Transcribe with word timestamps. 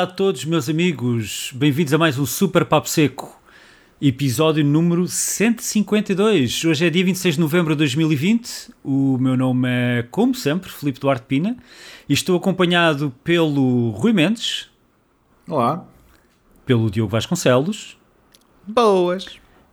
Olá 0.00 0.08
a 0.08 0.12
todos, 0.14 0.46
meus 0.46 0.66
amigos. 0.66 1.52
Bem-vindos 1.54 1.92
a 1.92 1.98
mais 1.98 2.18
um 2.18 2.24
Super 2.24 2.64
Papo 2.64 2.88
Seco, 2.88 3.38
episódio 4.00 4.64
número 4.64 5.06
152. 5.06 6.64
Hoje 6.64 6.86
é 6.86 6.88
dia 6.88 7.04
26 7.04 7.34
de 7.34 7.40
novembro 7.42 7.74
de 7.74 7.80
2020. 7.80 8.72
O 8.82 9.18
meu 9.18 9.36
nome 9.36 9.68
é, 9.68 10.06
como 10.10 10.34
sempre, 10.34 10.70
Filipe 10.70 10.98
Duarte 10.98 11.26
Pina 11.26 11.54
e 12.08 12.14
estou 12.14 12.34
acompanhado 12.34 13.12
pelo 13.22 13.90
Rui 13.90 14.14
Mendes. 14.14 14.70
Olá. 15.46 15.84
Pelo 16.64 16.90
Diogo 16.90 17.10
Vasconcelos. 17.10 17.98
Boas. 18.66 19.26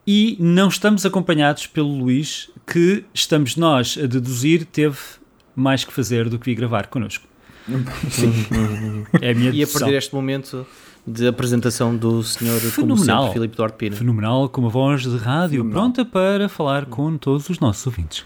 E 0.05 0.35
não 0.41 0.67
estamos 0.67 1.05
acompanhados 1.05 1.67
pelo 1.67 1.87
Luís, 1.87 2.51
que 2.65 3.05
estamos 3.13 3.55
nós 3.55 3.97
a 3.97 4.05
deduzir 4.05 4.65
teve 4.65 4.97
mais 5.55 5.85
que 5.85 5.93
fazer 5.93 6.27
do 6.27 6.37
que 6.37 6.47
vir 6.47 6.55
gravar 6.55 6.87
connosco. 6.87 7.25
É 9.21 9.31
a 9.31 9.35
minha 9.35 9.51
E 9.51 9.63
a 9.63 9.67
perder 9.67 9.97
este 9.97 10.13
momento 10.13 10.65
de 11.05 11.27
apresentação 11.27 11.95
do 11.95 12.21
senhor 12.21 12.59
Fenomenal. 12.59 13.31
Filipe 13.31 13.55
Duarte 13.55 13.77
Pina. 13.77 13.95
Fenomenal, 13.95 14.49
com 14.49 14.61
uma 14.61 14.69
voz 14.69 15.03
de 15.03 15.17
rádio 15.17 15.61
Fenomenal. 15.61 15.81
pronta 15.81 16.05
para 16.05 16.49
falar 16.49 16.85
com 16.85 17.17
todos 17.17 17.49
os 17.49 17.59
nossos 17.59 17.85
ouvintes. 17.87 18.25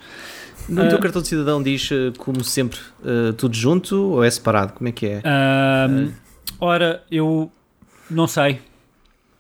No 0.68 0.86
uh, 0.86 0.90
teu 0.90 1.00
cartão 1.00 1.22
de 1.22 1.28
cidadão 1.28 1.62
diz, 1.62 1.90
eh, 1.92 2.12
como 2.18 2.44
sempre, 2.44 2.80
uh, 3.04 3.34
tudo 3.34 3.56
junto 3.56 3.96
ou 3.96 4.24
é 4.24 4.30
separado? 4.30 4.74
Como 4.74 4.88
é 4.88 4.92
que 4.92 5.06
é? 5.06 5.20
Uh, 5.20 6.12
ora, 6.60 7.04
eu 7.12 7.52
não 8.10 8.28
sei. 8.28 8.62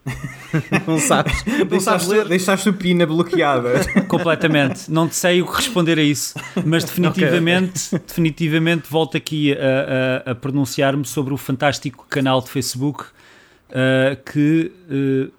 não 0.87 0.97
sabes, 0.97 1.43
não 1.69 1.79
sabes 1.79 2.07
ler. 2.07 2.27
Deixaste 2.27 2.69
o 2.69 2.73
Pina 2.73 3.05
bloqueada. 3.05 3.73
Completamente. 4.07 4.89
Não 4.89 5.07
te 5.07 5.15
sei 5.15 5.41
o 5.41 5.45
que 5.45 5.57
responder 5.57 5.99
a 5.99 6.03
isso, 6.03 6.33
mas 6.65 6.83
definitivamente, 6.85 7.95
okay. 7.95 8.07
definitivamente 8.07 8.87
volto 8.89 9.15
aqui 9.15 9.53
a, 9.53 10.27
a, 10.27 10.31
a 10.31 10.35
pronunciar-me 10.35 11.05
sobre 11.05 11.33
o 11.33 11.37
fantástico 11.37 12.05
canal 12.09 12.41
de 12.41 12.49
Facebook 12.49 13.03
uh, 13.03 14.17
que 14.31 14.71
uh, 14.89 15.31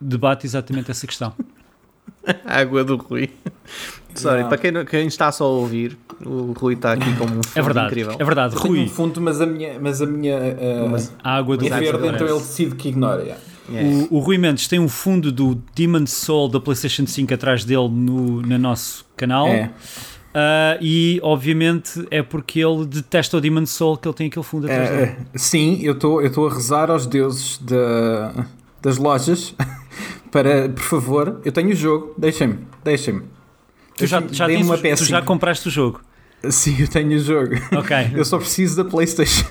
debate 0.00 0.46
exatamente 0.46 0.90
essa 0.90 1.06
questão. 1.06 1.34
Água 2.44 2.84
do 2.84 2.96
Rui. 2.96 3.30
Sorry, 4.14 4.44
para 4.44 4.58
quem, 4.58 4.84
quem, 4.84 5.06
está 5.06 5.30
só 5.30 5.44
a 5.44 5.48
ouvir, 5.48 5.96
o 6.24 6.52
Rui 6.52 6.74
está 6.74 6.92
aqui 6.92 7.14
como 7.16 7.38
um 7.38 7.42
fundo 7.42 7.52
é 7.54 7.62
verdade, 7.62 7.86
incrível. 7.86 8.16
É 8.18 8.24
verdade, 8.24 8.56
Rui. 8.56 8.80
um 8.80 8.88
fundo, 8.88 9.20
mas 9.20 9.40
a 9.40 9.46
minha, 9.46 9.78
mas 9.80 10.02
a 10.02 10.06
minha 10.06 10.36
uh, 10.36 10.88
mas 10.90 11.12
a 11.22 11.36
água 11.36 11.56
do 11.56 11.66
é 11.66 11.70
verde, 11.70 12.08
então 12.08 12.26
ele 12.26 12.38
decide 12.38 12.74
que 12.74 12.88
ignora. 12.88 13.22
Yeah. 13.22 13.40
O, 13.70 14.16
o, 14.16 14.18
Rui 14.18 14.38
Mendes 14.38 14.66
tem 14.66 14.78
um 14.78 14.88
fundo 14.88 15.30
do 15.30 15.60
Demon 15.74 16.06
Soul 16.06 16.48
da 16.48 16.60
PlayStation 16.60 17.06
5 17.06 17.34
atrás 17.34 17.64
dele 17.64 17.88
no, 17.88 18.42
no 18.42 18.58
nosso 18.58 19.04
canal. 19.16 19.48
É. 19.48 19.70
Uh, 20.30 20.78
e 20.80 21.20
obviamente 21.24 22.06
é 22.08 22.22
porque 22.22 22.60
ele 22.60 22.86
detesta 22.86 23.36
o 23.36 23.40
Demon 23.40 23.66
Soul 23.66 23.96
que 23.96 24.06
ele 24.06 24.14
tem 24.14 24.26
aquele 24.28 24.44
fundo 24.44 24.66
atrás 24.66 24.90
é, 24.90 24.96
dele. 24.96 25.16
Sim, 25.34 25.80
eu 25.82 25.94
estou 25.94 26.48
a 26.48 26.52
rezar 26.52 26.90
aos 26.90 27.06
deuses 27.06 27.58
de, 27.58 27.74
das 28.80 28.96
lojas 28.96 29.54
para, 30.30 30.68
por 30.68 30.82
favor, 30.82 31.40
eu 31.44 31.50
tenho 31.50 31.70
o 31.70 31.74
jogo, 31.74 32.14
deixem-me, 32.16 32.58
deixem-me. 32.84 33.22
Tu 33.96 34.06
já, 34.06 34.22
já, 34.30 34.46
uma 34.46 34.78
tu 34.78 35.04
já 35.04 35.20
compraste 35.20 35.66
o 35.68 35.70
jogo? 35.70 36.00
Sim, 36.48 36.76
eu 36.80 36.88
tenho 36.88 37.16
o 37.16 37.18
jogo. 37.18 37.54
Ok. 37.76 37.96
eu 38.14 38.24
só 38.24 38.38
preciso 38.38 38.82
da 38.82 38.88
PlayStation. 38.88 39.46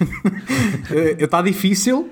Está 1.20 1.42
difícil, 1.42 2.10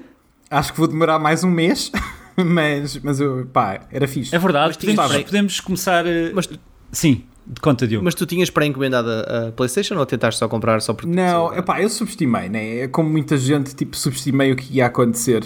Acho 0.50 0.72
que 0.72 0.80
vou 0.80 0.88
demorar 0.88 1.20
mais 1.20 1.44
um 1.44 1.50
mês, 1.50 1.92
mas, 2.36 2.98
mas 3.00 3.20
eu, 3.20 3.48
pá, 3.52 3.82
era 3.92 4.08
fixe. 4.08 4.36
É 4.36 4.40
verdade, 4.40 4.78
podemos, 4.78 5.24
podemos, 5.24 5.60
começar. 5.60 6.06
Eh, 6.06 6.32
mas, 6.34 6.50
sim, 6.92 7.24
de 7.46 7.62
conta 7.62 7.88
de 7.88 7.98
Mas 8.00 8.16
tu 8.16 8.26
tinhas 8.26 8.50
pré-encomendado 8.50 9.10
a, 9.10 9.52
PlayStation 9.52 9.96
ou 9.96 10.06
tentaste 10.06 10.40
só 10.40 10.48
comprar 10.48 10.82
só 10.82 10.94
porque. 10.94 11.14
Não, 11.14 11.54
é 11.54 11.62
pá, 11.62 11.82
eu 11.82 11.90
subestimei, 11.90 12.50
né? 12.50 12.80
É 12.80 12.88
como 12.88 13.10
muita 13.10 13.38
gente, 13.38 13.76
tipo, 13.76 13.96
subestimei 13.96 14.52
o 14.52 14.56
que 14.56 14.78
ia 14.78 14.86
acontecer. 14.86 15.44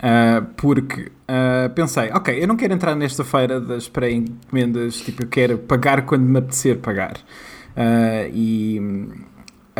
Uh, 0.00 0.42
porque 0.56 1.12
uh, 1.28 1.68
pensei, 1.74 2.10
ok, 2.10 2.42
eu 2.42 2.48
não 2.48 2.56
quero 2.56 2.72
entrar 2.72 2.94
nesta 2.96 3.22
feira 3.22 3.60
das 3.60 3.86
pré-encomendas, 3.86 4.96
tipo, 4.96 5.24
eu 5.24 5.28
quero 5.28 5.58
pagar 5.58 6.06
quando 6.06 6.22
me 6.22 6.38
apetecer 6.38 6.78
pagar. 6.78 7.18
Uh, 7.76 8.30
e 8.32 8.80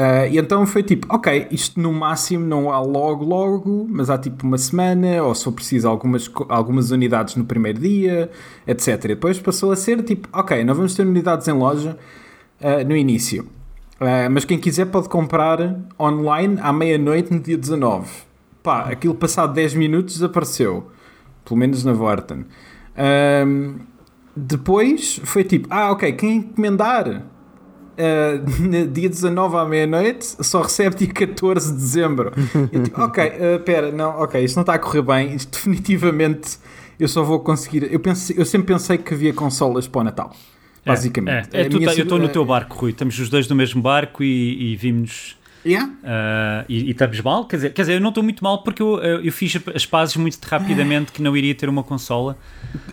Uh, 0.00 0.33
e 0.33 0.38
então 0.38 0.65
foi 0.66 0.83
tipo, 0.83 1.06
ok, 1.15 1.49
isto 1.50 1.78
no 1.78 1.93
máximo 1.93 2.47
não 2.47 2.72
há 2.72 2.81
logo, 2.81 3.22
logo, 3.22 3.87
mas 3.87 4.09
há 4.09 4.16
tipo 4.16 4.47
uma 4.47 4.56
semana, 4.56 5.22
ou 5.22 5.34
se 5.34 5.44
for 5.44 5.53
preciso 5.53 5.87
algumas, 5.87 6.31
algumas 6.49 6.91
unidades 6.91 7.37
no 7.37 7.44
primeiro 7.44 7.78
dia, 7.81 8.31
etc. 8.66 8.88
E 9.05 9.09
depois 9.09 9.38
passou 9.38 9.71
a 9.71 9.77
ser 9.77 10.03
tipo, 10.03 10.27
ok, 10.33 10.65
não 10.65 10.75
vamos 10.75 10.94
ter 10.94 11.06
unidades 11.06 11.47
em 11.49 11.53
loja 11.53 11.99
uh, 12.62 12.88
no 12.88 12.97
início, 12.97 13.43
uh, 14.00 14.31
mas 14.31 14.47
quem 14.47 14.59
quiser 14.59 14.87
pode 14.87 15.06
comprar 15.11 15.78
online 16.00 16.59
à 16.62 16.72
meia-noite 16.72 17.31
no 17.31 17.38
dia 17.38 17.59
19. 17.59 18.09
Pá, 18.62 18.84
aquilo 18.84 19.15
passado 19.15 19.53
10 19.53 19.75
minutos 19.75 20.15
desapareceu, 20.15 20.91
pelo 21.44 21.61
menos 21.61 21.84
na 21.84 21.93
Vorten. 21.93 22.47
depois 24.34 25.21
foi 25.25 25.44
tipo, 25.44 25.69
ah, 25.71 25.91
ok, 25.91 26.11
quem 26.12 26.37
encomendar 26.37 27.22
uh, 28.84 28.87
dia 28.88 29.09
19 29.09 29.56
à 29.56 29.65
meia-noite, 29.65 30.37
só 30.41 30.62
recebe 30.62 30.97
dia 30.97 31.12
14 31.12 31.72
de 31.72 31.78
dezembro. 31.78 32.33
Eu 32.72 32.83
tipo, 32.83 33.00
ok, 33.03 33.25
uh, 33.25 33.61
pera, 33.61 33.93
não, 33.93 34.11
ok, 34.21 34.43
isto 34.43 34.56
não 34.56 34.62
está 34.62 34.75
a 34.75 34.78
correr 34.78 35.03
bem, 35.03 35.34
isto 35.34 35.50
definitivamente 35.56 36.59
eu 36.99 37.09
só 37.09 37.22
vou 37.22 37.41
conseguir. 37.41 37.91
Eu, 37.91 37.99
pensei, 37.99 38.37
eu 38.38 38.44
sempre 38.44 38.75
pensei 38.75 38.99
que 38.99 39.15
havia 39.15 39.33
consolas 39.33 39.88
para 39.88 40.00
o 40.00 40.05
Natal. 40.05 40.37
É, 40.84 40.88
basicamente. 40.88 41.49
É, 41.53 41.62
é, 41.62 41.69
tá, 41.69 41.94
eu 41.94 42.03
estou 42.03 42.19
no 42.19 42.28
teu 42.28 42.44
barco, 42.44 42.77
Rui. 42.77 42.91
Estamos 42.91 43.19
os 43.19 43.28
dois 43.28 43.49
no 43.49 43.56
mesmo 43.56 43.81
barco 43.81 44.22
e, 44.22 44.72
e 44.72 44.77
vimos. 44.77 45.37
Yeah. 45.65 45.93
Uh, 45.93 46.65
e, 46.71 46.84
e, 46.84 46.91
estamos 46.93 47.21
mal, 47.21 47.44
quer 47.47 47.56
dizer, 47.56 47.75
quer 47.75 47.82
dizer, 47.82 47.94
eu 47.94 48.00
não 48.00 48.09
estou 48.09 48.25
muito 48.25 48.43
mal 48.43 48.62
porque 48.62 48.81
eu, 48.81 48.99
eu 48.99 49.31
fiz 49.31 49.59
as 49.75 49.84
pazes 49.84 50.17
muito 50.17 50.38
rapidamente 50.43 51.12
que 51.12 51.21
não 51.21 51.37
iria 51.37 51.55
ter 51.55 51.69
uma 51.69 51.82
consola. 51.82 52.38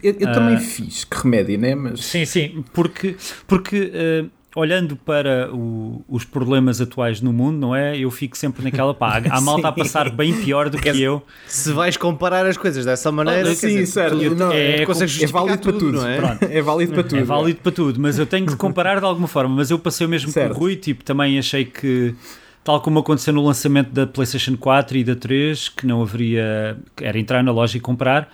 Eu, 0.03 0.17
eu 0.19 0.29
uh, 0.29 0.33
também 0.33 0.57
fiz, 0.57 1.05
que 1.05 1.17
remédio, 1.17 1.57
né? 1.57 1.75
Mas... 1.75 2.03
Sim, 2.03 2.25
sim, 2.25 2.65
porque, 2.73 3.15
porque 3.47 3.93
uh, 4.25 4.29
olhando 4.57 4.95
para 4.95 5.53
o, 5.53 6.03
os 6.09 6.25
problemas 6.25 6.81
atuais 6.81 7.21
no 7.21 7.31
mundo, 7.31 7.59
não 7.59 7.75
é? 7.75 7.95
Eu 7.95 8.09
fico 8.09 8.35
sempre 8.35 8.63
naquela 8.63 8.91
pá, 8.91 9.21
a 9.29 9.39
malta 9.41 9.67
a 9.67 9.71
passar 9.71 10.09
bem 10.09 10.33
pior 10.41 10.67
do 10.67 10.79
que 10.79 10.99
eu. 10.99 11.21
Se 11.45 11.71
vais 11.71 11.95
comparar 11.95 12.43
as 12.43 12.57
coisas 12.57 12.83
dessa 12.83 13.11
maneira, 13.11 13.53
sim, 13.53 13.85
certo. 13.85 14.17
Tu, 14.17 14.33
não, 14.33 14.51
é, 14.51 14.77
é, 14.77 14.81
é, 14.81 15.27
válido 15.27 15.59
para 15.59 15.73
tudo, 15.73 15.91
não 15.91 16.07
é? 16.07 16.17
Pronto. 16.17 16.43
É 16.43 16.61
válido 16.61 16.93
para 16.93 17.03
tudo. 17.03 17.19
É 17.19 17.23
válido 17.23 17.59
para 17.61 17.71
tudo, 17.71 18.01
mas 18.01 18.17
eu 18.17 18.25
tenho 18.25 18.47
de 18.47 18.55
comparar 18.57 18.99
de 18.99 19.05
alguma 19.05 19.27
forma. 19.27 19.55
Mas 19.55 19.69
eu 19.69 19.77
passei 19.77 20.07
o 20.07 20.09
mesmo 20.09 20.31
certo. 20.31 20.53
com 20.53 20.57
o 20.57 20.59
Rui, 20.61 20.75
tipo, 20.75 21.03
também 21.03 21.37
achei 21.37 21.63
que 21.63 22.15
tal 22.63 22.81
como 22.81 22.97
aconteceu 22.97 23.31
no 23.33 23.45
lançamento 23.45 23.91
da 23.91 24.07
PlayStation 24.07 24.57
4 24.57 24.97
e 24.97 25.03
da 25.03 25.15
3, 25.15 25.69
que 25.69 25.85
não 25.85 26.01
haveria, 26.01 26.77
era 26.99 27.19
entrar 27.19 27.43
na 27.43 27.51
loja 27.51 27.77
e 27.77 27.79
comprar 27.79 28.27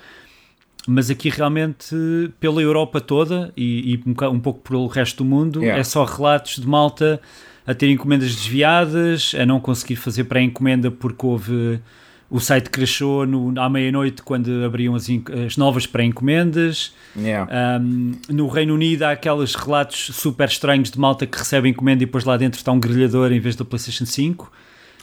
mas 0.87 1.09
aqui 1.09 1.29
realmente 1.29 1.95
pela 2.39 2.61
Europa 2.61 2.99
toda 2.99 3.51
e, 3.55 3.93
e 3.93 4.03
um, 4.05 4.39
pouco 4.39 4.59
pelo 4.61 4.87
resto 4.87 5.23
do 5.23 5.25
mundo 5.25 5.61
yeah. 5.61 5.79
é 5.79 5.83
só 5.83 6.03
relatos 6.03 6.57
de 6.57 6.67
malta 6.67 7.21
a 7.65 7.73
ter 7.73 7.89
encomendas 7.89 8.35
desviadas, 8.35 9.33
a 9.39 9.45
não 9.45 9.59
conseguir 9.59 9.95
fazer 9.95 10.25
pré-encomenda 10.25 10.91
porque 10.91 11.25
houve 11.25 11.79
o 12.29 12.39
site 12.39 12.69
crashou 12.71 13.27
no, 13.27 13.53
à 13.61 13.69
meia-noite 13.69 14.23
quando 14.23 14.65
abriam 14.65 14.95
as, 14.95 15.07
as 15.45 15.55
novas 15.55 15.85
pré-encomendas. 15.85 16.91
Yeah. 17.15 17.79
Um, 17.79 18.13
no 18.27 18.47
Reino 18.47 18.73
Unido 18.73 19.03
há 19.03 19.11
aqueles 19.11 19.53
relatos 19.53 20.09
super 20.13 20.47
estranhos 20.47 20.89
de 20.89 20.99
malta 20.99 21.27
que 21.27 21.37
recebe 21.37 21.69
encomenda 21.69 22.01
e 22.01 22.05
depois 22.07 22.25
lá 22.25 22.35
dentro 22.35 22.57
está 22.57 22.71
um 22.71 22.79
grelhador 22.79 23.31
em 23.31 23.39
vez 23.39 23.55
da 23.55 23.63
PlayStation 23.63 24.07
5. 24.07 24.51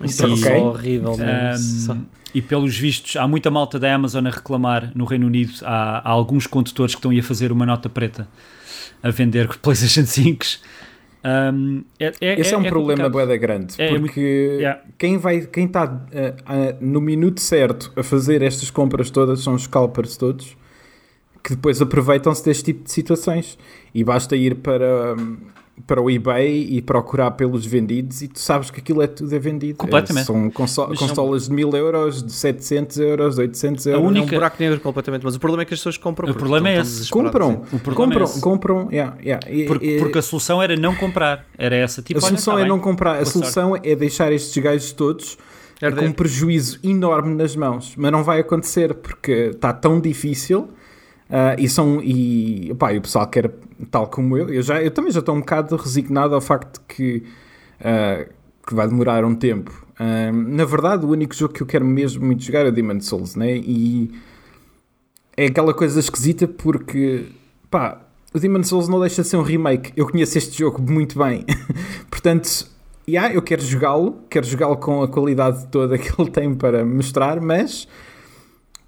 Isso 0.03 0.27
e, 0.27 0.49
é 0.49 0.57
horrível. 0.57 1.13
Um, 1.13 2.05
e 2.35 2.41
pelos 2.41 2.77
vistos, 2.77 3.17
há 3.17 3.27
muita 3.27 3.51
malta 3.51 3.79
da 3.79 3.95
Amazon 3.95 4.27
a 4.27 4.31
reclamar 4.31 4.93
no 4.95 5.05
Reino 5.05 5.27
Unido. 5.27 5.53
Há, 5.63 5.99
há 5.99 6.11
alguns 6.11 6.47
condutores 6.47 6.95
que 6.95 6.99
estão 6.99 7.17
a 7.17 7.23
fazer 7.23 7.53
uma 7.53 7.67
nota 7.67 7.89
preta 7.89 8.29
a 9.03 9.11
vender 9.11 9.49
PlayStation 9.59 10.07
5 10.07 10.45
um, 11.23 11.85
é, 11.99 12.13
é, 12.21 12.41
Esse 12.41 12.55
é, 12.55 12.57
um 12.57 12.65
é 12.65 12.69
problema 12.69 13.09
boeda 13.11 13.37
grande 13.37 13.75
é, 13.79 13.95
é 13.95 13.99
porque 13.99 14.21
yeah. 14.21 14.81
quem 14.97 15.19
vai 15.19 15.43
quem 15.43 15.67
está 15.67 15.85
uh, 15.85 15.89
uh, 15.89 16.77
no 16.81 16.99
minuto 16.99 17.41
certo 17.41 17.93
a 17.95 18.03
fazer 18.03 18.41
estas 18.41 18.71
compras 18.71 19.11
todas 19.11 19.41
são 19.41 19.55
os 19.55 19.65
scalpers 19.65 20.17
todos 20.17 20.57
que 21.45 21.55
depois 21.55 21.81
aproveitam-se 21.83 22.43
deste 22.43 22.65
tipo 22.65 22.85
de 22.85 22.91
situações 22.91 23.59
e 23.95 24.03
basta 24.03 24.35
ir 24.35 24.57
para 24.57 25.15
um, 25.15 25.37
para 25.87 26.01
o 26.01 26.11
eBay 26.11 26.69
e 26.71 26.83
procurar 26.83 27.33
pelos 27.33 27.65
vendidos 27.67 28.23
e 28.23 28.29
tu 28.29 28.39
sabes 28.39 28.71
que 28.71 28.81
aquilo 28.81 29.03
é 29.03 29.07
tudo 29.07 29.35
é 29.35 29.39
vendido. 29.39 29.79
Completamente. 29.79 30.23
É, 30.23 30.27
são 30.27 30.51
conso 30.51 30.87
consolas 30.89 31.49
de 31.49 31.55
1000 31.55 31.77
euros, 31.77 32.23
de 32.23 32.33
700 32.33 32.99
euros, 32.99 33.39
800 33.39 33.87
euros. 33.87 34.03
A 34.03 34.07
única... 34.07 34.27
É 34.27 34.29
um 34.29 34.39
buraco 34.39 34.57
negro 34.59 34.81
completamente, 34.81 35.25
mas 35.25 35.37
o 35.37 35.41
problema 35.41 35.63
é 35.63 35.65
que 35.65 35.75
as 35.75 35.81
pessoas 35.81 35.97
compram. 35.97 36.31
O 36.31 36.35
problema 36.35 36.69
é 36.69 36.81
esse. 36.81 37.11
Compram, 37.11 37.63
compram, 37.95 38.25
é 38.25 38.41
compram. 38.41 38.89
Yeah, 38.91 39.17
yeah. 39.23 39.51
E, 39.51 39.67
porque, 39.67 39.87
e, 39.87 39.99
porque, 39.99 40.19
a 40.19 40.23
solução 40.23 40.63
era 40.63 40.77
não 40.77 40.95
comprar. 40.95 41.47
Era 41.57 41.77
essa. 41.77 42.03
Tipo, 42.03 42.19
a 42.19 42.23
solução 42.23 42.55
olha, 42.55 42.63
tá 42.63 42.67
é 42.67 42.69
bem. 42.69 42.77
não 42.77 42.83
comprar. 42.83 43.21
A 43.21 43.25
solução 43.25 43.77
é 43.77 43.95
deixar 43.95 44.33
estes 44.33 44.63
gajos 44.63 44.93
todos 44.93 45.39
com 45.81 46.05
um 46.05 46.13
prejuízo 46.13 46.79
enorme 46.85 47.35
nas 47.35 47.57
mãos. 47.57 47.95
Mas 47.97 48.13
não 48.13 48.23
vai 48.23 48.41
acontecer 48.41 48.95
porque 48.95 49.51
está 49.53 49.73
tão 49.73 50.01
difícil 50.01 50.69
Uh, 51.31 51.55
e, 51.59 51.69
são, 51.69 52.03
e, 52.03 52.67
e 52.71 52.73
o 52.73 53.01
pessoal 53.01 53.25
quer, 53.29 53.53
tal 53.91 54.07
como 54.07 54.37
eu, 54.37 54.49
eu, 54.49 54.63
já, 54.63 54.83
eu 54.83 54.91
também 54.91 55.13
já 55.13 55.21
estou 55.21 55.35
um 55.35 55.41
bocado 55.41 55.77
resignado 55.77 56.35
ao 56.35 56.41
facto 56.41 56.81
que 56.89 57.25
uh, 57.81 58.29
que 58.67 58.75
vai 58.75 58.87
demorar 58.87 59.25
um 59.25 59.35
tempo. 59.35 59.87
Uh, 59.99 60.33
na 60.33 60.65
verdade, 60.65 61.05
o 61.05 61.11
único 61.11 61.35
jogo 61.35 61.53
que 61.53 61.63
eu 61.63 61.67
quero 61.67 61.85
mesmo 61.85 62.25
muito 62.25 62.43
jogar 62.43 62.67
é 62.67 62.71
Demon 62.71 63.01
Souls, 63.01 63.35
né? 63.35 63.57
E 63.57 64.13
é 65.37 65.47
aquela 65.47 65.75
coisa 65.75 65.99
esquisita 65.99 66.47
porque, 66.47 67.27
pá, 67.71 68.01
o 68.33 68.39
Demon 68.39 68.63
Souls 68.63 68.89
não 68.89 69.01
deixa 69.01 69.23
de 69.23 69.29
ser 69.29 69.37
um 69.37 69.43
remake. 69.43 69.93
Eu 69.97 70.09
conheço 70.09 70.39
este 70.39 70.59
jogo 70.59 70.81
muito 70.81 71.19
bem. 71.19 71.45
Portanto, 72.09 72.67
yeah, 73.09 73.35
eu 73.35 73.43
quero 73.43 73.63
jogá-lo, 73.63 74.19
quero 74.31 74.47
jogá-lo 74.47 74.77
com 74.77 75.03
a 75.03 75.09
qualidade 75.09 75.67
toda 75.69 75.99
que 75.99 76.11
ele 76.21 76.31
tem 76.31 76.55
para 76.55 76.85
mostrar, 76.85 77.41
mas 77.41 77.89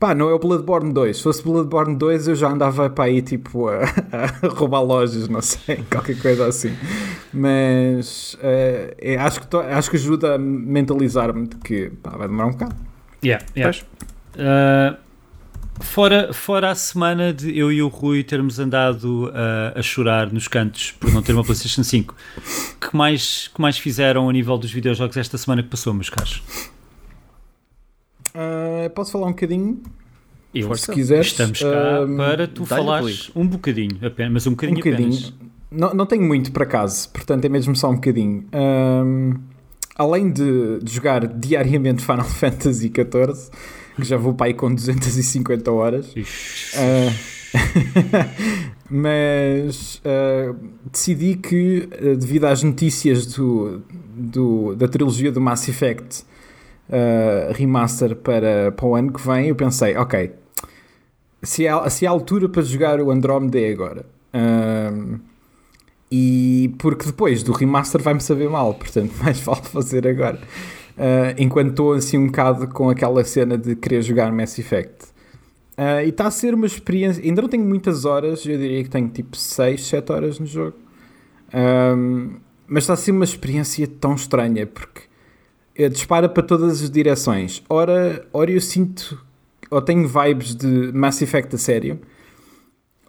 pá, 0.02 0.16
não 0.16 0.28
é 0.28 0.34
o 0.34 0.38
Bloodborne 0.40 0.93
2. 0.93 1.16
Se 1.16 1.22
fosse 1.22 1.44
Bloodborne 1.44 1.94
2, 1.94 2.26
eu 2.26 2.34
já 2.34 2.49
andava 2.49 2.90
para 2.90 3.04
aí 3.04 3.22
tipo 3.22 3.69
a, 3.69 3.84
a 4.12 4.49
roubar 4.49 4.82
lojas, 4.82 5.28
não 5.28 5.40
sei, 5.40 5.76
qualquer 5.88 6.20
coisa 6.20 6.49
assim. 6.49 6.76
Mas 7.32 8.34
uh, 8.34 8.96
é, 8.99 9.16
acho, 9.16 9.40
que 9.40 9.46
to, 9.46 9.60
acho 9.60 9.88
que 9.88 9.96
ajuda 9.96 10.34
a 10.34 10.38
mentalizar-me 10.38 11.46
de 11.46 11.54
que 11.56 11.90
pá, 12.02 12.16
vai 12.16 12.26
demorar 12.26 12.49
um 12.49 12.50
bocado. 12.50 12.75
Yeah, 13.25 13.44
yeah. 13.56 13.78
Uh, 14.34 15.00
Fora, 15.81 16.32
fora 16.32 16.70
a 16.70 16.75
semana 16.75 17.32
de 17.32 17.58
eu 17.58 17.72
e 17.72 17.82
o 17.82 17.88
Rui 17.88 18.22
termos 18.22 18.58
andado 18.58 19.28
uh, 19.28 19.78
a 19.78 19.82
chorar 19.82 20.31
nos 20.31 20.46
cantos 20.46 20.93
por 20.93 21.10
não 21.12 21.22
ter 21.22 21.32
uma 21.32 21.43
PlayStation 21.43 21.82
5, 21.82 22.14
que 22.78 22.94
mais, 22.94 23.49
que 23.52 23.60
mais 23.60 23.78
fizeram 23.78 24.28
a 24.28 24.32
nível 24.32 24.58
dos 24.58 24.70
videojogos 24.70 25.16
esta 25.16 25.38
semana 25.38 25.62
que 25.62 25.70
passou, 25.70 25.93
meus 25.94 26.10
caros? 26.10 26.43
Uh, 28.34 28.90
posso 28.90 29.12
falar 29.12 29.26
um 29.26 29.31
bocadinho? 29.31 29.82
Eu, 30.55 30.75
se 30.76 30.90
quiseres. 30.90 31.29
Estamos 31.29 31.61
cá 31.61 32.02
uh, 32.02 32.17
para 32.17 32.46
tu 32.46 32.67
falares 32.67 33.31
um 33.34 33.46
bocadinho 33.46 33.99
apenas, 34.02 34.32
mas 34.32 34.46
um 34.46 34.50
bocadinho, 34.50 34.79
um 34.79 34.82
bocadinho. 34.82 35.08
apenas. 35.08 35.34
Não, 35.70 35.94
não 35.94 36.06
tenho 36.06 36.23
muito 36.23 36.52
para 36.52 36.64
acaso, 36.64 37.08
portanto 37.11 37.44
é 37.44 37.49
mesmo 37.49 37.75
só 37.75 37.90
um 37.90 37.94
bocadinho. 37.94 38.44
Um, 38.52 39.34
além 39.96 40.31
de, 40.31 40.81
de 40.82 40.93
jogar 40.93 41.26
diariamente 41.26 42.02
Final 42.02 42.25
Fantasy 42.29 42.93
XIV 42.94 43.50
que 43.96 44.05
já 44.05 44.17
vou 44.17 44.35
para 44.35 44.46
aí 44.46 44.55
com 44.55 44.75
250 44.75 45.70
horas. 45.70 46.06
Uh, 46.14 47.12
mas 48.88 49.96
uh, 49.96 50.56
decidi 50.90 51.37
que, 51.37 51.88
devido 52.19 52.46
às 52.46 52.62
notícias 52.62 53.26
do, 53.26 53.82
do, 54.14 54.75
da 54.75 54.88
trilogia 54.88 55.31
do 55.31 55.40
Mass 55.40 55.69
Effect 55.69 56.25
remaster 57.54 58.14
para, 58.16 58.70
para 58.72 58.86
o 58.86 58.94
ano 58.94 59.12
que 59.12 59.26
vem, 59.26 59.48
eu 59.48 59.54
pensei, 59.54 59.96
ok, 59.96 60.32
se 61.42 61.66
há, 61.66 61.88
se 61.90 62.06
há 62.06 62.10
altura 62.10 62.48
para 62.48 62.62
jogar 62.62 63.00
o 63.00 63.10
Andromeda 63.10 63.58
é 63.58 63.72
agora. 63.72 64.04
e 66.10 66.74
porque 66.78 67.06
depois 67.06 67.42
do 67.42 67.52
remaster 67.52 68.02
vai-me 68.02 68.20
saber 68.20 68.48
mal, 68.48 68.74
portanto, 68.74 69.12
mais 69.22 69.40
vale 69.40 69.62
fazer 69.62 70.06
agora. 70.06 70.38
Uh, 70.92 71.32
enquanto 71.38 71.70
estou 71.70 71.92
assim 71.94 72.18
um 72.18 72.26
bocado 72.26 72.68
com 72.68 72.90
aquela 72.90 73.24
cena 73.24 73.56
de 73.56 73.74
querer 73.74 74.02
jogar 74.02 74.30
Mass 74.30 74.58
Effect. 74.58 75.06
Uh, 75.76 76.04
e 76.04 76.10
está 76.10 76.26
a 76.26 76.30
ser 76.30 76.54
uma 76.54 76.66
experiência. 76.66 77.22
Ainda 77.24 77.42
não 77.42 77.48
tenho 77.48 77.64
muitas 77.64 78.04
horas, 78.04 78.44
eu 78.44 78.58
diria 78.58 78.82
que 78.84 78.90
tenho 78.90 79.08
tipo 79.08 79.36
6, 79.36 79.86
7 79.86 80.12
horas 80.12 80.38
no 80.38 80.46
jogo. 80.46 80.76
Um, 81.54 82.36
mas 82.66 82.84
está 82.84 82.92
a 82.92 82.96
ser 82.96 83.10
uma 83.10 83.24
experiência 83.24 83.86
tão 83.86 84.14
estranha 84.14 84.66
porque 84.66 85.02
dispara 85.76 86.28
para 86.28 86.42
todas 86.42 86.82
as 86.82 86.90
direções. 86.90 87.62
Ora, 87.69 88.26
ora 88.32 88.50
eu 88.50 88.60
sinto, 88.60 89.22
ou 89.70 89.80
tenho 89.80 90.06
vibes 90.06 90.54
de 90.54 90.92
Mass 90.92 91.22
Effect 91.22 91.54
a 91.54 91.58
sério, 91.58 92.00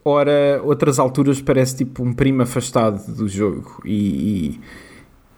ora, 0.04 0.62
outras 0.63 1.00
alturas 1.00 1.42
parece 1.42 1.77
tipo 1.77 2.04
um 2.04 2.13
primo 2.13 2.42
afastado 2.42 3.06
do 3.13 3.27
jogo. 3.27 3.81
E, 3.86 4.56
e 4.56 4.62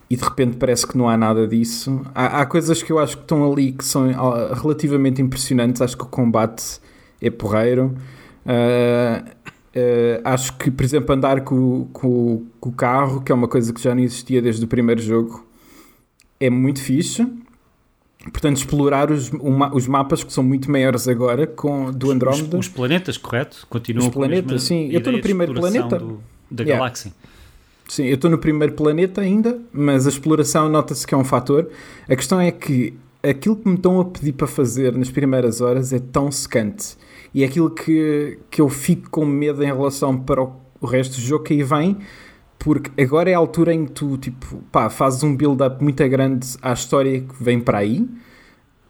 e 0.10 0.16
de 0.16 0.24
repente 0.24 0.58
parece 0.58 0.86
que 0.86 0.98
não 0.98 1.10
há 1.10 1.18
nada 1.18 1.48
disso. 1.48 2.02
Há, 2.14 2.42
há, 2.42 2.46
coisas 2.46 2.84
que 2.84 2.92
eu 2.92 3.00
acho 3.00 3.18
que 3.18 3.24
estão 3.24 3.52
ali 3.52 3.72
que 3.72 3.84
são 3.84 4.10
ah, 4.10 4.54
relativamente 4.54 5.22
impressionantes. 5.22 5.82
Acho 5.82 5.98
que 5.98 6.04
o 6.04 6.08
combate 6.08 6.80
é 7.22 7.30
porreiro. 7.30 7.96
Uh, 8.46 9.28
uh, 9.76 10.22
acho 10.24 10.56
que, 10.58 10.70
por 10.70 10.84
exemplo, 10.84 11.16
andar 11.16 11.42
com, 11.42 11.88
com, 11.92 12.46
com, 12.60 12.70
o 12.70 12.72
carro, 12.72 13.22
que 13.22 13.32
é 13.32 13.36
uma 13.36 13.48
coisa 13.48 13.74
que 13.74 13.82
já 13.82 13.96
não 13.96 14.04
existia 14.04 14.42
desde 14.42 14.64
o 14.64 14.68
primeiro 14.68 15.02
jogo, 15.02 15.45
é 16.46 16.50
muito 16.50 16.82
fixe. 16.82 17.26
Portanto, 18.32 18.58
explorar 18.58 19.12
os, 19.12 19.30
uma, 19.30 19.74
os 19.74 19.88
mapas 19.88 20.24
que 20.24 20.34
são 20.34 20.44
muito 20.44 20.72
maiores 20.72 21.08
agora 21.08 21.46
com, 21.46 21.92
do 21.92 22.10
Andrómeda. 22.12 22.58
Os, 22.58 22.68
os, 22.68 22.74
planetas, 22.74 23.18
correto? 23.18 23.68
Continuam 23.70 24.08
os 24.08 24.14
planetas, 24.14 24.64
sim. 24.64 24.90
Eu 24.92 24.98
estou 24.98 25.14
no 25.14 25.22
primeiro 25.22 25.54
planeta. 25.54 26.00
Do, 26.00 26.24
da 26.50 26.64
yeah. 26.64 26.80
galáxia. 26.80 27.12
Sim, 27.88 28.06
eu 28.06 28.16
estou 28.16 28.32
no 28.32 28.40
primeiro 28.40 28.74
planeta 28.74 29.22
ainda, 29.22 29.60
mas 29.72 30.08
a 30.08 30.10
exploração 30.10 30.68
nota-se 30.70 31.06
que 31.06 31.14
é 31.14 31.18
um 31.18 31.24
fator. 31.24 31.70
A 32.10 32.16
questão 32.16 32.40
é 32.42 32.52
que 32.52 32.96
aquilo 33.22 33.56
que 33.56 33.68
me 33.68 33.76
estão 33.76 34.00
a 34.00 34.06
pedir 34.06 34.34
para 34.34 34.48
fazer 34.48 34.96
nas 34.96 35.12
primeiras 35.12 35.62
horas 35.62 35.94
é 35.94 36.00
tão 36.00 36.32
secante. 36.32 36.98
E 37.34 37.44
é 37.44 37.46
aquilo 37.46 37.70
que, 37.70 38.40
que 38.50 38.60
eu 38.60 38.70
fico 38.70 39.10
com 39.10 39.26
medo 39.26 39.64
em 39.64 39.68
relação 39.68 40.18
para 40.18 40.42
o, 40.42 40.56
o 40.82 40.88
resto 40.88 41.16
do 41.16 41.22
jogo 41.22 41.44
que 41.44 41.54
aí 41.54 41.64
vem, 41.64 41.98
porque 42.60 42.90
agora 43.02 43.30
é 43.30 43.34
a 43.34 43.38
altura 43.38 43.74
em 43.74 43.86
que 43.86 43.92
tu 43.92 44.18
tipo, 44.18 44.58
pá, 44.72 44.90
fazes 44.90 45.24
um 45.24 45.36
build-up 45.36 45.84
muito 45.84 46.08
grande 46.10 46.48
à 46.62 46.74
história 46.74 47.22
que 47.22 47.44
vem 47.44 47.60
para 47.60 47.80
aí. 47.80 48.08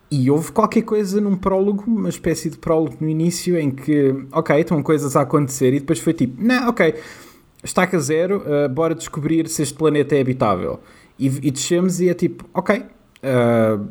E 0.09 0.29
houve 0.29 0.51
qualquer 0.51 0.83
coisa 0.83 1.19
num 1.19 1.35
prólogo, 1.35 1.83
uma 1.88 2.09
espécie 2.09 2.50
de 2.50 2.57
prólogo 2.57 2.97
no 3.01 3.09
início, 3.09 3.57
em 3.57 3.71
que, 3.71 4.15
ok, 4.31 4.59
estão 4.59 4.81
coisas 4.83 5.15
a 5.15 5.21
acontecer, 5.21 5.73
e 5.73 5.79
depois 5.79 6.00
foi 6.00 6.13
tipo, 6.13 6.41
não, 6.41 6.69
ok, 6.69 6.94
estaca 7.63 8.00
zero, 8.00 8.44
uh, 8.45 8.69
bora 8.69 8.94
descobrir 8.94 9.47
se 9.50 9.63
este 9.63 9.73
planeta 9.73 10.15
é 10.15 10.21
habitável. 10.21 10.79
E, 11.17 11.25
e 11.25 11.51
descemos 11.51 12.00
e 12.00 12.07
é 12.07 12.13
tipo, 12.13 12.45
ok, 12.53 12.77
uh, 12.77 13.88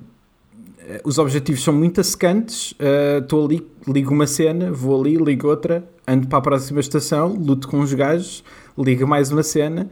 os 1.05 1.19
objetivos 1.19 1.62
são 1.62 1.75
muito 1.75 2.00
assecantes, 2.00 2.75
estou 3.21 3.43
uh, 3.43 3.47
ali, 3.47 3.67
ligo 3.88 4.12
uma 4.12 4.26
cena, 4.26 4.71
vou 4.71 5.00
ali, 5.00 5.17
ligo 5.17 5.49
outra, 5.49 5.85
ando 6.06 6.29
para 6.29 6.38
a 6.38 6.43
próxima 6.43 6.81
estação, 6.81 7.35
luto 7.35 7.67
com 7.69 7.81
os 7.81 7.93
gajos, 7.93 8.44
ligo 8.76 9.06
mais 9.06 9.31
uma 9.31 9.43
cena. 9.43 9.91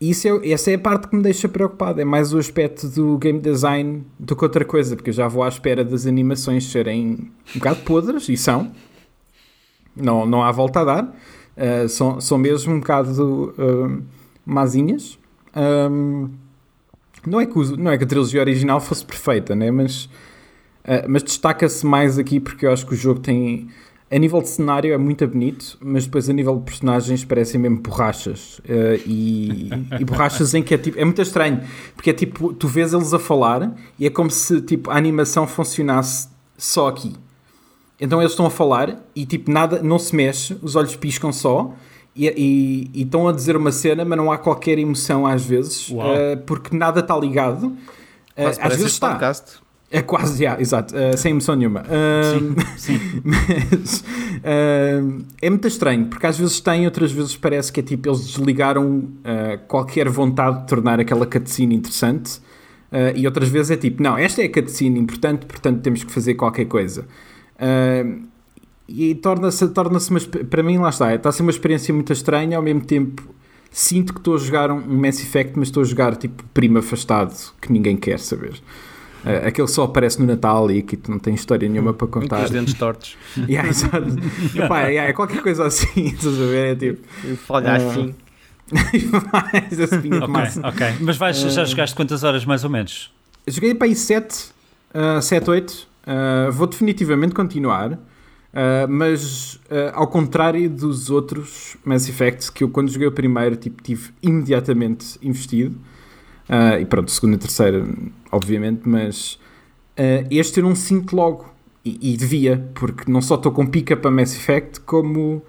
Isso 0.00 0.26
é, 0.26 0.50
essa 0.50 0.72
é 0.72 0.74
a 0.74 0.78
parte 0.78 1.06
que 1.06 1.14
me 1.14 1.22
deixa 1.22 1.48
preocupado. 1.48 2.00
É 2.00 2.04
mais 2.04 2.34
o 2.34 2.38
aspecto 2.38 2.88
do 2.88 3.16
game 3.18 3.38
design 3.38 4.04
do 4.18 4.34
que 4.34 4.44
outra 4.44 4.64
coisa, 4.64 4.96
porque 4.96 5.10
eu 5.10 5.14
já 5.14 5.28
vou 5.28 5.44
à 5.44 5.48
espera 5.48 5.84
das 5.84 6.06
animações 6.06 6.64
serem 6.64 7.30
um 7.54 7.58
bocado 7.58 7.82
podres, 7.82 8.28
e 8.28 8.36
são. 8.36 8.72
Não, 9.94 10.26
não 10.26 10.42
há 10.42 10.50
volta 10.50 10.80
a 10.80 10.84
dar. 10.84 11.16
Uh, 11.56 11.88
são, 11.88 12.20
são 12.20 12.36
mesmo 12.36 12.74
um 12.74 12.80
bocado 12.80 13.54
uh, 13.56 14.02
mazinhas. 14.44 15.18
Um, 15.54 16.30
não, 17.24 17.40
é 17.40 17.46
que 17.46 17.56
não 17.76 17.92
é 17.92 17.96
que 17.96 18.02
a 18.02 18.06
trilogia 18.06 18.40
original 18.40 18.80
fosse 18.80 19.04
perfeita, 19.04 19.54
né? 19.54 19.70
mas, 19.70 20.06
uh, 20.84 21.06
mas 21.08 21.22
destaca-se 21.22 21.86
mais 21.86 22.18
aqui 22.18 22.40
porque 22.40 22.66
eu 22.66 22.72
acho 22.72 22.84
que 22.84 22.94
o 22.94 22.96
jogo 22.96 23.20
tem. 23.20 23.68
A 24.12 24.18
nível 24.18 24.42
de 24.42 24.50
cenário 24.50 24.92
é 24.92 24.98
muito 24.98 25.26
bonito, 25.26 25.78
mas 25.80 26.04
depois 26.04 26.28
a 26.28 26.34
nível 26.34 26.56
de 26.58 26.64
personagens 26.64 27.24
parecem 27.24 27.58
mesmo 27.58 27.78
borrachas. 27.78 28.58
Uh, 28.58 29.00
e, 29.06 29.70
e, 29.98 30.04
borrachas 30.04 30.52
em 30.52 30.62
que 30.62 30.74
é 30.74 30.78
tipo. 30.78 30.98
É 30.98 31.04
muito 31.04 31.22
estranho, 31.22 31.62
porque 31.94 32.10
é 32.10 32.12
tipo. 32.12 32.52
Tu 32.52 32.68
vês 32.68 32.92
eles 32.92 33.14
a 33.14 33.18
falar 33.18 33.74
e 33.98 34.06
é 34.06 34.10
como 34.10 34.30
se 34.30 34.60
tipo, 34.60 34.90
a 34.90 34.96
animação 34.98 35.46
funcionasse 35.46 36.28
só 36.58 36.88
aqui. 36.88 37.14
Então 37.98 38.20
eles 38.20 38.32
estão 38.32 38.44
a 38.44 38.50
falar 38.50 39.02
e 39.16 39.24
tipo 39.24 39.50
nada, 39.50 39.82
não 39.82 39.98
se 39.98 40.14
mexe, 40.14 40.58
os 40.60 40.76
olhos 40.76 40.94
piscam 40.94 41.32
só 41.32 41.72
e, 42.14 42.26
e, 42.28 42.90
e 42.92 43.02
estão 43.04 43.26
a 43.28 43.32
dizer 43.32 43.56
uma 43.56 43.72
cena, 43.72 44.04
mas 44.04 44.18
não 44.18 44.30
há 44.30 44.36
qualquer 44.36 44.78
emoção 44.78 45.26
às 45.26 45.42
vezes, 45.42 45.88
uh, 45.88 46.36
porque 46.44 46.76
nada 46.76 47.00
está 47.00 47.16
ligado. 47.16 47.68
Uh, 47.68 48.48
às 48.60 48.76
vezes 48.76 48.92
está. 48.92 49.10
Podcast. 49.10 49.61
É 49.94 50.00
quase, 50.00 50.42
yeah, 50.42 50.58
exato, 50.58 50.94
uh, 50.96 51.16
sem 51.18 51.32
emoção 51.32 51.54
nenhuma. 51.54 51.82
Uh, 51.82 52.56
sim, 52.78 52.98
sim. 52.98 53.00
Mas 53.22 54.00
uh, 54.00 55.24
é 55.40 55.50
muito 55.50 55.68
estranho, 55.68 56.06
porque 56.06 56.26
às 56.26 56.38
vezes 56.38 56.60
tem, 56.60 56.86
outras 56.86 57.12
vezes 57.12 57.36
parece 57.36 57.70
que 57.70 57.80
é 57.80 57.82
tipo 57.82 58.08
eles 58.08 58.26
desligaram 58.26 59.10
qualquer 59.68 60.08
vontade 60.08 60.60
de 60.60 60.66
tornar 60.66 60.98
aquela 60.98 61.26
cutscene 61.26 61.74
interessante, 61.74 62.40
e 63.14 63.26
outras 63.26 63.48
vezes 63.48 63.70
é 63.70 63.76
tipo, 63.76 64.02
não, 64.02 64.16
esta 64.16 64.42
é 64.42 64.46
a 64.46 64.52
cutscene 64.52 64.98
importante, 64.98 65.44
portanto 65.46 65.82
temos 65.82 66.02
que 66.04 66.10
fazer 66.10 66.34
qualquer 66.34 66.64
coisa. 66.64 67.06
E 68.88 69.14
torna-se, 69.16 69.68
torna-se 69.68 70.28
para 70.28 70.62
mim, 70.62 70.78
lá 70.78 70.88
está, 70.88 71.14
está 71.14 71.28
a 71.28 71.32
ser 71.32 71.42
uma 71.42 71.50
experiência 71.50 71.92
muito 71.92 72.12
estranha, 72.12 72.56
ao 72.56 72.62
mesmo 72.62 72.82
tempo 72.82 73.22
sinto 73.70 74.12
que 74.12 74.20
estou 74.20 74.34
a 74.34 74.38
jogar 74.38 74.70
um, 74.70 74.80
Mass 74.80 75.20
Effect, 75.20 75.58
mas 75.58 75.68
estou 75.68 75.82
a 75.82 75.86
jogar 75.86 76.16
tipo 76.16 76.44
primo 76.52 76.78
afastado, 76.78 77.34
que 77.60 77.72
ninguém 77.72 77.96
quer 77.96 78.18
saber. 78.18 78.62
Uh, 79.24 79.46
aquele 79.46 79.68
só 79.68 79.84
aparece 79.84 80.20
no 80.20 80.26
Natal 80.26 80.70
e 80.70 80.82
que 80.82 80.98
não 81.08 81.18
tem 81.18 81.34
história 81.34 81.68
nenhuma 81.68 81.94
para 81.94 82.08
contar. 82.08 82.38
Com 82.38 82.44
os 82.44 82.50
dentes 82.50 82.74
tortos. 82.74 83.16
yeah, 83.48 83.68
exato. 83.68 84.16
Yeah, 84.54 85.08
é 85.08 85.12
qualquer 85.12 85.42
coisa 85.42 85.66
assim, 85.66 86.06
estás 86.14 86.40
a 86.40 86.46
ver? 86.46 86.72
É 86.72 86.74
tipo. 86.74 87.06
Folha 87.36 87.72
uh, 87.72 87.76
assim. 87.76 88.14
ok, 90.22 90.60
ok. 90.64 90.86
Mas 91.00 91.16
vais, 91.16 91.36
já 91.36 91.64
jogaste 91.64 91.94
quantas 91.94 92.24
horas 92.24 92.44
mais 92.44 92.64
ou 92.64 92.70
menos? 92.70 93.12
Joguei 93.46 93.74
para 93.74 93.86
aí 93.86 93.94
7, 93.94 94.50
uh, 94.94 95.20
7, 95.20 95.50
8. 95.50 95.92
Uh, 96.02 96.50
vou 96.50 96.66
definitivamente 96.66 97.32
continuar, 97.32 97.92
uh, 97.92 97.98
mas 98.88 99.54
uh, 99.54 99.92
ao 99.94 100.08
contrário 100.08 100.68
dos 100.68 101.10
outros 101.10 101.76
Mass 101.84 102.08
Effects, 102.08 102.50
que 102.50 102.64
eu 102.64 102.68
quando 102.68 102.90
joguei 102.90 103.06
o 103.06 103.12
primeiro 103.12 103.54
tipo, 103.54 103.80
tive 103.82 104.10
imediatamente 104.20 105.16
investido, 105.22 105.78
Uh, 106.48 106.80
e 106.80 106.84
pronto, 106.84 107.10
segunda 107.10 107.36
e 107.36 107.38
terceira, 107.38 107.86
obviamente, 108.30 108.82
mas 108.84 109.38
uh, 109.98 110.26
este 110.30 110.60
eu 110.60 110.64
não 110.64 110.74
sinto 110.74 111.14
logo. 111.14 111.52
E, 111.84 112.12
e 112.12 112.16
devia, 112.16 112.64
porque 112.74 113.10
não 113.10 113.20
só 113.20 113.34
estou 113.34 113.50
com 113.50 113.66
pica 113.66 113.96
para 113.96 114.10
Mass 114.10 114.36
Effect, 114.36 114.80
como. 114.80 115.42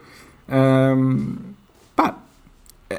Um, 0.50 1.35
pá, 1.95 2.17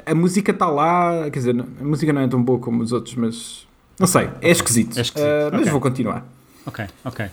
a 0.06 0.14
música 0.14 0.52
está 0.52 0.68
lá, 0.68 1.24
quer 1.24 1.38
dizer, 1.40 1.60
a 1.60 1.84
música 1.84 2.12
não 2.12 2.22
é 2.22 2.28
tão 2.28 2.40
boa 2.40 2.60
como 2.60 2.82
os 2.82 2.92
outros, 2.92 3.16
mas 3.16 3.66
não 3.98 4.06
sei, 4.06 4.28
é 4.40 4.50
esquisito. 4.50 4.98
É 4.98 5.02
esquisito. 5.02 5.26
Uh, 5.26 5.50
mas 5.50 5.60
okay. 5.60 5.72
vou 5.72 5.80
continuar. 5.80 6.26
Ok, 6.66 6.84
ok. 7.04 7.26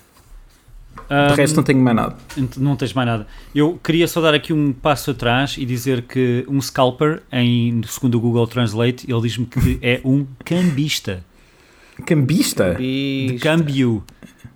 De 1.11 1.35
resto, 1.35 1.55
não 1.57 1.63
tenho 1.63 1.79
mais 1.79 1.95
nada. 1.95 2.15
Não 2.57 2.75
tens 2.75 2.93
mais 2.93 3.07
nada. 3.07 3.27
Eu 3.53 3.79
queria 3.83 4.07
só 4.07 4.21
dar 4.21 4.33
aqui 4.33 4.53
um 4.53 4.71
passo 4.71 5.11
atrás 5.11 5.55
e 5.57 5.65
dizer 5.65 6.03
que 6.03 6.45
um 6.47 6.61
scalper, 6.61 7.21
em, 7.31 7.81
segundo 7.85 8.15
o 8.15 8.21
Google 8.21 8.47
Translate, 8.47 9.11
ele 9.11 9.21
diz-me 9.21 9.45
que 9.45 9.77
é 9.81 9.99
um 10.05 10.25
cambista. 10.45 11.23
Cambista? 12.05 12.75
De 12.75 13.37
câmbio. 13.41 14.03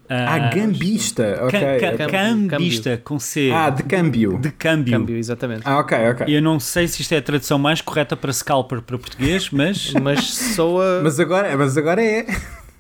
Ah, 0.07 0.35
ah 0.35 0.39
gambista, 0.49 1.39
ok. 1.41 1.59
Ca 1.59 2.07
cambista, 2.07 3.01
com 3.03 3.19
C. 3.19 3.51
Ah, 3.51 3.69
de 3.69 3.83
câmbio. 3.83 4.37
De 4.37 4.51
câmbio. 4.51 4.93
câmbio. 4.93 5.17
exatamente. 5.17 5.63
Ah, 5.65 5.79
ok, 5.79 5.97
ok. 6.11 6.25
Eu 6.35 6.41
não 6.41 6.59
sei 6.59 6.87
se 6.87 7.01
isto 7.01 7.13
é 7.13 7.17
a 7.17 7.21
tradução 7.21 7.57
mais 7.57 7.81
correta 7.81 8.15
para 8.15 8.31
scalper 8.31 8.81
para 8.81 8.97
português, 8.97 9.49
mas... 9.49 9.93
mas 10.01 10.23
soa... 10.55 11.01
Mas 11.03 11.19
agora, 11.19 11.57
mas 11.57 11.75
agora 11.75 12.03
é... 12.03 12.27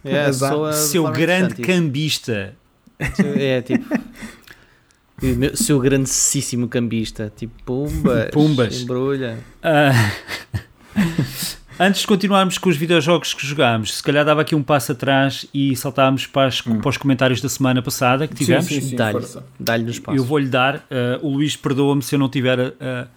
É, 0.03 0.31
soa 0.33 0.71
Seu 0.73 1.11
grande 1.11 1.55
cambista. 1.55 2.53
É, 2.99 3.61
tipo... 3.61 3.85
seu 5.55 5.79
grandíssimo 5.79 6.67
cambista. 6.67 7.31
Tipo, 7.35 7.53
pumbas. 7.65 8.29
Pumbas. 8.31 8.81
Embrulha. 8.81 9.39
Uh... 9.63 10.55
Antes 11.77 12.01
de 12.01 12.07
continuarmos 12.07 12.57
com 12.57 12.69
os 12.69 12.77
videojogos 12.77 13.33
que 13.33 13.45
jogámos, 13.45 13.97
se 13.97 14.03
calhar 14.03 14.23
dava 14.23 14.41
aqui 14.41 14.55
um 14.55 14.63
passo 14.63 14.93
atrás 14.93 15.45
e 15.53 15.75
saltávamos 15.75 16.25
para, 16.25 16.47
as, 16.47 16.65
hum. 16.65 16.79
para 16.79 16.89
os 16.89 16.95
comentários 16.95 17.41
da 17.41 17.49
semana 17.49 17.81
passada 17.81 18.27
que 18.29 18.33
tivemos. 18.33 18.65
Sim, 18.65 18.79
sim, 18.79 18.89
sim, 18.91 18.95
Dá-lhe 18.95 19.19
dá 19.59 19.77
nos 19.77 20.01
Eu 20.07 20.23
vou-lhe 20.23 20.47
dar. 20.47 20.77
Uh, 20.77 21.19
o 21.21 21.33
Luís 21.33 21.57
perdoa-me 21.57 22.01
se 22.01 22.15
eu 22.15 22.19
não 22.19 22.29
tiver 22.29 22.59
uh, 22.59 23.07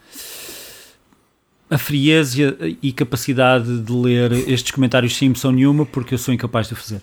a 1.70 1.78
frieza 1.78 2.56
e 2.82 2.92
capacidade 2.92 3.80
de 3.80 3.92
ler 3.92 4.32
estes 4.32 4.72
comentários 4.72 5.16
sem 5.16 5.26
emoção 5.26 5.52
nenhuma, 5.52 5.86
porque 5.86 6.14
eu 6.14 6.18
sou 6.18 6.34
incapaz 6.34 6.66
de 6.66 6.72
o 6.72 6.76
fazer. 6.76 7.00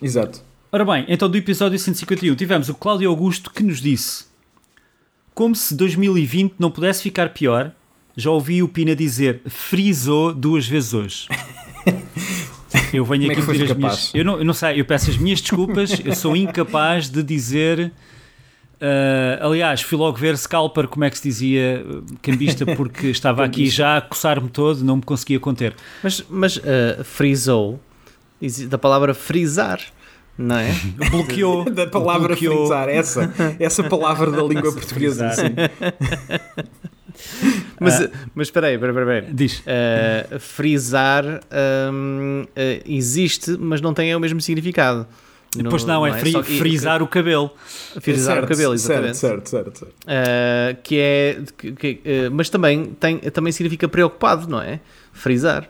Exato. 0.00 0.42
Ora 0.74 0.86
bem, 0.86 1.04
então 1.06 1.28
do 1.28 1.36
episódio 1.36 1.78
151 1.78 2.34
tivemos 2.34 2.70
o 2.70 2.74
Cláudio 2.74 3.10
Augusto 3.10 3.50
que 3.50 3.62
nos 3.62 3.78
disse 3.78 4.24
como 5.34 5.54
se 5.54 5.74
2020 5.74 6.54
não 6.58 6.70
pudesse 6.70 7.02
ficar 7.02 7.28
pior 7.28 7.72
já 8.16 8.30
ouvi 8.30 8.62
o 8.62 8.68
Pina 8.68 8.96
dizer 8.96 9.42
frisou 9.44 10.32
duas 10.32 10.66
vezes 10.66 10.94
hoje. 10.94 11.28
Eu 12.90 13.04
venho 13.04 13.28
Como 13.28 13.32
aqui 13.32 13.40
é 13.42 13.52
pedir 13.52 13.70
as 13.70 13.76
minhas. 13.76 14.10
Eu 14.14 14.24
não, 14.24 14.38
eu 14.38 14.44
não 14.46 14.54
sei, 14.54 14.80
eu 14.80 14.84
peço 14.84 15.10
as 15.10 15.16
minhas 15.16 15.40
desculpas, 15.40 15.98
eu 16.04 16.14
sou 16.14 16.34
incapaz 16.36 17.08
de 17.08 17.22
dizer. 17.22 17.92
Uh, 18.80 19.46
aliás, 19.46 19.80
fui 19.80 19.96
logo 19.96 20.16
ver 20.16 20.36
Scalper, 20.36 20.88
como 20.88 21.04
é 21.04 21.10
que 21.10 21.16
se 21.16 21.24
dizia, 21.24 21.84
cambista, 22.20 22.66
porque 22.66 23.08
estava 23.08 23.44
aqui 23.46 23.68
já 23.68 23.96
a 23.96 24.00
coçar-me 24.00 24.48
todo, 24.48 24.84
não 24.84 24.96
me 24.96 25.02
conseguia 25.02 25.40
conter. 25.40 25.74
Mas, 26.02 26.24
mas 26.28 26.56
uh, 26.58 27.02
frisou, 27.02 27.80
da 28.68 28.76
palavra 28.76 29.14
frisar, 29.14 29.80
não 30.36 30.56
é? 30.56 30.74
Bloqueou. 31.10 31.64
da 31.70 31.86
palavra 31.86 32.28
bloqueou. 32.28 32.58
frisar, 32.58 32.88
essa, 32.88 33.34
essa 33.58 33.84
palavra 33.84 34.30
da 34.30 34.42
língua 34.42 34.72
portuguesa. 34.72 35.28
Assim. 35.28 35.42
mas, 37.78 38.00
uh, 38.00 38.10
mas 38.34 38.48
espera 38.48 38.68
aí, 38.68 38.74
espera, 38.74 38.92
espera, 38.92 39.18
espera. 39.18 39.34
Diz. 39.34 39.58
Uh, 39.60 40.38
frisar 40.38 41.24
um, 41.92 42.44
uh, 42.44 42.82
existe, 42.86 43.56
mas 43.58 43.80
não 43.80 43.92
tem 43.94 44.14
o 44.14 44.20
mesmo 44.20 44.40
significado. 44.40 45.06
No, 45.54 45.68
pois 45.68 45.84
não, 45.84 46.06
é, 46.06 46.10
não 46.10 46.16
é 46.16 46.20
fri, 46.20 46.42
frisar 46.42 47.02
o 47.02 47.06
cabelo. 47.06 47.50
Frisar 48.00 48.36
certo, 48.36 48.46
o 48.46 48.48
cabelo, 48.48 48.72
exatamente. 48.72 49.18
Certo, 49.18 49.50
certo, 49.50 49.78
certo. 49.78 49.92
Uh, 50.04 50.80
que 50.82 50.98
é, 50.98 51.42
que, 51.58 51.72
que, 51.72 52.00
uh, 52.06 52.30
mas 52.32 52.48
também, 52.48 52.86
tem, 52.98 53.18
também 53.18 53.52
significa 53.52 53.86
preocupado, 53.86 54.48
não 54.48 54.62
é? 54.62 54.80
Frisar 55.12 55.68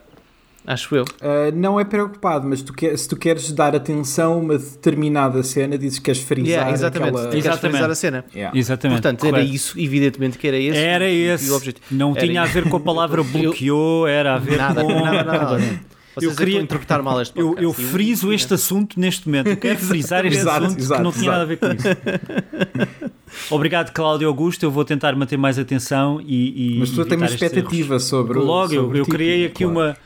acho 0.67 0.95
eu. 0.95 1.05
Uh, 1.05 1.55
não 1.55 1.79
é 1.79 1.85
preocupado, 1.85 2.47
mas 2.49 2.63
tu 2.63 2.73
quer, 2.73 2.97
se 2.97 3.09
tu 3.09 3.17
queres 3.17 3.51
dar 3.53 3.75
atenção 3.75 4.35
a 4.35 4.37
uma 4.37 4.59
determinada 4.59 5.43
cena, 5.43 5.77
dizes 5.77 5.99
que 5.99 6.07
queres 6.07 6.21
frisar 6.21 6.49
yeah, 6.49 6.73
exatamente, 6.73 7.17
aquela... 7.17 7.31
Queres 7.31 7.59
frisar 7.59 7.91
a 7.91 7.95
cena. 7.95 8.25
Yeah. 8.35 8.59
Exatamente. 8.59 9.03
Portanto, 9.03 9.21
Correto. 9.21 9.39
era 9.39 9.47
isso, 9.47 9.79
evidentemente 9.79 10.39
que 10.39 10.47
era 10.47 10.59
esse 10.59 10.79
era 10.79 11.09
esse. 11.09 11.51
o 11.51 11.57
objetivo. 11.57 11.85
Não 11.91 12.13
era 12.13 12.27
tinha 12.27 12.45
isso. 12.45 12.51
a 12.59 12.61
ver 12.61 12.69
com 12.69 12.77
a 12.77 12.81
palavra 12.81 13.23
bloqueou, 13.25 14.07
era 14.07 14.35
a 14.35 14.39
ver 14.39 14.59
nada, 14.59 14.83
com... 14.83 14.89
Nada, 14.89 15.23
nada, 15.25 15.39
nada. 15.39 15.81
Vocês 16.15 16.31
eu 16.31 16.37
queria 16.37 16.61
interpretar 16.61 17.03
mal 17.03 17.23
este 17.23 17.33
podcast. 17.33 17.63
Eu, 17.63 17.71
eu 17.71 17.73
friso 17.73 18.33
e, 18.33 18.35
este 18.35 18.53
assunto 18.53 19.01
neste 19.01 19.27
momento. 19.27 19.47
Eu 19.47 19.57
quero 19.57 19.79
frisar 19.79 20.27
este 20.27 20.41
exato, 20.41 20.67
assunto 20.67 20.79
exato, 20.79 21.01
que 21.01 21.05
não 21.05 21.13
tinha 21.13 21.23
exato. 21.25 21.39
nada 21.39 21.43
a 21.43 21.47
ver 21.47 21.57
com 21.57 21.67
isso. 21.73 23.09
Obrigado, 23.51 23.93
Cláudio 23.93 24.29
Augusto. 24.29 24.63
Eu 24.63 24.71
vou 24.71 24.85
tentar 24.85 25.17
manter 25.17 25.39
mais 25.39 25.59
atenção 25.59 26.21
e. 26.21 26.75
e 26.75 26.79
Mas 26.79 26.91
tu 26.91 27.03
tens 27.07 27.17
uma 27.17 27.27
expectativa 27.27 27.99
sobre. 27.99 28.39
Logo, 28.39 28.75
sobre 28.75 28.99
eu, 28.99 29.01
eu 29.01 29.05
tipo, 29.05 29.17
criei 29.17 29.47
aqui 29.47 29.65
claro. 29.65 29.71
uma 29.71 29.97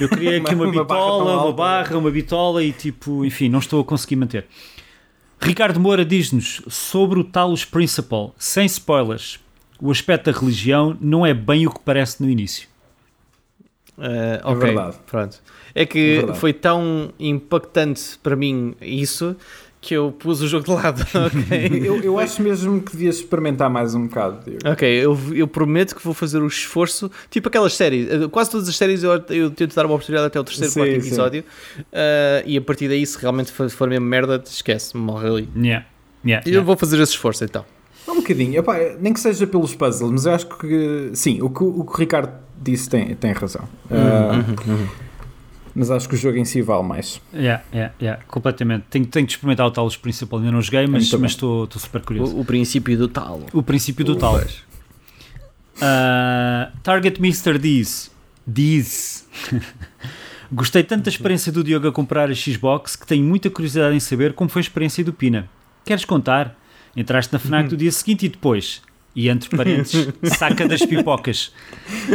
eu 0.00 0.08
criei 0.08 0.38
aqui 0.38 0.54
uma, 0.54 0.64
uma 0.64 0.82
bitola, 0.82 1.42
uma 1.42 1.52
barra, 1.52 1.96
uma 1.96 2.10
bitola 2.10 2.62
e 2.62 2.72
tipo, 2.72 3.24
enfim, 3.24 3.48
não 3.48 3.58
estou 3.58 3.80
a 3.80 3.84
conseguir 3.84 4.16
manter. 4.16 4.46
Ricardo 5.40 5.78
Moura 5.78 6.04
diz-nos 6.04 6.62
sobre 6.68 7.20
o 7.20 7.24
Talos 7.24 7.64
Principle, 7.64 8.32
sem 8.38 8.66
spoilers, 8.66 9.38
o 9.80 9.90
aspecto 9.90 10.30
da 10.30 10.38
religião 10.38 10.96
não 11.00 11.24
é 11.24 11.34
bem 11.34 11.66
o 11.66 11.70
que 11.70 11.80
parece 11.80 12.22
no 12.22 12.30
início. 12.30 12.68
Uh, 13.98 14.40
ok, 14.44 14.62
é 14.62 14.72
verdade. 14.74 14.96
pronto. 15.06 15.42
É 15.74 15.86
que 15.86 16.24
é 16.28 16.34
foi 16.34 16.52
tão 16.52 17.12
impactante 17.18 18.18
para 18.22 18.36
mim 18.36 18.74
isso 18.80 19.36
que 19.86 19.94
eu 19.94 20.10
pus 20.10 20.42
o 20.42 20.48
jogo 20.48 20.64
de 20.64 20.70
lado. 20.72 21.06
Okay? 21.26 21.86
eu, 21.86 22.00
eu 22.02 22.18
acho 22.18 22.42
mesmo 22.42 22.80
que 22.80 22.92
devias 22.92 23.16
experimentar 23.16 23.70
mais 23.70 23.94
um 23.94 24.06
bocado. 24.06 24.44
Diego. 24.44 24.58
Ok, 24.64 24.88
eu, 24.88 25.18
eu 25.32 25.46
prometo 25.46 25.94
que 25.94 26.02
vou 26.02 26.12
fazer 26.12 26.40
o 26.40 26.46
esforço. 26.46 27.10
Tipo 27.30 27.48
aquelas 27.48 27.74
séries, 27.74 28.08
eh, 28.10 28.28
quase 28.28 28.50
todas 28.50 28.68
as 28.68 28.76
séries 28.76 29.02
eu, 29.02 29.12
eu 29.30 29.50
tento 29.50 29.74
dar 29.74 29.86
uma 29.86 29.94
oportunidade 29.94 30.26
até 30.26 30.40
o 30.40 30.44
terceiro, 30.44 30.72
sim, 30.72 30.80
quarto 30.80 30.92
episódio. 30.94 31.44
Uh, 31.78 32.42
e 32.44 32.56
a 32.56 32.60
partir 32.60 32.88
daí, 32.88 33.04
se 33.06 33.18
realmente 33.18 33.52
for, 33.52 33.88
mesmo 33.88 34.06
merda, 34.06 34.42
esquece, 34.44 34.96
morre 34.96 35.28
ali. 35.28 35.48
Yeah. 35.56 35.86
Yeah, 36.24 36.48
e 36.48 36.54
eu 36.54 36.64
vou 36.64 36.76
fazer 36.76 37.00
esse 37.00 37.12
esforço 37.12 37.44
então. 37.44 37.64
Um 38.08 38.16
bocadinho, 38.16 38.58
Epá, 38.58 38.76
nem 39.00 39.12
que 39.12 39.20
seja 39.20 39.46
pelos 39.46 39.74
puzzles, 39.74 40.10
mas 40.10 40.26
eu 40.26 40.32
acho 40.32 40.46
que 40.46 41.10
sim, 41.12 41.40
o 41.40 41.50
que 41.50 41.62
o, 41.62 41.84
que 41.84 41.92
o 41.92 41.96
Ricardo 41.96 42.32
disse 42.60 42.88
tem, 42.88 43.14
tem 43.14 43.32
razão. 43.32 43.62
Uh, 43.90 44.70
uhum, 44.70 44.74
uhum 44.74 45.05
mas 45.76 45.90
acho 45.90 46.08
que 46.08 46.14
o 46.14 46.18
jogo 46.18 46.38
em 46.38 46.44
si 46.44 46.62
vale 46.62 46.82
mais. 46.82 47.20
Yeah, 47.34 47.62
yeah, 47.72 47.94
yeah, 48.00 48.22
completamente. 48.28 48.86
Tenho, 48.88 49.06
tenho 49.06 49.26
de 49.26 49.34
experimentar 49.34 49.66
o 49.66 49.70
Talos 49.70 49.96
principal, 49.96 50.38
ainda 50.38 50.50
não 50.50 50.62
joguei, 50.62 50.86
mas 50.86 51.04
estou 51.04 51.68
super 51.76 52.00
curioso. 52.00 52.34
O, 52.34 52.40
o, 52.40 52.44
princípio 52.44 52.96
do 52.96 53.08
tal. 53.08 53.42
O 53.52 53.62
princípio 53.62 54.02
do 54.02 54.16
tal. 54.16 54.38
Uh, 54.38 54.42
Target 56.82 57.20
Mr. 57.20 57.58
diz, 57.58 58.10
diz 58.46 59.28
Gostei 60.50 60.82
tanto 60.82 61.04
da 61.04 61.10
experiência 61.10 61.52
do 61.52 61.62
Diogo 61.62 61.88
a 61.88 61.92
comprar 61.92 62.30
a 62.30 62.34
Xbox 62.34 62.96
que 62.96 63.06
tenho 63.06 63.24
muita 63.24 63.50
curiosidade 63.50 63.94
em 63.94 64.00
saber 64.00 64.32
como 64.32 64.48
foi 64.48 64.60
a 64.60 64.62
experiência 64.62 65.04
do 65.04 65.12
Pina. 65.12 65.46
Queres 65.84 66.06
contar? 66.06 66.56
Entraste 66.96 67.30
na 67.32 67.38
FNAC 67.38 67.68
do 67.68 67.76
dia 67.76 67.92
seguinte 67.92 68.24
e 68.24 68.30
depois 68.30 68.80
e 69.14 69.30
entre 69.30 69.56
parênteses, 69.56 70.12
saca 70.24 70.68
das 70.68 70.84
pipocas. 70.84 71.50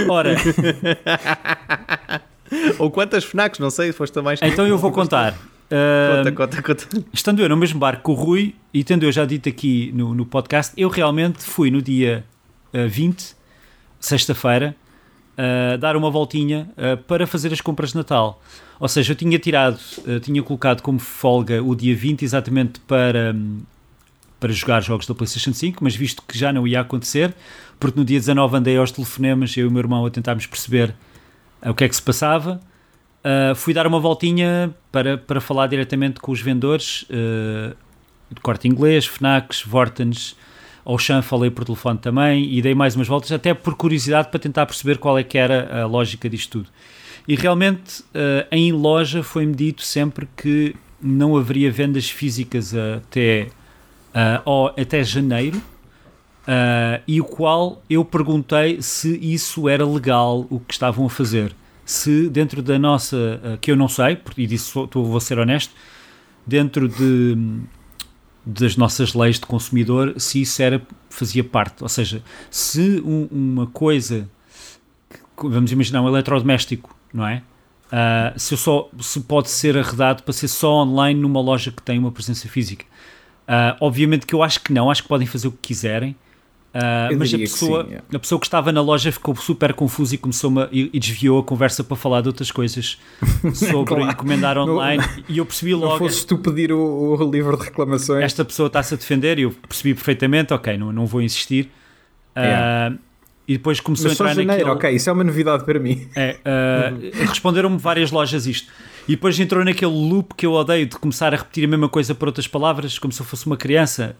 Ora, 0.07 0.35
Ou 2.77 2.91
quantas 2.91 3.23
FNACs, 3.23 3.59
não 3.59 3.69
sei, 3.69 3.91
foste 3.91 4.17
a 4.19 4.21
mais. 4.21 4.39
Então 4.41 4.67
eu 4.67 4.77
vou 4.77 4.91
contar. 4.91 5.33
Uh, 5.71 6.17
conta, 6.17 6.31
conta, 6.31 6.61
conta. 6.61 7.05
Estando 7.13 7.41
eu 7.41 7.47
no 7.47 7.55
mesmo 7.55 7.79
barco 7.79 8.03
com 8.03 8.11
o 8.11 8.15
Rui, 8.15 8.53
e 8.73 8.83
tendo 8.83 9.03
eu 9.03 9.11
já 9.11 9.23
dito 9.23 9.47
aqui 9.47 9.91
no, 9.95 10.13
no 10.13 10.25
podcast, 10.25 10.73
eu 10.75 10.89
realmente 10.89 11.43
fui 11.43 11.71
no 11.71 11.81
dia 11.81 12.25
uh, 12.73 12.89
20, 12.89 13.35
sexta-feira, 13.99 14.75
uh, 15.37 15.77
dar 15.77 15.95
uma 15.95 16.11
voltinha 16.11 16.69
uh, 16.71 17.01
para 17.03 17.25
fazer 17.25 17.53
as 17.53 17.61
compras 17.61 17.91
de 17.91 17.95
Natal. 17.95 18.41
Ou 18.79 18.87
seja, 18.87 19.13
eu 19.13 19.15
tinha 19.15 19.37
tirado, 19.37 19.79
tinha 20.23 20.41
colocado 20.41 20.81
como 20.81 20.97
folga 20.97 21.61
o 21.61 21.75
dia 21.75 21.95
20 21.95 22.25
exatamente 22.25 22.79
para, 22.79 23.31
um, 23.31 23.61
para 24.39 24.51
jogar 24.51 24.81
jogos 24.81 25.05
da 25.05 25.13
PlayStation 25.13 25.53
5, 25.53 25.83
mas 25.83 25.95
visto 25.95 26.23
que 26.27 26.35
já 26.35 26.51
não 26.51 26.67
ia 26.67 26.81
acontecer, 26.81 27.31
porque 27.79 27.99
no 27.99 28.03
dia 28.03 28.17
19 28.17 28.57
andei 28.57 28.75
aos 28.77 28.91
telefonemas, 28.91 29.55
eu 29.55 29.65
e 29.65 29.67
o 29.67 29.71
meu 29.71 29.81
irmão 29.81 30.03
a 30.03 30.09
tentarmos 30.09 30.47
perceber 30.47 30.95
o 31.69 31.73
que 31.73 31.83
é 31.83 31.89
que 31.89 31.95
se 31.95 32.01
passava. 32.01 32.59
Uh, 33.23 33.53
fui 33.53 33.73
dar 33.73 33.85
uma 33.85 33.99
voltinha 33.99 34.73
para, 34.91 35.17
para 35.17 35.39
falar 35.39 35.67
diretamente 35.67 36.19
com 36.19 36.31
os 36.31 36.41
vendedores 36.41 37.03
uh, 37.03 37.75
de 38.31 38.41
corte 38.41 38.67
inglês, 38.67 39.05
Fnacs, 39.05 39.61
Vortens, 39.61 40.35
Auchan, 40.83 41.21
falei 41.21 41.51
por 41.51 41.63
telefone 41.63 41.99
também 41.99 42.51
e 42.51 42.61
dei 42.61 42.73
mais 42.73 42.95
umas 42.95 43.07
voltas, 43.07 43.31
até 43.31 43.53
por 43.53 43.75
curiosidade 43.75 44.29
para 44.29 44.39
tentar 44.39 44.65
perceber 44.65 44.97
qual 44.97 45.19
é 45.19 45.23
que 45.23 45.37
era 45.37 45.83
a 45.83 45.85
lógica 45.85 46.27
disto 46.27 46.59
tudo. 46.59 46.69
E 47.27 47.35
realmente 47.35 48.01
uh, 48.01 48.47
em 48.51 48.71
loja 48.71 49.21
foi-me 49.21 49.53
dito 49.53 49.83
sempre 49.83 50.27
que 50.35 50.75
não 50.99 51.37
haveria 51.37 51.71
vendas 51.71 52.09
físicas 52.09 52.73
até, 52.73 53.49
uh, 54.15 54.81
até 54.81 55.03
janeiro, 55.03 55.61
Uh, 56.41 57.01
e 57.07 57.21
o 57.21 57.23
qual 57.23 57.83
eu 57.89 58.03
perguntei 58.03 58.81
se 58.81 59.15
isso 59.21 59.69
era 59.69 59.85
legal 59.85 60.47
o 60.49 60.59
que 60.59 60.73
estavam 60.73 61.05
a 61.05 61.09
fazer. 61.09 61.55
se 61.85 62.29
dentro 62.29 62.61
da 62.61 62.79
nossa, 62.79 63.17
uh, 63.43 63.57
que 63.59 63.71
eu 63.71 63.75
não 63.75 63.87
sei, 63.87 64.17
e 64.37 64.47
disso 64.47 64.89
vou 64.91 65.19
ser 65.19 65.37
honesto, 65.37 65.73
dentro 66.45 66.87
de, 66.87 67.37
das 68.45 68.75
nossas 68.75 69.13
leis 69.13 69.39
de 69.39 69.45
consumidor, 69.45 70.15
se 70.17 70.41
isso 70.41 70.61
era, 70.61 70.81
fazia 71.09 71.43
parte. 71.43 71.83
Ou 71.83 71.89
seja, 71.89 72.23
se 72.49 73.01
um, 73.05 73.27
uma 73.31 73.67
coisa, 73.67 74.29
vamos 75.37 75.71
imaginar 75.71 76.01
um 76.01 76.07
eletrodoméstico, 76.07 76.95
não 77.13 77.27
é? 77.27 77.43
Uh, 77.87 78.39
se, 78.39 78.55
só, 78.55 78.89
se 79.01 79.19
pode 79.19 79.49
ser 79.49 79.77
arredado 79.77 80.23
para 80.23 80.33
ser 80.33 80.47
só 80.47 80.81
online 80.81 81.19
numa 81.19 81.41
loja 81.41 81.71
que 81.71 81.81
tem 81.81 81.99
uma 81.99 82.11
presença 82.11 82.47
física. 82.47 82.85
Uh, 83.43 83.75
obviamente 83.81 84.25
que 84.25 84.33
eu 84.33 84.41
acho 84.41 84.61
que 84.61 84.71
não, 84.71 84.89
acho 84.89 85.03
que 85.03 85.09
podem 85.09 85.27
fazer 85.27 85.49
o 85.49 85.51
que 85.51 85.59
quiserem. 85.61 86.15
Uh, 86.73 87.17
mas 87.17 87.33
a 87.33 87.37
pessoa, 87.37 87.85
sim, 87.85 88.15
a 88.15 88.19
pessoa 88.19 88.39
que 88.39 88.47
estava 88.47 88.71
na 88.71 88.81
loja 88.81 89.11
ficou 89.11 89.35
super 89.35 89.73
confusa 89.73 90.15
e 90.15 90.17
começou 90.17 90.53
e, 90.71 90.89
e, 90.93 90.99
desviou 91.01 91.39
a 91.39 91.43
conversa 91.43 91.83
para 91.83 91.97
falar 91.97 92.21
de 92.21 92.29
outras 92.29 92.49
coisas 92.49 92.97
sobre 93.53 93.95
claro. 93.95 94.09
encomendar 94.09 94.57
online. 94.57 95.03
Não, 95.03 95.23
e 95.27 95.37
eu 95.37 95.45
percebi 95.45 95.73
logo. 95.73 95.91
Não 95.91 95.99
fosses 95.99 96.23
tu 96.23 96.37
pedir 96.37 96.71
o, 96.71 96.79
o, 96.79 97.29
livro 97.29 97.57
de 97.57 97.65
reclamações. 97.65 98.23
Esta 98.23 98.45
pessoa 98.45 98.67
está-se 98.67 98.93
a 98.93 98.97
defender 98.97 99.37
e 99.37 99.41
eu 99.41 99.51
percebi 99.51 99.93
perfeitamente, 99.93 100.53
ok, 100.53 100.77
não, 100.77 100.93
não 100.93 101.05
vou 101.05 101.21
insistir. 101.21 101.69
Uh, 102.37 102.97
e 103.45 103.57
depois 103.57 103.81
começou 103.81 104.07
mas 104.07 104.21
a 104.21 104.23
entrar 104.23 104.33
janeiro, 104.33 104.51
naquele... 104.51 104.69
ok, 104.69 104.95
isso 104.95 105.09
é 105.09 105.13
uma 105.13 105.25
novidade 105.25 105.65
para 105.65 105.77
mim. 105.77 106.07
É, 106.15 106.37
uh, 106.37 107.27
responderam-me 107.27 107.77
várias 107.77 108.11
lojas 108.11 108.47
isto. 108.47 108.71
E 109.09 109.11
depois 109.11 109.37
entrou 109.37 109.65
naquele 109.65 109.91
loop 109.91 110.35
que 110.35 110.45
eu 110.45 110.53
odeio 110.53 110.85
de 110.85 110.95
começar 110.95 111.33
a 111.33 111.37
repetir 111.37 111.65
a 111.65 111.67
mesma 111.67 111.89
coisa 111.89 112.15
por 112.15 112.29
outras 112.29 112.47
palavras, 112.47 112.97
como 112.97 113.11
se 113.11 113.19
eu 113.19 113.25
fosse 113.25 113.45
uma 113.45 113.57
criança. 113.57 114.15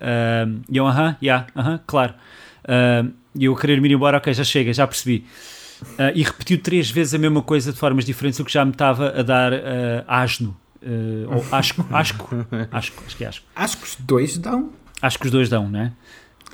E 0.70 0.76
eu, 0.76 0.86
aham, 0.86 1.16
yeah, 1.22 1.48
aham, 1.56 1.80
claro. 1.88 2.14
Uh, 2.64 3.12
e 3.36 3.46
eu 3.46 3.56
querer 3.56 3.80
me 3.82 3.90
ir 3.90 3.94
embora, 3.94 4.18
ok, 4.18 4.34
já 4.34 4.44
chega, 4.44 4.74
já 4.74 4.86
percebi. 4.86 5.26
Uh, 5.82 6.14
e 6.14 6.24
repetiu 6.24 6.58
três 6.60 6.92
vezes 6.92 7.14
a 7.14 7.18
mesma 7.18 7.42
coisa 7.42 7.72
de 7.72 7.78
formas 7.78 8.06
diferentes, 8.06 8.40
o 8.40 8.46
que 8.46 8.52
já 8.52 8.64
me 8.64 8.72
estava 8.72 9.20
a 9.20 9.24
dar 9.24 9.54
uh, 9.54 9.58
asno. 10.08 10.56
Uh, 10.82 11.36
ou 11.36 11.46
asco, 11.52 11.86
asco, 11.92 12.30
asco, 12.72 13.04
acho 13.06 13.18
que 13.18 13.24
é 13.24 13.28
asco. 13.28 13.46
Acho 13.56 13.78
que 13.78 13.84
os 13.84 13.96
dois 14.00 14.38
dão. 14.38 14.72
Acho 15.02 15.20
que 15.20 15.26
os 15.26 15.32
dois 15.32 15.50
dão, 15.50 15.70
né? 15.70 15.94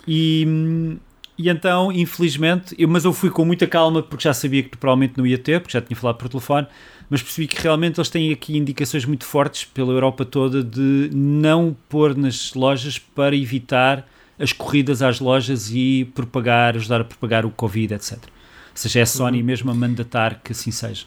E, 0.08 0.98
e 1.38 1.50
então, 1.50 1.92
infelizmente, 1.92 2.74
eu, 2.78 2.88
mas 2.88 3.04
eu 3.04 3.12
fui 3.12 3.30
com 3.30 3.44
muita 3.44 3.68
calma 3.68 4.02
porque 4.02 4.24
já 4.24 4.34
sabia 4.34 4.64
que 4.64 4.78
provavelmente 4.78 5.18
não 5.18 5.26
ia 5.26 5.38
ter, 5.38 5.60
porque 5.60 5.74
já 5.74 5.82
tinha 5.82 5.98
falado 5.98 6.18
por 6.18 6.30
telefone, 6.30 6.68
mas 7.10 7.22
percebi 7.22 7.48
que 7.48 7.62
realmente 7.62 8.00
eles 8.00 8.10
têm 8.10 8.32
aqui 8.32 8.58
indicações 8.58 9.06
muito 9.06 9.26
fortes 9.26 9.66
pela 9.66 9.92
Europa 9.92 10.24
toda 10.24 10.64
de 10.64 11.10
não 11.14 11.76
pôr 11.90 12.16
nas 12.16 12.54
lojas 12.54 12.98
para 12.98 13.36
evitar 13.36 14.08
as 14.39 14.53
corridas 14.53 15.01
às 15.01 15.20
lojas 15.20 15.72
e 15.72 16.06
propagar, 16.13 16.75
ajudar 16.75 17.01
a 17.01 17.03
propagar 17.03 17.46
o 17.46 17.51
Covid, 17.51 17.96
etc. 17.96 18.13
Ou 18.13 18.29
seja, 18.75 19.00
é 19.00 19.01
a 19.01 19.06
Sony 19.06 19.39
uhum. 19.39 19.46
mesmo 19.46 19.72
a 19.72 19.74
mandatar 19.74 20.41
que 20.44 20.51
assim 20.51 20.72
seja. 20.72 21.06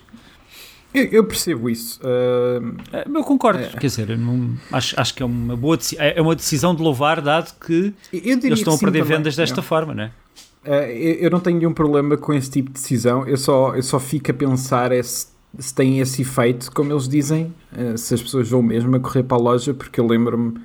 Eu, 0.93 1.05
eu 1.05 1.25
percebo 1.25 1.71
isso. 1.71 2.01
Uh, 2.01 2.77
eu 3.15 3.23
concordo, 3.23 3.61
é. 3.61 3.69
quer 3.69 3.87
dizer, 3.87 4.19
não, 4.19 4.57
acho, 4.73 4.99
acho 4.99 5.15
que 5.15 5.23
é 5.23 5.27
uma 5.27 5.57
boa 5.57 5.79
é, 5.97 6.19
é 6.19 6.23
uma 6.23 6.35
decisão 6.35 6.75
de 6.75 6.83
louvar, 6.83 7.21
dado 7.21 7.55
que 7.65 7.95
eles 8.13 8.59
estão 8.59 8.75
a 8.75 8.79
perder 8.79 9.03
também, 9.03 9.19
vendas 9.19 9.37
desta 9.37 9.63
forma, 9.63 9.95
não 9.95 10.05
é? 10.05 10.13
Uh, 10.67 10.91
eu, 10.91 11.15
eu, 11.15 11.31
não 11.31 11.39
tenho 11.39 11.59
nenhum 11.59 11.73
problema 11.73 12.17
com 12.17 12.35
esse 12.35 12.51
tipo 12.51 12.71
de 12.71 12.75
decisão, 12.75 13.27
eu 13.27 13.37
só, 13.37 13.75
eu 13.77 13.83
só 13.83 14.01
fico 14.01 14.33
a 14.33 14.35
pensar 14.35 14.91
é 14.91 15.03
se, 15.03 15.29
se 15.59 15.73
tem 15.73 16.01
esse 16.01 16.23
efeito, 16.23 16.71
como 16.73 16.93
eles 16.93 17.09
dizem, 17.09 17.55
uh, 17.73 17.97
se 17.97 18.13
as 18.13 18.21
pessoas 18.21 18.51
vão 18.51 18.61
mesmo 18.61 18.95
a 18.97 19.01
correr 19.01 19.23
para 19.23 19.37
a 19.37 19.41
loja, 19.41 19.73
porque 19.73 20.01
eu 20.01 20.07
lembro-me 20.07 20.61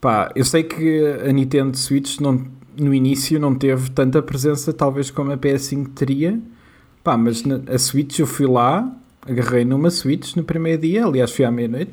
Pá, 0.00 0.32
eu 0.34 0.44
sei 0.44 0.62
que 0.62 1.04
a 1.28 1.32
Nintendo 1.32 1.76
Switch 1.76 2.20
não, 2.20 2.42
no 2.78 2.94
início 2.94 3.38
não 3.38 3.54
teve 3.54 3.90
tanta 3.90 4.22
presença, 4.22 4.72
talvez 4.72 5.10
como 5.10 5.30
a 5.32 5.36
PS5 5.36 5.88
teria. 5.94 6.40
Pá, 7.04 7.16
mas 7.16 7.44
na, 7.44 7.60
a 7.72 7.78
Switch 7.78 8.18
eu 8.18 8.26
fui 8.26 8.46
lá, 8.46 8.90
agarrei 9.26 9.64
numa 9.64 9.90
Switch 9.90 10.34
no 10.36 10.44
primeiro 10.44 10.80
dia, 10.82 11.04
aliás 11.04 11.30
fui 11.32 11.44
à 11.44 11.50
meia-noite. 11.50 11.92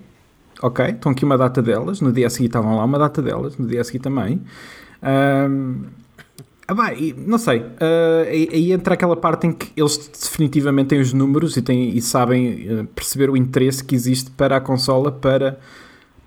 Ok, 0.61 0.85
estão 0.85 1.11
aqui 1.11 1.23
uma 1.23 1.37
data 1.37 1.61
delas, 1.61 2.01
no 2.01 2.11
dia 2.11 2.27
a 2.27 2.29
seguir 2.29 2.47
estavam 2.47 2.77
lá 2.77 2.83
uma 2.83 2.97
data 2.97 3.21
delas, 3.21 3.57
no 3.57 3.67
dia 3.67 3.81
a 3.81 3.83
seguir 3.83 3.99
também. 3.99 4.41
Um, 5.03 5.83
ah, 6.67 6.73
bah, 6.73 6.91
não 7.15 7.37
sei, 7.37 7.59
uh, 7.59 8.27
aí, 8.27 8.49
aí, 8.51 8.71
entra 8.73 8.95
aquela 8.95 9.15
parte 9.15 9.47
em 9.47 9.53
que 9.53 9.71
eles 9.77 9.97
definitivamente 9.97 10.89
têm 10.89 10.99
os 10.99 11.13
números 11.13 11.55
e, 11.55 11.61
têm, 11.61 11.95
e 11.95 12.01
sabem 12.01 12.81
uh, 12.81 12.85
perceber 12.87 13.29
o 13.29 13.37
interesse 13.37 13.83
que 13.83 13.95
existe 13.95 14.31
para 14.31 14.57
a 14.57 14.61
consola 14.61 15.11
para 15.11 15.59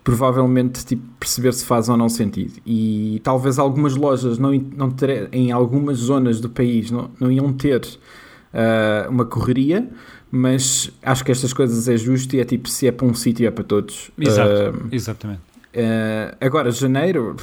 provavelmente 0.02 0.84
tipo, 0.84 1.02
perceber 1.18 1.52
se 1.52 1.64
faz 1.64 1.88
ou 1.88 1.96
não 1.96 2.08
sentido. 2.08 2.54
E 2.66 3.20
talvez 3.22 3.58
algumas 3.58 3.94
lojas 3.94 4.38
não, 4.38 4.52
não 4.52 4.90
ter, 4.90 5.28
em 5.32 5.52
algumas 5.52 5.98
zonas 5.98 6.40
do 6.40 6.48
país 6.48 6.90
não, 6.90 7.10
não 7.20 7.30
iam 7.30 7.52
ter 7.52 7.80
uh, 7.80 9.10
uma 9.10 9.24
correria, 9.24 9.88
mas 10.30 10.90
acho 11.02 11.24
que 11.24 11.32
estas 11.32 11.52
coisas 11.52 11.88
é 11.88 11.96
justo 11.96 12.34
e 12.36 12.40
é 12.40 12.44
tipo 12.44 12.68
se 12.68 12.86
é 12.86 12.92
para 12.92 13.06
um 13.06 13.14
sítio 13.14 13.46
é 13.46 13.50
para 13.50 13.64
todos. 13.64 14.10
Exato, 14.18 14.78
uh, 14.78 14.88
exatamente. 14.90 15.42
Uh, 15.74 16.36
agora, 16.40 16.70
janeiro, 16.70 17.36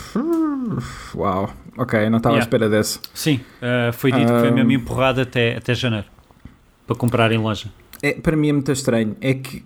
uau, 1.16 1.50
ok, 1.78 2.10
não 2.10 2.18
estava 2.18 2.36
yeah. 2.36 2.38
à 2.38 2.40
espera 2.40 2.70
dessa. 2.70 3.00
Sim, 3.14 3.40
foi 3.94 4.12
dito 4.12 4.34
que 4.34 4.40
foi 4.40 4.52
mesmo 4.52 4.72
empurrado 4.72 5.22
até, 5.22 5.56
até 5.56 5.74
janeiro 5.74 6.08
para 6.88 6.96
comprar 6.96 7.32
em 7.32 7.38
loja. 7.38 7.68
É, 8.02 8.14
para 8.14 8.36
mim 8.36 8.50
é 8.50 8.54
muito 8.54 8.72
estranho. 8.72 9.16
É 9.20 9.34
que 9.34 9.64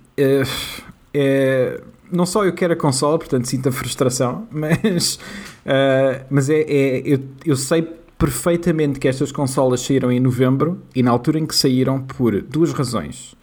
é, 1.14 1.82
não 2.12 2.26
só 2.26 2.46
eu 2.46 2.54
quero 2.54 2.74
a 2.74 2.76
consola, 2.76 3.18
portanto 3.18 3.46
sinto 3.46 3.70
a 3.70 3.72
frustração, 3.72 4.48
mas, 4.52 5.16
uh, 5.16 6.26
mas 6.30 6.50
é, 6.50 6.62
é 6.62 7.02
eu, 7.06 7.20
eu, 7.46 7.56
sei 7.56 7.88
perfeitamente 8.18 9.00
que 9.00 9.08
estas 9.08 9.32
consolas 9.32 9.82
saíram 9.82 10.12
em 10.12 10.20
novembro 10.20 10.80
e 10.96 11.02
na 11.02 11.12
altura 11.12 11.40
em 11.40 11.46
que 11.46 11.56
saíram 11.56 12.02
por 12.02 12.42
duas 12.42 12.72
razões: 12.74 13.36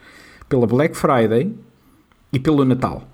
pela 0.49 0.67
Black 0.67 0.97
Friday 0.97 1.55
e 2.33 2.39
pelo 2.39 2.65
Natal. 2.65 3.09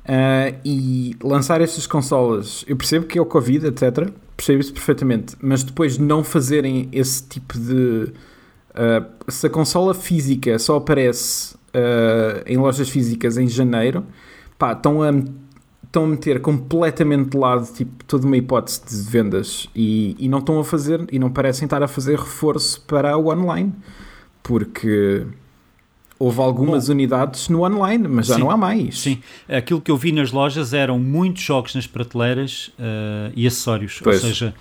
Uh, 0.00 0.58
e 0.64 1.14
lançar 1.22 1.60
estas 1.60 1.86
consolas, 1.86 2.64
eu 2.66 2.76
percebo 2.76 3.06
que 3.06 3.18
é 3.18 3.22
o 3.22 3.26
Covid, 3.26 3.66
etc. 3.66 4.10
Percebo 4.36 4.60
isso 4.60 4.72
perfeitamente, 4.72 5.36
mas 5.40 5.62
depois 5.62 5.98
não 5.98 6.24
fazerem 6.24 6.88
esse 6.90 7.22
tipo 7.22 7.58
de. 7.58 8.12
Uh, 8.70 9.30
se 9.30 9.46
a 9.46 9.50
consola 9.50 9.92
física 9.94 10.58
só 10.58 10.76
aparece 10.76 11.58
em 12.46 12.56
lojas 12.56 12.88
físicas 12.88 13.38
em 13.38 13.46
janeiro, 13.46 14.04
pá, 14.60 14.72
estão 14.72 15.02
a, 15.02 15.10
estão 15.84 16.04
a 16.04 16.06
meter 16.06 16.40
completamente 16.40 17.30
de 17.30 17.36
lado 17.38 17.66
tipo, 17.72 18.04
toda 18.04 18.26
uma 18.26 18.36
hipótese 18.36 18.82
de 18.86 19.10
vendas 19.10 19.66
e, 19.74 20.14
e 20.18 20.28
não 20.28 20.38
estão 20.38 20.60
a 20.60 20.64
fazer, 20.64 21.04
e 21.10 21.18
não 21.18 21.30
parecem 21.30 21.64
estar 21.64 21.82
a 21.82 21.88
fazer 21.88 22.18
reforço 22.18 22.82
para 22.82 23.16
o 23.16 23.28
online, 23.28 23.72
porque 24.42 25.26
houve 26.18 26.40
algumas 26.40 26.86
Bom, 26.86 26.92
unidades 26.92 27.48
no 27.48 27.64
online, 27.64 28.06
mas 28.06 28.26
já 28.26 28.34
sim, 28.34 28.40
não 28.40 28.50
há 28.50 28.56
mais. 28.56 29.00
Sim, 29.00 29.18
aquilo 29.48 29.80
que 29.80 29.90
eu 29.90 29.96
vi 29.96 30.12
nas 30.12 30.30
lojas 30.30 30.74
eram 30.74 30.98
muitos 30.98 31.42
jogos 31.42 31.74
nas 31.74 31.86
prateleiras 31.86 32.70
uh, 32.78 33.32
e 33.34 33.46
acessórios, 33.46 33.98
pois. 34.04 34.22
ou 34.22 34.28
seja, 34.28 34.54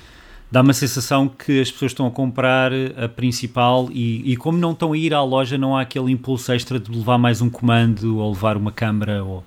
dá 0.49 0.61
uma 0.61 0.73
sensação 0.73 1.27
que 1.27 1.59
as 1.59 1.69
pessoas 1.69 1.91
estão 1.91 2.07
a 2.07 2.11
comprar 2.11 2.71
a 2.97 3.09
principal 3.09 3.89
e, 3.91 4.31
e 4.31 4.37
como 4.37 4.57
não 4.57 4.71
estão 4.71 4.93
a 4.93 4.97
ir 4.97 5.13
à 5.13 5.21
loja, 5.21 5.57
não 5.57 5.75
há 5.75 5.81
aquele 5.81 6.11
impulso 6.11 6.51
extra 6.53 6.79
de 6.79 6.89
levar 6.89 7.17
mais 7.17 7.41
um 7.41 7.49
comando 7.49 8.17
ou 8.17 8.31
levar 8.31 8.55
uma 8.55 8.71
câmera 8.71 9.23
ou 9.23 9.43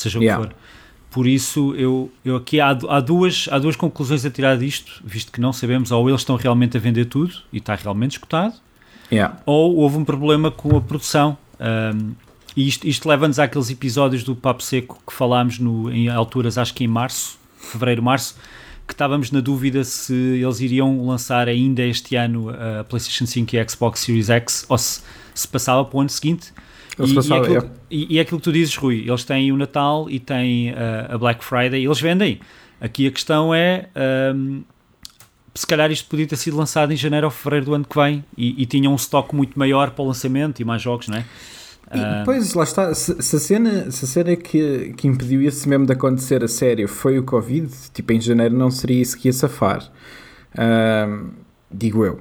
seja 0.00 0.18
yeah. 0.18 0.42
o 0.42 0.48
que 0.48 0.54
for. 0.54 0.60
Por 1.10 1.26
isso, 1.26 1.74
eu, 1.76 2.10
eu 2.24 2.36
aqui 2.36 2.60
há, 2.60 2.70
há, 2.70 3.00
duas, 3.00 3.48
há 3.50 3.58
duas 3.58 3.74
conclusões 3.74 4.26
a 4.26 4.30
tirar 4.30 4.58
disto, 4.58 5.00
visto 5.04 5.32
que 5.32 5.40
não 5.40 5.52
sabemos, 5.52 5.90
ou 5.90 6.08
eles 6.08 6.20
estão 6.20 6.36
realmente 6.36 6.76
a 6.76 6.80
vender 6.80 7.06
tudo 7.06 7.34
e 7.52 7.56
está 7.58 7.74
realmente 7.74 8.12
escutado, 8.12 8.54
yeah. 9.10 9.40
ou 9.46 9.76
houve 9.76 9.96
um 9.96 10.04
problema 10.04 10.50
com 10.50 10.76
a 10.76 10.80
produção. 10.80 11.38
Um, 11.58 12.12
e 12.54 12.68
isto, 12.68 12.86
isto 12.86 13.08
leva-nos 13.08 13.38
àqueles 13.38 13.70
episódios 13.70 14.24
do 14.24 14.36
Papo 14.36 14.62
Seco 14.62 14.98
que 15.06 15.12
falámos 15.12 15.58
no, 15.58 15.90
em 15.90 16.08
alturas, 16.08 16.58
acho 16.58 16.74
que 16.74 16.84
em 16.84 16.88
março, 16.88 17.38
fevereiro, 17.56 18.02
março, 18.02 18.36
que 18.86 18.94
estávamos 18.94 19.30
na 19.30 19.40
dúvida 19.40 19.82
se 19.84 20.14
eles 20.14 20.60
iriam 20.60 21.04
lançar 21.04 21.48
ainda 21.48 21.82
este 21.82 22.14
ano 22.14 22.50
a 22.50 22.84
PlayStation 22.84 23.26
5 23.26 23.54
e 23.54 23.58
a 23.58 23.68
Xbox 23.68 24.00
Series 24.00 24.30
X 24.30 24.64
ou 24.68 24.78
se, 24.78 25.02
se 25.34 25.48
passava 25.48 25.84
para 25.84 25.96
o 25.96 26.00
ano 26.00 26.10
seguinte. 26.10 26.52
E, 26.98 27.12
e, 27.12 27.32
é 27.32 27.36
aquilo, 27.36 27.70
e, 27.90 28.14
e 28.14 28.18
é 28.18 28.22
aquilo 28.22 28.38
que 28.38 28.44
tu 28.44 28.52
dizes, 28.52 28.74
Rui, 28.76 29.04
eles 29.06 29.24
têm 29.24 29.52
o 29.52 29.56
Natal 29.56 30.08
e 30.08 30.18
têm 30.18 30.70
uh, 30.70 31.14
a 31.14 31.18
Black 31.18 31.44
Friday, 31.44 31.84
eles 31.84 32.00
vendem. 32.00 32.40
Aqui 32.80 33.06
a 33.06 33.10
questão 33.10 33.54
é. 33.54 33.88
Um, 34.34 34.62
se 35.54 35.66
calhar 35.66 35.90
isto 35.90 36.06
podia 36.08 36.26
ter 36.26 36.36
sido 36.36 36.56
lançado 36.56 36.92
em 36.92 36.96
janeiro 36.96 37.26
ou 37.26 37.30
fevereiro 37.30 37.66
do 37.66 37.74
ano 37.74 37.84
que 37.84 37.96
vem 37.96 38.22
e, 38.36 38.62
e 38.62 38.66
tinham 38.66 38.92
um 38.92 38.96
estoque 38.96 39.34
muito 39.34 39.58
maior 39.58 39.90
para 39.90 40.02
o 40.02 40.06
lançamento 40.06 40.60
e 40.60 40.64
mais 40.64 40.82
jogos, 40.82 41.08
não 41.08 41.16
é? 41.16 41.24
E 41.94 42.18
depois, 42.18 42.52
lá 42.54 42.64
está, 42.64 42.92
se, 42.94 43.22
se, 43.22 43.36
a 43.36 43.38
cena, 43.38 43.90
se 43.90 44.04
a 44.04 44.08
cena 44.08 44.36
que, 44.36 44.92
que 44.96 45.06
impediu 45.06 45.40
isso 45.40 45.68
mesmo 45.68 45.86
de 45.86 45.92
acontecer 45.92 46.42
a 46.42 46.48
sério 46.48 46.88
foi 46.88 47.18
o 47.18 47.22
Covid, 47.22 47.72
tipo 47.92 48.12
em 48.12 48.20
janeiro 48.20 48.56
não 48.56 48.70
seria 48.70 49.00
isso 49.00 49.16
que 49.16 49.28
ia 49.28 49.32
safar, 49.32 49.88
digo 51.70 52.04
eu 52.04 52.20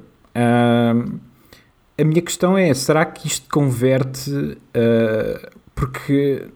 a 1.97 2.04
minha 2.04 2.21
questão 2.21 2.58
é: 2.58 2.73
será 2.73 3.06
que 3.06 3.28
isto 3.28 3.49
converte? 3.49 4.32
Uh, 4.32 5.56
porque 5.73 6.47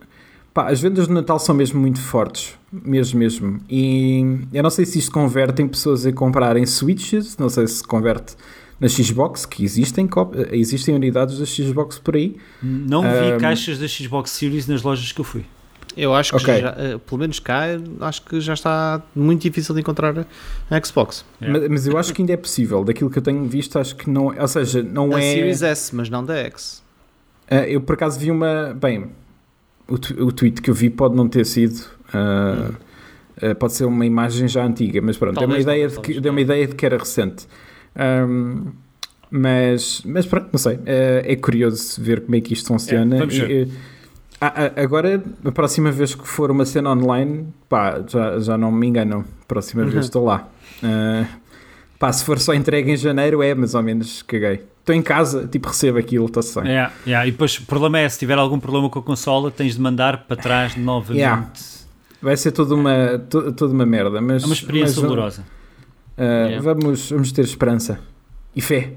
pá, 0.54 0.70
as 0.70 0.82
vendas 0.82 1.08
do 1.08 1.14
Natal 1.14 1.40
são 1.40 1.56
mesmo 1.56 1.80
muito 1.80 2.00
fortes, 2.02 2.58
mesmo, 2.72 3.20
mesmo. 3.20 3.60
E 3.70 4.40
eu 4.54 4.64
não 4.64 4.70
sei 4.70 4.86
se 4.86 5.00
isto 5.00 5.12
converte 5.12 5.62
em 5.62 5.68
pessoas 5.68 6.06
a 6.06 6.12
comprarem 6.12 6.66
Switches, 6.66 7.38
não 7.38 7.50
sei 7.50 7.68
se 7.68 7.84
converte 7.84 8.36
na 8.80 8.88
Xbox, 8.88 9.46
que 9.46 9.64
existem, 9.64 10.10
existem 10.52 10.96
unidades 10.96 11.38
da 11.38 11.46
Xbox 11.46 12.00
por 12.00 12.16
aí. 12.16 12.38
Não 12.62 13.02
vi 13.02 13.34
um, 13.34 13.38
caixas 13.38 13.78
da 13.78 13.88
Xbox 13.88 14.32
Series 14.32 14.68
nas 14.68 14.82
lojas 14.84 15.12
que 15.12 15.20
eu 15.20 15.26
fui. 15.26 15.46
Eu 15.98 16.14
acho 16.14 16.32
que, 16.32 16.38
okay. 16.38 16.62
já, 16.62 16.76
eh, 16.78 16.98
pelo 16.98 17.20
menos 17.20 17.40
cá, 17.40 17.64
acho 18.02 18.22
que 18.22 18.40
já 18.40 18.54
está 18.54 19.02
muito 19.14 19.42
difícil 19.42 19.74
de 19.74 19.82
encontrar 19.82 20.26
a 20.70 20.86
Xbox. 20.86 21.26
Yeah. 21.42 21.60
Mas, 21.60 21.70
mas, 21.70 21.88
eu 21.88 21.98
acho 21.98 22.14
que 22.14 22.22
ainda 22.22 22.34
é 22.34 22.38
possível. 22.38 22.84
Daquilo 22.84 23.10
que 23.10 23.18
eu 23.18 23.22
tenho 23.22 23.44
visto, 23.46 23.78
acho 23.78 23.96
que 23.96 24.10
não 24.10 24.28
Ou 24.28 24.48
seja, 24.48 24.84
não 24.84 25.10
da 25.10 25.20
é. 25.20 25.34
Series 25.34 25.62
S, 25.62 25.96
mas 25.96 26.10
não 26.10 26.24
da 26.24 26.36
X. 26.36 26.84
Uh, 27.52 27.56
eu 27.68 27.82
por 27.82 27.94
acaso 27.94 28.20
vi 28.20 28.30
uma. 28.30 28.78
Bem, 28.80 29.10
o, 29.88 29.96
o 30.24 30.32
tweet 30.32 30.62
que 30.62 30.70
eu 30.70 30.74
vi 30.74 30.90
pode 30.90 31.16
não 31.16 31.28
ter 31.28 31.46
sido. 31.46 31.80
Uh, 32.14 32.72
hum. 33.44 33.52
uh, 33.52 33.56
pode 33.56 33.74
ser 33.74 33.86
uma 33.86 34.06
imagem 34.06 34.48
já 34.48 34.64
antiga, 34.64 35.02
mas 35.02 35.18
pronto, 35.18 35.38
deu 35.38 35.48
uma, 35.48 35.58
ideia 35.58 35.88
de 35.88 36.00
que, 36.00 36.20
deu 36.22 36.32
uma 36.32 36.42
ideia 36.42 36.68
de 36.68 36.76
que 36.76 36.86
era 36.86 36.98
recente. 36.98 37.48
Um, 37.96 38.72
mas, 39.32 40.02
mas 40.06 40.26
pronto, 40.26 40.50
não 40.52 40.58
sei. 40.60 40.80
é 40.86 41.36
curioso 41.36 42.02
ver 42.02 42.22
como 42.22 42.36
é 42.36 42.42
que 42.42 42.54
isto 42.54 42.68
funciona. 42.68 43.16
É, 43.16 43.20
vamos 43.20 43.38
ver. 43.38 43.70
Ah, 44.42 44.54
ah, 44.56 44.82
agora, 44.82 45.22
a 45.44 45.52
próxima 45.52 45.92
vez 45.92 46.16
que 46.16 46.26
for 46.26 46.50
uma 46.50 46.66
cena 46.66 46.92
online, 46.92 47.48
pá, 47.68 48.02
já, 48.08 48.40
já 48.40 48.58
não 48.58 48.72
me 48.72 48.88
engano. 48.88 49.26
Próxima 49.48 49.84
uhum. 49.84 49.90
vez 49.90 50.06
estou 50.06 50.24
lá. 50.24 50.48
Uh, 50.82 51.28
pá, 51.98 52.12
se 52.14 52.24
for 52.24 52.40
só 52.40 52.54
entregue 52.54 52.92
em 52.92 52.98
janeiro, 52.98 53.44
é 53.44 53.54
mais 53.54 53.76
ou 53.76 53.84
menos 53.84 54.22
caguei. 54.22 54.64
Estou 54.80 54.96
em 54.96 55.02
casa, 55.02 55.46
tipo, 55.46 55.68
recebo 55.68 55.98
aquilo, 56.00 56.26
está-se 56.26 56.56
bem. 56.56 56.70
Yeah, 56.72 56.94
yeah. 57.06 57.28
E 57.28 57.32
depois 57.32 57.58
o 57.58 57.66
problema 57.66 58.00
é, 58.00 58.08
se 58.08 58.18
tiver 58.18 58.38
algum 58.38 58.60
problema 58.60 58.90
com 58.90 59.00
a 59.00 59.04
consola, 59.04 59.52
tens 59.52 59.76
de 59.76 59.82
mandar 59.82 60.26
para 60.26 60.38
trás 60.38 60.76
novamente. 60.78 61.20
Yeah. 61.20 61.52
Vai 62.22 62.38
ser 62.38 62.52
toda 62.52 62.74
uma, 62.76 63.20
to, 63.30 63.52
toda 63.52 63.74
uma 63.74 63.86
merda, 63.86 64.22
mas... 64.22 64.44
É 64.44 64.46
uma 64.46 64.56
experiência 64.56 65.02
mas, 65.02 65.10
dolorosa. 65.10 65.46
Uh, 66.20 66.50
yeah. 66.50 66.62
vamos, 66.62 67.10
vamos 67.10 67.32
ter 67.32 67.46
esperança 67.46 67.98
e 68.54 68.62
fé. 68.62 68.92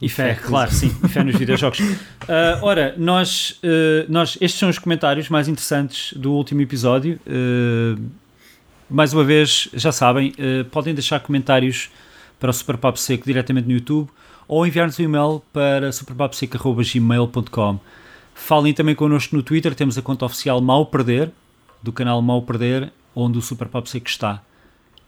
E 0.00 0.08
fé, 0.08 0.34
claro, 0.34 0.72
sim, 0.72 0.94
e 1.04 1.08
fé 1.08 1.24
nos 1.24 1.36
videojogos. 1.36 1.80
Uh, 1.80 1.94
ora, 2.62 2.94
nós, 2.96 3.60
uh, 3.64 4.06
nós, 4.08 4.38
estes 4.40 4.58
são 4.58 4.68
os 4.68 4.78
comentários 4.78 5.28
mais 5.28 5.48
interessantes 5.48 6.16
do 6.16 6.32
último 6.32 6.60
episódio. 6.60 7.18
Uh, 7.26 8.00
mais 8.88 9.12
uma 9.12 9.24
vez, 9.24 9.68
já 9.74 9.92
sabem, 9.92 10.32
podem 10.70 10.94
deixar 10.94 11.20
comentários 11.20 11.90
para 12.40 12.48
o 12.48 12.52
Super 12.54 12.78
Papo 12.78 12.98
Seco 12.98 13.26
diretamente 13.26 13.66
no 13.66 13.74
YouTube 13.74 14.08
ou 14.46 14.66
enviar-nos 14.66 14.98
um 14.98 15.02
e-mail 15.02 15.42
para 15.52 15.92
superpaposeco.gmail.com. 15.92 17.80
Falem 18.34 18.72
também 18.72 18.94
connosco 18.94 19.36
no 19.36 19.42
Twitter, 19.42 19.74
temos 19.74 19.98
a 19.98 20.02
conta 20.02 20.24
oficial 20.24 20.62
Mal 20.62 20.86
Perder, 20.86 21.30
do 21.82 21.92
canal 21.92 22.22
Mal 22.22 22.40
Perder, 22.40 22.90
onde 23.14 23.36
o 23.36 23.42
Super 23.42 23.68
Papo 23.68 23.90
Seco 23.90 24.08
está 24.08 24.42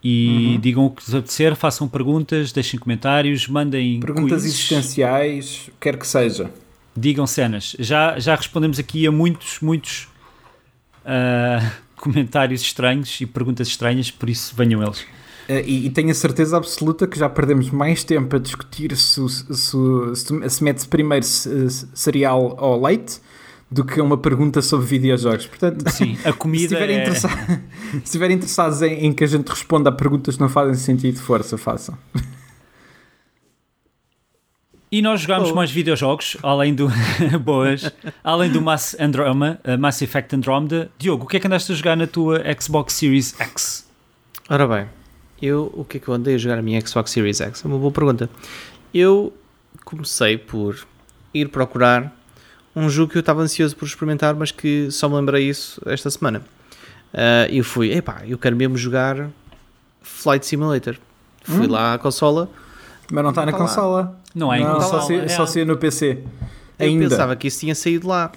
e 0.02 0.54
uhum. 0.54 0.60
digam 0.60 0.86
o 0.86 0.90
que 0.90 1.04
vos 1.04 1.14
apetecer, 1.14 1.54
façam 1.54 1.86
perguntas, 1.86 2.52
deixem 2.52 2.80
comentários, 2.80 3.46
mandem 3.46 4.00
perguntas 4.00 4.42
quizzes. 4.42 4.54
existenciais, 4.54 5.70
quer 5.78 5.98
que 5.98 6.06
seja. 6.06 6.50
Digam 6.96 7.26
cenas. 7.26 7.76
Já, 7.78 8.18
já 8.18 8.34
respondemos 8.34 8.78
aqui 8.78 9.06
a 9.06 9.12
muitos, 9.12 9.60
muitos 9.60 10.08
uh, 11.04 11.70
comentários 11.96 12.62
estranhos 12.62 13.20
e 13.20 13.26
perguntas 13.26 13.68
estranhas, 13.68 14.10
por 14.10 14.30
isso 14.30 14.54
venham 14.56 14.82
eles. 14.82 15.00
Uh, 15.00 15.64
e, 15.66 15.86
e, 15.86 15.90
tenho 15.90 16.10
a 16.10 16.14
certeza 16.14 16.56
absoluta 16.56 17.06
que 17.06 17.18
já 17.18 17.28
perdemos 17.28 17.70
mais 17.70 18.02
tempo 18.02 18.36
a 18.36 18.38
discutir 18.38 18.96
se, 18.96 19.28
se, 19.28 19.54
se, 20.14 20.50
se 20.50 20.64
mete-se 20.64 20.88
primeiro 20.88 21.26
cereal 21.26 22.56
ou 22.58 22.82
leite 22.82 23.20
do 23.70 23.84
que 23.84 24.00
uma 24.00 24.18
pergunta 24.18 24.60
sobre 24.60 24.86
videojogos. 24.86 25.46
Portanto, 25.46 25.88
Sim, 25.90 26.18
a 26.24 26.32
comida 26.34 26.58
se 26.68 26.74
estiverem, 26.74 26.96
é... 26.96 28.34
interessados, 28.34 28.82
em, 28.82 29.06
em, 29.06 29.12
que 29.12 29.22
a 29.22 29.26
gente 29.26 29.46
responda 29.48 29.90
a 29.90 29.92
perguntas 29.92 30.34
que 30.34 30.40
não 30.40 30.48
fazem 30.48 30.74
sentido, 30.74 31.20
força, 31.20 31.56
façam. 31.56 31.96
E 34.92 35.00
nós 35.00 35.20
jogámos 35.20 35.52
oh. 35.52 35.54
mais 35.54 35.70
videojogos, 35.70 36.36
além 36.42 36.74
do 36.74 36.90
boas, 37.40 37.92
além 38.24 38.50
do 38.50 38.60
Mass 38.60 38.96
Andromeda, 38.98 39.60
uh, 39.64 39.78
Mass 39.78 40.02
Effect 40.02 40.34
Andromeda. 40.34 40.90
Diogo, 40.98 41.24
o 41.24 41.26
que 41.28 41.36
é 41.36 41.40
que 41.40 41.46
andaste 41.46 41.70
a 41.70 41.74
jogar 41.76 41.96
na 41.96 42.08
tua 42.08 42.42
Xbox 42.60 42.94
Series 42.94 43.36
X? 43.38 43.88
Ora 44.48 44.66
bem, 44.66 44.88
eu 45.40 45.72
o 45.76 45.84
que 45.84 45.98
é 45.98 46.00
que 46.00 46.08
eu 46.08 46.14
andei 46.14 46.34
a 46.34 46.38
jogar 46.38 46.56
na 46.56 46.62
minha 46.62 46.84
Xbox 46.84 47.12
Series 47.12 47.40
X? 47.40 47.64
É 47.64 47.68
uma 47.68 47.78
boa 47.78 47.92
pergunta. 47.92 48.28
Eu 48.92 49.32
comecei 49.84 50.36
por 50.36 50.84
ir 51.32 51.48
procurar 51.50 52.19
um 52.74 52.88
jogo 52.88 53.12
que 53.12 53.18
eu 53.18 53.20
estava 53.20 53.42
ansioso 53.42 53.76
por 53.76 53.86
experimentar, 53.86 54.34
mas 54.34 54.50
que 54.50 54.90
só 54.90 55.08
me 55.08 55.16
lembrei 55.16 55.48
isso 55.48 55.80
esta 55.86 56.10
semana. 56.10 56.42
Uh, 57.12 57.50
eu 57.50 57.64
fui, 57.64 57.92
epá, 57.92 58.22
eu 58.26 58.38
quero 58.38 58.54
mesmo 58.54 58.76
jogar 58.76 59.28
Flight 60.00 60.46
Simulator. 60.46 60.96
Fui 61.42 61.66
hum? 61.66 61.70
lá 61.70 61.94
à 61.94 61.98
consola. 61.98 62.48
Mas 63.10 63.22
não 63.22 63.30
está 63.30 63.44
na 63.44 63.52
tá 63.52 63.58
consola. 63.58 64.00
Lá. 64.02 64.14
Não 64.34 64.52
é 64.52 64.60
em 64.60 64.64
não, 64.64 64.80
Só, 64.80 65.00
se, 65.00 65.14
é. 65.14 65.28
só 65.28 65.46
se 65.46 65.64
no 65.64 65.76
PC. 65.76 66.22
Eu 66.78 66.86
Ainda. 66.86 67.08
pensava 67.08 67.34
que 67.34 67.48
isso 67.48 67.60
tinha 67.60 67.74
saído 67.74 68.06
lá. 68.06 68.30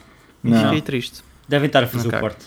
E 0.43 0.51
fiquei 0.51 0.81
triste. 0.81 1.23
Devem 1.47 1.67
estar 1.67 1.83
a 1.83 1.87
fazer 1.87 2.07
okay. 2.07 2.17
o 2.17 2.21
porte. 2.21 2.45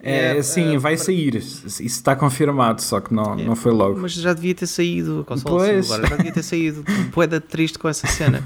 É, 0.00 0.38
é, 0.38 0.42
sim, 0.42 0.76
uh, 0.76 0.80
vai 0.80 0.96
sair. 0.96 1.34
Isso 1.34 1.82
está 1.82 2.14
confirmado, 2.14 2.80
só 2.80 3.00
que 3.00 3.12
não, 3.12 3.34
é, 3.34 3.42
não 3.42 3.56
foi 3.56 3.72
logo. 3.72 3.98
Mas 3.98 4.12
já 4.12 4.32
devia 4.32 4.54
ter 4.54 4.66
saído 4.66 5.20
a 5.20 5.24
consola 5.24 5.58
pois. 5.58 5.90
agora, 5.90 6.08
já 6.08 6.16
devia 6.16 6.32
ter 6.32 6.42
saído. 6.42 6.84
Poeda 7.10 7.40
triste 7.40 7.78
com 7.78 7.88
essa 7.88 8.06
cena. 8.06 8.44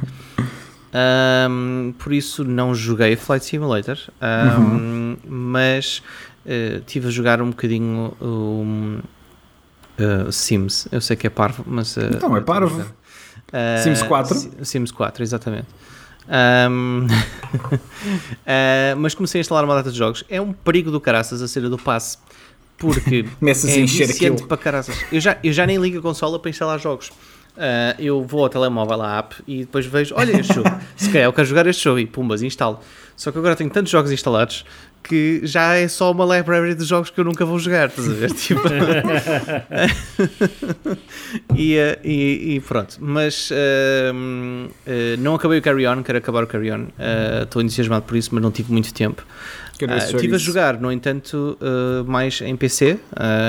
Um, 0.94 1.94
por 1.98 2.12
isso 2.12 2.44
não 2.44 2.74
joguei 2.74 3.16
Flight 3.16 3.46
Simulator, 3.46 3.98
um, 4.20 4.61
uhum. 4.61 5.16
mas 5.26 6.02
uh, 6.44 6.81
tive 6.87 7.09
a 7.09 7.11
jogar 7.11 7.40
um 7.40 7.48
bocadinho 7.48 8.14
o 8.20 8.26
um, 8.26 9.00
uh, 9.98 10.31
Sims. 10.31 10.87
Eu 10.92 11.00
sei 11.00 11.16
que 11.16 11.26
é 11.26 11.31
parvo, 11.31 11.64
mas. 11.66 11.96
Uh, 11.96 12.11
então, 12.12 12.37
é 12.37 12.40
parvo. 12.40 12.85
Sims 13.83 14.02
4? 14.02 14.64
Sims 14.64 14.90
4, 14.92 15.22
exatamente. 15.22 15.66
Um, 16.70 17.07
mas 18.96 19.14
comecei 19.14 19.40
a 19.40 19.42
instalar 19.42 19.64
uma 19.64 19.74
data 19.74 19.90
de 19.90 19.98
jogos. 19.98 20.24
É 20.28 20.40
um 20.40 20.52
perigo 20.52 20.90
do 20.90 21.00
caraças 21.00 21.42
a 21.42 21.48
cena 21.48 21.68
do 21.68 21.76
passe. 21.76 22.18
Porque 22.78 23.24
Começas 23.38 23.70
é 23.70 23.74
a 23.74 23.78
encher 23.78 24.46
para 24.46 24.57
caraças. 24.57 24.96
Eu 25.12 25.20
já, 25.20 25.38
eu 25.42 25.52
já 25.52 25.66
nem 25.66 25.76
ligo 25.76 25.98
a 25.98 26.02
consola 26.02 26.38
para 26.38 26.50
instalar 26.50 26.81
jogos. 26.81 27.12
Uh, 27.54 27.92
eu 27.98 28.22
vou 28.22 28.44
ao 28.44 28.48
telemóvel 28.48 29.02
à 29.02 29.18
app 29.18 29.36
e 29.46 29.58
depois 29.60 29.84
vejo, 29.84 30.14
olha 30.16 30.32
este 30.40 30.54
jogo, 30.54 30.70
se 30.96 31.10
calhar 31.10 31.26
eu 31.26 31.32
quero 31.34 31.46
jogar 31.46 31.66
este 31.66 31.84
jogo 31.84 31.98
e 31.98 32.06
pumbas, 32.06 32.42
instalo. 32.42 32.80
Só 33.14 33.30
que 33.30 33.36
agora 33.36 33.54
tenho 33.54 33.68
tantos 33.68 33.92
jogos 33.92 34.10
instalados 34.10 34.64
que 35.02 35.42
já 35.44 35.74
é 35.74 35.86
só 35.86 36.12
uma 36.12 36.24
library 36.36 36.74
de 36.74 36.84
jogos 36.84 37.10
que 37.10 37.20
eu 37.20 37.24
nunca 37.24 37.44
vou 37.44 37.58
jogar, 37.58 37.88
estás 37.88 38.08
a 38.08 38.12
ver? 38.12 38.30
Tipo... 38.34 38.62
e, 41.54 41.76
uh, 41.76 41.98
e, 42.02 42.54
e, 42.54 42.60
pronto, 42.60 42.96
mas 43.00 43.50
uh, 43.50 43.54
não 45.18 45.34
acabei 45.34 45.58
o 45.58 45.62
Carry 45.62 45.86
On, 45.86 46.02
quero 46.02 46.16
acabar 46.18 46.44
o 46.44 46.46
Carry 46.46 46.72
On, 46.72 46.86
estou 47.42 47.60
entusiasmado 47.60 48.06
por 48.06 48.16
isso, 48.16 48.30
mas 48.32 48.42
não 48.42 48.50
tive 48.50 48.72
muito 48.72 48.94
tempo. 48.94 49.26
Estive 49.98 50.36
a 50.36 50.38
jogar, 50.38 50.80
no 50.80 50.92
entanto, 50.92 51.58
mais 52.06 52.40
em 52.40 52.54
PC. 52.56 53.00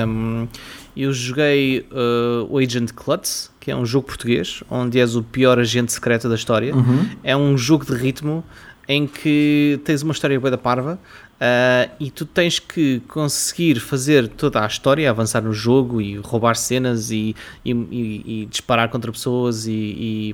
Um, 0.07 0.47
eu 0.95 1.11
joguei 1.11 1.85
uh, 1.91 2.47
o 2.49 2.57
Agent 2.57 2.91
Klutz, 2.93 3.51
que 3.59 3.71
é 3.71 3.75
um 3.75 3.85
jogo 3.85 4.07
português, 4.07 4.63
onde 4.69 4.99
és 4.99 5.15
o 5.15 5.23
pior 5.23 5.57
agente 5.59 5.91
secreto 5.91 6.29
da 6.29 6.35
história. 6.35 6.75
Uhum. 6.75 7.09
É 7.23 7.35
um 7.35 7.57
jogo 7.57 7.85
de 7.85 7.93
ritmo 7.93 8.43
em 8.87 9.07
que 9.07 9.79
tens 9.85 10.01
uma 10.01 10.11
história 10.11 10.39
bem 10.39 10.51
da 10.51 10.57
parva 10.57 10.99
Uh, 11.43 11.91
e 11.99 12.09
tu 12.09 12.25
tens 12.25 12.57
que 12.57 13.01
conseguir 13.09 13.77
fazer 13.81 14.29
toda 14.29 14.63
a 14.63 14.65
história, 14.65 15.09
avançar 15.09 15.41
no 15.41 15.51
jogo 15.51 15.99
e 15.99 16.15
roubar 16.15 16.55
cenas 16.55 17.11
e, 17.11 17.35
e, 17.65 17.71
e, 17.71 18.23
e 18.25 18.45
disparar 18.45 18.87
contra 18.87 19.11
pessoas 19.11 19.65
e, 19.67 20.33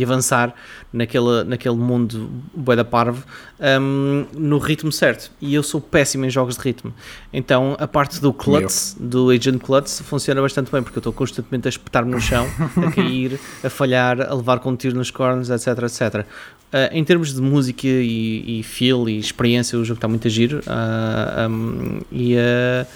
avançar 0.00 0.54
naquele, 0.92 1.42
naquele 1.42 1.74
mundo 1.74 2.30
bué 2.54 2.76
da 2.76 2.84
parvo 2.84 3.24
um, 3.58 4.26
no 4.32 4.58
ritmo 4.58 4.92
certo. 4.92 5.32
E 5.40 5.52
eu 5.52 5.62
sou 5.64 5.80
péssimo 5.80 6.24
em 6.24 6.30
jogos 6.30 6.56
de 6.56 6.62
ritmo. 6.62 6.94
Então 7.32 7.76
a 7.80 7.88
parte 7.88 8.20
do 8.20 8.32
Klutz, 8.32 8.96
do 9.00 9.30
Agent 9.30 9.60
Klutz, 9.60 10.02
funciona 10.02 10.40
bastante 10.40 10.70
bem 10.70 10.84
porque 10.84 10.98
eu 10.98 11.00
estou 11.00 11.12
constantemente 11.12 11.66
a 11.66 11.70
espetar-me 11.70 12.12
no 12.12 12.20
chão, 12.20 12.46
a 12.76 12.92
cair, 12.94 13.40
a 13.64 13.68
falhar, 13.68 14.20
a 14.20 14.32
levar 14.32 14.60
com 14.60 14.70
um 14.70 14.76
tiro 14.76 14.94
nos 14.94 15.10
cornos, 15.10 15.50
etc, 15.50 15.66
etc. 15.82 16.26
Uh, 16.74 16.90
em 16.90 17.04
termos 17.04 17.32
de 17.32 17.40
música 17.40 17.86
e, 17.86 18.58
e 18.58 18.62
feel 18.64 19.08
e 19.08 19.16
experiência, 19.16 19.78
o 19.78 19.84
jogo 19.84 19.98
está 19.98 20.08
muito 20.08 20.26
a 20.26 20.30
giro 20.46 20.60
uh, 20.60 21.50
um, 21.50 22.00
e 22.10 22.34
uh, 22.36 22.86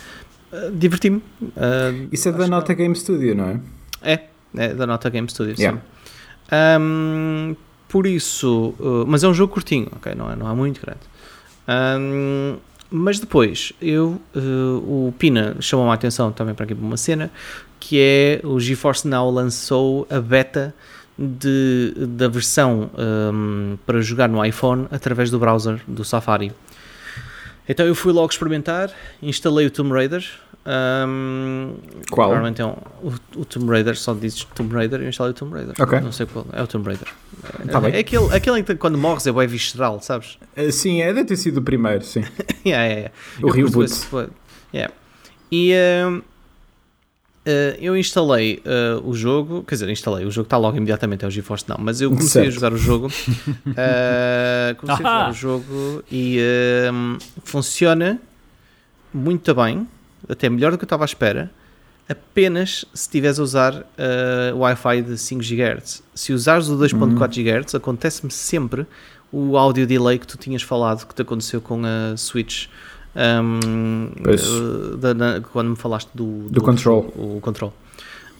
diverti-me. 0.72 1.22
Isso 2.12 2.28
é 2.28 2.32
da 2.32 2.46
Nota 2.46 2.74
Game 2.74 2.94
Studio, 2.94 3.34
não 3.34 3.48
é? 3.48 3.60
É, 4.02 4.20
é 4.56 4.74
da 4.74 4.86
Nota 4.86 5.08
Game 5.10 5.28
Studio, 5.28 5.54
yeah. 5.58 5.78
sim. 5.78 6.54
Um, 6.80 7.56
por 7.88 8.06
isso, 8.06 8.74
mas 9.06 9.24
é 9.24 9.28
um 9.28 9.34
jogo 9.34 9.52
curtinho, 9.52 9.88
ok? 9.96 10.14
Não 10.14 10.30
é, 10.30 10.36
não 10.36 10.50
é 10.50 10.54
muito 10.54 10.80
grande. 10.80 11.00
Um, 11.68 12.56
mas 12.90 13.18
depois, 13.18 13.72
eu, 13.80 14.20
o 14.34 15.12
Pina 15.18 15.56
chamou 15.60 15.90
a 15.90 15.94
atenção 15.94 16.32
também 16.32 16.54
para 16.54 16.64
aqui 16.64 16.74
para 16.74 16.84
uma 16.84 16.96
cena 16.96 17.30
que 17.80 17.98
é 18.00 18.40
o 18.44 18.58
GeForce 18.58 19.06
Now 19.06 19.30
lançou 19.30 20.06
a 20.10 20.20
beta 20.20 20.74
de, 21.18 21.94
da 21.96 22.28
versão 22.28 22.90
um, 22.96 23.76
para 23.84 24.00
jogar 24.00 24.28
no 24.28 24.44
iPhone 24.44 24.86
através 24.90 25.30
do 25.30 25.38
browser 25.38 25.80
do 25.86 26.04
Safari. 26.04 26.52
Então 27.68 27.86
eu 27.86 27.94
fui 27.94 28.12
logo 28.12 28.30
experimentar, 28.30 28.90
instalei 29.22 29.66
o 29.66 29.70
Tomb 29.70 29.92
Raider 29.92 30.24
Um, 30.68 31.76
qual? 32.10 32.28
Normalmente 32.28 32.60
é 32.60 32.66
um, 32.66 32.76
o, 33.02 33.14
o, 33.36 33.44
Tomb 33.46 33.70
Raider, 33.70 33.96
só 33.96 34.12
dizes 34.12 34.44
Tomb 34.54 34.74
Raider 34.74 35.00
e 35.00 35.04
eu 35.04 35.08
instalei 35.08 35.30
o 35.30 35.34
Tomb 35.34 35.54
Raider. 35.54 35.74
Okay. 35.80 36.00
Não 36.00 36.12
sei 36.12 36.26
qual, 36.26 36.44
é 36.52 36.62
o 36.62 36.66
Tomb 36.66 36.86
Raider. 36.86 37.08
Tá 37.70 37.88
é, 37.88 37.96
é, 37.96 37.98
aquele, 38.00 38.34
aquele 38.34 38.60
em 38.60 38.62
que 38.62 38.74
quando 38.74 38.98
morres 38.98 39.26
é 39.26 39.32
bem 39.32 39.46
visceral, 39.46 39.98
sabes? 40.02 40.38
Uh, 40.54 40.70
sim, 40.70 41.00
é, 41.00 41.06
deve 41.14 41.24
ter 41.24 41.36
sido 41.36 41.58
o 41.58 41.62
primeiro, 41.62 42.04
sim. 42.04 42.20
yeah, 42.66 42.84
yeah, 42.84 42.94
yeah. 42.94 43.12
O 43.42 43.50
reboot. 43.50 43.90
Yeah. 44.74 44.92
E 45.50 45.72
uh, 45.72 46.22
eu 47.80 47.96
instalei 47.96 48.62
uh, 48.64 49.08
o 49.08 49.14
jogo, 49.14 49.62
quer 49.64 49.74
dizer, 49.74 49.88
instalei, 49.88 50.24
o 50.26 50.30
jogo 50.30 50.46
está 50.46 50.56
logo 50.56 50.76
imediatamente, 50.76 51.24
é 51.24 51.28
o 51.28 51.30
GeForce 51.30 51.64
não, 51.68 51.76
mas 51.78 52.00
eu 52.00 52.10
comecei 52.10 52.44
certo. 52.44 52.48
a 52.48 52.50
jogar 52.50 52.72
o 52.72 52.76
jogo, 52.76 53.06
uh, 53.06 54.74
comecei 54.78 55.06
a 55.06 55.08
jogar 55.08 55.30
o 55.30 55.32
jogo 55.32 56.04
e 56.10 56.38
funciona 57.44 58.20
muito 59.12 59.54
bem, 59.54 59.86
até 60.28 60.48
melhor 60.48 60.72
do 60.72 60.78
que 60.78 60.84
eu 60.84 60.86
estava 60.86 61.04
à 61.04 61.06
espera, 61.06 61.50
apenas 62.08 62.84
se 62.94 63.02
estiveres 63.02 63.38
a 63.38 63.42
usar 63.42 63.74
uh, 63.74 64.56
Wi-Fi 64.56 65.02
de 65.02 65.18
5 65.18 65.42
GHz. 65.42 66.02
Se 66.14 66.32
usares 66.32 66.68
o 66.68 66.76
2.4 66.76 67.02
uhum. 67.02 67.62
GHz, 67.62 67.74
acontece-me 67.74 68.30
sempre 68.30 68.86
o 69.30 69.58
áudio 69.58 69.86
delay 69.86 70.18
que 70.18 70.26
tu 70.26 70.38
tinhas 70.38 70.62
falado 70.62 71.06
que 71.06 71.14
te 71.14 71.22
aconteceu 71.22 71.60
com 71.60 71.82
a 71.84 72.16
Switch. 72.16 72.66
Um, 73.16 74.10
uh, 74.20 74.96
da, 74.96 75.12
da, 75.12 75.40
quando 75.40 75.70
me 75.70 75.76
falaste 75.76 76.10
do, 76.14 76.44
do, 76.44 76.50
do 76.50 76.62
control. 76.62 77.12
O, 77.16 77.38
o 77.38 77.40
control. 77.40 77.72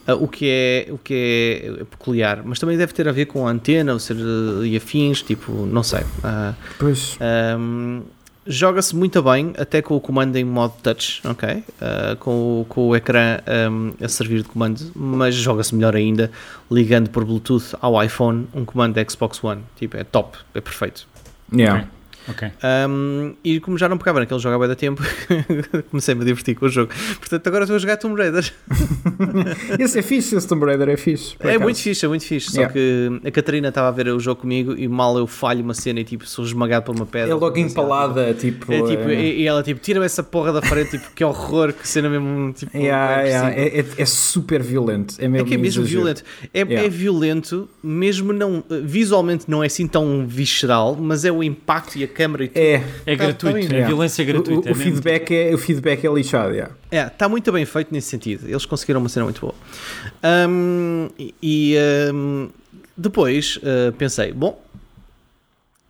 Uh, 0.07 0.25
o, 0.25 0.29
que 0.29 0.49
é, 0.49 0.87
o 0.91 0.99
que 0.99 1.63
é 1.81 1.85
peculiar, 1.85 2.43
mas 2.45 2.59
também 2.59 2.77
deve 2.77 2.93
ter 2.93 3.07
a 3.09 3.13
ver 3.13 3.27
com 3.27 3.47
a 3.47 3.51
antena 3.51 3.93
ou 3.93 3.99
ser, 3.99 4.17
e 4.65 4.77
afins, 4.77 5.23
tipo, 5.23 5.53
não 5.67 5.83
sei. 5.83 6.01
Uh, 6.01 6.55
pois. 6.79 7.19
Um, 7.59 8.03
Joga-se 8.51 8.97
muito 8.97 9.23
bem, 9.23 9.53
até 9.59 9.83
com 9.83 9.95
o 9.95 10.01
comando 10.01 10.35
em 10.37 10.45
modo 10.45 10.73
touch, 10.83 11.21
ok? 11.23 11.57
Uh, 11.57 12.17
com, 12.19 12.63
o, 12.63 12.65
com 12.67 12.89
o 12.89 12.97
ecrã 12.97 13.41
um, 13.71 13.93
a 14.03 14.09
servir 14.09 14.39
de 14.43 14.49
comando, 14.49 14.91
mas 14.97 15.35
joga-se 15.35 15.75
melhor 15.75 15.95
ainda 15.95 16.31
ligando 16.71 17.11
por 17.11 17.27
Bluetooth 17.27 17.77
ao 17.79 18.03
iPhone 18.03 18.49
um 18.55 18.65
comando 18.65 18.95
da 18.95 19.07
Xbox 19.07 19.45
One. 19.45 19.61
Tipo, 19.77 19.99
é 19.99 20.05
top, 20.05 20.39
é 20.55 20.63
perfeito. 20.63 21.07
Yeah. 21.53 21.81
Okay. 21.81 21.91
Ok. 22.29 22.51
Um, 22.89 23.35
e 23.43 23.61
como 23.61 23.79
já 23.79 23.89
não 23.89 23.97
pegava 23.97 24.21
naquele 24.21 24.41
jogo 24.41 24.55
há 24.55 24.59
bem 24.59 24.69
da 24.69 24.75
tempo, 24.75 25.03
comecei-me 25.91 26.23
a 26.23 26.25
divertir 26.25 26.55
com 26.55 26.67
o 26.67 26.69
jogo. 26.69 26.93
Portanto, 27.19 27.47
agora 27.47 27.65
estou 27.65 27.77
a 27.77 27.79
jogar 27.79 27.97
Tomb 27.97 28.21
Raider. 28.21 28.53
esse 29.79 29.99
é 29.99 30.03
fixe, 30.03 30.37
esse 30.37 30.47
Tomb 30.47 30.65
Raider 30.67 30.89
é 30.89 30.97
fixe. 30.97 31.37
É 31.41 31.49
acaso. 31.49 31.61
muito 31.63 31.81
fixe, 31.81 32.05
é 32.05 32.09
muito 32.09 32.25
fixe. 32.25 32.51
Yeah. 32.53 32.69
Só 32.69 32.73
que 32.73 33.27
a 33.27 33.31
Catarina 33.31 33.69
estava 33.69 33.89
a 33.89 33.91
ver 33.91 34.09
o 34.09 34.21
jogo 34.21 34.43
comigo 34.43 34.75
e 34.77 34.87
mal 34.87 35.17
eu 35.19 35.27
falho 35.27 35.63
uma 35.63 35.75
cena 35.75 36.01
e 36.01 36.05
tipo 36.05 36.27
sou 36.27 36.45
esmagado 36.45 36.85
por 36.85 36.95
uma 36.95 37.07
pedra. 37.07 37.31
É 37.31 37.35
logo 37.35 37.57
empalada, 37.59 38.35
tipo. 38.35 38.73
É, 38.73 38.83
tipo 38.83 39.09
é... 39.09 39.15
E, 39.15 39.43
e, 39.43 39.47
ela 39.47 39.63
tipo, 39.63 39.81
tira-me 39.81 40.07
essa 40.07 40.23
porra 40.23 40.53
da 40.53 40.63
frente, 40.63 40.93
tipo, 40.93 41.11
que 41.15 41.25
horror, 41.25 41.73
que 41.73 41.87
cena 41.89 42.09
mesmo. 42.09 42.53
Tipo, 42.53 42.77
yeah, 42.77 43.23
yeah. 43.23 43.51
É, 43.51 43.81
é, 43.81 43.85
é, 43.97 44.05
super 44.05 44.63
violento. 44.63 45.15
É, 45.19 45.29
mesmo 45.29 45.47
é 45.47 45.49
que 45.49 45.55
é 45.55 45.59
mesmo 45.59 45.85
violento. 45.85 46.23
É, 46.53 46.61
é 46.61 46.89
violento, 46.89 47.69
mesmo 47.83 48.33
não. 48.33 48.63
Visualmente 48.83 49.47
não 49.49 49.63
é 49.63 49.67
assim 49.67 49.87
tão 49.87 50.27
visceral, 50.27 50.97
mas 50.97 51.25
é 51.25 51.33
o 51.33 51.43
impacto 51.43 51.97
e 51.99 52.05
a 52.05 52.09
câmera 52.19 52.45
e 52.45 52.49
tudo. 52.49 52.59
É, 52.59 52.85
é 53.07 53.17
tá, 53.17 53.25
gratuito, 53.25 53.69
tá 53.69 53.77
é 53.77 53.87
violência 53.87 54.25
gratuita. 54.25 54.69
O, 54.69 54.73
o, 54.73 54.73
o 54.73 54.75
feedback, 54.75 55.31
é, 55.33 55.55
o 55.55 55.59
feedback 55.59 56.05
é 56.05 56.13
lixado, 56.13 56.53
yeah. 56.53 56.75
É, 56.91 57.07
está 57.07 57.29
muito 57.29 57.53
bem 57.53 57.65
feito 57.65 57.95
nesse 57.95 58.09
sentido. 58.09 58.49
Eles 58.49 58.67
conseguiram 58.67 58.99
uma 58.99 59.09
cena 59.09 59.25
muito 59.25 59.41
boa. 59.41 59.55
Um, 60.49 61.09
e 61.41 61.77
um, 62.13 62.51
depois 62.97 63.59
uh, 63.59 63.93
pensei, 63.93 64.33
bom, 64.33 64.61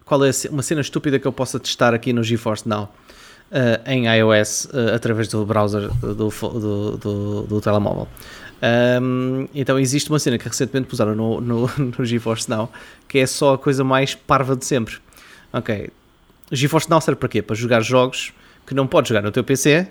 qual 0.05 0.23
é 0.23 0.31
uma 0.51 0.63
cena 0.63 0.83
estúpida 0.83 1.19
que 1.19 1.27
eu 1.27 1.33
possa 1.33 1.59
testar 1.59 1.95
aqui 1.95 2.13
no 2.13 2.23
GeForce 2.23 2.69
Now 2.69 2.93
uh, 3.51 3.91
em 3.91 4.07
iOS 4.07 4.67
uh, 4.67 4.95
através 4.95 5.29
do 5.29 5.47
browser 5.47 5.89
do, 6.01 6.15
do, 6.15 6.97
do, 6.99 7.43
do 7.45 7.61
telemóvel. 7.61 8.07
Um, 9.01 9.47
então 9.55 9.79
existe 9.79 10.11
uma 10.11 10.19
cena 10.19 10.37
que 10.37 10.49
recentemente 10.49 10.89
puseram 10.89 11.15
no, 11.15 11.41
no, 11.41 11.71
no 11.97 12.05
GeForce 12.05 12.51
Now 12.51 12.71
que 13.07 13.19
é 13.19 13.27
só 13.27 13.55
a 13.55 13.59
coisa 13.59 13.83
mais 13.83 14.15
parva 14.15 14.55
de 14.55 14.67
sempre. 14.67 14.97
Ok, 15.53 15.91
GeForce 16.51 16.91
Now 16.91 17.01
serve 17.01 17.19
para 17.19 17.29
quê? 17.29 17.43
Para 17.43 17.57
jogar 17.57 17.81
jogos 17.81 18.33
que 18.67 18.75
não 18.75 18.87
podes 18.87 19.09
jogar 19.09 19.23
no 19.23 19.31
teu 19.31 19.43
PC, 19.43 19.89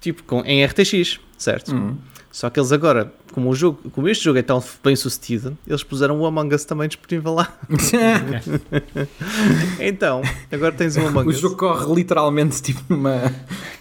tipo 0.00 0.22
com, 0.24 0.42
em 0.44 0.64
RTX, 0.64 1.18
certo? 1.38 1.72
Uhum. 1.72 1.96
Só 2.36 2.50
que 2.50 2.60
eles 2.60 2.70
agora, 2.70 3.10
como, 3.32 3.48
o 3.48 3.54
jogo, 3.54 3.90
como 3.92 4.06
este 4.10 4.22
jogo 4.22 4.38
é 4.38 4.42
tão 4.42 4.62
bem 4.84 4.94
sucedido, 4.94 5.56
eles 5.66 5.82
puseram 5.82 6.20
o 6.20 6.26
Among 6.26 6.54
Us 6.54 6.66
também 6.66 6.86
disponível 6.86 7.32
lá. 7.32 7.50
então, 9.80 10.20
agora 10.52 10.72
tens 10.72 10.98
o 10.98 11.06
Among 11.06 11.30
Us. 11.30 11.38
O 11.38 11.40
jogo 11.40 11.56
corre 11.56 11.94
literalmente 11.94 12.60
tipo 12.60 12.82
numa. 12.90 13.32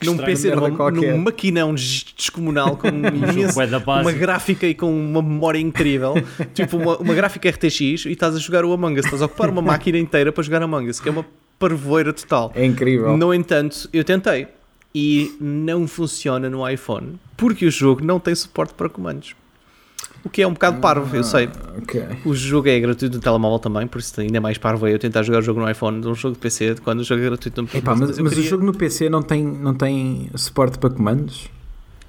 num 0.01 0.15
PC, 0.15 0.55
numa, 0.55 0.89
num 0.89 1.17
maquinão 1.17 1.75
descomunal 1.75 2.77
com 2.77 2.87
imenso, 2.95 3.59
uma 3.85 4.13
gráfica 4.13 4.65
e 4.65 4.73
com 4.73 4.89
uma 4.89 5.21
memória 5.21 5.59
incrível. 5.59 6.13
tipo 6.55 6.77
uma, 6.77 6.95
uma 6.95 7.13
gráfica 7.13 7.49
RTX 7.49 7.81
e 7.81 8.11
estás 8.13 8.37
a 8.37 8.39
jogar 8.39 8.63
o 8.63 8.71
Among 8.71 8.97
Us. 8.97 9.03
Estás 9.03 9.21
a 9.21 9.25
ocupar 9.25 9.49
uma 9.49 9.61
máquina 9.61 9.97
inteira 9.97 10.31
para 10.31 10.41
jogar 10.41 10.61
Among 10.61 10.89
Us, 10.89 11.01
que 11.01 11.09
é 11.09 11.11
uma 11.11 11.25
parvoeira 11.59 12.13
total. 12.13 12.51
É 12.55 12.65
incrível. 12.65 13.15
No 13.17 13.33
entanto, 13.33 13.89
eu 13.93 14.03
tentei 14.03 14.47
e 14.93 15.35
não 15.39 15.87
funciona 15.87 16.49
no 16.49 16.67
iPhone 16.67 17.19
porque 17.35 17.65
o 17.65 17.71
jogo 17.71 18.03
não 18.03 18.19
tem 18.19 18.33
suporte 18.33 18.73
para 18.73 18.87
comandos. 18.89 19.35
O 20.23 20.29
que 20.29 20.41
é 20.41 20.47
um 20.47 20.53
bocado 20.53 20.79
parvo, 20.81 21.07
ah, 21.13 21.17
eu 21.17 21.23
sei. 21.23 21.47
Okay. 21.83 22.03
O 22.25 22.33
jogo 22.33 22.67
é 22.67 22.79
gratuito 22.79 23.17
no 23.17 23.21
telemóvel 23.21 23.59
também, 23.59 23.85
por 23.85 23.99
isso 23.99 24.19
ainda 24.19 24.37
é 24.37 24.39
mais 24.39 24.57
parvo 24.57 24.87
eu 24.87 24.97
tentar 24.97 25.21
jogar 25.21 25.39
o 25.39 25.41
jogo 25.43 25.59
no 25.59 25.69
iPhone 25.69 26.01
de 26.01 26.07
um 26.07 26.15
jogo 26.15 26.33
de 26.33 26.41
PC 26.41 26.77
quando 26.83 27.01
o 27.01 27.03
jogo 27.03 27.21
é 27.21 27.25
gratuito 27.25 27.61
no 27.61 27.67
PC. 27.67 27.83
Mas, 27.85 27.99
mas, 27.99 28.19
mas 28.19 28.29
queria... 28.29 28.45
o 28.45 28.49
jogo 28.49 28.65
no 28.65 28.73
PC 28.73 29.07
não 29.07 29.21
tem, 29.21 29.43
não 29.43 29.75
tem 29.75 30.31
suporte 30.35 30.79
para 30.79 30.89
comandos? 30.89 31.47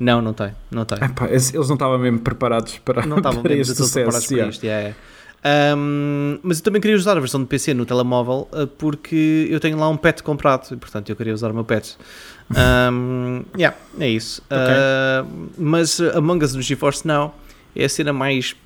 Não, 0.00 0.22
não 0.22 0.32
tem. 0.32 0.52
Não 0.70 0.85
tem. 0.85 0.98
Epá, 1.02 1.28
eles 1.28 1.52
não 1.52 1.74
estavam 1.74 1.98
mesmo 1.98 2.20
preparados 2.20 2.78
para, 2.78 3.04
não 3.06 3.18
estavam 3.18 3.42
para 3.44 3.54
este 3.54 3.74
sucesso. 3.74 4.09
Para 4.09 4.48
isto, 4.48 4.64
yeah, 4.64 4.80
yeah. 4.80 4.96
Um, 5.44 6.38
mas 6.42 6.59
eu 6.59 6.64
também 6.64 6.81
queria 6.81 6.96
usar 6.96 7.16
a 7.16 7.20
versão 7.20 7.40
de 7.40 7.46
PC 7.46 7.72
no 7.72 7.87
telemóvel 7.87 8.49
uh, 8.53 8.66
porque 8.66 9.46
eu 9.49 9.61
tenho 9.61 9.79
lá 9.79 9.88
um 9.88 9.96
pet 9.96 10.22
comprado 10.22 10.66
e 10.72 10.77
portanto 10.77 11.09
eu 11.09 11.14
queria 11.14 11.33
usar 11.33 11.51
o 11.51 11.55
meu 11.55 11.64
pet. 11.64 11.96
Um, 12.51 13.44
yeah, 13.57 13.77
é 13.99 14.09
isso. 14.09 14.42
Okay. 14.46 14.59
Uh, 14.59 15.51
mas 15.57 16.01
Among 16.01 16.44
Us 16.44 16.55
no 16.55 16.62
GeForce 16.62 17.07
Now 17.07 17.35
é 17.75 17.85
a 17.85 17.88
cena 17.88 18.12
mais 18.12 18.57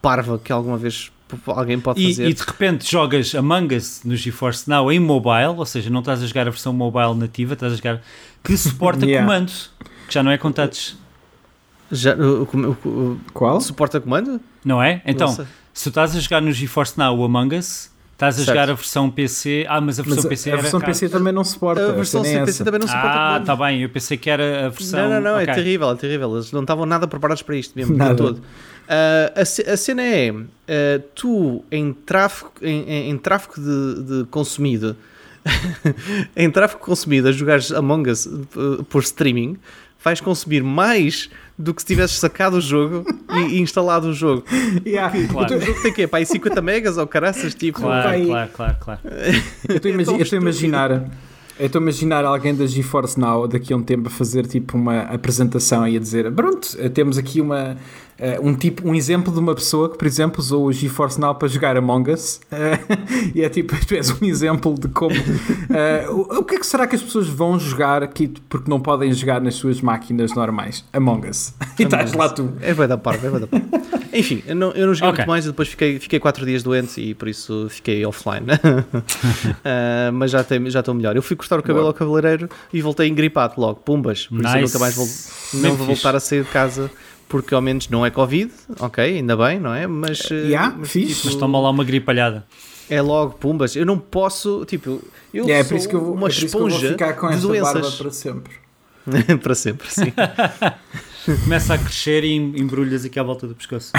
parva 0.00 0.38
que 0.38 0.50
alguma 0.50 0.78
vez 0.78 1.12
alguém 1.46 1.78
pode 1.78 2.02
e, 2.02 2.08
fazer. 2.08 2.28
E 2.28 2.34
de 2.34 2.42
repente 2.42 2.90
jogas 2.90 3.34
Among 3.34 3.74
Us 3.74 4.02
no 4.04 4.16
GeForce 4.16 4.68
Now 4.68 4.90
em 4.90 4.98
mobile, 4.98 5.56
ou 5.56 5.66
seja, 5.66 5.90
não 5.90 6.00
estás 6.00 6.22
a 6.22 6.26
jogar 6.26 6.46
a 6.46 6.50
versão 6.50 6.72
mobile 6.72 7.14
nativa, 7.14 7.54
estás 7.54 7.72
a 7.72 7.76
jogar 7.76 8.02
que 8.42 8.56
suporta 8.56 9.04
yeah. 9.06 9.26
comandos, 9.26 9.70
que 10.06 10.14
já 10.14 10.22
não 10.22 10.30
é 10.30 10.38
com 10.38 10.50
touch. 10.50 10.96
Já, 11.92 12.14
o, 12.14 12.44
o, 12.44 12.88
o, 12.88 13.20
Qual? 13.34 13.60
Suporta 13.60 14.00
comando? 14.00 14.40
Não 14.64 14.80
é? 14.80 15.02
Então, 15.04 15.36
se 15.72 15.84
tu 15.84 15.88
estás 15.90 16.16
a 16.16 16.20
jogar 16.20 16.42
no 16.42 16.52
GeForce 16.52 16.98
Now 16.98 17.18
o 17.18 17.24
Among 17.24 17.56
Us, 17.56 17.90
estás 18.12 18.34
a 18.34 18.38
certo. 18.38 18.48
jogar 18.48 18.70
a 18.70 18.74
versão 18.74 19.10
PC. 19.10 19.64
Ah, 19.68 19.80
mas 19.80 19.98
a 19.98 20.02
versão 20.02 20.22
mas 20.24 20.28
PC 20.28 20.50
a, 20.50 20.54
a 20.54 20.56
versão 20.58 20.80
PC 20.80 21.08
também 21.08 21.32
não 21.32 21.44
suporta. 21.44 21.88
A 21.88 21.92
versão 21.92 22.24
é 22.24 22.44
PC 22.44 22.64
também 22.64 22.80
não 22.80 22.86
suporta. 22.86 23.08
Ah, 23.08 23.38
está 23.40 23.56
bem, 23.56 23.82
eu 23.82 23.88
pensei 23.88 24.16
que 24.16 24.28
era 24.28 24.66
a 24.66 24.68
versão. 24.68 25.00
Não, 25.00 25.08
não, 25.08 25.20
não, 25.20 25.38
é 25.38 25.42
okay. 25.42 25.52
é 25.52 25.54
terrível, 25.54 25.90
é 25.90 25.94
terrível. 25.94 26.34
Eles 26.34 26.52
não 26.52 26.60
estavam 26.62 26.84
nada 26.84 27.08
preparados 27.08 27.42
para 27.42 27.56
isto 27.56 27.74
mesmo, 27.74 27.96
nada. 27.96 28.14
todo. 28.14 28.36
Uh, 28.36 28.42
a, 29.36 29.72
a, 29.72 29.76
cena 29.76 30.02
é: 30.02 30.32
uh, 30.32 30.44
tu 31.14 31.64
em 31.70 31.92
tráfego, 31.92 32.52
em, 32.60 32.82
em, 32.82 33.10
em 33.10 33.18
tráfego 33.18 33.54
de, 33.54 34.02
de 34.02 34.24
consumido, 34.30 34.96
em 36.36 36.50
tráfego 36.50 36.80
consumido 36.80 37.28
a 37.28 37.32
jogares 37.32 37.72
Among 37.72 38.10
Us 38.10 38.26
uh, 38.26 38.84
por 38.88 39.02
streaming, 39.02 39.56
vais 40.02 40.20
consumir 40.20 40.62
mais 40.62 41.30
do 41.60 41.74
que 41.74 41.82
se 41.82 41.86
tivesses 41.86 42.18
sacado 42.18 42.56
o 42.56 42.60
jogo 42.60 43.04
e, 43.30 43.56
e 43.56 43.60
instalado 43.60 44.08
o 44.08 44.14
jogo. 44.14 44.44
Yeah, 44.86 45.12
claro. 45.28 45.56
O 45.56 45.60
jogo 45.60 45.82
tem 45.82 45.92
quê? 45.92 46.06
Para 46.06 46.24
50 46.24 46.62
megas 46.62 46.96
ou 46.96 47.06
caraças? 47.06 47.54
Tipo, 47.54 47.80
claro, 47.80 48.08
pai... 48.08 48.24
claro, 48.24 48.50
claro, 48.52 48.76
claro. 48.80 49.00
Eu 49.68 49.76
estou 49.76 49.90
a 49.90 49.94
então, 49.94 50.38
imaginar. 50.38 50.90
Eu 51.58 51.66
estou 51.66 51.78
a 51.78 51.82
imaginar 51.82 52.24
alguém 52.24 52.54
da 52.54 52.66
GeForce 52.66 53.20
Now 53.20 53.46
daqui 53.46 53.72
a 53.72 53.76
um 53.76 53.82
tempo 53.82 54.08
a 54.08 54.10
fazer 54.10 54.46
tipo 54.46 54.78
uma 54.78 55.02
apresentação 55.02 55.86
e 55.86 55.96
a 55.96 56.00
dizer: 56.00 56.30
Pronto, 56.32 56.68
temos 56.90 57.18
aqui 57.18 57.40
uma, 57.40 57.76
Uh, 58.20 58.46
um, 58.46 58.54
tipo, 58.54 58.86
um 58.86 58.94
exemplo 58.94 59.32
de 59.32 59.38
uma 59.38 59.54
pessoa 59.54 59.88
que, 59.88 59.96
por 59.96 60.06
exemplo, 60.06 60.40
usou 60.40 60.66
o 60.66 60.72
GeForce 60.72 61.18
Now 61.18 61.34
para 61.34 61.48
jogar 61.48 61.74
Among 61.78 62.10
Us 62.10 62.38
uh, 62.52 62.76
e 63.34 63.42
é 63.42 63.48
tipo, 63.48 63.74
tu 63.86 63.94
és 63.94 64.10
um 64.10 64.26
exemplo 64.26 64.74
de 64.78 64.88
como 64.88 65.16
uh, 65.16 66.12
o, 66.14 66.40
o, 66.40 66.44
que 66.44 66.56
é 66.56 66.58
que 66.58 66.66
será 66.66 66.86
que 66.86 66.94
as 66.94 67.02
pessoas 67.02 67.26
vão 67.28 67.58
jogar 67.58 68.02
aqui 68.02 68.30
porque 68.46 68.70
não 68.70 68.78
podem 68.78 69.10
jogar 69.14 69.40
nas 69.40 69.54
suas 69.54 69.80
máquinas 69.80 70.34
normais? 70.34 70.84
Among 70.92 71.30
Us. 71.30 71.54
e 71.80 71.84
estás 71.84 72.12
lá 72.12 72.28
tu. 72.28 72.52
É 72.60 72.74
vai 72.74 72.86
dar 72.86 72.98
parte, 72.98 73.24
é 73.24 73.30
vai 73.30 73.40
dar 73.40 73.46
parte. 73.46 73.66
Enfim, 74.12 74.42
eu 74.46 74.54
não, 74.54 74.72
eu 74.72 74.88
não 74.88 74.92
joguei 74.94 75.10
okay. 75.12 75.22
muito 75.22 75.28
mais 75.28 75.44
e 75.46 75.48
depois 75.48 75.68
fiquei, 75.68 75.98
fiquei 75.98 76.18
quatro 76.18 76.44
dias 76.44 76.62
doente 76.62 77.00
e 77.00 77.14
por 77.14 77.26
isso 77.26 77.68
fiquei 77.70 78.04
offline. 78.04 78.44
mas 80.12 80.30
já, 80.30 80.44
tem, 80.44 80.68
já 80.68 80.80
estou 80.80 80.94
melhor. 80.94 81.16
Eu 81.16 81.22
fui 81.22 81.36
cortar 81.36 81.58
o 81.58 81.62
cabelo 81.62 81.84
Boa. 81.84 81.90
ao 81.90 81.94
cabeleireiro 81.94 82.50
e 82.70 82.82
voltei 82.82 83.08
engripado 83.08 83.54
logo, 83.56 83.76
pumbas. 83.76 84.26
Por 84.26 84.38
nice. 84.38 84.48
isso 84.48 84.56
eu 84.56 84.62
nunca 84.62 84.78
mais 84.78 84.94
vou, 84.94 85.62
não 85.62 85.74
vou 85.76 85.86
voltar 85.86 86.14
a 86.14 86.20
sair 86.20 86.42
de 86.42 86.50
casa 86.50 86.90
porque 87.30 87.54
ao 87.54 87.62
menos 87.62 87.88
não 87.88 88.04
é 88.04 88.10
Covid, 88.10 88.50
ok, 88.80 89.02
ainda 89.02 89.36
bem, 89.36 89.60
não 89.60 89.72
é? 89.72 89.86
Mas, 89.86 90.28
yeah, 90.28 90.74
mas, 90.76 90.90
fixe. 90.90 91.14
Tipo, 91.14 91.26
mas 91.26 91.34
toma 91.36 91.60
lá 91.60 91.70
uma 91.70 91.84
gripalhada. 91.84 92.44
É 92.90 93.00
logo, 93.00 93.34
pumbas, 93.34 93.76
eu 93.76 93.86
não 93.86 93.96
posso, 93.96 94.64
tipo, 94.66 95.00
eu 95.32 95.44
yeah, 95.44 95.54
é 95.54 95.62
sou 95.62 95.64
é 95.64 95.64
por 95.68 95.76
isso 95.76 95.88
que 95.88 95.94
eu 95.94 96.00
vou, 96.04 96.14
uma 96.14 96.26
é 96.26 96.30
esponja 96.30 96.88
ficar 96.88 97.12
com 97.14 97.30
de 97.30 97.36
doenças. 97.36 97.94
para 97.94 98.10
sempre. 98.10 98.52
para 99.40 99.54
sempre, 99.54 99.88
sim. 99.88 100.12
Começa 101.44 101.74
a 101.74 101.78
crescer 101.78 102.24
e 102.24 102.34
embrulhas 102.34 103.04
aqui 103.04 103.20
à 103.20 103.22
volta 103.22 103.46
do 103.46 103.54
pescoço. 103.54 103.92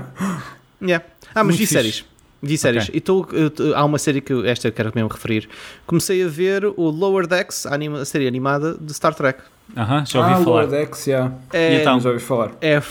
yeah. 0.80 1.04
Ah, 1.34 1.44
mas 1.44 1.48
Muito 1.48 1.58
vi 1.58 1.66
fixe. 1.66 1.74
séries. 1.74 2.04
Vi 2.40 2.56
séries. 2.56 2.84
Okay. 2.84 2.96
E 2.96 3.00
tô, 3.02 3.28
eu, 3.32 3.76
há 3.76 3.84
uma 3.84 3.98
série 3.98 4.22
que 4.22 4.32
eu, 4.32 4.46
esta 4.46 4.68
eu 4.68 4.72
quero 4.72 4.90
mesmo 4.94 5.10
referir. 5.10 5.46
Comecei 5.86 6.24
a 6.24 6.28
ver 6.28 6.64
o 6.64 6.88
Lower 6.88 7.26
Decks, 7.26 7.66
a, 7.66 7.74
anima, 7.74 8.00
a 8.00 8.04
série 8.06 8.26
animada 8.26 8.74
de 8.80 8.94
Star 8.94 9.14
Trek. 9.14 9.42
Aham, 9.76 9.98
uh 9.98 10.02
-huh, 10.02 10.10
já 10.10 10.20
ouvi 10.20 10.32
ah, 10.32 10.44
falar. 10.44 10.68
Yeah. 11.06 11.34
É, 11.52 11.80
então, 11.80 12.00
já 12.00 12.10
ouvi 12.10 12.22
falar. 12.22 12.52
É 12.60 12.82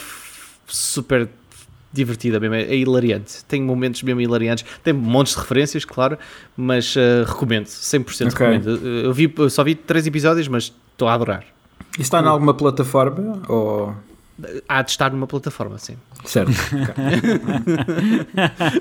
super 0.68 1.30
divertida 1.92 2.40
mesmo, 2.40 2.56
é 2.56 2.76
hilariante. 2.76 3.44
Tem 3.46 3.62
momentos 3.62 4.04
mesmo 4.04 4.22
hilariantes, 4.22 4.66
tem 4.84 4.94
montes 4.94 5.34
de 5.34 5.40
referências, 5.40 5.86
claro, 5.86 6.18
mas 6.56 6.96
uh, 6.96 7.24
recomendo, 7.26 7.66
100% 7.66 8.34
okay. 8.34 8.48
recomendo. 8.48 8.88
Eu, 8.88 9.14
vi, 9.14 9.34
eu 9.38 9.50
só 9.50 9.64
vi 9.64 9.76
três 9.76 10.06
episódios, 10.06 10.48
mas 10.48 10.74
estou 10.92 11.08
a 11.08 11.14
adorar. 11.14 11.44
E 11.98 12.02
está 12.02 12.22
em 12.22 12.26
alguma 12.26 12.54
plataforma? 12.54 13.42
Ou... 13.48 13.96
Há 14.68 14.84
de 14.84 14.92
estar 14.92 15.12
numa 15.12 15.26
plataforma, 15.26 15.80
sim. 15.80 15.98
Certo. 16.24 16.52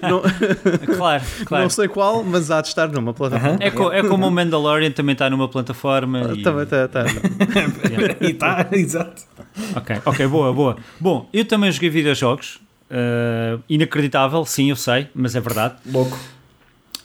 não, 0.03 0.23
claro, 0.97 1.25
claro. 1.47 1.65
Não 1.65 1.71
sei 1.71 1.89
qual, 1.89 2.23
mas 2.23 2.51
há 2.51 2.61
de 2.61 2.69
estar 2.69 2.89
numa 2.89 3.15
plataforma. 3.15 3.55
Uh 3.55 3.59
-huh. 3.59 3.67
é, 3.67 3.71
co 3.71 3.91
é, 3.91 4.03
como 4.03 4.27
o 4.27 4.31
Mandalorian 4.31 4.91
também 4.91 5.15
está 5.15 5.31
numa 5.31 5.49
plataforma. 5.49 6.35
E... 6.37 6.43
Também 6.43 6.65
está. 6.65 6.89
Tá. 6.89 7.05
e 8.21 8.31
está, 8.31 8.69
exato. 8.73 9.23
Ok, 9.75 9.97
ok, 10.05 10.27
boa, 10.27 10.53
boa. 10.53 10.77
Bom, 11.01 11.29
eu 11.33 11.45
também 11.45 11.73
joguei 11.73 11.89
videojogos. 11.89 12.61
Uh, 12.89 13.61
inacreditável, 13.69 14.45
sim, 14.45 14.71
eu 14.71 14.77
sei, 14.77 15.09
mas 15.13 15.35
é 15.35 15.41
verdade. 15.41 15.75
Louco. 15.87 16.17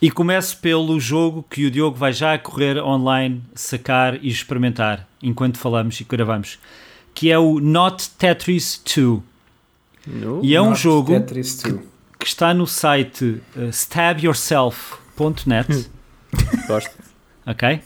E 0.01 0.11
começo 0.11 0.57
pelo 0.57 0.99
jogo 0.99 1.45
que 1.49 1.65
o 1.65 1.71
Diogo 1.71 1.95
vai 1.95 2.11
já 2.11 2.37
correr 2.37 2.77
online, 2.77 3.41
sacar 3.53 4.15
e 4.15 4.27
experimentar 4.29 5.07
enquanto 5.21 5.57
falamos 5.57 5.99
e 6.01 6.03
gravamos, 6.03 6.57
que 7.13 7.31
é 7.31 7.37
o 7.37 7.59
Not 7.59 8.09
Tetris 8.11 8.81
2. 8.83 9.19
No, 10.07 10.43
e 10.43 10.55
é 10.55 10.61
um 10.61 10.73
jogo 10.73 11.13
que, 11.21 11.43
que, 12.19 12.25
está 12.25 12.53
no 12.53 12.65
site 12.65 13.41
uh, 13.55 13.69
stabyourself.net. 13.69 15.89
Gosto. 16.67 16.91
Ok? 17.45 17.73
Uh, 17.73 17.81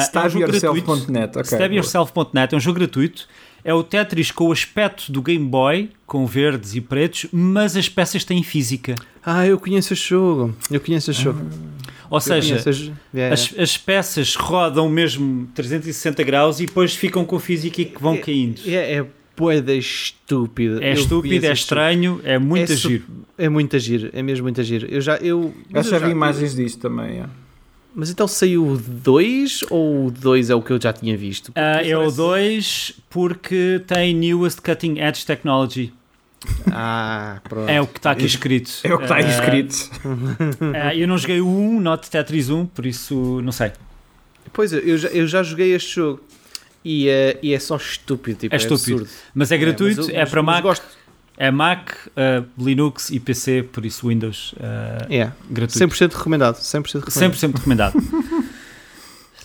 stabyourself.net. 0.00 1.36
É 1.36 1.40
um 1.40 1.42
stabyourself.net 1.42 2.54
é 2.54 2.56
um 2.56 2.60
jogo 2.60 2.78
gratuito 2.78 3.28
é 3.64 3.74
o 3.74 3.82
Tetris 3.82 4.30
com 4.30 4.48
o 4.48 4.52
aspecto 4.52 5.10
do 5.12 5.20
Game 5.22 5.44
Boy, 5.44 5.90
com 6.06 6.26
verdes 6.26 6.74
e 6.74 6.80
pretos, 6.80 7.26
mas 7.32 7.76
as 7.76 7.88
peças 7.88 8.24
têm 8.24 8.42
física. 8.42 8.94
Ah, 9.24 9.46
eu 9.46 9.58
conheço 9.58 9.92
esse 9.92 10.08
jogo. 10.08 10.54
Eu 10.70 10.80
conheço 10.80 11.10
esse 11.10 11.22
jogo. 11.22 11.40
Ou 12.10 12.16
eu 12.16 12.20
seja, 12.20 12.56
as, 13.30 13.54
as, 13.58 13.76
peças 13.76 14.34
rodam 14.34 14.88
mesmo 14.88 15.46
360 15.54 16.22
graus 16.22 16.58
e 16.60 16.66
depois 16.66 16.94
ficam 16.94 17.24
com 17.24 17.38
física 17.38 17.82
e 17.82 17.84
que 17.84 18.00
vão 18.00 18.14
é, 18.14 18.18
caindo. 18.18 18.62
É, 18.66 18.94
é 18.94 19.06
boeda 19.36 19.74
estúpida. 19.74 20.82
É 20.82 20.94
estúpido, 20.94 21.46
é 21.46 21.52
estranho, 21.52 22.20
é 22.24 22.38
muito 22.38 22.72
é 22.72 22.76
giro. 22.76 23.04
É 23.36 23.48
muito 23.48 23.78
giro, 23.78 24.10
é 24.12 24.22
mesmo 24.22 24.44
muito 24.44 24.62
giro. 24.62 24.86
Eu 24.90 25.00
já, 25.00 25.16
eu, 25.16 25.54
eu 25.72 25.82
já 25.82 25.98
vi 25.98 26.10
imagens 26.10 26.56
disto 26.56 26.80
também. 26.80 27.20
É. 27.20 27.26
Mas 27.98 28.10
então 28.10 28.28
saiu 28.28 28.64
o 28.64 28.76
2 28.78 29.64
ou 29.70 30.06
o 30.06 30.10
2 30.12 30.50
é 30.50 30.54
o 30.54 30.62
que 30.62 30.70
eu 30.70 30.80
já 30.80 30.92
tinha 30.92 31.16
visto? 31.16 31.48
Uh, 31.48 31.82
é 31.82 31.98
o 31.98 32.08
2 32.12 32.92
porque 33.10 33.82
tem 33.88 34.14
Newest 34.14 34.62
Cutting 34.62 35.00
Edge 35.00 35.26
Technology. 35.26 35.92
Ah, 36.70 37.40
pronto. 37.42 37.68
É 37.68 37.80
o 37.80 37.88
que 37.88 37.98
está 37.98 38.12
aqui 38.12 38.24
escrito. 38.24 38.70
É 38.84 38.94
o 38.94 38.98
que 38.98 39.02
está 39.02 39.16
uh, 39.16 39.28
escrito. 39.28 39.90
Uh, 40.04 40.94
eu 40.94 41.08
não 41.08 41.18
joguei 41.18 41.40
o 41.40 41.48
1, 41.48 41.80
Not 41.80 42.08
Tetris 42.08 42.48
1, 42.48 42.66
por 42.66 42.86
isso 42.86 43.40
não 43.42 43.50
sei. 43.50 43.72
Pois, 44.52 44.72
eu 44.72 44.96
já, 44.96 45.08
eu 45.08 45.26
já 45.26 45.42
joguei 45.42 45.74
este 45.74 45.96
jogo 45.96 46.20
e, 46.84 47.08
uh, 47.08 47.38
e 47.42 47.52
é 47.52 47.58
só 47.58 47.74
estúpido. 47.74 48.38
Tipo, 48.38 48.54
é, 48.54 48.58
é 48.58 48.60
estúpido. 48.60 49.00
Absurdo. 49.02 49.10
Mas 49.34 49.50
é 49.50 49.58
gratuito, 49.58 50.02
é, 50.02 50.04
mas 50.04 50.14
eu, 50.14 50.20
é 50.20 50.26
para 50.26 50.40
Mac. 50.40 50.62
Gosto. 50.62 50.86
É 51.40 51.52
Mac, 51.52 51.90
uh, 52.08 52.44
Linux 52.58 53.10
e 53.10 53.20
PC, 53.20 53.62
por 53.62 53.86
isso 53.86 54.08
Windows 54.08 54.54
uh, 54.54 55.06
yeah. 55.08 55.32
gratuito. 55.48 55.94
100% 55.94 56.12
recomendado. 56.12 56.56
100% 56.56 57.04
recomendado. 57.04 57.32
100% 57.32 57.56
recomendado. 57.56 57.94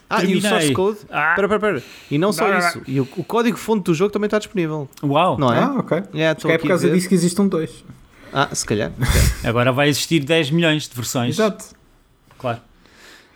ah, 0.10 0.18
Terminei. 0.18 0.36
e 0.36 0.40
o 0.40 0.50
source 0.50 0.74
code. 0.74 0.98
Ah. 1.12 1.34
Pera, 1.36 1.48
pera, 1.48 1.60
pera. 1.60 1.84
E 2.10 2.18
não 2.18 2.34
só 2.34 2.58
isso. 2.58 2.82
E 2.88 3.00
o, 3.00 3.08
o 3.16 3.24
código-fonte 3.24 3.84
do 3.84 3.94
jogo 3.94 4.12
também 4.12 4.26
está 4.26 4.40
disponível. 4.40 4.90
Uau! 5.04 5.38
Não 5.38 5.54
é? 5.54 5.60
Ah, 5.60 5.76
ok. 5.78 6.04
Yeah, 6.16 6.40
é 6.46 6.58
por 6.58 6.68
causa 6.68 6.90
disso 6.90 7.08
que 7.08 7.14
existe 7.14 7.40
um 7.40 7.48
2. 7.48 7.86
Ah, 8.34 8.50
se 8.52 8.66
calhar. 8.66 8.92
Agora 9.46 9.72
vai 9.72 9.88
existir 9.88 10.22
10 10.22 10.50
milhões 10.50 10.90
de 10.90 10.96
versões. 10.96 11.36
Exato. 11.36 11.64
Claro. 12.40 12.60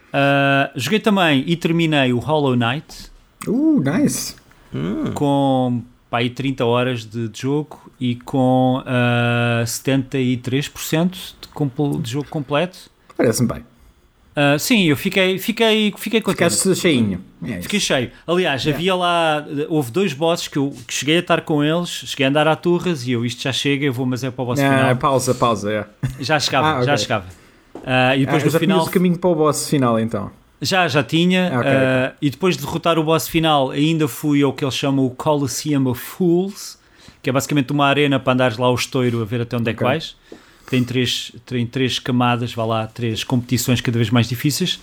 Uh, 0.07 0.71
joguei 0.75 0.99
também 0.99 1.43
e 1.45 1.55
terminei 1.55 2.11
o 2.11 2.17
Hollow 2.17 2.55
Knight. 2.55 3.11
Uh, 3.47 3.79
nice. 3.81 4.35
Hum. 4.73 5.11
Com 5.13 5.83
pá, 6.09 6.19
aí 6.19 6.29
30 6.29 6.65
horas 6.65 7.05
de, 7.05 7.27
de 7.27 7.41
jogo 7.41 7.91
e 7.99 8.15
com 8.15 8.81
uh, 8.81 9.63
73% 9.63 11.11
de, 11.11 12.01
de 12.01 12.11
jogo 12.11 12.27
completo. 12.29 12.89
Parece-me 13.15 13.47
bem. 13.47 13.63
Uh, 14.37 14.59
sim, 14.59 14.83
eu 14.83 14.95
fiquei, 14.95 15.39
fiquei, 15.39 15.91
fiquei 15.97 16.21
contente. 16.21 16.55
Ficaste 16.55 16.75
cheinho. 16.75 17.19
É 17.43 17.59
fiquei 17.59 17.79
cheio. 17.79 18.11
Aliás, 18.27 18.63
yeah. 18.63 18.77
havia 18.77 18.95
lá, 18.95 19.43
houve 19.67 19.91
dois 19.91 20.13
bosses 20.13 20.47
que 20.47 20.57
eu 20.57 20.71
que 20.87 20.93
cheguei 20.93 21.17
a 21.17 21.19
estar 21.21 21.41
com 21.41 21.63
eles, 21.63 21.89
cheguei 21.89 22.27
a 22.27 22.29
andar 22.29 22.47
a 22.47 22.55
turras 22.55 23.07
e 23.07 23.13
eu, 23.13 23.25
isto 23.25 23.41
já 23.41 23.51
chega, 23.51 23.85
eu 23.85 23.93
vou, 23.93 24.05
mas 24.05 24.23
é 24.23 24.29
para 24.29 24.43
o 24.43 24.45
boss 24.45 24.59
yeah, 24.59 24.77
final. 24.77 24.95
Pausa, 24.97 25.33
pausa, 25.33 25.71
é. 25.71 25.85
Já 26.19 26.39
chegava, 26.39 26.67
ah, 26.67 26.73
okay. 26.75 26.85
já 26.85 26.97
chegava. 26.97 27.25
Uh, 27.77 28.15
e 28.15 28.25
depois 28.25 28.43
ah, 28.43 28.45
no 28.45 28.59
final. 28.59 28.85
o 28.85 28.89
caminho 28.91 29.17
para 29.17 29.29
o 29.31 29.35
boss 29.35 29.67
final 29.67 29.99
então. 29.99 30.29
Já, 30.61 30.87
já 30.87 31.03
tinha. 31.03 31.47
Okay, 31.47 31.57
uh, 31.57 31.59
okay. 31.59 32.17
E 32.21 32.29
depois 32.29 32.57
de 32.57 32.63
derrotar 32.63 32.97
o 32.97 33.03
boss 33.03 33.27
final, 33.27 33.71
ainda 33.71 34.07
fui 34.07 34.41
ao 34.41 34.51
que 34.53 34.63
eles 34.63 34.75
chamam 34.75 35.05
o 35.05 35.11
Coliseum 35.11 35.87
of 35.87 36.01
Fools, 36.01 36.79
que 37.21 37.29
é 37.29 37.33
basicamente 37.33 37.71
uma 37.71 37.85
arena 37.85 38.19
para 38.19 38.33
andares 38.33 38.57
lá 38.57 38.67
ao 38.67 38.75
estouro 38.75 39.21
a 39.21 39.25
ver 39.25 39.41
até 39.41 39.55
onde 39.55 39.69
é 39.69 39.73
que 39.73 39.83
vais. 39.83 40.15
Tem 40.69 40.83
três, 40.83 41.31
tem 41.45 41.65
três 41.65 41.99
camadas, 41.99 42.53
vá 42.53 42.65
lá, 42.65 42.87
três 42.87 43.23
competições 43.23 43.79
cada 43.81 43.97
vez 43.97 44.09
mais 44.09 44.27
difíceis. 44.27 44.79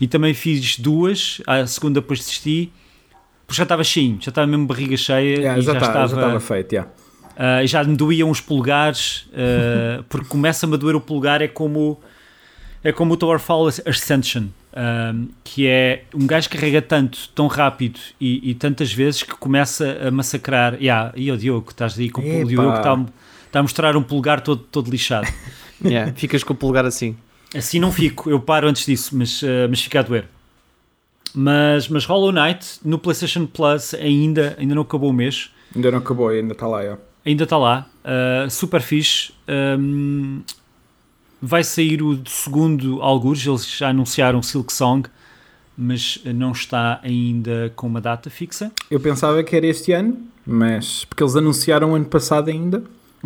E 0.00 0.06
também 0.06 0.32
fiz 0.32 0.78
duas, 0.78 1.42
a 1.46 1.66
segunda 1.66 2.00
depois 2.00 2.20
desisti, 2.20 2.72
porque 3.46 3.58
já 3.58 3.64
estava 3.64 3.84
cheio, 3.84 4.16
já 4.20 4.30
estava 4.30 4.46
mesmo 4.46 4.66
barriga 4.66 4.96
cheia. 4.96 5.36
Yeah, 5.36 5.58
e 5.58 5.62
já, 5.62 5.74
já, 5.74 5.80
tá, 5.80 5.86
estava, 5.86 6.08
já 6.08 6.16
estava 6.16 6.40
feito, 6.40 6.72
yeah. 6.72 6.90
Uh, 7.36 7.66
já 7.66 7.84
me 7.84 7.96
doíam 7.96 8.30
os 8.30 8.40
polegares, 8.40 9.28
uh, 9.28 10.02
porque 10.08 10.28
começa-me 10.28 10.74
a 10.74 10.76
doer 10.76 10.96
o 10.96 11.00
polegar, 11.00 11.42
é 11.42 11.48
como, 11.48 12.00
é 12.82 12.92
como 12.92 13.12
o 13.12 13.16
Towerfall 13.16 13.68
Ascension 13.68 14.48
um, 14.76 15.28
que 15.42 15.66
é 15.66 16.04
um 16.14 16.26
gajo 16.26 16.48
que 16.48 16.56
carrega 16.56 16.80
tanto, 16.80 17.28
tão 17.34 17.46
rápido 17.46 17.98
e, 18.20 18.50
e 18.50 18.54
tantas 18.54 18.92
vezes 18.92 19.22
que 19.22 19.34
começa 19.34 19.98
a 20.06 20.10
massacrar. 20.10 20.74
Yeah, 20.74 21.12
e 21.16 21.30
o 21.30 21.36
Diogo, 21.36 21.70
estás 21.70 21.98
aí 21.98 22.10
com 22.10 22.22
Epa. 22.22 22.44
o 22.44 22.48
Diogo 22.48 22.76
está, 22.76 23.04
está 23.46 23.58
a 23.58 23.62
mostrar 23.62 23.96
um 23.96 24.02
polegar 24.02 24.40
todo, 24.40 24.62
todo 24.62 24.90
lixado. 24.90 25.26
yeah, 25.84 26.12
ficas 26.14 26.44
com 26.44 26.52
o 26.52 26.56
polegar 26.56 26.84
assim. 26.84 27.16
Assim 27.54 27.80
não 27.80 27.90
fico, 27.90 28.30
eu 28.30 28.38
paro 28.38 28.68
antes 28.68 28.86
disso, 28.86 29.16
mas, 29.16 29.42
uh, 29.42 29.66
mas 29.68 29.80
fica 29.80 30.00
a 30.00 30.02
doer. 30.02 30.28
Mas, 31.34 31.88
mas 31.88 32.04
Hollow 32.04 32.32
Knight 32.32 32.78
no 32.84 32.98
PlayStation 32.98 33.46
Plus 33.46 33.94
ainda, 33.94 34.56
ainda 34.58 34.74
não 34.74 34.82
acabou 34.82 35.10
o 35.10 35.12
mês. 35.12 35.50
Ainda 35.74 35.90
não 35.90 35.98
acabou, 35.98 36.28
ainda 36.28 36.52
está 36.52 36.66
lá. 36.66 36.82
É. 36.82 36.96
Ainda 37.24 37.44
está 37.44 37.58
lá, 37.58 37.86
uh, 38.04 38.50
super 38.50 38.80
fixe. 38.80 39.32
Um, 39.48 40.42
Vai 41.42 41.64
sair 41.64 42.02
o 42.02 42.20
segundo 42.26 43.00
Algures, 43.00 43.46
eles 43.46 43.66
já 43.66 43.88
anunciaram 43.88 44.42
Silk 44.42 44.72
Song, 44.72 45.08
mas 45.76 46.20
não 46.26 46.52
está 46.52 47.00
ainda 47.02 47.72
com 47.74 47.86
uma 47.86 48.00
data 48.00 48.28
fixa. 48.28 48.70
Eu 48.90 49.00
pensava 49.00 49.42
que 49.42 49.56
era 49.56 49.66
este 49.66 49.92
ano, 49.92 50.18
mas 50.46 51.04
porque 51.04 51.22
eles 51.22 51.36
anunciaram 51.36 51.94
ano 51.94 52.04
passado 52.04 52.50
ainda. 52.50 52.82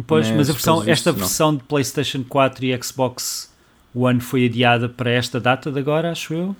Pois, 0.07 0.29
mas, 0.29 0.37
mas 0.37 0.50
a 0.50 0.53
versão, 0.53 0.85
esta 0.87 1.12
não. 1.12 1.18
versão 1.18 1.57
de 1.57 1.62
PlayStation 1.64 2.24
4 2.28 2.64
e 2.64 2.82
Xbox 2.82 3.53
One 3.95 4.20
foi 4.20 4.47
adiada 4.47 4.88
para 4.88 5.11
esta 5.11 5.41
data 5.41 5.70
de 5.70 5.78
agora, 5.78 6.11
acho 6.11 6.34
eu. 6.34 6.57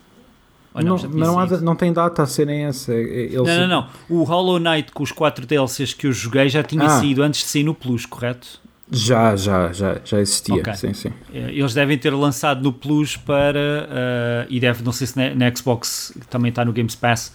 Ou 0.73 0.83
não, 0.83 0.97
não, 0.97 1.09
não, 1.11 1.39
há, 1.39 1.47
não, 1.61 1.77
tem 1.77 1.93
data 1.93 2.23
a 2.23 2.27
serem 2.27 2.65
essa. 2.65 2.93
Eles... 2.93 3.35
Não, 3.35 3.61
não, 3.61 3.69
não. 3.69 3.89
O 4.09 4.25
Hollow 4.25 4.59
Knight 4.59 4.91
com 4.93 5.03
os 5.03 5.13
4 5.13 5.47
DLCs 5.47 5.95
que 5.95 6.07
eu 6.07 6.13
joguei 6.13 6.49
já 6.49 6.63
tinha 6.63 6.87
ah. 6.87 7.01
saído 7.01 7.23
antes 7.23 7.43
de 7.43 7.47
sair 7.47 7.63
no 7.63 7.75
Plus, 7.75 8.07
correto? 8.07 8.61
Já, 8.91 9.35
já, 9.35 9.73
já, 9.73 9.97
já 10.05 10.21
existia, 10.21 10.57
okay. 10.57 10.75
sim, 10.75 10.93
sim. 10.93 11.13
É, 11.33 11.51
eles 11.51 11.73
devem 11.73 11.97
ter 11.97 12.11
lançado 12.11 12.63
no 12.63 12.73
Plus 12.73 13.17
para, 13.17 13.89
uh, 13.89 14.47
e 14.49 14.61
deve, 14.61 14.85
não 14.85 14.93
sei 14.93 15.07
se 15.07 15.17
na, 15.17 15.35
na, 15.35 15.55
Xbox 15.55 16.13
também 16.29 16.51
está 16.51 16.65
no 16.65 16.73
Games 16.73 16.95
Pass, 16.95 17.33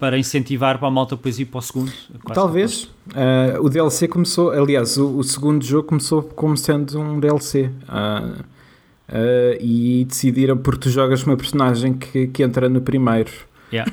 para 0.00 0.18
incentivar 0.18 0.78
para 0.78 0.88
a 0.88 0.90
malta 0.90 1.14
depois 1.14 1.38
ir 1.38 1.44
para 1.44 1.58
o 1.58 1.62
segundo. 1.62 1.92
Talvez. 2.34 2.84
Uh, 3.08 3.60
o 3.62 3.68
DLC 3.68 4.08
começou, 4.08 4.50
aliás, 4.50 4.96
o, 4.96 5.18
o, 5.18 5.22
segundo 5.22 5.64
jogo 5.64 5.86
começou 5.86 6.22
como 6.22 6.56
sendo 6.56 6.98
um 6.98 7.20
DLC. 7.20 7.70
Uh, 7.88 8.44
e 9.60 10.04
decidiram, 10.08 10.56
porque 10.56 10.82
tu 10.82 10.90
jogas 10.90 11.24
uma 11.24 11.36
personagem 11.36 11.94
que, 11.94 12.28
que 12.28 12.42
entra 12.42 12.68
no 12.68 12.80
primeiro. 12.80 13.30
Yeah. 13.72 13.92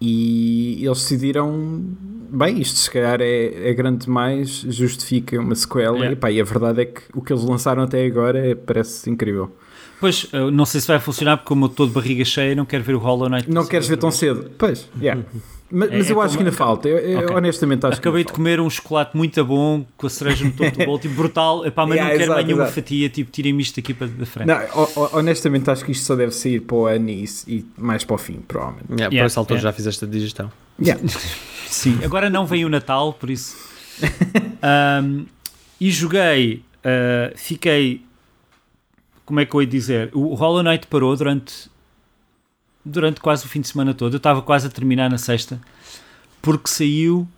E 0.00 0.84
eles 0.84 0.98
decidiram 0.98 1.96
bem, 2.30 2.60
isto 2.60 2.78
se 2.78 2.90
calhar 2.90 3.20
é, 3.20 3.70
é 3.70 3.74
grande 3.74 4.04
demais, 4.04 4.64
justifica 4.68 5.40
uma 5.40 5.54
sequela. 5.54 6.06
E, 6.06 6.16
pá, 6.16 6.30
e 6.30 6.40
a 6.40 6.44
verdade 6.44 6.82
é 6.82 6.84
que 6.84 7.02
o 7.14 7.22
que 7.22 7.32
eles 7.32 7.44
lançaram 7.44 7.82
até 7.82 8.04
agora 8.04 8.38
é, 8.38 8.54
parece 8.54 9.10
incrível. 9.10 9.54
Pois, 10.00 10.30
não 10.52 10.64
sei 10.64 10.80
se 10.80 10.86
vai 10.86 11.00
funcionar 11.00 11.38
porque 11.38 11.48
como 11.48 11.64
eu 11.64 11.70
estou 11.70 11.86
de 11.86 11.92
barriga 11.92 12.24
cheia 12.24 12.54
não 12.54 12.64
quero 12.64 12.84
ver 12.84 12.94
o 12.94 12.98
Hollow 12.98 13.28
Knight. 13.28 13.50
Não 13.50 13.66
queres 13.66 13.88
ver 13.88 13.96
tão 13.96 14.12
cedo? 14.12 14.50
Pois, 14.56 14.88
yeah. 15.00 15.22
Mas, 15.70 15.90
mas 15.90 16.10
é, 16.10 16.12
eu 16.12 16.22
é 16.22 16.24
acho 16.24 16.34
que 16.34 16.42
ainda 16.42 16.52
falta. 16.52 16.88
Eu, 16.88 17.20
okay. 17.20 17.36
honestamente 17.36 17.84
acho 17.84 17.98
Acabei 17.98 18.24
de 18.24 18.32
comer 18.32 18.60
um 18.60 18.70
chocolate 18.70 19.16
muito 19.16 19.44
bom 19.44 19.84
com 19.96 20.06
a 20.06 20.10
cereja 20.10 20.44
no 20.44 20.52
topo 20.52 20.78
do 20.78 20.84
bolo, 20.84 20.98
tipo 20.98 21.14
brutal. 21.14 21.66
Epá, 21.66 21.84
mas 21.84 21.96
yeah, 21.96 22.12
não 22.12 22.18
quero 22.18 22.32
mais 22.32 22.46
nenhuma 22.46 22.66
fatia, 22.66 23.08
tipo, 23.10 23.30
tirem-me 23.30 23.62
isto 23.62 23.78
aqui 23.78 23.92
para 23.92 24.06
da 24.06 24.24
frente. 24.24 24.48
Não, 24.48 24.58
honestamente 25.12 25.70
acho 25.70 25.84
que 25.84 25.92
isto 25.92 26.04
só 26.04 26.16
deve 26.16 26.32
sair 26.32 26.60
para 26.60 26.76
o 26.76 26.86
ano 26.86 27.10
e, 27.10 27.24
e 27.46 27.64
mais 27.76 28.02
para 28.02 28.14
o 28.14 28.18
fim, 28.18 28.40
provavelmente. 28.46 28.88
Yeah, 28.90 29.04
yeah, 29.04 29.18
por 29.18 29.26
essa 29.26 29.40
altura 29.40 29.60
já 29.60 29.72
fizeste 29.72 30.04
a 30.04 30.08
digestão. 30.08 30.50
Yeah. 30.80 31.02
Sim, 31.68 31.98
agora 32.02 32.30
não 32.30 32.46
vem 32.46 32.64
o 32.64 32.68
Natal, 32.68 33.12
por 33.12 33.28
isso. 33.28 33.56
um, 35.04 35.26
e 35.80 35.90
joguei, 35.90 36.62
uh, 36.78 37.36
fiquei. 37.36 38.02
Como 39.26 39.40
é 39.40 39.44
que 39.44 39.54
eu 39.54 39.60
ia 39.60 39.66
dizer? 39.66 40.10
O 40.14 40.32
Hollow 40.34 40.62
Knight 40.62 40.86
parou 40.86 41.14
durante 41.14 41.70
durante 42.88 43.20
quase 43.20 43.44
o 43.44 43.48
fim 43.48 43.60
de 43.60 43.68
semana 43.68 43.94
todo. 43.94 44.14
Eu 44.14 44.18
estava 44.18 44.42
quase 44.42 44.66
a 44.66 44.70
terminar 44.70 45.10
na 45.10 45.18
sexta, 45.18 45.60
porque 46.40 46.68
saiu 46.68 47.28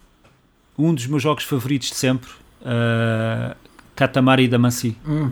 um 0.79 0.95
dos 0.95 1.07
meus 1.07 1.23
jogos 1.23 1.45
favoritos 1.45 1.91
de 1.91 1.97
sempre, 1.97 2.31
uh, 2.63 3.55
Katamari 3.95 4.49
Damacy. 4.49 4.97
Hum. 5.07 5.31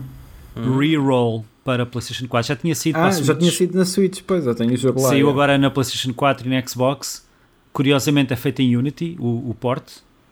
Reroll 0.77 1.45
para 1.63 1.85
PlayStation 1.85 2.27
4. 2.27 2.47
Já 2.47 2.55
tinha 2.55 2.75
sido 2.75 2.97
ah, 2.97 3.11
já 3.11 3.35
tinha 3.35 3.51
sido 3.51 3.77
na 3.77 3.85
Switch, 3.85 4.21
pois, 4.25 4.45
eu 4.45 4.55
tenho 4.55 4.73
o 4.73 4.77
jogo 4.77 5.01
lá. 5.01 5.09
Saiu 5.09 5.27
é. 5.27 5.31
agora 5.31 5.57
na 5.57 5.69
PlayStation 5.69 6.13
4 6.13 6.47
e 6.47 6.49
na 6.49 6.67
Xbox. 6.67 7.25
Curiosamente 7.71 8.33
é 8.33 8.35
feito 8.35 8.61
em 8.61 8.75
Unity, 8.75 9.15
o, 9.19 9.49
o 9.49 9.55
port. 9.57 9.87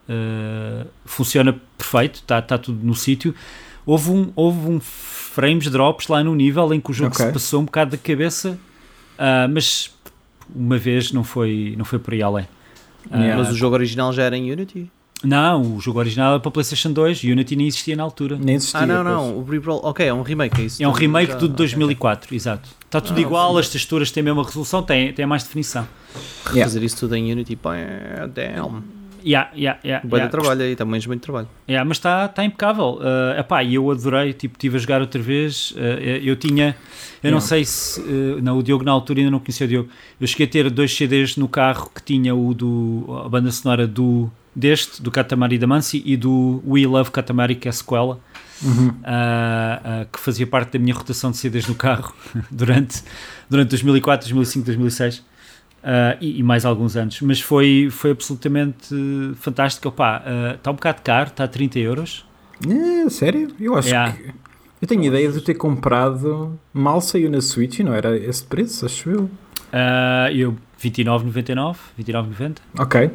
Uh, 0.10 0.88
funciona 1.06 1.60
perfeito, 1.78 2.16
está 2.16 2.42
tá 2.42 2.58
tudo 2.58 2.86
no 2.86 2.96
sítio. 2.96 3.34
Houve 3.86 4.12
um, 4.12 4.32
houve 4.36 4.68
um 4.68 4.80
frames 4.80 5.70
drops 5.70 6.08
lá 6.08 6.24
no 6.24 6.36
nível 6.36 6.74
em 6.74 6.82
que 6.82 6.92
o 6.92 6.94
jogo 6.94 7.14
okay. 7.14 7.28
se 7.28 7.32
passou 7.32 7.62
um 7.62 7.66
bocado 7.66 7.92
da 7.92 7.98
cabeça 7.98 8.60
Uh, 9.18 9.50
mas 9.52 9.92
uma 10.56 10.78
vez 10.78 11.12
não 11.12 11.24
foi, 11.24 11.76
não 11.78 11.86
foi 11.86 12.00
por 12.00 12.14
aí 12.14 12.22
além. 12.22 12.46
Uh, 13.10 13.18
yeah. 13.18 13.38
Mas 13.38 13.52
o 13.52 13.56
jogo 13.56 13.76
original 13.76 14.14
já 14.14 14.24
era 14.24 14.38
em 14.38 14.52
Unity? 14.52 14.90
Não, 15.24 15.76
o 15.76 15.82
jogo 15.82 15.98
original 15.98 16.34
era 16.34 16.40
para 16.40 16.52
PlayStation 16.52 16.92
2, 16.92 17.24
Unity 17.24 17.56
nem 17.56 17.68
existia 17.68 17.96
na 17.96 18.04
altura. 18.04 18.38
Nem 18.40 18.56
existia. 18.56 18.82
Ah, 18.82 18.86
não, 18.86 19.04
não, 19.04 19.38
o 19.38 19.44
Reroll, 19.44 19.82
ok, 19.84 20.06
é 20.06 20.14
um 20.14 20.22
remake, 20.22 20.62
é 20.62 20.66
isso? 20.66 20.84
É 20.84 20.88
um 20.88 20.92
remake 20.92 21.32
já... 21.32 21.38
do 21.40 21.50
de 21.50 21.56
2004, 21.56 22.28
okay. 22.28 22.36
exato. 22.36 22.70
Está 22.86 23.02
tudo 23.02 23.18
ah, 23.18 23.22
igual, 23.22 23.54
sim. 23.54 23.60
as 23.60 23.70
texturas 23.70 24.12
têm 24.12 24.22
a 24.22 24.24
mesma 24.26 24.44
resolução, 24.44 24.84
têm, 24.84 25.12
têm 25.12 25.26
mais 25.26 25.44
definição. 25.44 25.88
Yeah. 26.48 26.66
Fazer 26.66 26.84
isso 26.84 26.98
tudo 26.98 27.16
em 27.16 27.32
Unity, 27.32 27.56
pá, 27.56 27.76
é 27.76 28.28
damn. 28.28 28.84
Yeah, 29.28 29.52
yeah, 29.54 29.78
yeah, 29.84 30.08
Boa 30.08 30.20
yeah. 30.20 30.26
de 30.28 30.32
trabalho 30.32 30.62
aí, 30.62 30.74
também 30.74 31.02
muito 31.06 31.22
trabalho. 31.22 31.50
Yeah, 31.68 31.86
mas 31.86 31.98
está 31.98 32.30
tá 32.30 32.46
impecável. 32.46 32.98
Uh, 33.02 33.38
epá, 33.38 33.62
eu 33.62 33.92
adorei, 33.92 34.32
tipo, 34.32 34.56
estive 34.56 34.78
a 34.78 34.80
jogar 34.80 35.02
outra 35.02 35.22
vez. 35.22 35.72
Uh, 35.72 36.00
eu 36.24 36.38
tinha, 36.38 36.68
eu 36.68 37.28
yeah. 37.28 37.32
não 37.32 37.42
sei 37.42 37.66
se. 37.66 38.00
Uh, 38.00 38.42
não, 38.42 38.58
o 38.58 38.64
Diogo 38.64 38.86
na 38.86 38.92
altura 38.94 39.20
ainda 39.20 39.32
não 39.32 39.40
conhecia 39.40 39.66
o 39.66 39.68
Diogo. 39.68 39.90
Eu 40.22 40.26
cheguei 40.28 40.46
a 40.46 40.50
ter 40.50 40.70
dois 40.70 40.96
CDs 40.96 41.36
no 41.36 41.50
carro 41.50 41.92
que 41.94 42.02
tinha 42.02 42.34
o 42.34 42.54
do. 42.54 43.22
a 43.26 43.28
banda 43.28 43.52
sonora 43.52 43.86
do. 43.86 44.32
deste, 44.56 45.02
do 45.02 45.12
Katamari 45.12 45.58
Damacy 45.58 46.02
e 46.06 46.16
do 46.16 46.64
We 46.66 46.88
Love 46.88 47.12
Katamari, 47.12 47.56
que 47.56 47.68
é 47.68 47.72
a 47.72 47.74
sequela. 47.74 48.22
Uhum. 48.64 48.88
Uh, 48.88 50.06
que 50.12 50.20
fazia 50.22 50.48
parte 50.48 50.72
da 50.78 50.80
minha 50.80 50.96
rotação 50.96 51.32
de 51.32 51.38
CDs 51.38 51.68
no 51.68 51.76
carro 51.76 52.16
durante, 52.50 53.04
durante 53.50 53.70
2004, 53.72 54.26
2005, 54.30 54.66
2006. 54.66 55.24
Uh, 55.88 56.18
e, 56.20 56.40
e, 56.40 56.44
mais 56.44 56.66
alguns 56.66 56.98
anos, 56.98 57.22
mas 57.22 57.40
foi, 57.40 57.88
foi 57.90 58.12
absolutamente 58.12 58.94
fantástico. 59.36 59.88
Opa, 59.88 60.22
uh, 60.22 60.56
está 60.56 60.70
um 60.70 60.74
bocado 60.74 61.02
caro, 61.02 61.30
está 61.30 61.46
a 61.46 61.48
30 61.48 61.80
euros. 61.80 62.26
É, 62.68 63.10
sério? 63.10 63.48
Eu 63.58 63.74
acho 63.74 63.88
yeah. 63.88 64.12
que. 64.12 64.34
Eu 64.82 64.88
tenho 64.88 65.06
ideia 65.06 65.32
de 65.32 65.40
ter 65.40 65.54
comprado. 65.54 66.60
Mal 66.74 67.00
saiu 67.00 67.30
na 67.32 67.40
Switch 67.40 67.80
e 67.80 67.84
não 67.84 67.94
era 67.94 68.18
esse 68.18 68.44
preço, 68.44 68.86
acho 68.86 69.10
eu. 69.10 69.22
Uh, 69.22 70.30
eu 70.36 70.58
29,99, 70.78 71.78
29,90. 71.98 72.58
Ok. 72.80 73.10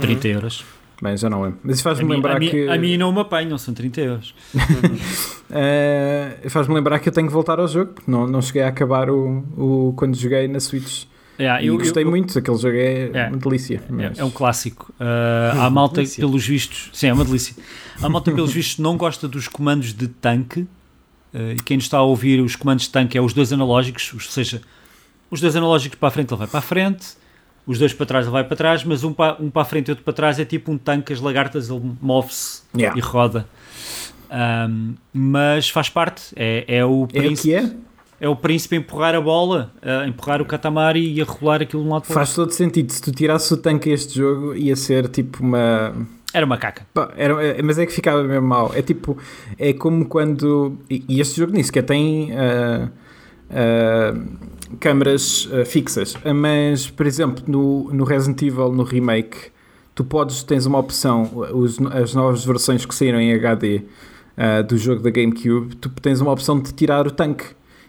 30 0.00 0.26
uhum. 0.26 0.34
euros. 0.34 0.64
Bem, 1.00 1.16
já 1.16 1.30
não 1.30 1.46
é. 1.46 1.52
Mas 1.62 1.80
faz-me 1.80 2.08
lembrar 2.08 2.36
a 2.36 2.40
que. 2.40 2.68
a 2.68 2.76
mim 2.78 2.96
não 2.96 3.12
me 3.12 3.20
apanham, 3.20 3.56
são 3.58 3.72
30 3.72 4.00
euros. 4.00 4.34
uh, 4.54 6.50
faz-me 6.50 6.74
lembrar 6.74 6.98
que 6.98 7.08
eu 7.08 7.12
tenho 7.12 7.28
que 7.28 7.32
voltar 7.32 7.60
ao 7.60 7.68
jogo, 7.68 7.92
porque 7.92 8.10
não, 8.10 8.26
não 8.26 8.42
cheguei 8.42 8.62
a 8.62 8.68
acabar 8.68 9.08
o, 9.08 9.44
o, 9.56 9.94
quando 9.96 10.16
joguei 10.16 10.48
na 10.48 10.58
Switch. 10.58 11.04
Yeah, 11.38 11.64
eu, 11.64 11.78
gostei 11.78 12.04
eu, 12.04 12.10
muito, 12.10 12.38
aquele 12.38 12.56
jogo 12.56 12.76
é 12.76 13.06
yeah, 13.06 13.28
uma 13.30 13.38
delícia. 13.38 13.82
Mas... 13.88 14.18
É 14.18 14.24
um 14.24 14.30
clássico. 14.30 14.92
Uh, 15.00 15.58
há 15.60 15.70
malta, 15.70 15.96
delícia. 15.96 16.20
pelos 16.24 16.46
vistos, 16.46 16.90
sim, 16.92 17.08
é 17.08 17.12
uma 17.12 17.24
delícia. 17.24 17.54
Há 18.00 18.08
malta, 18.08 18.30
pelos 18.30 18.52
vistos, 18.54 18.78
não 18.78 18.96
gosta 18.96 19.26
dos 19.26 19.48
comandos 19.48 19.92
de 19.92 20.08
tanque. 20.08 20.60
Uh, 21.32 21.52
e 21.52 21.56
quem 21.56 21.78
nos 21.78 21.86
está 21.86 21.98
a 21.98 22.02
ouvir, 22.02 22.40
os 22.40 22.56
comandos 22.56 22.84
de 22.84 22.90
tanque 22.90 23.16
é 23.16 23.20
os 23.20 23.32
dois 23.32 23.52
analógicos, 23.52 24.10
ou 24.12 24.20
seja, 24.20 24.60
os 25.30 25.40
dois 25.40 25.56
analógicos 25.56 25.98
para 25.98 26.08
a 26.08 26.10
frente 26.10 26.30
ele 26.30 26.38
vai 26.38 26.46
para 26.46 26.58
a 26.58 26.62
frente, 26.62 27.06
os 27.66 27.78
dois 27.78 27.94
para 27.94 28.04
trás 28.04 28.26
ele 28.26 28.32
vai 28.32 28.44
para 28.44 28.56
trás, 28.56 28.84
mas 28.84 29.02
um 29.02 29.14
para, 29.14 29.40
um 29.40 29.50
para 29.50 29.62
a 29.62 29.64
frente 29.64 29.88
e 29.88 29.90
outro 29.92 30.04
para 30.04 30.12
trás 30.12 30.38
é 30.38 30.44
tipo 30.44 30.70
um 30.70 30.76
tanque, 30.76 31.12
as 31.12 31.20
lagartas, 31.20 31.70
ele 31.70 31.80
move-se 32.02 32.62
yeah. 32.76 32.96
e 32.98 33.00
roda. 33.00 33.46
Um, 34.30 34.94
mas 35.12 35.68
faz 35.68 35.88
parte, 35.88 36.22
é, 36.36 36.64
é 36.66 36.84
o 36.84 37.06
príncipe. 37.06 37.54
É 37.54 37.60
o 37.60 37.68
que 37.68 37.74
é? 37.74 37.76
É 38.22 38.28
o 38.28 38.36
príncipe 38.36 38.76
a 38.76 38.78
empurrar 38.78 39.16
a 39.16 39.20
bola, 39.20 39.72
a 39.82 40.06
empurrar 40.06 40.40
o 40.40 40.44
Katamari 40.44 41.12
e 41.12 41.20
a 41.20 41.24
rolar 41.24 41.60
aquilo 41.60 41.82
de 41.82 41.88
um 41.88 41.92
lado 41.92 42.06
para 42.06 42.14
Faz 42.14 42.32
todo 42.32 42.52
sentido. 42.52 42.92
Se 42.92 43.02
tu 43.02 43.10
tirasses 43.10 43.50
o 43.50 43.56
tanque 43.56 43.90
a 43.90 43.94
este 43.94 44.14
jogo, 44.16 44.54
ia 44.54 44.76
ser 44.76 45.08
tipo 45.08 45.42
uma. 45.42 45.92
Era 46.32 46.46
uma 46.46 46.56
caca. 46.56 46.86
Era, 47.16 47.44
é, 47.44 47.60
mas 47.60 47.80
é 47.80 47.84
que 47.84 47.92
ficava 47.92 48.22
mesmo 48.22 48.46
mal. 48.46 48.70
É 48.76 48.80
tipo. 48.80 49.18
É 49.58 49.72
como 49.72 50.06
quando. 50.06 50.78
E 50.88 51.20
este 51.20 51.40
jogo 51.40 51.52
nem 51.52 51.64
sequer 51.64 51.82
tem. 51.82 52.30
Uh, 52.30 52.88
uh, 53.50 54.76
câmaras 54.78 55.46
uh, 55.46 55.66
fixas. 55.66 56.14
Mas, 56.32 56.88
por 56.88 57.08
exemplo, 57.08 57.42
no, 57.48 57.92
no 57.92 58.04
Resident 58.04 58.40
Evil, 58.40 58.70
no 58.70 58.84
remake, 58.84 59.50
tu 59.96 60.04
podes. 60.04 60.44
Tens 60.44 60.64
uma 60.64 60.78
opção. 60.78 61.28
Os, 61.52 61.76
as 61.92 62.14
novas 62.14 62.44
versões 62.44 62.86
que 62.86 62.94
saíram 62.94 63.20
em 63.20 63.34
HD 63.34 63.82
do 64.66 64.78
jogo 64.78 65.02
da 65.02 65.10
GameCube, 65.10 65.76
tu 65.76 65.90
tens 65.90 66.20
uma 66.20 66.32
opção 66.32 66.58
de 66.58 66.72
tirar 66.72 67.06
o 67.06 67.10
tanque 67.10 67.44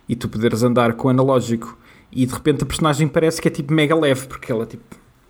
e 0.08 0.16
tu 0.16 0.28
poderes 0.28 0.64
andar 0.64 0.93
com 0.93 1.08
o 1.08 1.12
analógico 1.12 1.78
e 2.12 2.26
de 2.26 2.34
repente 2.34 2.64
a 2.64 2.66
personagem 2.66 3.08
parece 3.08 3.41
que 3.41 3.47
é 3.47 3.51
tipo 3.51 3.74
mega 3.74 3.95
leve, 3.95 4.28
porque 4.28 4.51
ela 4.51 4.66
tipo 4.66 4.84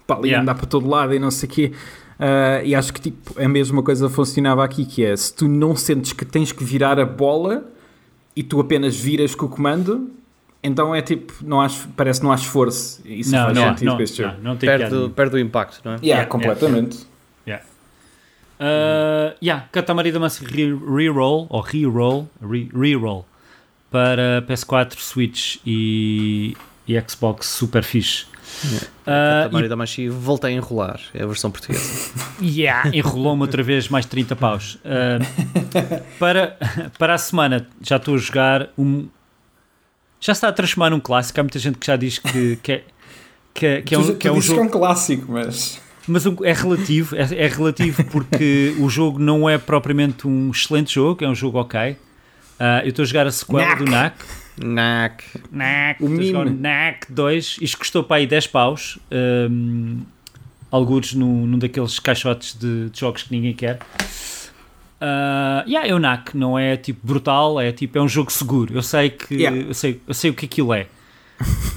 para 0.06 0.18
ali 0.18 0.30
yeah. 0.30 0.42
andar 0.42 0.56
para 0.56 0.68
todo 0.68 0.88
lado 0.88 1.14
e 1.14 1.20
não 1.20 1.32
sei 1.32 1.48
o 1.48 1.52
quê. 1.52 1.72
Uh, 2.20 2.66
e 2.66 2.76
acho 2.76 2.94
que 2.94 3.02
tipo, 3.02 3.42
a 3.42 3.48
mesma 3.48 3.82
coisa 3.82 4.10
funcionava 4.10 4.64
aqui, 4.64 4.86
que 4.86 5.04
é 5.04 5.16
se 5.16 5.34
tu 5.34 5.48
não 5.48 5.76
sentes 5.76 6.14
que 6.14 6.26
tens 6.26 6.52
que 6.52 6.64
virar 6.64 7.00
a 7.00 7.06
bola 7.06 7.66
e 8.36 8.44
tu 8.44 8.60
apenas 8.60 8.96
viras 8.96 9.34
com 9.34 9.46
o 9.46 9.50
comando, 9.50 10.12
então 10.62 10.94
é 10.94 11.02
tipo, 11.02 11.34
não 11.42 11.62
há, 11.62 11.68
parece 11.96 12.20
que 12.20 12.26
não 12.26 12.32
há 12.32 12.36
esforço. 12.36 13.02
Isso 13.06 13.32
não, 13.32 13.46
faz 13.46 13.58
não, 13.58 13.68
sentido 13.70 13.88
não, 13.88 14.02
este 14.02 14.22
jogo. 14.22 14.36
Não, 14.42 14.52
não 14.52 14.58
perde, 14.58 15.10
perde 15.10 15.36
o 15.36 15.40
impacto, 15.40 15.82
não 15.84 15.94
é? 15.94 15.96
Yeah, 15.96 16.08
yeah 16.08 16.26
completamente. 16.26 17.06
Yeah. 17.48 17.66
Uh, 18.60 19.36
yeah, 19.44 19.68
Katamari 19.72 20.12
Damacy 20.12 20.46
Reroll, 20.46 21.48
ou 21.50 21.62
Reroll, 21.62 22.30
Reroll, 22.42 23.26
para 23.94 24.42
PS4, 24.48 24.98
Switch 24.98 25.58
e, 25.64 26.58
e 26.88 27.00
Xbox 27.08 27.46
super 27.46 27.84
fixe. 27.84 28.26
Yeah. 29.06 29.56
Uh, 29.56 29.70
da 29.70 29.76
Machi 29.76 30.10
volta 30.10 30.48
a 30.48 30.52
enrolar, 30.52 31.00
é 31.14 31.22
a 31.22 31.28
versão 31.28 31.52
portuguesa. 31.52 32.12
Yeah, 32.42 32.90
enrolou-me 32.92 33.44
outra 33.44 33.62
vez 33.62 33.88
mais 33.90 34.08
30 34.08 34.36
paus. 34.36 34.80
Uh, 34.84 35.24
para, 36.18 36.58
para 36.98 37.14
a 37.14 37.18
semana 37.20 37.68
já 37.82 37.98
estou 37.98 38.16
a 38.16 38.18
jogar 38.18 38.70
um. 38.76 39.08
Já 40.20 40.34
está 40.34 40.48
a 40.48 40.52
transformar 40.52 40.90
num 40.90 41.00
clássico. 41.00 41.40
Há 41.40 41.44
muita 41.44 41.60
gente 41.60 41.78
que 41.78 41.86
já 41.86 41.96
diz 41.96 42.18
que, 42.18 42.56
que, 42.58 42.72
é, 42.72 42.84
que, 43.54 43.66
é, 43.66 43.82
que 43.84 43.94
é 43.94 44.00
um, 44.00 44.16
que 44.16 44.28
é 44.28 44.32
um 44.32 44.42
jogo. 44.42 44.60
Que 44.60 44.66
é 44.66 44.68
um 44.68 44.72
clássico, 44.72 45.32
mas. 45.32 45.80
Mas 46.08 46.26
é 46.26 46.52
relativo, 46.52 47.16
é, 47.16 47.22
é 47.22 47.48
relativo 47.48 48.04
porque 48.06 48.76
o 48.80 48.90
jogo 48.90 49.20
não 49.20 49.48
é 49.48 49.58
propriamente 49.58 50.28
um 50.28 50.50
excelente 50.52 50.96
jogo, 50.96 51.24
é 51.24 51.30
um 51.30 51.36
jogo 51.36 51.60
ok. 51.60 51.96
Uh, 52.60 52.84
eu 52.84 52.90
estou 52.90 53.04
a 53.04 53.06
jogar 53.06 53.28
a 53.28 53.32
sequela 53.32 53.76
do 53.76 53.86
NAC. 53.86 54.16
NAC. 54.58 55.24
NAC. 55.52 56.04
O 56.04 56.10
mimo. 56.10 56.46
NAC 56.46 57.12
2. 57.12 57.58
Isto 57.62 57.78
custou 57.78 58.04
para 58.04 58.18
aí 58.18 58.28
10 58.28 58.48
paus. 58.48 59.00
Um, 59.12 60.02
alguns 60.72 61.14
num, 61.14 61.46
num 61.46 61.60
daqueles 61.60 62.00
caixotes 62.00 62.58
de, 62.58 62.90
de, 62.90 63.00
jogos 63.00 63.24
que 63.24 63.32
ninguém 63.32 63.54
quer. 63.54 63.80
Uh, 65.02 65.68
yeah, 65.68 65.88
é 65.88 65.94
o 65.94 66.00
NAC, 66.00 66.34
não 66.34 66.58
é 66.58 66.78
tipo 66.78 67.06
brutal, 67.06 67.60
é 67.60 67.72
tipo 67.72 67.98
é 67.98 68.02
um 68.02 68.08
jogo 68.08 68.32
seguro. 68.32 68.74
Eu 68.74 68.82
sei 68.82 69.10
que 69.10 69.36
yeah. 69.36 69.56
eu, 69.56 69.74
sei, 69.74 70.02
eu 70.08 70.14
sei 70.14 70.32
o 70.32 70.34
que 70.34 70.46
aquilo 70.46 70.74
é. 70.74 70.88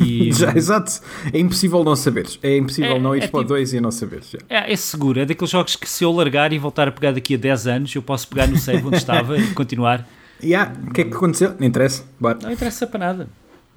E, 0.01 0.31
já, 0.33 0.55
exato, 0.55 0.93
é 1.33 1.39
impossível 1.39 1.83
não 1.83 1.97
saberes. 1.97 2.39
É 2.43 2.57
impossível 2.57 2.97
é, 2.97 2.99
não 2.99 3.17
ir 3.17 3.25
é 3.25 3.27
para 3.27 3.41
o 3.41 3.45
2 3.45 3.69
tipo, 3.69 3.79
e 3.79 3.81
não 3.83 3.91
saberes. 3.91 4.31
Já. 4.31 4.39
É, 4.49 4.73
é 4.73 4.77
seguro, 4.77 5.19
é 5.21 5.27
daqueles 5.27 5.51
jogos 5.51 5.75
que 5.77 5.89
se 5.89 6.05
eu 6.05 6.13
largar 6.13 6.53
e 6.53 6.59
voltar 6.59 6.87
a 6.87 6.93
pegar 6.93 7.13
daqui 7.13 7.35
a 7.35 7.39
10 7.39 7.67
anos, 7.67 7.95
eu 7.95 8.03
posso 8.03 8.29
pegar 8.29 8.47
no 8.47 8.57
save 8.57 8.87
onde 8.87 8.97
estava 8.97 9.37
e 9.37 9.53
continuar 9.55 10.07
Yeah. 10.43 10.75
O 10.87 10.93
que 10.93 11.01
é 11.03 11.05
que 11.05 11.15
aconteceu? 11.15 11.55
Não 11.59 11.67
interessa. 11.67 12.05
Bora. 12.21 12.39
Não 12.43 12.53
interessa 12.53 12.87
para 12.87 12.99
nada. 12.99 13.29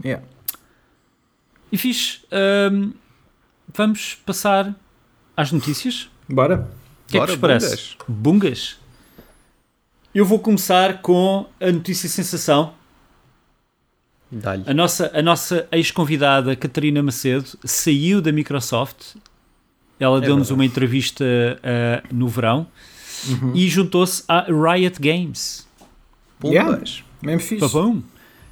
Yeah. 0.04 0.26
E 1.72 1.78
fixe. 1.78 2.22
Um, 2.72 2.94
vamos 3.74 4.16
passar 4.26 4.76
às 5.36 5.52
notícias. 5.52 6.10
Bora. 6.28 6.68
O 7.08 7.12
que 7.12 7.18
Bora, 7.18 7.32
é 7.32 7.36
que 7.36 7.40
vos 7.40 7.42
parece? 7.42 7.96
Bungas. 8.08 8.08
bungas. 8.08 8.80
Eu 10.14 10.26
vou 10.26 10.40
começar 10.40 11.02
com 11.02 11.46
a 11.62 11.72
notícia 11.72 12.10
sensação. 12.10 12.74
A 14.68 14.74
nossa, 14.74 15.12
a 15.14 15.22
nossa 15.22 15.68
ex-convidada, 15.72 16.56
Catarina 16.56 17.02
Macedo, 17.02 17.58
saiu 17.64 18.22
da 18.22 18.32
Microsoft. 18.32 19.16
Ela 20.00 20.20
é 20.20 20.22
deu-nos 20.22 20.52
uma 20.52 20.64
entrevista 20.64 21.24
uh, 21.24 22.16
no 22.16 22.28
verão 22.28 22.68
uhum. 23.28 23.56
e 23.56 23.68
juntou-se 23.68 24.24
à 24.28 24.46
Riot 24.46 25.00
Games. 25.00 25.68
Pumbas. 26.40 26.54
Yeah, 26.54 26.82
mesmo 27.22 27.40
fixe. 27.42 27.66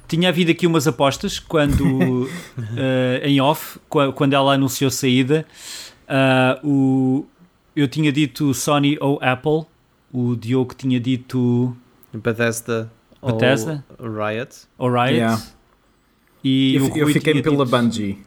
Tinha 0.06 0.30
havido 0.30 0.50
aqui 0.50 0.66
umas 0.66 0.86
apostas 0.86 1.38
quando, 1.38 2.22
uh, 2.24 2.28
em 3.22 3.40
off, 3.40 3.78
quando 4.14 4.32
ela 4.32 4.54
anunciou 4.54 4.90
saída. 4.90 5.46
Uh, 6.08 6.66
o, 6.66 7.26
eu 7.76 7.86
tinha 7.86 8.10
dito 8.10 8.54
Sony 8.54 8.96
ou 9.00 9.18
Apple, 9.22 9.66
o 10.12 10.34
Diogo 10.34 10.74
tinha 10.74 10.98
dito 10.98 11.76
Bethesda, 12.12 12.90
Bethesda 13.22 13.84
ou 13.98 14.10
Riot. 14.10 14.56
Ou 14.78 14.90
Riot. 14.90 15.14
Yeah. 15.14 15.42
E 16.42 16.76
eu, 16.76 16.96
eu 16.96 17.06
fiquei 17.08 17.42
pela 17.42 17.64
dito, 17.64 17.76
Bungie. 17.76 18.18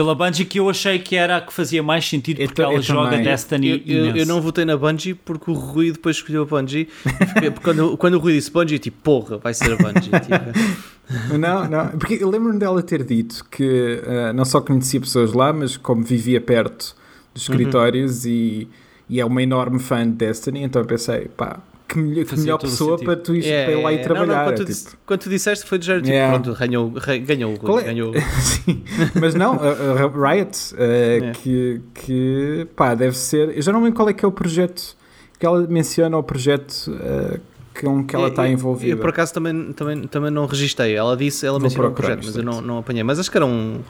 Pela 0.00 0.14
Bungie 0.14 0.46
que 0.46 0.58
eu 0.58 0.70
achei 0.70 0.98
que 0.98 1.14
era 1.14 1.36
a 1.36 1.40
que 1.42 1.52
fazia 1.52 1.82
mais 1.82 2.08
sentido 2.08 2.42
porque 2.46 2.62
eu, 2.62 2.70
ela 2.70 2.80
joga 2.80 3.10
também. 3.10 3.24
Destiny 3.24 3.84
eu, 3.86 4.06
eu, 4.06 4.16
eu, 4.16 4.26
não 4.26 4.40
votei 4.40 4.64
na 4.64 4.74
Bungie 4.74 5.12
porque 5.12 5.50
o 5.50 5.52
Rui 5.52 5.92
depois 5.92 6.16
escolheu 6.16 6.44
a 6.44 6.46
Bungie. 6.46 6.88
Porque, 7.02 7.50
quando, 7.62 7.96
quando 7.98 8.14
o 8.14 8.18
Rui 8.18 8.32
disse 8.32 8.50
Bungie, 8.50 8.78
tipo, 8.78 8.96
porra, 9.02 9.36
vai 9.36 9.52
ser 9.52 9.74
a 9.74 9.76
Bungie. 9.76 10.08
Tipo. 10.08 10.90
Não, 11.38 11.68
não, 11.68 11.88
porque 11.98 12.14
eu 12.14 12.30
lembro-me 12.30 12.56
dela 12.56 12.80
ter 12.84 13.02
dito 13.02 13.44
que 13.50 14.00
uh, 14.04 14.32
não 14.32 14.44
só 14.44 14.60
conhecia 14.60 15.00
pessoas 15.00 15.32
lá, 15.32 15.52
mas 15.52 15.76
como 15.76 16.04
vivia 16.04 16.40
perto 16.40 16.94
dos 17.34 17.48
uhum. 17.48 17.54
escritórios 17.54 18.24
uhum. 18.24 18.30
e, 18.30 18.68
e 19.08 19.20
é 19.20 19.24
uma 19.24 19.42
enorme 19.42 19.80
fã 19.80 20.04
de 20.04 20.12
Destiny, 20.12 20.62
então 20.62 20.80
eu 20.80 20.86
pensei, 20.86 21.26
pá, 21.36 21.58
que 21.90 21.98
melhor, 21.98 22.24
que 22.24 22.36
melhor 22.38 22.58
pessoa 22.58 22.98
para 22.98 23.16
tu 23.16 23.34
ir, 23.34 23.44
yeah, 23.44 23.70
para 23.70 23.80
ir 23.80 23.82
lá 23.82 23.92
e 23.92 23.98
trabalhar. 23.98 24.26
Não, 24.26 24.36
não, 24.36 24.44
quando, 24.44 24.66
tu, 24.66 24.74
tipo... 24.74 24.96
quando 25.04 25.20
tu 25.20 25.28
disseste 25.28 25.66
foi 25.66 25.78
de 25.78 25.86
jeito, 25.86 26.02
tipo, 26.02 26.14
yeah. 26.14 26.38
pronto, 26.38 26.58
ganhou, 26.58 26.90
ganhou, 26.90 27.54
é? 27.78 27.82
ganhou. 27.82 28.12
Sim, 28.40 28.84
mas 29.20 29.34
não, 29.34 29.54
a, 29.54 30.04
a 30.04 30.32
Riot, 30.32 30.74
uh, 30.74 31.32
que, 31.38 31.80
que 31.94 32.68
pá, 32.76 32.94
deve 32.94 33.16
ser. 33.16 33.56
Eu 33.56 33.62
já 33.62 33.72
não 33.72 33.82
lembro 33.82 33.96
qual 33.96 34.08
é 34.08 34.12
que 34.12 34.24
é 34.24 34.28
o 34.28 34.32
projeto 34.32 34.96
que 35.38 35.44
ela 35.44 35.66
menciona, 35.66 36.16
o 36.16 36.22
projeto 36.22 36.92
uh, 36.92 37.40
com 37.80 38.04
que 38.04 38.14
ela 38.14 38.28
está 38.28 38.48
envolvida. 38.48 38.92
Eu, 38.92 38.98
por 38.98 39.10
acaso 39.10 39.34
também, 39.34 39.72
também, 39.72 40.02
também 40.06 40.30
não 40.30 40.46
registrei. 40.46 40.94
Ela 40.94 41.16
disse, 41.16 41.44
ela 41.44 41.58
mencionou 41.58 41.90
o 41.90 41.94
projeto, 41.94 42.22
mas 42.24 42.36
eu 42.36 42.42
não, 42.42 42.60
não 42.60 42.78
apanhei. 42.78 43.02
Mas 43.02 43.18
acho 43.18 43.30
que 43.30 43.36
era 43.36 43.46
um 43.46 43.80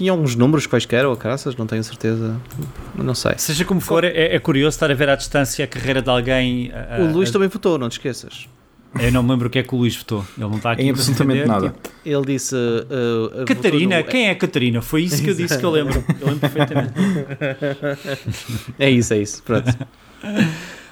tinha 0.00 0.14
uns 0.14 0.34
números 0.34 0.66
quaisquer 0.66 1.04
ou 1.04 1.14
caraças, 1.14 1.54
não 1.56 1.66
tenho 1.66 1.84
certeza, 1.84 2.34
não 2.96 3.14
sei. 3.14 3.34
Seja 3.36 3.66
como 3.66 3.82
for, 3.82 4.02
é, 4.02 4.34
é, 4.34 4.38
curioso 4.38 4.74
estar 4.74 4.90
a 4.90 4.94
ver 4.94 5.10
à 5.10 5.14
distância 5.14 5.62
a 5.62 5.68
carreira 5.68 6.00
de 6.00 6.08
alguém. 6.08 6.72
A, 6.72 6.96
a, 6.96 7.00
o 7.00 7.12
Luís 7.12 7.30
também 7.30 7.48
votou, 7.48 7.76
não 7.76 7.86
te 7.86 7.98
esqueças. 7.98 8.48
Eu 8.98 9.12
não 9.12 9.22
me 9.22 9.30
lembro 9.30 9.48
o 9.48 9.50
que 9.50 9.58
é 9.58 9.62
que 9.62 9.74
o 9.74 9.78
Luís 9.78 9.94
votou. 9.94 10.24
Ele 10.38 10.48
não 10.48 10.56
está 10.56 10.72
aqui. 10.72 10.84
Em 10.84 10.90
absolutamente 10.90 11.44
nada. 11.46 11.74
Ele 12.04 12.24
disse. 12.24 12.54
Uh, 12.54 13.42
uh, 13.42 13.44
Catarina, 13.44 13.98
no... 13.98 14.04
quem 14.04 14.28
é 14.28 14.34
Catarina? 14.34 14.80
Foi 14.80 15.02
isso 15.02 15.22
que 15.22 15.28
eu 15.28 15.34
disse 15.34 15.58
que 15.58 15.64
eu 15.64 15.70
lembro. 15.70 16.02
Eu 16.18 16.28
lembro 16.28 16.40
perfeitamente. 16.40 16.94
é 18.78 18.88
isso, 18.88 19.12
é 19.12 19.18
isso. 19.18 19.42
Pronto. 19.42 19.70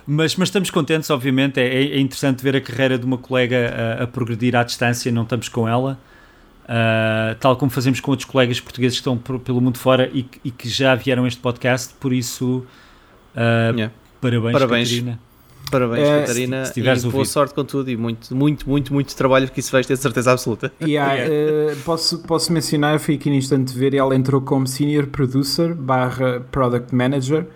Mas, 0.06 0.36
mas 0.36 0.48
estamos 0.48 0.70
contentes, 0.70 1.09
obviamente. 1.09 1.59
É, 1.59 1.66
é 1.66 1.98
interessante 1.98 2.42
ver 2.42 2.56
a 2.56 2.61
carreira 2.61 2.98
de 2.98 3.06
uma 3.06 3.16
colega 3.16 3.96
a, 3.98 4.02
a 4.04 4.06
progredir 4.06 4.54
à 4.54 4.62
distância, 4.62 5.11
não 5.11 5.22
estamos 5.22 5.48
com 5.48 5.66
ela. 5.66 5.98
Uh, 6.68 7.34
tal 7.40 7.56
como 7.56 7.70
fazemos 7.70 7.98
com 7.98 8.10
outros 8.10 8.28
colegas 8.28 8.60
portugueses 8.60 8.98
que 8.98 9.00
estão 9.00 9.16
por, 9.16 9.38
pelo 9.40 9.58
mundo 9.58 9.78
fora 9.78 10.10
e, 10.12 10.26
e, 10.44 10.50
que 10.50 10.68
já 10.68 10.94
vieram 10.94 11.24
a 11.24 11.28
este 11.28 11.40
podcast, 11.40 11.94
por 11.98 12.12
isso 12.12 12.58
uh, 13.34 13.74
yeah. 13.74 13.90
parabéns, 14.20 14.52
parabéns, 14.52 14.88
Catarina. 14.90 15.20
Parabéns, 15.70 16.06
é, 16.06 16.20
Catarina, 16.20 16.64
se, 16.66 16.74
se 16.74 16.80
e 16.80 17.10
boa 17.10 17.24
sorte 17.24 17.54
com 17.54 17.64
tudo 17.64 17.90
e 17.90 17.96
muito, 17.96 18.36
muito, 18.36 18.68
muito, 18.68 18.92
muito 18.92 19.16
trabalho 19.16 19.50
que 19.50 19.60
isso 19.60 19.72
vais 19.72 19.86
ter 19.86 19.96
certeza 19.96 20.32
absoluta. 20.32 20.70
Yeah, 20.86 21.14
yeah. 21.14 21.72
Uh, 21.72 21.76
posso, 21.84 22.18
posso 22.20 22.52
mencionar, 22.52 22.94
eu 22.94 23.00
fui 23.00 23.14
aqui 23.14 23.30
no 23.30 23.36
instante 23.36 23.72
ver, 23.72 23.94
ela 23.94 24.14
entrou 24.14 24.40
como 24.42 24.66
Senior 24.66 25.06
Producer 25.06 25.74
barra 25.74 26.40
Product 26.50 26.94
Manager 26.94 27.46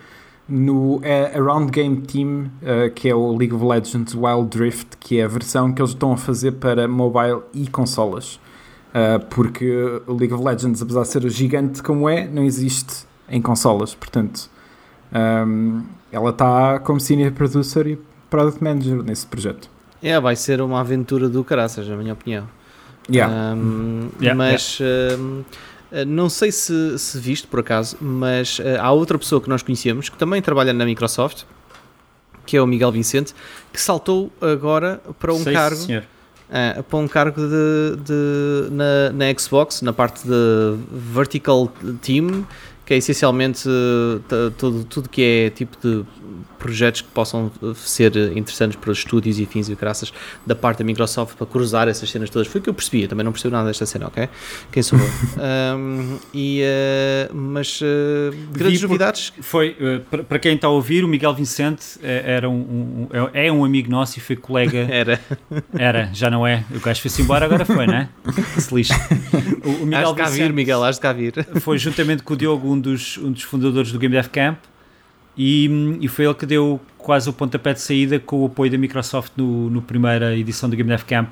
no 0.48 0.96
uh, 0.96 1.02
Around 1.34 1.70
Game 1.70 2.00
Team, 2.00 2.50
uh, 2.62 2.90
que 2.94 3.10
é 3.10 3.14
o 3.14 3.36
League 3.36 3.54
of 3.54 3.62
Legends 3.62 4.14
Wild 4.14 4.48
Drift, 4.48 4.96
que 4.98 5.18
é 5.18 5.24
a 5.24 5.28
versão 5.28 5.70
que 5.70 5.82
eles 5.82 5.92
estão 5.92 6.12
a 6.12 6.16
fazer 6.16 6.52
para 6.52 6.88
mobile 6.88 7.42
e 7.52 7.66
consolas. 7.68 8.40
Uh, 8.92 9.24
porque 9.30 9.66
o 10.06 10.12
League 10.12 10.34
of 10.34 10.44
Legends, 10.44 10.82
apesar 10.82 11.02
de 11.02 11.08
ser 11.08 11.30
gigante 11.30 11.82
como 11.82 12.08
é, 12.08 12.26
não 12.26 12.44
existe 12.44 13.06
em 13.26 13.40
consolas. 13.40 13.94
Portanto, 13.94 14.50
um, 15.46 15.82
ela 16.10 16.28
está 16.28 16.78
como 16.78 17.00
Senior 17.00 17.32
Producer 17.32 17.86
e 17.86 17.98
Product 18.28 18.62
Manager 18.62 19.02
nesse 19.02 19.26
projeto. 19.26 19.70
É, 20.02 20.20
vai 20.20 20.36
ser 20.36 20.60
uma 20.60 20.80
aventura 20.80 21.26
do 21.28 21.42
caraças, 21.42 21.88
na 21.88 21.96
minha 21.96 22.12
opinião. 22.12 22.46
Yeah. 23.10 23.54
Um, 23.54 24.10
yeah 24.20 24.34
mas 24.36 24.78
yeah. 24.78 25.16
Um, 25.16 25.44
não 26.06 26.28
sei 26.28 26.52
se, 26.52 26.98
se 26.98 27.18
viste 27.18 27.46
por 27.46 27.60
acaso, 27.60 27.96
mas 27.98 28.58
uh, 28.58 28.78
há 28.78 28.92
outra 28.92 29.18
pessoa 29.18 29.40
que 29.40 29.48
nós 29.48 29.62
conhecemos 29.62 30.10
que 30.10 30.18
também 30.18 30.42
trabalha 30.42 30.72
na 30.72 30.84
Microsoft, 30.84 31.44
que 32.44 32.58
é 32.58 32.62
o 32.62 32.66
Miguel 32.66 32.92
Vicente, 32.92 33.34
que 33.72 33.80
saltou 33.80 34.30
agora 34.40 35.00
para 35.18 35.32
um 35.32 35.42
sei, 35.42 35.52
cargo. 35.54 35.76
Senhor 35.76 36.04
uh, 36.52 36.82
para 36.82 36.98
um 36.98 37.08
cargo 37.08 37.40
de, 37.40 37.96
de 38.04 38.70
na, 38.70 39.10
na, 39.12 39.38
Xbox, 39.38 39.82
na 39.82 39.92
parte 39.92 40.26
de 40.26 40.76
Vertical 40.90 41.72
Team, 42.02 42.46
que 42.84 42.94
é 42.94 42.96
essencialmente 42.96 43.68
uh, 43.68 44.50
tudo, 44.58 44.84
tudo 44.84 45.08
que 45.08 45.22
é 45.22 45.50
tipo 45.50 45.76
de 45.80 46.04
projetos 46.62 47.00
que 47.00 47.08
possam 47.08 47.50
eh, 47.60 47.72
ser 47.74 48.16
interessantes 48.36 48.76
para 48.76 48.92
os 48.92 48.98
estúdios 48.98 49.40
e 49.40 49.44
fins 49.44 49.68
e 49.68 49.74
graças 49.74 50.12
da 50.46 50.54
parte 50.54 50.78
da 50.78 50.84
Microsoft 50.84 51.36
para 51.36 51.46
cruzar 51.46 51.88
essas 51.88 52.08
cenas 52.08 52.30
todas. 52.30 52.46
Foi 52.46 52.60
o 52.60 52.64
que 52.64 52.70
eu 52.70 52.74
percebi, 52.74 53.02
eu 53.02 53.08
também 53.08 53.24
não 53.24 53.32
percebo 53.32 53.56
nada 53.56 53.66
desta 53.66 53.84
cena, 53.84 54.06
ok? 54.06 54.28
Quem 54.70 54.82
sou 54.82 54.96
eu? 54.96 55.04
um, 55.76 56.18
e, 56.32 56.62
uh, 56.62 57.34
mas 57.34 57.80
uh, 57.80 57.84
grandes 58.52 58.80
novidades. 58.80 59.32
Foi, 59.40 59.76
uh, 59.80 60.24
para 60.24 60.38
quem 60.38 60.54
está 60.54 60.68
a 60.68 60.70
ouvir, 60.70 61.04
o 61.04 61.08
Miguel 61.08 61.34
Vicente 61.34 61.98
era 62.02 62.48
um, 62.48 62.54
um, 62.54 63.08
é 63.32 63.50
um 63.50 63.64
amigo 63.64 63.90
nosso 63.90 64.18
e 64.18 64.20
foi 64.20 64.36
colega. 64.36 64.86
era. 64.88 65.20
Era, 65.74 66.10
já 66.12 66.30
não 66.30 66.46
é. 66.46 66.64
O 66.70 66.78
gajo 66.78 67.00
foi-se 67.00 67.22
embora, 67.22 67.44
agora 67.44 67.64
foi, 67.64 67.86
não 67.88 67.94
é? 67.94 68.08
Se 68.56 68.72
lixa. 68.72 68.94
O, 69.64 69.82
o 69.82 69.86
Miguel 69.86 70.08
has 70.08 70.10
de 70.10 70.16
cá 70.16 70.24
Vicente 70.26 70.42
vir, 70.42 70.52
Miguel, 70.52 70.92
de 70.92 71.00
cá 71.00 71.12
vir. 71.12 71.46
Foi 71.60 71.76
juntamente 71.76 72.22
com 72.22 72.34
o 72.34 72.36
Diogo, 72.36 72.71
um 72.72 72.80
dos, 72.80 73.18
um 73.18 73.30
dos 73.30 73.42
fundadores 73.42 73.92
do 73.92 73.98
Game 73.98 74.14
Dev 74.14 74.26
Camp 74.28 74.58
e, 75.36 75.98
e, 76.00 76.08
foi 76.08 76.26
ele 76.26 76.34
que 76.34 76.44
deu 76.44 76.80
quase 76.98 77.28
o 77.28 77.32
pontapé 77.32 77.72
de 77.72 77.80
saída 77.80 78.18
com 78.18 78.42
o 78.42 78.46
apoio 78.46 78.70
da 78.70 78.76
Microsoft 78.76 79.32
no, 79.36 79.70
no 79.70 79.80
primeira 79.80 80.36
edição 80.36 80.68
do 80.68 80.76
Game 80.76 80.88
Dev 80.88 81.02
Camp 81.04 81.30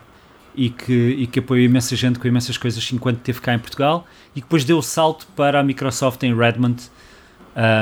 e 0.55 0.71
que, 0.71 0.93
e 0.93 1.27
que 1.27 1.39
apoiou 1.39 1.65
imensa 1.65 1.95
gente 1.95 2.19
com 2.19 2.27
imensas 2.27 2.57
coisas 2.57 2.91
enquanto 2.93 3.19
esteve 3.19 3.41
cá 3.41 3.55
em 3.55 3.59
Portugal 3.59 4.07
e 4.35 4.41
que 4.41 4.47
depois 4.47 4.65
deu 4.65 4.79
o 4.79 4.83
salto 4.83 5.27
para 5.37 5.61
a 5.61 5.63
Microsoft 5.63 6.23
em 6.23 6.35
Redmond 6.35 6.83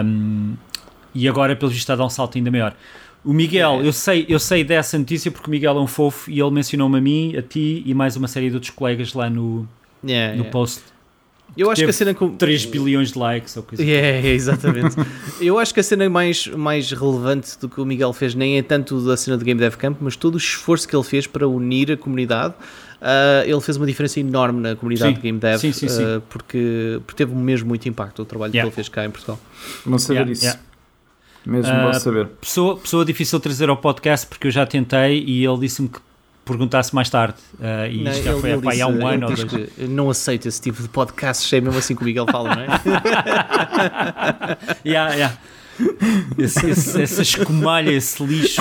um, 0.04 0.54
e 1.14 1.28
agora 1.28 1.54
pelo 1.54 1.70
visto 1.70 1.82
está 1.82 1.94
a 1.94 1.96
dar 1.96 2.04
um 2.04 2.10
salto 2.10 2.36
ainda 2.36 2.50
maior. 2.50 2.74
O 3.24 3.32
Miguel, 3.32 3.80
é. 3.80 3.86
eu, 3.86 3.92
sei, 3.92 4.26
eu 4.28 4.38
sei 4.38 4.64
dessa 4.64 4.98
notícia 4.98 5.30
porque 5.30 5.48
o 5.48 5.50
Miguel 5.50 5.76
é 5.76 5.80
um 5.80 5.86
fofo 5.86 6.30
e 6.30 6.40
ele 6.40 6.50
mencionou-me 6.50 6.98
a 6.98 7.00
mim, 7.00 7.36
a 7.36 7.42
ti 7.42 7.82
e 7.84 7.94
mais 7.94 8.16
uma 8.16 8.28
série 8.28 8.48
de 8.48 8.54
outros 8.54 8.70
colegas 8.70 9.12
lá 9.14 9.30
no, 9.30 9.68
yeah, 10.04 10.32
no 10.32 10.42
yeah. 10.42 10.50
post 10.50 10.82
eu 11.56 11.70
acho 11.70 11.82
que 11.82 11.90
a 11.90 11.92
cena 11.92 12.14
com 12.14 12.36
3 12.36 12.66
bilhões 12.66 13.12
de 13.12 13.18
likes 13.18 13.56
ou 13.56 13.62
coisa 13.62 13.82
yeah, 13.82 14.18
assim. 14.18 14.28
exatamente. 14.28 14.96
eu 15.40 15.58
acho 15.58 15.74
que 15.74 15.80
a 15.80 15.82
cena 15.82 16.08
mais, 16.08 16.46
mais 16.46 16.90
relevante 16.92 17.58
do 17.58 17.68
que 17.68 17.80
o 17.80 17.84
Miguel 17.84 18.12
fez 18.12 18.34
nem 18.34 18.58
é 18.58 18.62
tanto 18.62 19.00
da 19.00 19.16
cena 19.16 19.36
do 19.36 19.44
Game 19.44 19.58
Dev 19.58 19.74
Camp, 19.74 19.98
mas 20.00 20.16
todo 20.16 20.34
o 20.34 20.38
esforço 20.38 20.86
que 20.86 20.94
ele 20.94 21.04
fez 21.04 21.26
para 21.26 21.48
unir 21.48 21.92
a 21.92 21.96
comunidade. 21.96 22.54
Uh, 23.00 23.46
ele 23.46 23.60
fez 23.60 23.76
uma 23.76 23.86
diferença 23.86 24.18
enorme 24.18 24.60
na 24.60 24.74
comunidade 24.74 25.10
sim. 25.10 25.16
de 25.16 25.20
Game 25.22 25.38
Dev 25.38 25.60
sim, 25.60 25.72
sim, 25.72 25.86
uh, 25.86 26.20
porque, 26.28 27.00
porque 27.06 27.24
teve 27.24 27.32
mesmo 27.32 27.68
muito 27.68 27.88
impacto 27.88 28.22
o 28.22 28.24
trabalho 28.24 28.50
yeah. 28.50 28.62
que 28.62 28.68
ele 28.68 28.74
fez 28.74 28.88
cá 28.88 29.04
em 29.04 29.10
Portugal. 29.10 29.38
Vamos 29.84 30.02
saber 30.02 30.14
yeah, 30.14 30.32
isso. 30.32 30.44
Yeah. 30.44 30.60
Mesmo 31.46 31.88
uh, 31.88 31.94
saber. 31.94 32.26
Pessoa, 32.40 32.76
pessoa 32.76 33.04
difícil 33.04 33.38
trazer 33.38 33.68
ao 33.68 33.76
podcast 33.76 34.26
porque 34.26 34.48
eu 34.48 34.50
já 34.50 34.66
tentei 34.66 35.22
e 35.24 35.44
ele 35.44 35.58
disse-me 35.58 35.88
que 35.88 36.00
perguntasse 36.48 36.92
mais 36.94 37.08
tarde. 37.08 37.36
Uh, 37.54 37.90
e 37.90 38.02
não, 38.02 38.12
já 38.12 38.36
foi 38.38 38.60
disse, 38.60 38.82
há 38.82 38.88
um 38.88 39.06
ano 39.06 39.28
ou 39.28 39.34
dois. 39.34 39.68
não 39.88 40.10
aceito 40.10 40.48
esse 40.48 40.60
tipo 40.60 40.82
de 40.82 40.88
podcast, 40.88 41.54
é 41.54 41.60
mesmo 41.60 41.78
assim 41.78 41.94
que 41.94 42.02
o 42.02 42.04
Miguel 42.04 42.26
fala, 42.26 42.56
não 42.56 42.62
é? 42.62 42.66
yeah, 44.84 45.14
yeah. 45.14 45.38
Esse, 46.36 46.70
esse, 46.70 47.02
essa 47.02 47.22
escumalha, 47.22 47.90
esse 47.90 48.22
lixo. 48.24 48.60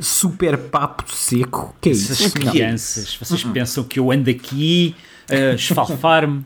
Super 0.00 0.56
papo 0.56 1.04
seco. 1.12 1.74
Que 1.80 1.90
é 1.90 1.92
Essas 1.92 2.20
isso? 2.20 2.32
crianças, 2.32 3.16
vocês 3.16 3.44
pensam 3.44 3.84
que 3.84 3.98
eu 3.98 4.10
ando 4.10 4.30
aqui 4.30 4.94
a 5.30 5.54
esfalfar-me? 5.54 6.44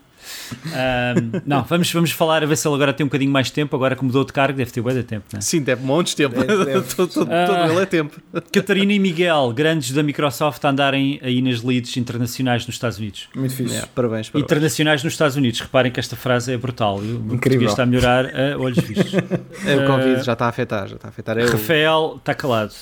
Um, 0.67 1.41
não, 1.45 1.63
vamos, 1.65 1.93
vamos 1.93 2.11
falar, 2.11 2.43
a 2.43 2.47
ver 2.47 2.57
se 2.57 2.67
ele 2.67 2.75
agora 2.75 2.93
tem 2.93 3.05
um 3.05 3.09
bocadinho 3.09 3.31
mais 3.31 3.51
tempo. 3.51 3.75
Agora 3.77 3.97
que 3.97 4.05
mudou 4.05 4.25
de 4.25 4.33
cargo, 4.33 4.57
deve 4.57 4.71
ter 4.71 4.83
bem 4.83 4.95
de 4.95 5.03
tempo, 5.03 5.27
não 5.33 5.39
é? 5.39 5.41
Sim, 5.41 5.63
deve 5.63 5.85
montes 5.85 6.15
de 6.15 6.25
tempo. 6.25 6.45
Deve, 6.45 6.65
deve. 6.65 6.83
todo, 6.95 7.13
todo, 7.13 7.29
uh, 7.29 7.71
ele 7.71 7.81
é 7.83 7.87
tempo. 7.87 8.21
Catarina 8.53 8.93
e 8.93 8.99
Miguel, 8.99 9.53
grandes 9.55 9.93
da 9.93 10.03
Microsoft, 10.03 10.65
a 10.65 10.71
andarem 10.71 11.19
aí 11.23 11.41
nas 11.43 11.63
leads 11.63 11.97
internacionais 11.97 12.67
nos 12.67 12.77
Estados 12.77 12.99
Unidos. 12.99 13.29
Muito 13.35 13.55
fixe. 13.55 13.73
Yeah, 13.73 13.89
parabéns, 13.95 14.29
parabéns. 14.29 14.45
Internacionais 14.45 15.05
nos 15.05 15.13
Estados 15.13 15.37
Unidos. 15.37 15.61
Reparem 15.61 15.93
que 15.93 16.01
esta 16.01 16.17
frase 16.17 16.53
é 16.53 16.57
brutal. 16.57 16.99
O 16.99 17.35
Incrível. 17.35 17.69
está 17.69 17.83
a 17.83 17.87
melhorar 17.87 18.27
a 18.27 18.59
olhos 18.59 18.79
vistos. 18.79 19.13
É, 19.67 19.77
o 19.77 19.87
Covid 19.87 20.21
uh, 20.21 20.25
já 20.25 20.33
está 20.35 20.47
a 20.47 20.49
afetar. 20.49 20.87
Já 20.87 20.97
está 20.97 21.09
a 21.09 21.11
afetar. 21.11 21.39
É 21.39 21.45
Rafael 21.45 22.17
está 22.19 22.35
calado. 22.35 22.73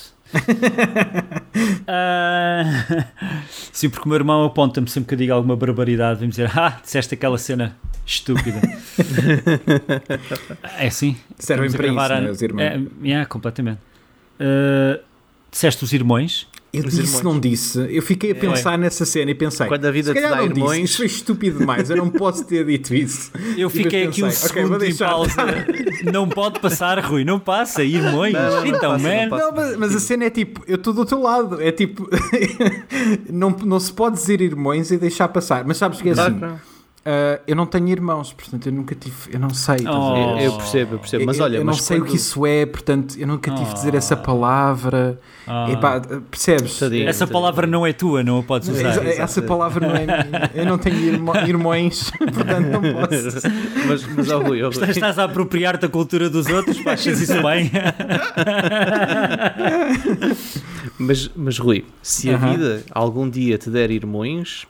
Uh, 1.85 3.05
sim, 3.71 3.89
porque 3.89 4.05
o 4.05 4.09
meu 4.09 4.17
irmão 4.17 4.43
aponta-me 4.43 4.89
sempre 4.89 5.09
que 5.09 5.13
eu 5.13 5.17
digo 5.17 5.33
alguma 5.33 5.55
barbaridade, 5.55 6.19
vem 6.19 6.29
dizer, 6.29 6.51
ah, 6.57 6.79
disseste 6.81 7.13
aquela 7.13 7.37
cena 7.37 7.77
estúpida. 8.05 8.61
é 10.77 10.87
assim. 10.87 11.17
Servem 11.37 11.71
para 11.71 11.87
isso, 11.87 11.99
a... 11.99 12.21
né, 12.21 12.29
os 12.29 12.41
irmãos. 12.41 12.89
É, 13.03 13.11
é 13.11 13.25
completamente. 13.25 13.79
Uh, 14.39 15.01
disseste 15.51 15.83
os 15.83 15.93
irmãos? 15.93 16.47
Eu 16.77 16.83
disse, 16.83 17.01
irmãos. 17.01 17.21
não 17.21 17.39
disse. 17.39 17.87
Eu 17.89 18.01
fiquei 18.01 18.31
a 18.31 18.35
pensar 18.35 18.73
é. 18.73 18.77
nessa 18.77 19.05
cena 19.05 19.31
e 19.31 19.35
pensei. 19.35 19.67
Quando 19.67 19.85
a 19.85 19.91
vida 19.91 20.13
te 20.13 20.21
dá 20.21 20.43
irmãos. 20.43 20.71
Disse, 20.71 20.83
isso 20.83 20.97
foi 20.97 21.05
estúpido 21.05 21.59
demais. 21.59 21.89
Eu 21.89 21.97
não 21.97 22.09
posso 22.09 22.45
ter 22.45 22.65
dito 22.65 22.93
isso. 22.93 23.31
Eu 23.57 23.69
fiquei 23.69 24.07
aqui 24.07 24.23
um 24.23 24.27
okay, 24.27 24.37
segundo 24.37 24.83
em 24.83 24.95
pausa. 24.95 25.65
não 26.11 26.27
pode 26.27 26.59
passar, 26.59 26.99
Rui. 26.99 27.23
Não 27.23 27.39
passa. 27.39 27.83
Irmãos. 27.83 28.33
Não, 28.33 28.51
não, 28.51 28.65
então, 28.65 28.91
não 28.93 28.99
man. 28.99 29.27
Não, 29.29 29.51
mas, 29.51 29.77
mas, 29.77 29.95
a 29.95 29.99
cena 29.99 30.25
é 30.25 30.29
tipo. 30.29 30.63
Eu 30.67 30.75
estou 30.75 30.93
do 30.93 30.99
outro 30.99 31.21
lado. 31.21 31.61
É 31.61 31.71
tipo. 31.71 32.09
não, 33.31 33.51
não 33.51 33.79
se 33.79 33.91
pode 33.91 34.15
dizer 34.15 34.41
irmãos 34.41 34.91
e 34.91 34.97
deixar 34.97 35.27
passar. 35.27 35.63
Mas 35.65 35.77
sabes 35.77 36.01
que 36.01 36.09
é 36.09 36.11
assim. 36.11 36.39
Uh, 37.07 37.39
eu 37.45 37.55
não 37.55 37.67
tenho 37.67 37.87
irmãos, 37.89 38.33
portanto 38.33 38.65
eu 38.65 38.71
nunca 38.71 38.95
tive, 38.95 39.15
eu 39.31 39.39
não 39.39 39.51
sei. 39.51 39.77
Oh. 39.87 40.39
Eu 40.39 40.53
percebo, 40.53 40.95
eu 40.95 40.99
percebo, 40.99 41.23
mas 41.27 41.39
olha, 41.39 41.57
eu, 41.57 41.61
eu 41.61 41.65
não 41.65 41.73
sei 41.73 41.99
quando... 41.99 42.07
o 42.07 42.09
que 42.09 42.15
isso 42.15 42.43
é, 42.47 42.65
portanto 42.65 43.15
eu 43.19 43.27
nunca 43.27 43.51
tive 43.51 43.63
oh. 43.63 43.67
de 43.67 43.73
dizer 43.75 43.93
essa 43.93 44.17
palavra. 44.17 45.19
Oh. 45.47 45.71
Epá, 45.71 46.01
percebes? 46.31 46.79
Tadinho, 46.79 47.07
essa 47.07 47.19
tadinho. 47.19 47.39
palavra 47.39 47.67
não 47.67 47.85
é 47.85 47.93
tua, 47.93 48.23
não 48.23 48.39
a 48.39 48.43
podes 48.43 48.69
usar. 48.69 49.05
Essa 49.05 49.39
palavra 49.43 49.87
não 49.87 49.95
é 49.95 50.07
minha. 50.07 50.51
Eu 50.55 50.65
não 50.65 50.79
tenho 50.79 50.97
irmãos, 50.97 52.09
portanto 52.17 52.69
não 52.69 52.81
posso. 52.81 53.47
mas, 53.87 54.03
mas 54.07 54.31
oh, 54.31 54.39
Rui, 54.39 54.63
oh, 54.63 54.71
Rui. 54.71 54.89
Estás 54.89 55.19
a 55.19 55.25
apropriar-te 55.25 55.81
da 55.81 55.89
cultura 55.89 56.27
dos 56.27 56.47
outros, 56.47 56.75
achas 56.87 57.21
isso 57.21 57.39
bem? 57.43 57.69
mas, 60.97 61.29
mas 61.35 61.59
Rui, 61.59 61.85
se 62.01 62.31
a 62.31 62.33
uh 62.33 62.39
-huh. 62.39 62.51
vida 62.51 62.83
algum 62.89 63.29
dia 63.29 63.59
te 63.59 63.69
der 63.69 63.91
irmãos 63.91 64.65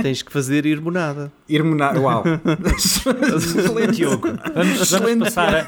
Tens 0.00 0.22
que 0.22 0.32
fazer 0.32 0.66
irmonada. 0.66 1.32
Irmonada, 1.48 2.00
uau. 2.00 2.24
Excelente, 2.76 3.92
Diogo. 3.92 4.28
Vamos, 4.54 4.90
vamos 4.90 5.28
passar 5.28 5.54
a... 5.54 5.66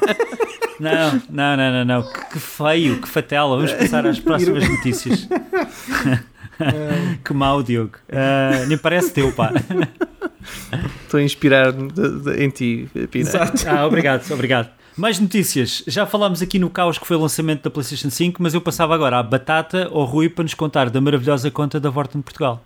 Não, 0.79 1.21
não, 1.29 1.57
não, 1.57 1.71
não, 1.71 1.85
não. 1.85 2.11
Que 2.31 2.39
feio, 2.39 3.01
que 3.01 3.07
fatela. 3.07 3.55
Vamos 3.55 3.73
passar 3.73 4.05
às 4.05 4.19
próximas 4.19 4.67
notícias. 4.67 5.27
que 7.23 7.33
mau, 7.33 7.63
Diogo. 7.63 7.97
Uh, 8.09 8.67
nem 8.67 8.77
parece 8.77 9.11
teu, 9.11 9.31
pá. 9.31 9.53
Estou 11.03 11.19
a 11.19 11.23
inspirar 11.23 11.73
em 12.37 12.49
ti, 12.49 12.89
Pina. 13.11 13.29
Exato. 13.29 13.67
Ah, 13.67 13.85
obrigado, 13.85 14.31
obrigado. 14.31 14.69
Mais 14.95 15.19
notícias. 15.19 15.83
Já 15.85 16.05
falámos 16.05 16.41
aqui 16.41 16.57
no 16.57 16.69
caos 16.69 16.97
que 16.97 17.05
foi 17.05 17.17
o 17.17 17.21
lançamento 17.21 17.63
da 17.63 17.69
PlayStation 17.69 18.09
5, 18.09 18.41
mas 18.41 18.53
eu 18.53 18.61
passava 18.61 18.95
agora 18.95 19.19
à 19.19 19.23
Batata 19.23 19.87
ou 19.91 20.03
Rui 20.05 20.27
para 20.27 20.43
nos 20.43 20.55
contar 20.55 20.89
da 20.89 20.99
maravilhosa 20.99 21.51
conta 21.51 21.79
da 21.79 21.89
Vorten 21.89 22.21
Portugal. 22.21 22.63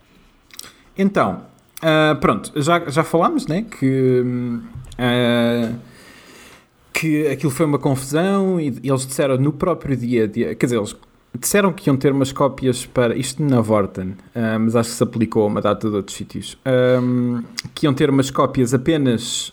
Então, 0.97 1.43
Uh, 1.81 2.15
pronto, 2.19 2.51
já, 2.55 2.79
já 2.89 3.03
falámos, 3.03 3.47
né? 3.47 3.63
Que, 3.63 4.21
uh, 4.21 5.75
que 6.93 7.27
aquilo 7.27 7.51
foi 7.51 7.65
uma 7.65 7.79
confusão 7.79 8.59
e, 8.59 8.69
e, 8.83 8.89
eles 8.89 9.05
disseram 9.05 9.37
no 9.37 9.51
próprio 9.51 9.97
dia, 9.97 10.27
dia, 10.27 10.53
quer 10.53 10.67
dizer, 10.67 10.77
eles 10.77 10.95
disseram 11.39 11.73
que 11.73 11.89
iam 11.89 11.97
ter 11.97 12.11
umas 12.11 12.31
cópias 12.31 12.85
para, 12.85 13.15
isto 13.15 13.41
na 13.41 13.61
Vorten, 13.61 14.09
uh, 14.09 14.59
mas 14.59 14.75
acho 14.75 14.89
que 14.89 14.95
se 14.95 15.03
aplicou 15.03 15.43
a 15.43 15.47
uma 15.47 15.61
data 15.61 15.89
de 15.89 15.95
outros 15.95 16.15
sítios, 16.15 16.57
que 17.73 17.87
iam 17.87 17.93
ter 17.93 18.09
umas 18.09 18.29
cópias 18.29 18.73
apenas 18.73 19.51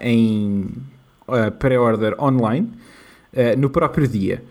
em 0.00 0.66
pré-order 1.58 2.16
online 2.20 2.72
no 3.56 3.70
próprio 3.70 4.08
dia. 4.08 4.42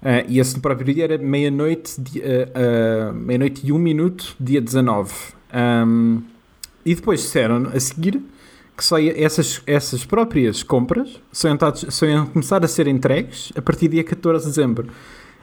Uh, 0.00 0.22
e 0.28 0.38
esse 0.38 0.58
próprio 0.60 0.94
dia 0.94 1.04
era 1.04 1.18
meia-noite 1.18 2.00
uh, 2.00 3.10
uh, 3.10 3.12
meia-noite 3.12 3.66
e 3.66 3.72
um 3.72 3.78
minuto, 3.78 4.36
dia 4.38 4.60
19. 4.60 5.12
Um, 5.52 6.22
e 6.88 6.94
depois 6.94 7.20
disseram 7.20 7.68
a 7.74 7.78
seguir 7.78 8.22
que 8.74 8.82
só 8.82 8.96
essas, 8.98 9.60
essas 9.66 10.06
próprias 10.06 10.62
compras 10.62 11.20
só 11.30 11.48
iam, 11.48 11.58
só 11.74 12.06
iam 12.06 12.26
começar 12.26 12.64
a 12.64 12.68
ser 12.68 12.86
entregues 12.86 13.52
a 13.54 13.60
partir 13.60 13.88
do 13.88 13.92
dia 13.92 14.04
14 14.04 14.44
de 14.44 14.50
dezembro. 14.50 14.88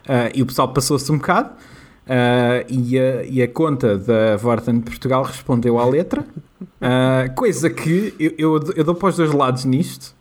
Uh, 0.06 0.34
e 0.34 0.42
o 0.42 0.46
pessoal 0.46 0.70
passou-se 0.70 1.12
um 1.12 1.18
bocado 1.18 1.50
uh, 1.50 2.66
e, 2.68 2.98
a, 2.98 3.24
e 3.26 3.44
a 3.44 3.48
conta 3.48 3.96
da 3.96 4.38
Vorten 4.38 4.80
de 4.80 4.86
Portugal 4.86 5.22
respondeu 5.24 5.78
à 5.78 5.86
letra, 5.86 6.26
uh, 6.62 7.36
coisa 7.36 7.70
que 7.70 8.14
eu, 8.20 8.34
eu, 8.38 8.74
eu, 8.76 8.84
dou 8.84 8.96
para 8.96 9.10
os 9.10 9.18
dois 9.18 9.32
lados 9.32 9.66
nisto, 9.66 10.16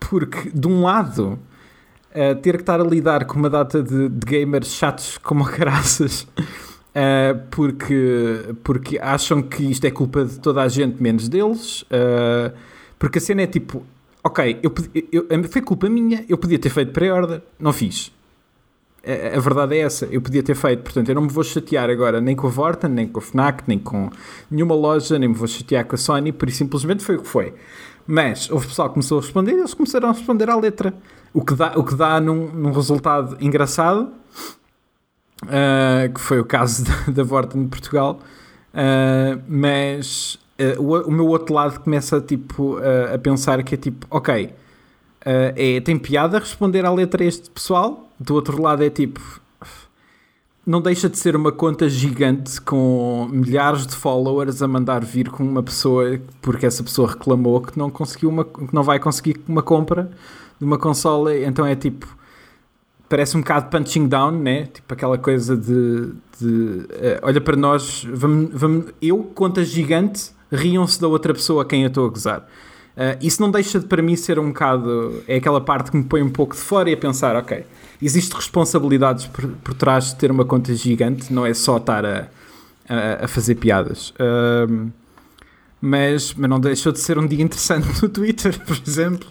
porque 0.00 0.50
de 0.52 0.66
um 0.66 0.82
lado 0.82 1.38
ter 2.42 2.56
que 2.56 2.62
estar 2.62 2.80
a 2.80 2.84
lidar 2.84 3.24
com 3.24 3.38
uma 3.38 3.48
data 3.48 3.82
de, 3.82 4.08
de 4.08 4.26
gamers 4.26 4.68
chatos 4.68 5.16
como 5.18 5.44
caraças 5.44 6.26
Uh, 6.92 7.40
porque, 7.50 8.54
porque 8.62 8.98
acham 8.98 9.42
que 9.42 9.62
isto 9.62 9.86
é 9.86 9.90
culpa 9.90 10.26
de 10.26 10.38
toda 10.38 10.60
a 10.60 10.68
gente, 10.68 11.02
menos 11.02 11.26
deles. 11.26 11.82
Uh, 11.82 12.52
porque 12.98 13.18
a 13.18 13.20
cena 13.20 13.42
é 13.42 13.46
tipo: 13.46 13.82
ok, 14.22 14.60
eu, 14.62 14.72
eu, 15.10 15.44
foi 15.44 15.62
culpa 15.62 15.88
minha, 15.88 16.24
eu 16.28 16.36
podia 16.36 16.58
ter 16.58 16.68
feito 16.68 16.92
pré-order, 16.92 17.42
não 17.58 17.72
fiz. 17.72 18.12
A, 19.04 19.36
a, 19.36 19.40
verdade 19.40 19.74
é 19.76 19.80
essa, 19.80 20.04
eu 20.06 20.20
podia 20.20 20.42
ter 20.42 20.54
feito. 20.54 20.82
Portanto, 20.82 21.08
eu 21.08 21.14
não 21.14 21.22
me 21.22 21.28
vou 21.28 21.42
chatear 21.42 21.88
agora 21.88 22.20
nem 22.20 22.36
com 22.36 22.46
a 22.46 22.50
Vorten, 22.50 22.90
nem 22.90 23.08
com 23.08 23.18
a 23.18 23.22
Fnac, 23.22 23.64
nem 23.66 23.78
com 23.78 24.10
nenhuma 24.50 24.74
loja, 24.74 25.18
nem 25.18 25.30
me 25.30 25.34
vou 25.34 25.48
chatear 25.48 25.86
com 25.86 25.94
a 25.94 25.98
Sony, 25.98 26.30
por 26.30 26.50
simplesmente 26.50 27.02
foi 27.02 27.16
o 27.16 27.22
que 27.22 27.28
foi. 27.28 27.54
Mas 28.06 28.50
houve 28.50 28.66
pessoal 28.66 28.88
que 28.88 28.94
começou 28.94 29.18
a 29.18 29.20
responder 29.22 29.52
e 29.52 29.60
eles 29.60 29.72
começaram 29.74 30.10
a 30.10 30.12
responder 30.12 30.50
à 30.50 30.56
letra. 30.56 30.92
O 31.32 31.42
que 31.42 31.54
dá, 31.54 31.72
o 31.76 31.82
que 31.82 31.94
dá 31.94 32.20
num, 32.20 32.48
num 32.48 32.72
resultado 32.72 33.36
engraçado 33.40 34.12
uh, 35.44 36.12
que 36.12 36.20
foi 36.20 36.40
o 36.40 36.44
caso 36.44 36.84
da, 37.08 37.22
da 37.22 37.40
de 37.40 37.66
Portugal, 37.66 38.20
uh, 38.72 39.42
mas 39.48 40.38
uh, 40.58 40.80
o, 40.82 41.08
o, 41.08 41.10
meu 41.10 41.26
outro 41.28 41.54
lado 41.54 41.80
começa 41.80 42.20
tipo, 42.20 42.78
a 43.12 43.18
pensar 43.18 43.62
que 43.62 43.74
é 43.74 43.78
tipo, 43.78 44.06
ok, 44.10 44.52
é, 45.24 45.80
tem 45.80 45.96
piada 45.98 46.38
responder 46.38 46.84
à 46.84 46.90
letra 46.90 47.24
este 47.24 47.48
pessoal, 47.48 48.08
do 48.18 48.34
outro 48.34 48.60
lado 48.60 48.82
é 48.82 48.90
tipo, 48.90 49.20
não 50.66 50.80
deixa 50.80 51.08
de 51.08 51.18
ser 51.18 51.34
uma 51.34 51.50
conta 51.50 51.88
gigante 51.88 52.60
com 52.60 53.28
milhares 53.30 53.86
de 53.86 53.94
followers 53.94 54.62
a 54.62 54.68
mandar 54.68 55.04
vir 55.04 55.28
com 55.28 55.42
uma 55.42 55.62
pessoa 55.62 56.20
porque 56.40 56.66
essa 56.66 56.82
pessoa 56.82 57.10
reclamou 57.10 57.60
que 57.60 57.76
não 57.76 57.90
conseguiu 57.90 58.28
uma, 58.30 58.44
que 58.44 58.72
não 58.72 58.82
vai 58.82 59.00
conseguir 59.00 59.40
uma 59.48 59.62
compra 59.62 60.10
de 60.58 60.64
uma 60.64 60.78
consola, 60.78 61.36
então 61.36 61.66
é 61.66 61.74
tipo 61.74 62.06
parece 63.12 63.36
um 63.36 63.40
bocado 63.40 63.68
punching 63.68 64.08
down, 64.08 64.30
né? 64.30 64.68
Tipo 64.72 64.94
aquela 64.94 65.18
coisa 65.18 65.54
de, 65.54 66.14
de 66.40 66.46
uh, 66.46 67.20
olha 67.20 67.42
para 67.42 67.54
nós, 67.54 68.08
vamos, 68.10 68.48
vamos, 68.54 68.86
eu, 69.02 69.18
conta 69.34 69.62
gigante, 69.62 70.30
riam-se 70.50 70.98
da 70.98 71.08
outra 71.08 71.34
pessoa 71.34 71.60
a 71.60 71.66
quem 71.66 71.82
eu 71.82 71.88
estou 71.88 72.06
a 72.06 72.08
gozar. 72.08 72.40
Uh, 72.96 73.20
isso 73.20 73.42
não 73.42 73.50
deixa 73.50 73.78
de, 73.78 73.84
para 73.84 74.00
mim 74.00 74.16
ser 74.16 74.38
um 74.38 74.48
bocado. 74.48 75.22
É 75.28 75.36
aquela 75.36 75.60
parte 75.60 75.90
que 75.90 75.96
me 75.98 76.04
põe 76.04 76.22
um 76.22 76.30
pouco 76.30 76.54
de 76.54 76.62
fora 76.62 76.88
e 76.88 76.94
a 76.94 76.96
pensar: 76.96 77.36
ok, 77.36 77.66
existe 78.00 78.32
responsabilidades 78.34 79.26
por, 79.26 79.46
por 79.46 79.74
trás 79.74 80.06
de 80.06 80.16
ter 80.16 80.30
uma 80.30 80.46
conta 80.46 80.74
gigante, 80.74 81.30
não 81.30 81.44
é 81.44 81.52
só 81.52 81.76
estar 81.76 82.06
a, 82.06 82.28
a, 82.88 83.26
a 83.26 83.28
fazer 83.28 83.56
piadas. 83.56 84.14
Uh, 84.18 84.90
mas, 85.84 86.32
mas 86.34 86.48
não 86.48 86.60
deixou 86.60 86.92
de 86.92 87.00
ser 87.00 87.18
um 87.18 87.26
dia 87.26 87.42
interessante 87.42 87.88
no 88.00 88.08
Twitter, 88.08 88.56
por 88.64 88.80
exemplo. 88.86 89.28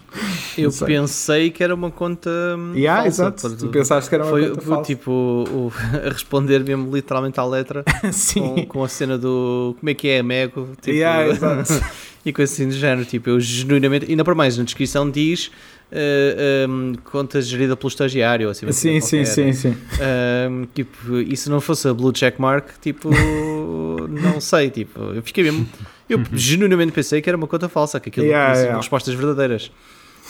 Eu 0.56 0.70
pensei 0.70 1.50
que 1.50 1.64
era 1.64 1.74
uma 1.74 1.90
conta 1.90 2.30
hum, 2.58 2.74
yeah, 2.74 3.04
falsa. 3.04 3.46
Exato. 3.46 3.56
Tu 3.56 3.68
pensaste 3.68 4.10
que 4.10 4.14
era 4.14 4.24
uma 4.24 4.30
Foi, 4.30 4.50
conta 4.50 4.60
falsa. 4.60 4.82
Tipo, 4.82 5.10
o, 5.10 5.72
a 6.06 6.10
responder 6.10 6.62
mesmo 6.62 6.94
literalmente 6.94 7.40
à 7.40 7.44
letra 7.46 7.82
com, 8.34 8.66
com, 8.66 8.84
a 8.84 8.88
cena 8.88 9.16
do 9.16 9.74
como 9.80 9.88
é 9.88 9.94
que 9.94 10.08
é, 10.08 10.22
Mego. 10.22 10.68
Tipo, 10.82 10.90
yeah, 10.90 11.26
exato. 11.26 11.82
e 12.22 12.34
coisa 12.34 12.52
assim 12.52 12.68
do 12.68 12.74
género. 12.74 13.06
Tipo, 13.06 13.30
eu 13.30 13.40
genuinamente, 13.40 14.10
ainda 14.10 14.22
por 14.22 14.34
mais, 14.34 14.58
na 14.58 14.64
descrição 14.64 15.10
diz 15.10 15.46
uh, 15.90 16.68
um, 16.68 16.92
conta 17.02 17.40
gerida 17.40 17.74
pelo 17.78 17.88
estagiário. 17.88 18.50
Assim, 18.50 18.70
sim, 18.72 19.00
sim, 19.00 19.24
sim, 19.24 19.54
sim. 19.54 19.76
Um, 20.50 20.66
tipo, 20.74 21.16
e 21.16 21.34
se 21.34 21.48
não 21.48 21.62
fosse 21.62 21.88
a 21.88 21.94
Blue 21.94 22.12
Checkmark, 22.14 22.78
tipo, 22.78 23.08
não 24.06 24.38
sei, 24.38 24.68
tipo, 24.68 25.00
eu 25.14 25.22
fiquei 25.22 25.44
mesmo 25.44 25.66
eu 26.14 26.18
uhum. 26.18 26.24
genuinamente 26.32 26.92
pensei 26.92 27.20
que 27.20 27.28
era 27.28 27.36
uma 27.36 27.46
conta 27.46 27.68
falsa, 27.68 28.00
que 28.00 28.08
aquilo 28.08 28.26
yeah, 28.26 28.54
yeah. 28.54 28.76
respostas 28.76 29.14
verdadeiras. 29.14 29.70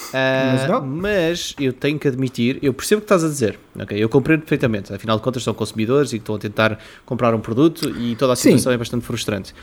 Uh, 0.09 0.71
mas, 0.71 0.85
mas, 0.85 1.55
eu 1.61 1.73
tenho 1.73 1.99
que 1.99 2.09
admitir, 2.09 2.59
eu 2.63 2.73
percebo 2.73 2.99
o 2.99 3.03
que 3.03 3.05
estás 3.05 3.23
a 3.23 3.29
dizer, 3.29 3.59
ok? 3.79 3.97
Eu 3.97 4.09
compreendo 4.09 4.41
perfeitamente, 4.41 4.93
afinal 4.93 5.19
de 5.19 5.23
contas 5.23 5.43
são 5.43 5.53
consumidores 5.53 6.13
e 6.13 6.17
estão 6.17 6.35
a 6.35 6.39
tentar 6.39 6.79
comprar 7.05 7.35
um 7.35 7.41
produto 7.41 7.89
e 7.99 8.17
toda 8.17 8.33
a 8.33 8.37
situação 8.37 8.71
Sim. 8.71 8.75
é 8.75 8.79
bastante 8.79 9.05
frustrante. 9.05 9.55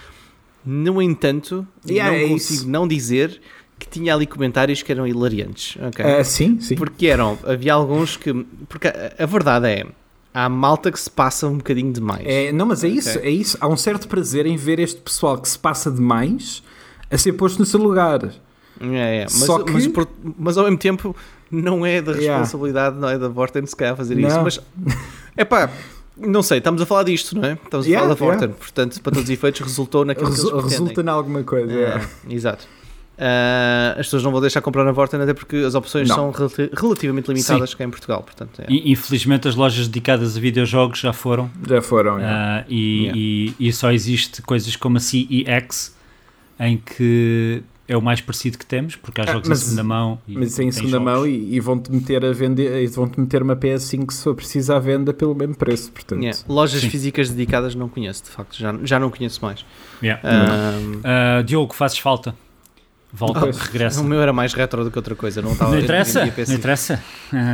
No 0.65 1.01
entanto, 1.01 1.65
yeah, 1.87 2.15
não 2.15 2.25
é 2.25 2.27
consigo 2.29 2.61
isso. 2.61 2.69
não 2.69 2.87
dizer 2.87 3.41
que 3.79 3.87
tinha 3.87 4.13
ali 4.13 4.27
comentários 4.27 4.83
que 4.83 4.91
eram 4.91 5.07
hilariantes, 5.07 5.77
ok? 5.81 6.05
Uh, 6.05 6.23
sim, 6.23 6.59
sim. 6.59 6.75
Porque 6.75 7.07
eram, 7.07 7.39
havia 7.43 7.73
alguns 7.73 8.17
que, 8.17 8.33
porque 8.67 8.87
a, 8.87 9.15
a 9.17 9.25
verdade 9.25 9.67
é, 9.67 9.85
há 10.33 10.47
malta 10.49 10.91
que 10.91 10.99
se 10.99 11.09
passa 11.09 11.47
um 11.47 11.57
bocadinho 11.57 11.91
demais. 11.91 12.23
É, 12.25 12.51
não, 12.51 12.65
mas 12.65 12.83
é 12.83 12.87
okay. 12.87 12.99
isso, 12.99 13.19
é 13.19 13.29
isso. 13.29 13.57
Há 13.59 13.67
um 13.67 13.77
certo 13.77 14.07
prazer 14.07 14.45
em 14.45 14.55
ver 14.55 14.79
este 14.79 15.01
pessoal 15.01 15.37
que 15.37 15.49
se 15.49 15.57
passa 15.57 15.91
demais 15.91 16.63
a 17.09 17.17
ser 17.17 17.33
posto 17.33 17.59
no 17.59 17.65
seu 17.65 17.79
lugar. 17.79 18.23
É, 18.79 19.21
é. 19.21 19.23
Mas, 19.23 19.33
Só 19.33 19.59
que... 19.63 19.71
mas, 19.71 19.87
por, 19.87 20.07
mas, 20.37 20.57
ao 20.57 20.63
mesmo 20.63 20.77
tempo 20.77 21.15
não 21.51 21.85
é 21.85 22.01
da 22.01 22.13
responsabilidade, 22.13 22.95
yeah. 22.95 22.99
não 22.99 23.09
é 23.09 23.17
da 23.17 23.27
Vorten 23.27 23.65
se 23.65 23.75
calhar 23.75 23.95
fazer 23.95 24.15
não. 24.15 24.27
isso, 24.27 24.41
mas 24.41 24.61
é 25.35 25.43
pá. 25.43 25.69
Não 26.15 26.43
sei, 26.43 26.57
estamos 26.57 26.81
a 26.81 26.85
falar 26.85 27.03
disto, 27.03 27.33
não 27.33 27.45
é? 27.45 27.53
Estamos 27.53 27.85
a 27.85 27.89
yeah, 27.89 28.01
falar 28.01 28.13
da 28.13 28.17
Fortune, 28.17 28.51
yeah. 28.51 28.59
portanto, 28.59 29.01
para 29.01 29.13
todos 29.13 29.23
os 29.23 29.29
efeitos, 29.29 29.61
resultou 29.61 30.03
naquilo 30.03 30.29
Resu 30.29 30.51
que 30.51 30.63
Resulta 30.63 31.01
em 31.01 31.07
alguma 31.07 31.43
coisa, 31.43 31.71
é. 31.71 32.01
Exato. 32.29 32.67
Uh, 33.19 33.99
as 33.99 34.05
pessoas 34.05 34.23
não 34.23 34.31
vão 34.31 34.39
deixar 34.39 34.61
comprar 34.61 34.85
na 34.85 34.93
Vorten 34.93 35.19
até 35.21 35.33
porque 35.33 35.57
as 35.57 35.75
opções 35.75 36.07
não. 36.07 36.15
são 36.15 36.31
rel 36.31 36.49
relativamente 36.73 37.27
limitadas 37.27 37.71
Sim. 37.71 37.75
cá 37.75 37.83
em 37.83 37.89
Portugal. 37.89 38.23
Portanto, 38.23 38.61
é. 38.61 38.65
Infelizmente 38.69 39.45
as 39.45 39.55
lojas 39.55 39.89
dedicadas 39.89 40.37
a 40.37 40.39
videojogos 40.39 40.99
já 40.99 41.11
foram. 41.11 41.51
Já 41.67 41.81
foram, 41.81 42.15
uh, 42.15 42.63
e, 42.69 43.03
yeah. 43.03 43.19
e, 43.19 43.55
e, 43.59 43.73
só 43.73 43.91
existe 43.91 44.41
coisas 44.41 44.77
como 44.77 44.95
a 44.95 44.99
CEX 45.01 45.93
em 46.57 46.77
que 46.77 47.61
é 47.89 47.97
o 47.97 48.01
mais 48.01 48.21
parecido 48.21 48.57
que 48.57 48.65
temos, 48.65 48.95
porque 48.95 49.19
há 49.19 49.25
ah, 49.25 49.33
jogos 49.33 49.49
mas, 49.49 49.59
em 49.59 49.63
segunda 49.63 49.83
mão. 49.83 50.19
E 50.25 50.37
mas 50.37 50.57
em 50.57 50.71
segunda 50.71 50.97
jogos. 50.97 51.13
mão 51.13 51.27
e, 51.27 51.55
e 51.55 51.59
vão-te 51.59 51.91
meter 51.91 52.23
a 52.23 52.31
vender, 52.31 52.87
vão-te 52.87 53.19
meter 53.19 53.43
uma 53.43 53.55
PS5 53.57 54.11
se 54.11 54.23
for 54.23 54.35
preciso 54.35 54.71
à 54.71 54.79
venda 54.79 55.13
pelo 55.13 55.35
mesmo 55.35 55.55
preço. 55.55 55.91
Portanto. 55.91 56.21
Yeah. 56.21 56.39
Lojas 56.47 56.79
Sim. 56.79 56.89
físicas 56.89 57.29
dedicadas 57.31 57.75
não 57.75 57.89
conheço, 57.89 58.23
de 58.23 58.29
facto, 58.29 58.57
já, 58.57 58.73
já 58.83 58.97
não 58.97 59.09
conheço 59.09 59.41
mais. 59.41 59.65
Yeah. 60.01 60.21
Uh, 60.23 61.43
Diogo, 61.43 61.73
fazes 61.73 61.97
falta? 61.97 62.33
Volta, 63.11 63.43
oh, 63.43 63.51
regressa. 63.51 64.01
O 64.01 64.03
meu 64.03 64.21
era 64.21 64.31
mais 64.31 64.53
retro 64.53 64.83
do 64.83 64.91
que 64.91 64.97
outra 64.97 65.15
coisa. 65.15 65.41
Não, 65.41 65.53
estava, 65.53 65.71
não 65.71 65.79
interessa, 65.79 66.19
não 66.19 66.55
interessa. 66.55 67.03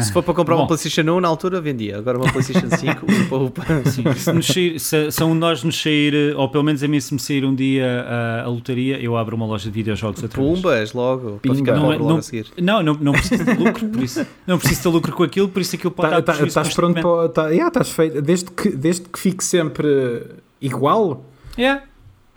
Se 0.02 0.12
for 0.12 0.22
para 0.22 0.34
comprar 0.34 0.56
Bom. 0.56 0.62
uma 0.64 0.68
PlayStation 0.68 1.10
1 1.10 1.22
na 1.22 1.30
altura, 1.30 1.62
vendia. 1.62 1.98
Agora 1.98 2.18
uma 2.18 2.30
PlayStation 2.30 2.68
5, 2.76 3.06
upa, 3.24 3.36
upa. 3.38 3.64
Sim, 3.90 4.04
se, 4.16 4.34
nos 4.34 4.48
sair, 4.48 4.80
se, 4.80 5.12
se 5.12 5.24
um 5.24 5.32
de 5.32 5.40
nós 5.40 5.64
nos 5.64 5.82
sair, 5.82 6.36
ou 6.36 6.50
pelo 6.50 6.64
menos 6.64 6.84
a 6.84 6.88
mim 6.90 7.00
se 7.00 7.14
me 7.14 7.20
sair 7.20 7.46
um 7.46 7.56
dia 7.56 8.06
a, 8.06 8.42
a 8.44 8.48
lotaria, 8.48 9.02
eu 9.02 9.16
abro 9.16 9.36
uma 9.36 9.46
loja 9.46 9.66
de 9.66 9.72
videojogos 9.72 10.22
outra 10.22 10.42
Pumbas, 10.42 10.92
logo, 10.92 11.40
Pimba. 11.40 11.40
para 11.42 11.56
ficar 11.56 11.76
não, 11.76 11.94
é- 11.94 11.98
não, 11.98 12.18
a 12.18 12.22
seguir. 12.22 12.48
Não, 12.62 12.84
não, 12.84 12.94
não 12.96 13.14
preciso 13.14 13.46
de 13.46 13.54
lucro, 13.54 13.88
por 13.88 14.04
isso. 14.04 14.28
Não 14.46 14.58
preciso 14.58 14.84
ter 14.84 14.90
lucro 14.90 15.14
com 15.14 15.24
aquilo, 15.24 15.48
por 15.48 15.62
isso 15.62 15.76
aquilo 15.76 15.92
pode 15.92 16.10
tá, 16.10 16.20
estar 16.20 16.38
tá, 16.38 16.46
Estás 16.46 16.74
pronto 16.74 17.02
para... 17.02 17.30
Tá, 17.30 17.48
yeah, 17.48 17.70
estás 17.70 17.90
feito. 17.92 18.22
Desde 18.22 18.52
que, 18.52 18.70
desde 18.70 19.04
que 19.04 19.18
fique 19.18 19.44
sempre 19.44 20.22
igual... 20.62 21.24
Yeah. 21.58 21.84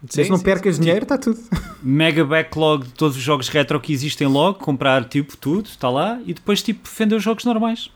Se 0.06 0.28
não 0.28 0.38
percas 0.38 0.76
sim, 0.76 0.82
dinheiro, 0.82 1.02
está 1.02 1.18
tudo. 1.18 1.40
Mega 1.82 2.24
backlog 2.24 2.84
de 2.84 2.92
todos 2.92 3.16
os 3.16 3.22
jogos 3.22 3.48
retro 3.48 3.80
que 3.80 3.92
existem 3.92 4.26
logo, 4.28 4.58
comprar 4.60 5.04
tipo 5.04 5.36
tudo, 5.36 5.66
está 5.66 5.90
lá, 5.90 6.20
e 6.24 6.32
depois 6.32 6.62
tipo 6.62 6.88
vender 6.96 7.16
os 7.16 7.22
jogos 7.22 7.44
normais. 7.44 7.90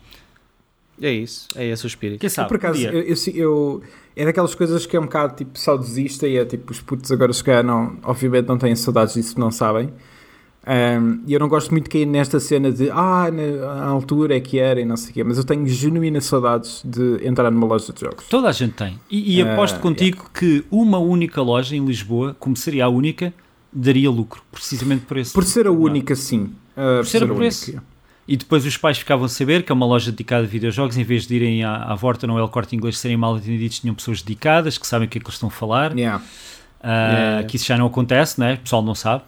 É 1.01 1.11
isso, 1.11 1.47
é 1.55 1.65
esse 1.65 1.85
o 1.85 1.87
espírito. 1.87 2.19
Quem 2.19 2.29
sabe? 2.29 2.49
Por 2.49 2.57
acaso, 2.57 2.81
eu, 2.81 3.01
eu, 3.01 3.15
eu, 3.33 3.83
é 4.15 4.25
daquelas 4.25 4.53
coisas 4.53 4.85
que 4.85 4.95
é 4.95 4.99
um 4.99 5.03
bocado 5.03 5.35
tipo 5.35 5.57
saudosista 5.57 6.27
e 6.27 6.37
é 6.37 6.45
tipo 6.45 6.71
os 6.71 6.81
putos 6.81 7.11
agora 7.11 7.33
chegar, 7.33 7.63
não, 7.63 7.97
obviamente 8.03 8.47
não 8.47 8.57
têm 8.57 8.75
saudades 8.75 9.13
disso, 9.15 9.39
não 9.39 9.49
sabem. 9.49 9.91
Um, 10.65 11.21
e 11.27 11.33
eu 11.33 11.41
não 11.41 11.49
gosto 11.49 11.71
muito 11.71 11.85
de 11.85 11.89
cair 11.89 12.05
nesta 12.05 12.39
cena 12.39 12.71
de 12.71 12.89
ah, 12.89 13.29
na 13.29 13.85
altura 13.85 14.37
é 14.37 14.39
que 14.39 14.59
era 14.59 14.79
e 14.79 14.85
não 14.85 14.95
sei 14.95 15.11
o 15.11 15.13
quê, 15.13 15.23
mas 15.23 15.37
eu 15.37 15.43
tenho 15.43 15.67
genuínas 15.67 16.23
saudades 16.23 16.81
de 16.85 17.19
entrar 17.27 17.51
numa 17.51 17.67
loja 17.67 17.91
de 17.91 17.99
jogos. 17.99 18.25
Toda 18.29 18.47
a 18.47 18.51
gente 18.53 18.73
tem. 18.73 18.97
E, 19.11 19.39
e 19.39 19.43
uh, 19.43 19.51
aposto 19.51 19.79
contigo 19.79 20.17
yeah. 20.17 20.31
que 20.33 20.65
uma 20.71 20.99
única 20.99 21.41
loja 21.41 21.75
em 21.75 21.85
Lisboa, 21.85 22.33
como 22.39 22.55
seria 22.55 22.85
a 22.85 22.89
única, 22.89 23.33
daria 23.73 24.09
lucro, 24.09 24.41
precisamente 24.51 25.05
por 25.05 25.17
esse. 25.17 25.33
Por 25.33 25.43
ser 25.43 25.67
a 25.67 25.71
única, 25.71 26.15
sim. 26.15 26.43
Uh, 26.43 26.53
por, 26.75 26.97
por, 26.97 27.05
ser, 27.05 27.27
por 27.27 27.43
esse. 27.43 27.79
E 28.25 28.37
depois 28.37 28.65
os 28.65 28.77
pais 28.77 28.97
ficavam 28.97 29.25
a 29.25 29.29
saber 29.29 29.63
que 29.63 29.71
é 29.71 29.75
uma 29.75 29.85
loja 29.85 30.11
dedicada 30.11 30.45
a 30.45 30.47
videojogos, 30.47 30.97
em 30.97 31.03
vez 31.03 31.27
de 31.27 31.35
irem 31.35 31.65
à, 31.65 31.75
à 31.75 31.95
Vorta 31.95 32.25
no 32.25 32.39
El 32.39 32.47
Corte 32.47 32.73
Inglês 32.73 32.97
serem 32.97 33.17
mal 33.17 33.35
atendidos, 33.35 33.79
tinham 33.79 33.93
pessoas 33.93 34.21
dedicadas 34.21 34.77
que 34.77 34.87
sabem 34.87 35.07
o 35.07 35.11
que 35.11 35.17
é 35.17 35.21
que 35.21 35.27
eles 35.27 35.35
estão 35.35 35.49
a 35.49 35.51
falar. 35.51 35.91
Yeah. 35.91 36.23
Uh, 36.23 36.87
yeah. 36.87 37.43
Que 37.47 37.57
isso 37.57 37.65
já 37.65 37.77
não 37.77 37.87
acontece, 37.87 38.39
né? 38.39 38.53
o 38.53 38.59
pessoal 38.59 38.81
não 38.81 38.95
sabe. 38.95 39.23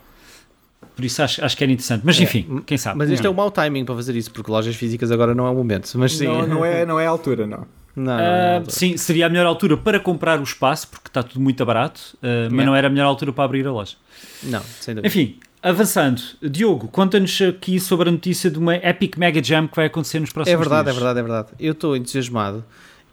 Por 0.95 1.05
isso 1.05 1.21
acho, 1.21 1.43
acho 1.43 1.57
que 1.57 1.63
era 1.63 1.71
interessante. 1.71 2.01
Mas 2.03 2.19
é, 2.19 2.23
enfim, 2.23 2.59
é. 2.59 2.61
quem 2.65 2.77
sabe. 2.77 2.97
Mas 2.97 3.09
isto 3.09 3.25
é 3.25 3.29
um 3.29 3.33
mau 3.33 3.51
timing 3.51 3.85
para 3.85 3.95
fazer 3.95 4.15
isso, 4.15 4.31
porque 4.31 4.51
lojas 4.51 4.75
físicas 4.75 5.11
agora 5.11 5.33
não 5.33 5.45
é 5.47 5.49
o 5.49 5.55
momento. 5.55 5.91
Mas 5.95 6.17
sim. 6.17 6.25
Não, 6.25 6.47
não, 6.47 6.65
é, 6.65 6.83
não 6.87 6.99
é 6.99 7.07
a 7.07 7.09
altura, 7.09 7.47
não. 7.47 7.65
Não, 7.95 8.17
não 8.17 8.19
é 8.19 8.59
uh, 8.59 8.71
sim, 8.71 8.97
seria 8.97 9.25
a 9.25 9.29
melhor 9.29 9.45
altura 9.45 9.77
para 9.77 9.99
comprar 9.99 10.39
o 10.39 10.43
espaço, 10.43 10.87
porque 10.89 11.07
está 11.07 11.23
tudo 11.23 11.39
muito 11.39 11.65
barato, 11.65 12.17
uh, 12.17 12.53
mas 12.53 12.65
não 12.65 12.75
era 12.75 12.87
a 12.87 12.89
melhor 12.89 13.05
altura 13.05 13.31
para 13.31 13.45
abrir 13.45 13.65
a 13.65 13.71
loja. 13.71 13.95
Não, 14.43 14.61
sem 14.81 14.93
dúvida. 14.93 15.07
Enfim, 15.07 15.39
avançando, 15.63 16.21
Diogo, 16.41 16.89
conta-nos 16.89 17.41
aqui 17.41 17.79
sobre 17.79 18.09
a 18.09 18.11
notícia 18.11 18.51
de 18.51 18.59
uma 18.59 18.75
Epic 18.75 19.17
Mega 19.17 19.41
Jam 19.41 19.67
que 19.67 19.75
vai 19.77 19.85
acontecer 19.85 20.19
nos 20.19 20.31
próximos 20.31 20.57
dias. 20.57 20.59
É 20.59 20.69
verdade, 20.69 20.83
dias. 20.85 20.95
é 20.95 20.99
verdade, 20.99 21.19
é 21.19 21.23
verdade. 21.23 21.47
Eu 21.57 21.71
estou 21.71 21.95
entusiasmado 21.95 22.65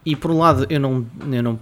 e 0.04 0.16
por 0.16 0.32
um 0.32 0.38
lado 0.38 0.66
eu 0.68 0.80
não. 0.80 1.06
Eu 1.30 1.42
não 1.42 1.60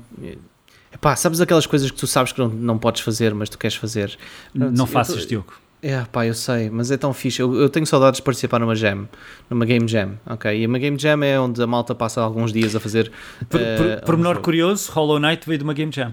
Epá, 0.92 1.14
sabes 1.14 1.40
aquelas 1.40 1.66
coisas 1.66 1.90
que 1.90 1.96
tu 1.96 2.06
sabes 2.06 2.32
que 2.32 2.40
não, 2.40 2.48
não 2.48 2.78
podes 2.78 3.00
fazer, 3.02 3.32
mas 3.32 3.48
tu 3.48 3.56
queres 3.56 3.76
fazer? 3.76 4.18
Não, 4.52 4.70
não 4.70 4.86
faças, 4.86 5.22
tô, 5.22 5.28
Diogo. 5.28 5.52
É, 5.83 6.05
pá, 6.12 6.26
eu 6.26 6.35
sei, 6.35 6.68
mas 6.68 6.91
é 6.91 6.97
tão 6.97 7.12
fixe. 7.14 7.41
Eu, 7.41 7.55
eu, 7.55 7.68
tenho 7.70 7.87
saudades 7.87 8.18
de 8.18 8.22
participar 8.22 8.59
numa 8.59 8.74
jam, 8.74 9.09
numa 9.49 9.64
game 9.64 9.89
jam, 9.89 10.12
ok? 10.26 10.55
E 10.61 10.66
uma 10.66 10.78
game 10.78 10.99
jam 10.99 11.22
é 11.22 11.41
onde 11.41 11.62
a 11.62 11.66
malta 11.66 11.95
passa 11.95 12.20
alguns 12.20 12.53
dias 12.53 12.76
a 12.76 12.81
fazer. 12.81 13.11
Por, 13.49 13.61
uh, 13.61 14.05
por 14.05 14.16
menor 14.16 14.39
curioso, 14.43 14.93
Hollow 14.93 15.18
Knight 15.18 15.47
veio 15.47 15.59
de 15.59 15.64
uma 15.64 15.72
game 15.72 15.91
jam. 15.91 16.12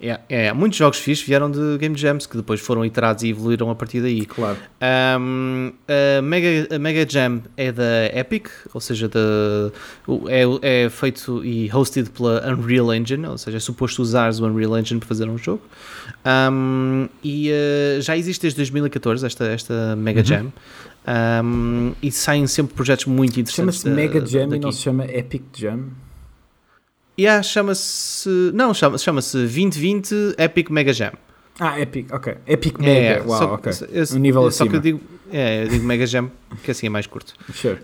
É, 0.00 0.20
é, 0.28 0.52
muitos 0.52 0.78
jogos 0.78 0.98
fixos 0.98 1.26
vieram 1.26 1.50
de 1.50 1.78
Game 1.78 1.96
Jams 1.96 2.26
que 2.26 2.36
depois 2.36 2.60
foram 2.60 2.84
iterados 2.84 3.22
e 3.22 3.30
evoluíram 3.30 3.70
a 3.70 3.74
partir 3.74 4.00
daí. 4.00 4.26
Claro. 4.26 4.58
Um, 5.20 5.72
a, 5.88 6.22
Mega, 6.22 6.74
a 6.74 6.78
Mega 6.78 7.08
Jam 7.08 7.42
é 7.56 7.72
da 7.72 8.06
Epic, 8.14 8.48
ou 8.72 8.80
seja, 8.80 9.08
da, 9.08 9.20
é, 10.28 10.84
é 10.84 10.90
feito 10.90 11.44
e 11.44 11.70
hosted 11.72 12.10
pela 12.10 12.46
Unreal 12.52 12.92
Engine, 12.92 13.26
ou 13.26 13.38
seja, 13.38 13.56
é 13.56 13.60
suposto 13.60 14.02
usar 14.02 14.32
o 14.34 14.44
Unreal 14.44 14.78
Engine 14.78 15.00
para 15.00 15.08
fazer 15.08 15.28
um 15.28 15.38
jogo. 15.38 15.62
Um, 16.52 17.08
e 17.22 17.50
uh, 17.50 18.00
já 18.02 18.16
existe 18.16 18.42
desde 18.42 18.56
2014 18.58 19.24
esta, 19.24 19.44
esta 19.46 19.96
Mega 19.96 20.20
uhum. 20.20 20.26
Jam. 20.26 20.52
Um, 21.06 21.92
e 22.02 22.10
saem 22.10 22.46
sempre 22.46 22.74
projetos 22.74 23.06
muito 23.06 23.38
interessantes. 23.38 23.80
Chama-se 23.80 23.88
Mega 23.88 24.24
Jam 24.26 24.48
daqui. 24.48 24.56
e 24.56 24.60
não 24.60 24.72
se 24.72 24.82
chama 24.82 25.04
Epic 25.04 25.42
Jam? 25.54 25.88
Yeah, 27.18 27.42
chama-se. 27.42 28.28
Não, 28.52 28.74
chama-se 28.74 29.04
chama 29.04 29.20
2020 29.20 30.34
Epic 30.38 30.70
Mega 30.70 30.92
Jam. 30.92 31.12
Ah, 31.60 31.78
Epic, 31.78 32.12
ok. 32.12 32.34
Epic 32.48 32.78
Mega, 32.78 33.22
é, 33.22 33.22
uau, 33.22 33.38
só, 33.38 33.54
ok. 33.54 33.72
Eu, 33.92 34.04
um 34.16 34.18
nível 34.18 34.42
só 34.42 34.48
acima. 34.48 34.70
que 34.70 34.76
eu 34.76 34.80
digo, 34.80 35.00
é, 35.32 35.62
eu 35.62 35.68
digo 35.68 35.84
Mega 35.84 36.04
Jam, 36.04 36.28
que 36.64 36.70
assim 36.72 36.88
é 36.88 36.90
mais 36.90 37.06
curto. 37.06 37.32
Sure. 37.52 37.78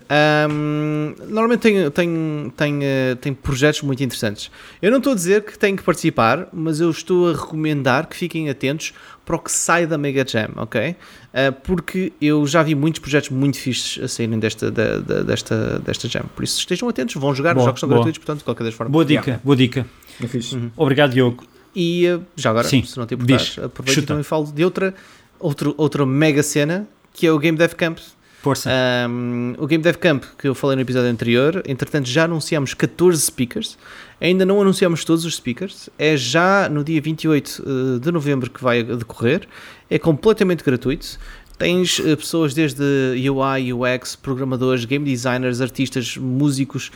Um, 0.49 1.15
normalmente 1.29 1.61
tem, 1.61 1.89
tem, 1.89 2.53
tem, 2.57 2.79
uh, 2.79 3.15
tem 3.21 3.33
projetos 3.33 3.81
muito 3.81 4.03
interessantes. 4.03 4.51
Eu 4.81 4.91
não 4.91 4.97
estou 4.97 5.13
a 5.13 5.15
dizer 5.15 5.43
que 5.45 5.57
tenho 5.57 5.77
que 5.77 5.83
participar, 5.83 6.49
mas 6.51 6.81
eu 6.81 6.89
estou 6.89 7.29
a 7.29 7.31
recomendar 7.31 8.07
que 8.07 8.17
fiquem 8.17 8.49
atentos 8.49 8.93
para 9.23 9.37
o 9.37 9.39
que 9.39 9.51
sai 9.51 9.87
da 9.87 9.97
Mega 9.97 10.27
Jam, 10.27 10.49
ok? 10.57 10.95
Uh, 11.31 11.53
porque 11.63 12.11
eu 12.19 12.45
já 12.45 12.61
vi 12.61 12.75
muitos 12.75 12.99
projetos 12.99 13.29
muito 13.29 13.57
fixes 13.57 14.03
a 14.03 14.07
saírem 14.07 14.37
desta, 14.37 14.69
da, 14.69 14.97
da, 14.97 15.23
desta, 15.23 15.79
desta 15.79 16.09
Jam. 16.09 16.25
Por 16.35 16.43
isso 16.43 16.59
estejam 16.59 16.89
atentos, 16.89 17.15
vão 17.15 17.33
jogar, 17.33 17.53
boa, 17.53 17.61
os 17.61 17.65
jogos 17.67 17.79
são 17.79 17.87
gratuitos, 17.87 18.17
portanto, 18.17 18.39
de 18.39 18.43
qualquer 18.43 18.69
forma. 18.71 18.91
Boa 18.91 19.05
dica, 19.05 19.23
yeah. 19.25 19.41
boa 19.43 19.55
dica. 19.55 19.85
É 20.21 20.27
fixe. 20.27 20.55
Uhum. 20.55 20.71
Obrigado, 20.75 21.11
Diogo. 21.11 21.45
E 21.73 22.05
uh, 22.07 22.21
já 22.35 22.49
agora, 22.49 22.67
Sim, 22.67 22.83
se 22.83 22.97
não 22.97 23.05
te 23.05 23.13
importares, 23.13 23.57
aproveito 23.59 23.97
e 23.97 24.01
também 24.01 24.23
falo 24.23 24.51
de 24.51 24.65
outra, 24.65 24.93
outra, 25.39 25.73
outra 25.77 26.05
mega 26.05 26.43
cena 26.43 26.85
que 27.13 27.27
é 27.27 27.31
o 27.31 27.39
Game 27.39 27.57
Dev 27.57 27.73
Camp. 27.73 27.99
Força. 28.41 28.71
Um, 29.07 29.53
o 29.59 29.67
Game 29.67 29.83
Dev 29.83 29.97
Camp 29.97 30.23
que 30.35 30.47
eu 30.47 30.55
falei 30.55 30.75
no 30.75 30.81
episódio 30.81 31.11
anterior, 31.11 31.61
entretanto 31.67 32.09
já 32.09 32.23
anunciamos 32.23 32.73
14 32.73 33.21
speakers, 33.21 33.77
ainda 34.19 34.43
não 34.43 34.59
anunciamos 34.59 35.05
todos 35.05 35.25
os 35.25 35.35
speakers, 35.35 35.91
é 35.95 36.17
já 36.17 36.67
no 36.67 36.83
dia 36.83 36.99
28 36.99 37.63
eh, 37.63 37.99
de 37.99 38.11
novembro 38.11 38.49
que 38.49 38.63
vai 38.63 38.81
decorrer, 38.81 39.47
é 39.87 39.99
completamente 39.99 40.63
gratuito. 40.63 41.19
Tens 41.59 41.99
uh, 41.99 42.17
pessoas 42.17 42.55
desde 42.55 42.81
UI, 43.29 43.71
UX, 43.71 44.15
programadores, 44.15 44.85
game 44.85 45.05
designers, 45.05 45.61
artistas, 45.61 46.17
músicos, 46.17 46.91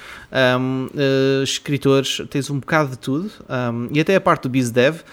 um, 0.60 0.88
uh, 0.88 1.44
escritores, 1.44 2.24
tens 2.32 2.50
um 2.50 2.60
bocado 2.60 2.90
de 2.90 2.98
tudo, 2.98 3.32
um, 3.48 3.88
e 3.94 4.00
até 4.00 4.16
a 4.16 4.22
parte 4.22 4.44
do 4.44 4.50
BizDev 4.50 5.04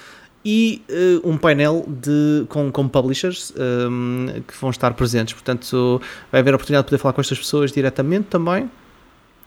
e 0.45 0.83
uh, 1.23 1.29
um 1.29 1.37
painel 1.37 1.85
de, 1.87 2.45
com, 2.49 2.71
com 2.71 2.89
publishers 2.89 3.53
um, 3.57 4.27
que 4.47 4.55
vão 4.61 4.71
estar 4.71 4.93
presentes. 4.95 5.35
Portanto, 5.35 6.01
vai 6.31 6.41
haver 6.41 6.53
a 6.53 6.57
oportunidade 6.57 6.85
de 6.85 6.91
poder 6.91 6.99
falar 7.01 7.13
com 7.13 7.21
estas 7.21 7.39
pessoas 7.39 7.73
diretamente 7.73 8.27
também. 8.29 8.69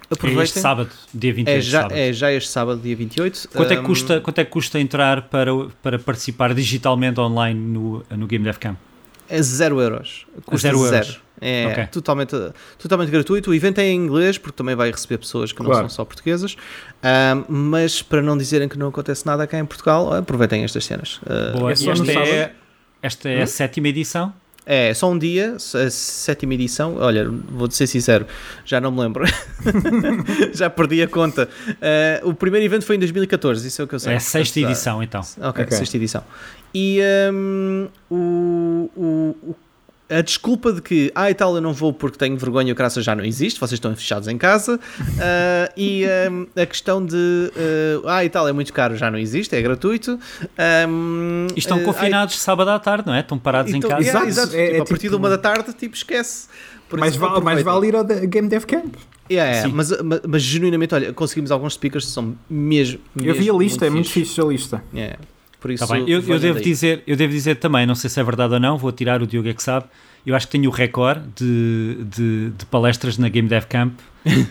Aproveitem. 0.09 0.41
É 0.41 0.43
este 0.43 0.59
sábado, 0.59 0.89
dia 1.13 1.33
28. 1.33 1.57
É 1.57 1.61
já, 1.61 1.87
é 1.91 2.13
já 2.13 2.31
este 2.31 2.49
sábado, 2.49 2.79
dia 2.79 2.95
28. 2.95 3.49
Quanto, 3.49 3.69
um, 3.69 3.73
é, 3.73 3.75
que 3.77 3.83
custa, 3.83 4.21
quanto 4.21 4.39
é 4.39 4.45
que 4.45 4.51
custa 4.51 4.79
entrar 4.79 5.23
para, 5.23 5.51
para 5.81 5.97
participar 5.99 6.53
digitalmente 6.53 7.19
online 7.19 7.59
no, 7.59 8.05
no 8.11 8.27
Game 8.27 8.45
Dev 8.45 8.57
Camp? 8.57 8.77
É 9.27 9.41
0 9.41 9.81
euros. 9.81 10.25
Custa 10.45 10.67
zero. 10.67 10.87
zero. 10.87 11.24
É 11.47 11.67
okay. 11.67 11.85
totalmente, 11.87 12.35
totalmente 12.79 13.11
gratuito. 13.11 13.51
O 13.51 13.53
evento 13.53 13.77
é 13.77 13.85
em 13.85 13.95
inglês, 13.95 14.35
porque 14.35 14.57
também 14.57 14.75
vai 14.75 14.89
receber 14.89 15.19
pessoas 15.19 15.51
que 15.51 15.59
não 15.59 15.67
claro. 15.67 15.87
são 15.87 15.97
só 15.97 16.05
portuguesas. 16.05 16.57
Um, 17.03 17.45
mas 17.47 18.01
para 18.01 18.19
não 18.19 18.35
dizerem 18.35 18.67
que 18.67 18.79
não 18.79 18.87
acontece 18.87 19.27
nada 19.27 19.45
cá 19.45 19.59
em 19.59 19.65
Portugal, 19.65 20.11
aproveitem 20.11 20.63
estas 20.63 20.83
cenas. 20.85 21.17
Uh, 21.17 21.59
Boa. 21.59 21.69
É 21.69 21.73
esta, 21.73 22.11
é, 22.11 22.51
esta 22.99 23.29
é 23.29 23.39
hum? 23.39 23.43
a 23.43 23.45
sétima 23.45 23.89
edição? 23.89 24.33
É, 24.65 24.91
só 24.95 25.11
um 25.11 25.19
dia, 25.19 25.55
a 25.55 25.89
sétima 25.91 26.55
edição. 26.55 26.95
Olha, 26.97 27.29
vou 27.29 27.69
ser 27.69 27.85
sincero, 27.85 28.25
já 28.65 28.81
não 28.81 28.91
me 28.91 29.01
lembro. 29.01 29.23
já 30.51 30.67
perdi 30.67 31.03
a 31.03 31.07
conta. 31.07 31.47
Uh, 31.69 32.29
o 32.29 32.33
primeiro 32.33 32.65
evento 32.65 32.85
foi 32.85 32.95
em 32.95 32.99
2014, 32.99 33.67
isso 33.67 33.83
é 33.83 33.85
o 33.85 33.87
que 33.87 33.93
eu 33.93 33.99
sei. 33.99 34.13
É 34.13 34.15
a 34.15 34.19
sexta 34.19 34.59
edição, 34.59 35.03
então. 35.03 35.21
Ok, 35.41 35.63
okay. 35.63 35.77
sexta 35.77 35.95
edição. 35.95 36.23
E 36.73 36.99
um, 37.31 37.87
o, 38.09 38.89
o, 38.97 39.55
a 40.09 40.21
desculpa 40.21 40.71
de 40.71 40.81
que, 40.81 41.11
ah, 41.15 41.31
e 41.31 41.33
tal, 41.33 41.55
eu 41.55 41.61
não 41.61 41.73
vou 41.73 41.91
porque 41.91 42.17
tenho 42.17 42.37
vergonha, 42.37 42.71
o 42.71 42.75
graça 42.75 43.01
já 43.01 43.15
não 43.15 43.23
existe, 43.23 43.59
vocês 43.59 43.73
estão 43.73 43.95
fechados 43.95 44.27
em 44.27 44.37
casa, 44.37 44.75
uh, 44.75 45.73
e 45.75 46.05
um, 46.29 46.47
a 46.61 46.65
questão 46.65 47.03
de, 47.03 47.15
uh, 47.15 48.07
ah, 48.07 48.23
e 48.23 48.29
tal, 48.29 48.47
é 48.47 48.53
muito 48.53 48.71
caro, 48.71 48.95
já 48.95 49.09
não 49.09 49.17
existe, 49.17 49.55
é 49.55 49.61
gratuito. 49.61 50.19
Um, 50.87 51.47
e 51.55 51.59
estão 51.59 51.81
confinados 51.83 52.39
sábado 52.39 52.69
à 52.69 52.79
tarde, 52.79 53.07
não 53.07 53.15
é? 53.15 53.21
Estão 53.21 53.37
parados 53.37 53.73
então, 53.73 53.89
em 53.89 53.93
casa. 53.93 54.03
Yeah, 54.03 54.27
exato, 54.27 54.55
é, 54.55 54.65
tipo, 54.65 54.75
é, 54.75 54.79
a 54.79 54.85
partir 54.85 54.95
tipo, 54.95 55.09
de 55.09 55.15
uma 55.15 55.29
da 55.29 55.37
tarde, 55.37 55.73
tipo, 55.73 55.95
esquece. 55.95 56.47
Por 56.87 56.99
mais, 56.99 57.15
vale, 57.15 57.41
mais 57.43 57.63
vale 57.63 57.87
ir 57.87 57.95
ao 57.95 58.03
Game 58.03 58.47
Dev 58.47 58.63
Camp. 58.65 58.95
Yeah, 59.29 59.51
yeah, 59.51 59.73
mas, 59.73 59.89
mas, 60.03 60.21
mas, 60.27 60.41
genuinamente, 60.43 60.93
olha, 60.93 61.11
conseguimos 61.11 61.49
alguns 61.49 61.73
speakers 61.73 62.05
que 62.05 62.11
são 62.11 62.35
mesmo. 62.47 62.99
mesmo 63.15 63.31
eu 63.31 63.33
vi 63.33 63.49
a 63.49 63.53
lista, 63.53 63.87
é 63.87 63.89
muito 63.89 64.09
fixe 64.09 64.39
a 64.39 64.43
lista. 64.43 64.83
Yeah. 64.93 65.17
Por 65.66 65.72
isso, 65.72 65.88
tá 65.88 65.97
eu, 65.97 66.22
eu 66.22 66.39
devo 66.39 66.61
dizer, 66.61 67.01
eu 67.07 67.16
devo 67.16 67.34
dizer 67.34 67.55
também, 67.55 67.88
não 67.88 67.95
sei 67.95 68.07
se 68.07 68.20
é 68.20 68.24
verdade 68.24 68.53
ou 68.53 68.59
não, 68.59 68.78
vou 68.78 68.91
tirar 68.91 69.24
o 69.24 69.26
Diogo 69.26 69.49
é 69.49 69.53
que 69.55 69.63
sabe. 69.63 69.88
Eu 70.24 70.36
acho 70.36 70.45
que 70.45 70.51
tenho 70.51 70.70
o 70.70 70.72
recorde 70.72 71.24
de, 71.36 72.03
de, 72.03 72.49
de 72.51 72.66
palestras 72.68 73.18
na 73.18 73.28
Game 73.30 73.49
Dev 73.49 73.63
Camp, 73.63 73.97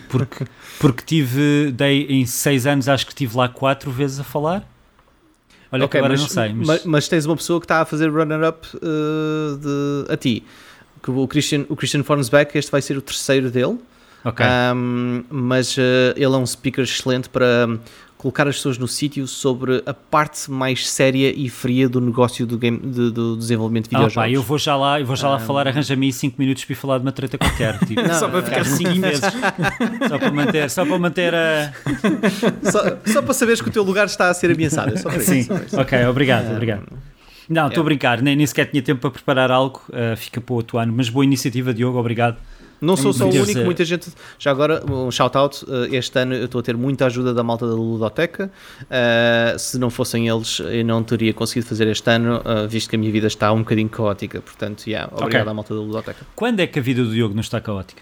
porque, 0.09 0.45
porque 0.77 1.03
tive, 1.05 1.71
dei 1.71 2.05
em 2.09 2.25
seis 2.25 2.67
anos, 2.67 2.89
acho 2.89 3.05
que 3.05 3.13
estive 3.13 3.37
lá 3.37 3.47
quatro 3.47 3.89
vezes 3.91 4.19
a 4.19 4.25
falar. 4.25 4.69
Olha, 5.71 5.85
okay, 5.85 5.99
agora 6.01 6.15
mas, 6.15 6.21
não 6.21 6.27
sei. 6.27 6.53
Mas... 6.53 6.83
mas... 6.83 7.07
Tens 7.07 7.25
uma 7.25 7.37
pessoa 7.37 7.61
que 7.61 7.65
está 7.65 7.79
a 7.79 7.85
fazer 7.85 8.09
runner-up 8.09 8.67
uh, 8.75 10.11
a 10.11 10.17
ti. 10.17 10.43
O 11.07 11.25
Christian, 11.29 11.63
o 11.69 11.77
Christian 11.77 12.03
Fornsbeck, 12.03 12.57
este 12.57 12.69
vai 12.69 12.81
ser 12.81 12.97
o 12.97 13.01
terceiro 13.01 13.49
dele. 13.49 13.77
Okay. 14.25 14.45
Um, 14.75 15.23
mas 15.29 15.77
uh, 15.77 16.11
ele 16.15 16.25
é 16.25 16.37
um 16.37 16.45
speaker 16.45 16.83
excelente 16.83 17.29
para 17.29 17.79
colocar 18.25 18.47
as 18.47 18.55
pessoas 18.55 18.79
no 18.79 18.87
sítio 18.87 19.27
sobre 19.27 19.83
a 19.85 19.93
parte 19.93 20.49
mais 20.49 20.89
séria 20.89 21.31
e 21.31 21.47
fria 21.47 21.87
do 21.87 22.01
negócio 22.01 22.43
do, 22.47 22.57
game, 22.57 22.79
de, 22.79 23.11
do 23.11 23.37
desenvolvimento 23.37 23.83
de 23.83 23.89
videojogos. 23.91 24.17
Ah, 24.17 24.21
pá, 24.21 24.29
eu 24.29 24.41
vou 24.41 24.57
já 24.57 24.75
lá, 24.75 24.99
eu 24.99 25.05
vou 25.05 25.15
já 25.15 25.29
lá 25.29 25.37
falar, 25.37 25.67
arranja-me 25.67 26.11
5 26.11 26.35
minutos 26.39 26.65
para 26.65 26.73
ir 26.73 26.75
falar 26.75 26.97
de 26.97 27.05
uma 27.05 27.11
treta 27.11 27.37
qualquer. 27.37 27.77
Tipo, 27.85 28.01
não, 28.01 28.15
só 28.15 28.27
para 28.27 28.41
ficar 28.41 28.65
5 28.65 28.95
meses. 28.95 29.21
só 30.09 30.17
para 30.17 30.31
manter, 30.31 30.69
só 30.71 30.85
para 30.85 30.97
manter 30.97 31.35
a. 31.35 31.71
Só, 32.71 32.97
só, 33.05 33.21
para 33.21 33.33
saberes 33.33 33.61
que 33.61 33.69
o 33.69 33.71
teu 33.71 33.83
lugar 33.83 34.07
está 34.07 34.29
a 34.29 34.33
ser 34.33 34.49
ameaçado. 34.49 34.93
É 34.93 34.97
só 34.97 35.09
para 35.09 35.19
Sim, 35.19 35.39
isso, 35.39 35.79
ok, 35.79 36.05
obrigado, 36.07 36.51
obrigado. 36.51 36.85
Não, 37.47 37.67
estou 37.67 37.81
é. 37.81 37.83
a 37.83 37.85
brincar, 37.85 38.21
nem, 38.21 38.35
nem 38.35 38.45
sequer 38.45 38.65
tinha 38.65 38.81
tempo 38.81 39.01
para 39.01 39.11
preparar 39.11 39.51
algo, 39.51 39.81
uh, 39.89 40.17
fica 40.17 40.41
para 40.41 40.53
o 40.53 40.55
outro 40.55 40.77
ano, 40.79 40.93
mas 40.95 41.09
boa 41.09 41.23
iniciativa, 41.23 41.73
Diogo, 41.73 41.99
obrigado. 41.99 42.37
Não 42.81 42.95
sou 42.95 43.13
só 43.13 43.25
o 43.25 43.29
único, 43.29 43.61
muita 43.61 43.85
gente. 43.85 44.09
Já 44.37 44.51
agora, 44.51 44.83
um 44.91 45.09
shout-out. 45.11 45.65
Eh, 45.67 45.97
este 45.97 46.17
ano 46.19 46.33
eu 46.33 46.45
estou 46.45 46.59
a 46.59 46.63
ter 46.63 46.75
muita 46.75 47.05
ajuda 47.05 47.33
da 47.33 47.43
malta 47.43 47.67
da 47.67 47.73
Ludoteca. 47.73 48.51
Uh, 48.81 49.57
se 49.57 49.77
não 49.77 49.89
fossem 49.89 50.27
eles, 50.27 50.59
eu 50.59 50.83
não 50.83 51.03
teria 51.03 51.33
conseguido 51.33 51.67
fazer 51.67 51.87
este 51.87 52.09
ano, 52.09 52.37
uh, 52.37 52.67
visto 52.67 52.89
que 52.89 52.95
a 52.95 52.99
minha 52.99 53.11
vida 53.11 53.27
está 53.27 53.51
um 53.51 53.59
bocadinho 53.59 53.89
caótica. 53.89 54.41
Portanto, 54.41 54.87
yeah, 54.87 55.09
obrigado 55.11 55.41
okay. 55.41 55.51
à 55.51 55.53
malta 55.53 55.73
da 55.73 55.79
Ludoteca. 55.79 56.25
Quando 56.35 56.59
é 56.59 56.67
que 56.67 56.79
a 56.79 56.81
vida 56.81 57.03
do 57.03 57.11
Diogo 57.11 57.33
não 57.33 57.41
está 57.41 57.61
caótica? 57.61 58.01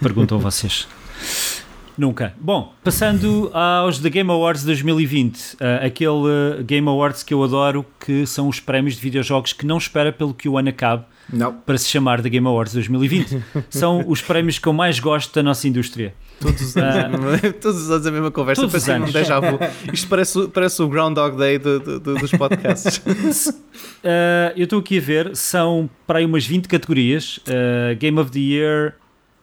Perguntam 0.00 0.38
vocês. 0.38 0.86
Nunca. 1.96 2.32
Bom, 2.38 2.72
passando 2.84 3.50
aos 3.52 3.98
The 3.98 4.08
Game 4.08 4.30
Awards 4.30 4.62
2020, 4.64 5.54
uh, 5.54 5.56
aquele 5.84 6.62
Game 6.64 6.88
Awards 6.88 7.24
que 7.24 7.34
eu 7.34 7.42
adoro, 7.42 7.84
que 7.98 8.24
são 8.24 8.48
os 8.48 8.60
prémios 8.60 8.94
de 8.94 9.00
videojogos 9.00 9.52
que 9.52 9.66
não 9.66 9.78
espera 9.78 10.12
pelo 10.12 10.32
que 10.32 10.48
o 10.48 10.56
ano 10.56 10.68
acabe 10.68 11.04
não. 11.32 11.52
para 11.52 11.76
se 11.78 11.88
chamar 11.88 12.22
The 12.22 12.28
Game 12.28 12.46
Awards 12.46 12.72
2020. 12.74 13.42
São 13.70 14.04
os 14.06 14.22
prémios 14.22 14.58
que 14.58 14.66
eu 14.66 14.72
mais 14.72 14.98
gosto 14.98 15.34
da 15.34 15.42
nossa 15.42 15.68
indústria. 15.68 16.14
Todos 16.40 16.60
os 16.62 16.76
anos, 16.76 17.20
uh, 17.20 17.52
todos 17.60 17.82
os 17.82 17.90
anos 17.90 18.06
a 18.06 18.10
mesma 18.10 18.30
conversa, 18.30 18.62
todos 18.62 18.74
os 18.74 18.88
anos. 18.88 19.10
Um 19.10 19.12
déjà 19.12 19.40
vu. 19.40 19.58
Isto 19.92 20.08
parece, 20.08 20.48
parece 20.48 20.82
o 20.82 20.88
Groundhog 20.88 21.36
Day 21.36 21.58
de, 21.58 21.80
de, 21.80 21.98
dos 21.98 22.30
podcasts. 22.30 22.98
uh, 22.98 24.54
eu 24.56 24.64
estou 24.64 24.78
aqui 24.78 24.98
a 24.98 25.00
ver, 25.00 25.36
são 25.36 25.90
para 26.06 26.20
aí 26.20 26.24
umas 26.24 26.46
20 26.46 26.68
categorias: 26.68 27.38
uh, 27.38 27.96
Game 27.98 28.18
of 28.20 28.30
the 28.30 28.38
Year, 28.38 28.94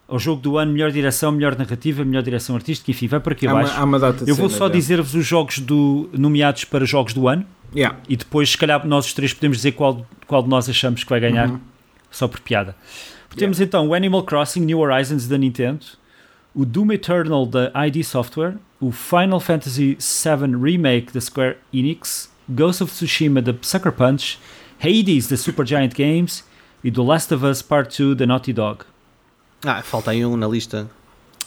o 0.08 0.18
jogo 0.18 0.42
do 0.42 0.58
ano, 0.58 0.72
melhor 0.72 0.90
direção, 0.90 1.34
melhor 1.34 1.58
narrativa, 1.58 2.06
melhor 2.06 2.24
direção 2.24 2.56
artística, 2.56 2.90
enfim, 2.90 3.08
vai 3.08 3.20
para 3.20 3.34
aqui 3.34 3.46
abaixo. 3.46 3.74
Há 3.76 3.84
uma, 3.84 3.98
há 3.98 4.10
uma 4.10 4.16
eu 4.26 4.36
vou 4.36 4.50
só 4.50 4.70
dizer-vos 4.70 5.14
os 5.16 5.26
jogos 5.26 5.60
do, 5.60 6.10
nomeados 6.14 6.64
para 6.64 6.86
jogos 6.86 7.14
do 7.14 7.28
ano. 7.28 7.46
Yeah. 7.76 7.98
E 8.08 8.16
depois, 8.16 8.52
se 8.52 8.58
calhar, 8.58 8.88
nós 8.88 9.08
os 9.08 9.14
três 9.14 9.34
podemos 9.34 9.58
dizer 9.58 9.74
qual, 9.74 10.06
qual 10.26 10.42
de 10.42 10.48
nós 10.48 10.70
achamos 10.70 11.04
que 11.04 11.10
vai 11.10 11.20
ganhar. 11.20 11.50
Uhum 11.50 11.60
só 12.12 12.28
por 12.28 12.40
piada. 12.40 12.76
Yeah. 13.30 13.38
Temos 13.38 13.60
então 13.60 13.88
o 13.88 13.94
Animal 13.94 14.24
Crossing 14.24 14.62
New 14.62 14.80
Horizons 14.80 15.28
da 15.28 15.38
Nintendo, 15.38 15.86
o 16.54 16.66
Doom 16.66 16.94
Eternal 16.94 17.46
da 17.46 17.72
ID 17.86 18.04
Software, 18.04 18.56
o 18.80 18.92
Final 18.92 19.40
Fantasy 19.40 19.98
VII 20.00 20.56
Remake 20.56 21.12
da 21.12 21.20
Square 21.20 21.58
Enix, 21.74 22.32
Ghost 22.48 22.82
of 22.82 22.94
Tsushima 22.94 23.42
da 23.42 23.54
Sucker 23.62 23.92
Punch, 23.92 24.40
Hades 24.80 25.28
da 25.28 25.36
Supergiant 25.36 25.94
Games 25.94 26.46
e 26.84 26.92
The 26.92 27.02
Last 27.02 27.34
of 27.34 27.46
Us 27.46 27.62
Part 27.62 27.96
2 27.96 28.16
da 28.16 28.26
Naughty 28.26 28.54
Dog. 28.54 28.86
Ah, 29.66 29.82
falta 29.82 30.12
aí 30.12 30.26
um 30.26 30.38
na 30.38 30.48
lista. 30.48 30.90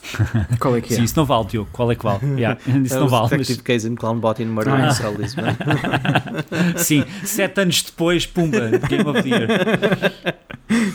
Qual 0.58 0.76
é 0.76 0.80
que 0.80 0.94
é? 0.94 0.96
Sim, 0.96 1.04
isso 1.04 1.16
não 1.16 1.24
vale, 1.24 1.46
Diogo. 1.46 1.68
Qual 1.72 1.90
é 1.90 1.94
que 1.94 2.04
vale? 2.04 2.20
Yeah, 2.34 2.58
isso 2.84 2.96
é 2.96 3.00
não 3.00 3.08
vale. 3.08 3.28
Detective 3.28 3.58
mas... 3.58 3.66
Case 3.66 3.88
in 3.88 3.94
Clownbot 3.94 4.42
in 4.42 4.46
Murder 4.46 4.74
ah. 4.74 4.88
in 4.88 4.92
Cell 4.92 5.14
Sim, 6.76 7.04
sete 7.24 7.60
anos 7.60 7.82
depois, 7.82 8.26
pumba, 8.26 8.68
Game 8.88 9.08
of 9.08 9.22
the 9.22 9.28
Year. 9.28 9.48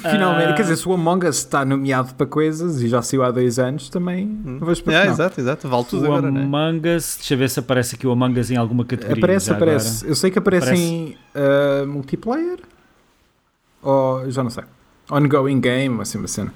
Finalmente, 0.02 0.52
uh... 0.52 0.56
quer 0.56 0.62
dizer, 0.64 0.78
se 0.78 0.88
o 0.88 0.94
Among 0.94 1.28
Us 1.28 1.38
está 1.38 1.66
nomeado 1.66 2.14
para 2.16 2.26
coisas 2.28 2.82
e 2.82 2.88
já 2.88 3.02
saiu 3.02 3.24
há 3.24 3.32
dois 3.32 3.60
anos, 3.60 3.90
também 3.90 4.26
hum. 4.26 4.58
não 4.60 4.68
vejo 4.68 4.84
para 4.84 4.94
yeah, 4.94 5.12
Exato, 5.12 5.42
exato, 5.42 5.68
vale 5.68 5.86
tudo 5.86 6.04
o 6.04 6.06
agora, 6.06 6.32
né? 6.32 6.42
Among 6.42 6.88
Us, 6.96 7.18
deixa 7.18 7.34
eu 7.34 7.38
ver 7.38 7.50
se 7.50 7.60
aparece 7.60 7.96
aqui 7.96 8.08
o 8.08 8.12
Among 8.12 8.40
Us 8.40 8.52
em 8.52 8.58
alguma 8.58 8.86
categoria. 8.86 9.18
Aparece, 9.18 9.52
aparece. 9.52 9.98
Agora. 9.98 10.12
Eu 10.12 10.16
sei 10.16 10.32
que 10.32 10.40
aparece, 10.40 10.68
aparece. 10.68 10.84
em 10.84 11.18
uh, 11.36 11.88
multiplayer 11.88 12.60
ou 13.84 14.30
já 14.32 14.42
não 14.42 14.50
sei. 14.50 14.64
Ongoing 15.12 15.60
game, 15.60 16.02
assim 16.02 16.18
uma 16.18 16.28
cena. 16.28 16.54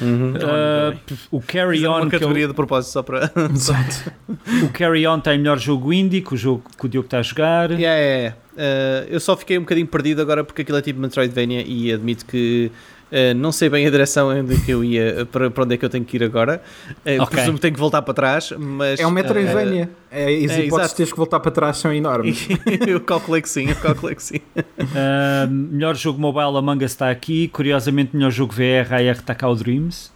Uhum. 0.00 0.34
Uh, 0.34 1.16
o 1.30 1.40
Carry 1.40 1.86
On. 1.86 2.02
Uma 2.02 2.10
categoria 2.10 2.44
eu... 2.44 2.48
de 2.48 2.54
propósito 2.54 2.92
só 2.92 3.02
para. 3.02 3.30
o 4.64 4.68
Carry 4.72 5.06
On 5.06 5.20
tem 5.20 5.38
melhor 5.38 5.58
jogo 5.58 5.92
indie, 5.92 6.20
que 6.20 6.34
o 6.34 6.36
jogo 6.36 6.64
que 6.78 6.86
o 6.86 6.88
Diogo 6.88 7.06
está 7.06 7.18
a 7.18 7.22
jogar. 7.22 7.70
Yeah, 7.70 7.98
yeah, 7.98 8.16
yeah. 8.18 8.36
Uh, 8.54 9.06
eu 9.08 9.20
só 9.20 9.36
fiquei 9.36 9.58
um 9.58 9.62
bocadinho 9.62 9.86
perdido 9.86 10.22
agora 10.22 10.44
porque 10.44 10.62
aquilo 10.62 10.78
é 10.78 10.82
tipo 10.82 11.00
Metroidvania 11.00 11.64
e 11.66 11.92
admito 11.92 12.24
que 12.24 12.70
Uh, 13.14 13.32
não 13.36 13.52
sei 13.52 13.68
bem 13.68 13.86
a 13.86 13.90
direção 13.90 14.28
onde 14.28 14.60
que 14.62 14.72
eu 14.72 14.82
ia, 14.82 15.24
para, 15.30 15.48
para 15.48 15.62
onde 15.62 15.74
é 15.74 15.78
que 15.78 15.84
eu 15.84 15.88
tenho 15.88 16.04
que 16.04 16.16
ir 16.16 16.24
agora. 16.24 16.60
Uh, 17.06 17.22
okay. 17.22 17.26
Presumo 17.26 17.54
que 17.54 17.60
tenho 17.60 17.74
que 17.74 17.78
voltar 17.78 18.02
para 18.02 18.12
trás, 18.12 18.52
mas... 18.58 18.98
É 18.98 19.06
um 19.06 19.10
Metroidvania. 19.12 19.84
Uh, 19.84 20.04
é, 20.10 20.24
as 20.44 20.50
é, 20.50 20.64
hipóteses 20.64 20.90
de 20.90 20.96
teres 20.96 21.12
que 21.12 21.16
voltar 21.16 21.38
para 21.38 21.52
trás 21.52 21.76
são 21.76 21.92
enormes. 21.92 22.48
eu 22.84 23.00
calculei 23.00 23.40
que 23.40 23.48
sim, 23.48 23.68
eu 23.68 23.76
calculei 23.76 24.16
que 24.16 24.22
sim. 24.22 24.40
Uh, 24.56 25.46
melhor 25.48 25.94
jogo 25.94 26.20
mobile, 26.20 26.56
Among 26.56 26.84
Us 26.84 26.90
está 26.90 27.08
aqui. 27.08 27.46
Curiosamente, 27.46 28.16
melhor 28.16 28.32
jogo 28.32 28.52
VR, 28.52 28.92
AR 28.92 29.00
está 29.12 29.32
cá 29.32 29.48
o 29.48 29.54
Dreams. 29.54 30.12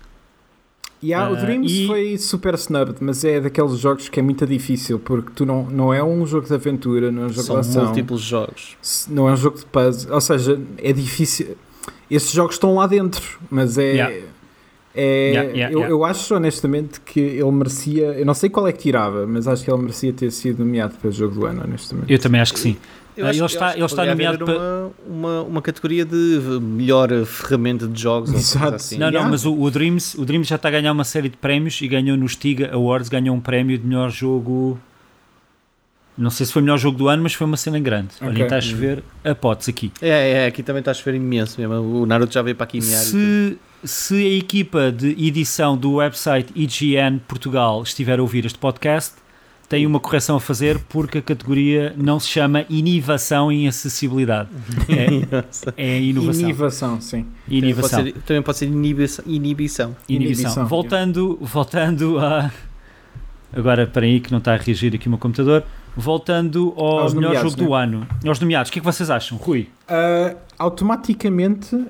Yeah, 1.00 1.30
uh, 1.30 1.34
o 1.34 1.36
Dreams 1.36 1.70
e... 1.70 1.86
foi 1.86 2.18
super 2.18 2.54
snubbed, 2.54 2.96
mas 3.00 3.24
é 3.24 3.40
daqueles 3.40 3.78
jogos 3.78 4.08
que 4.08 4.18
é 4.18 4.22
muito 4.22 4.44
difícil 4.44 4.98
porque 4.98 5.30
tu 5.34 5.46
não, 5.46 5.64
não 5.64 5.94
é 5.94 6.02
um 6.02 6.26
jogo 6.26 6.48
de 6.48 6.54
aventura, 6.54 7.12
não 7.12 7.22
é 7.22 7.26
um 7.26 7.28
jogo 7.28 7.46
São 7.46 7.60
de 7.60 7.60
ação. 7.60 7.84
múltiplos 7.84 8.20
jogos. 8.20 8.76
Não 9.08 9.28
é 9.28 9.32
um 9.32 9.36
jogo 9.36 9.58
de 9.58 9.66
puzzle, 9.66 10.12
ou 10.12 10.20
seja, 10.20 10.60
é 10.78 10.92
difícil 10.92 11.56
esses 12.10 12.32
jogos 12.32 12.54
estão 12.54 12.74
lá 12.74 12.86
dentro, 12.86 13.38
mas 13.50 13.78
é. 13.78 13.82
Yeah. 13.82 14.16
É, 14.94 15.30
yeah, 15.30 15.50
yeah, 15.50 15.72
eu, 15.72 15.82
eu, 15.82 16.04
acho 16.04 16.34
honestamente 16.34 17.00
que 17.00 17.20
ele 17.20 17.52
merecia. 17.52 18.06
Eu 18.18 18.26
não 18.26 18.34
sei 18.34 18.50
qual 18.50 18.66
é 18.66 18.72
que 18.72 18.78
tirava, 18.78 19.26
mas 19.26 19.46
acho 19.46 19.62
que 19.62 19.70
ele 19.70 19.80
merecia 19.80 20.12
ter 20.12 20.32
sido 20.32 20.64
nomeado 20.64 20.94
para 20.94 21.08
o 21.08 21.12
jogo 21.12 21.34
do 21.34 21.46
ano, 21.46 21.62
honestamente. 21.62 22.12
Eu 22.12 22.18
também 22.18 22.40
acho 22.40 22.52
que 22.52 22.58
sim. 22.58 22.76
Eu 23.16 23.26
ah, 23.26 23.30
acho, 23.30 23.38
ele 23.38 23.46
está, 23.46 23.74
ele 23.74 23.84
está 23.84 24.04
nomeado 24.04 24.44
para. 24.44 24.58
Uma, 24.58 24.92
uma, 25.06 25.42
uma, 25.42 25.62
categoria 25.62 26.04
de 26.04 26.40
melhor 26.60 27.10
ferramenta 27.26 27.86
de 27.86 28.00
jogos. 28.00 28.32
Exato. 28.32 28.76
Assim. 28.76 28.96
Não, 28.96 29.10
não, 29.10 29.28
mas 29.28 29.44
o, 29.44 29.52
o, 29.60 29.70
Dreams, 29.70 30.16
o 30.16 30.24
Dreams 30.24 30.48
já 30.48 30.56
está 30.56 30.68
a 30.68 30.70
ganhar 30.70 30.92
uma 30.92 31.04
série 31.04 31.28
de 31.28 31.36
prémios 31.36 31.80
e 31.80 31.86
ganhou 31.86 32.16
no 32.16 32.28
Stiga 32.28 32.72
Awards 32.72 33.08
ganhou 33.08 33.36
um 33.36 33.40
prémio 33.40 33.76
de 33.76 33.86
melhor 33.86 34.10
jogo 34.10 34.80
não 36.18 36.30
sei 36.30 36.44
se 36.44 36.52
foi 36.52 36.60
o 36.60 36.64
melhor 36.64 36.78
jogo 36.78 36.98
do 36.98 37.08
ano, 37.08 37.22
mas 37.22 37.32
foi 37.32 37.46
uma 37.46 37.56
cena 37.56 37.78
grande. 37.78 38.08
Okay. 38.16 38.28
Olha, 38.28 38.42
está 38.42 38.56
a 38.56 38.60
chover 38.60 39.04
a 39.24 39.34
potes 39.34 39.68
aqui. 39.68 39.92
É, 40.02 40.32
é, 40.32 40.46
aqui 40.46 40.64
também 40.64 40.80
está 40.80 40.90
a 40.90 40.94
chover 40.94 41.14
imenso 41.14 41.60
mesmo. 41.60 41.74
O 41.74 42.04
Naruto 42.04 42.34
já 42.34 42.42
veio 42.42 42.56
para 42.56 42.64
aqui 42.64 42.80
mear. 42.80 43.00
Se, 43.00 43.56
se 43.84 44.14
a 44.14 44.36
equipa 44.36 44.90
de 44.90 45.10
edição 45.10 45.76
do 45.76 45.94
website 45.94 46.52
IGN 46.56 47.20
Portugal 47.20 47.82
estiver 47.84 48.18
a 48.18 48.22
ouvir 48.22 48.44
este 48.44 48.58
podcast, 48.58 49.14
tem 49.68 49.86
uma 49.86 50.00
correção 50.00 50.36
a 50.36 50.40
fazer 50.40 50.80
porque 50.88 51.18
a 51.18 51.22
categoria 51.22 51.94
não 51.96 52.18
se 52.18 52.28
chama 52.28 52.64
inovação 52.68 53.52
em 53.52 53.68
acessibilidade. 53.68 54.48
É, 55.76 55.76
é 55.76 56.00
inovação. 56.00 56.48
Inovação, 56.48 57.00
sim. 57.00 57.26
Inovação. 57.48 57.98
Também 57.98 58.12
pode 58.12 58.14
ser, 58.14 58.22
também 58.26 58.42
pode 58.42 58.58
ser 58.58 58.66
inibição. 58.66 59.24
inibição. 59.26 59.94
inibição. 60.08 60.66
Voltando, 60.66 61.38
voltando 61.40 62.18
a. 62.18 62.50
Agora, 63.52 63.86
para 63.86 64.04
aí 64.04 64.20
que 64.20 64.32
não 64.32 64.38
está 64.38 64.54
a 64.54 64.56
reagir 64.56 64.94
aqui 64.94 65.06
o 65.06 65.10
meu 65.10 65.18
computador. 65.18 65.64
Voltando 66.00 66.72
ao 66.76 67.00
Aos 67.00 67.14
melhor 67.14 67.34
jogo 67.34 67.60
né? 67.60 67.66
do 67.66 67.74
ano, 67.74 68.06
aos 68.24 68.38
nomeados, 68.38 68.70
o 68.70 68.72
que 68.72 68.78
é 68.78 68.80
que 68.80 68.86
vocês 68.86 69.10
acham, 69.10 69.36
Rui? 69.36 69.68
Uh, 69.90 70.36
automaticamente 70.56 71.74
uh, 71.74 71.88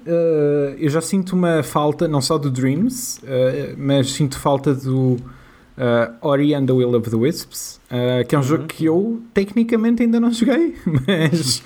eu 0.79 0.89
já 0.89 1.01
sinto 1.03 1.37
uma 1.37 1.63
falta, 1.63 2.09
não 2.09 2.23
só 2.23 2.39
do 2.39 2.51
Dreams, 2.51 3.19
uh, 3.19 3.75
mas 3.77 4.13
sinto 4.13 4.39
falta 4.39 4.75
do 4.75 5.17
Ori 6.23 6.55
and 6.55 6.67
the 6.67 6.73
Will 6.73 6.97
of 6.97 7.09
the 7.09 7.17
Wisps, 7.17 7.81
que 8.29 8.35
é 8.35 8.39
um 8.39 8.41
uhum. 8.41 8.49
jogo 8.49 8.67
que 8.67 8.87
eu 8.87 9.23
tecnicamente 9.33 10.03
ainda 10.03 10.19
não 10.19 10.33
joguei, 10.33 10.75
mas 11.07 11.63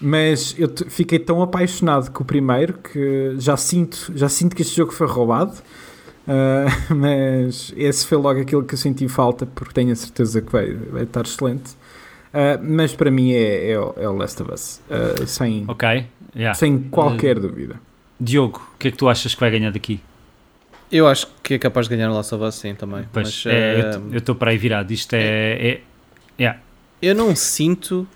Mas 0.00 0.54
eu 0.56 0.70
fiquei 0.88 1.18
tão 1.18 1.42
apaixonado 1.42 2.10
com 2.12 2.22
o 2.22 2.26
primeiro 2.26 2.74
que 2.74 3.34
já 3.38 3.56
sinto, 3.56 4.12
já 4.14 4.28
sinto 4.28 4.54
que 4.54 4.62
este 4.62 4.76
jogo 4.76 4.92
foi 4.92 5.08
roubado. 5.08 5.54
Uh, 6.28 6.68
mas 6.94 7.72
esse 7.74 8.06
foi 8.06 8.18
logo 8.18 8.40
aquilo 8.40 8.62
que 8.62 8.74
eu 8.74 8.78
senti 8.78 9.08
falta, 9.08 9.46
porque 9.46 9.72
tenho 9.72 9.92
a 9.92 9.96
certeza 9.96 10.42
que 10.42 10.52
vai, 10.52 10.74
vai 10.74 11.04
estar 11.04 11.22
excelente. 11.22 11.70
Uh, 12.28 12.60
mas 12.62 12.94
para 12.94 13.10
mim 13.10 13.32
é, 13.32 13.70
é, 13.70 13.72
é, 13.72 14.08
o 14.08 14.12
Last 14.12 14.42
of 14.42 14.52
Us, 14.52 14.82
uh, 14.90 15.26
sem, 15.26 15.64
okay. 15.66 16.06
yeah. 16.36 16.54
sem 16.54 16.78
qualquer 16.78 17.38
dúvida. 17.38 17.80
Diogo, 18.20 18.60
o 18.74 18.78
que 18.78 18.88
é 18.88 18.90
que 18.90 18.96
tu 18.98 19.08
achas 19.08 19.34
que 19.34 19.40
vai 19.40 19.50
ganhar 19.50 19.70
daqui? 19.70 20.00
Eu 20.92 21.06
acho 21.06 21.28
que 21.42 21.54
é 21.54 21.58
capaz 21.58 21.88
de 21.88 21.96
ganhar 21.96 22.10
o 22.10 22.14
Last 22.14 22.34
of 22.34 22.44
Us, 22.44 22.54
sim, 22.56 22.74
também. 22.74 23.06
Pois, 23.12 23.44
mas, 23.44 23.46
é, 23.46 23.98
eu 24.10 24.18
estou 24.18 24.34
para 24.34 24.50
aí 24.50 24.58
virado. 24.58 24.92
Isto 24.92 25.14
é, 25.14 25.20
é, 25.20 25.68
é 25.68 25.80
yeah. 26.38 26.60
Eu 27.00 27.14
não 27.14 27.34
sinto 27.34 28.06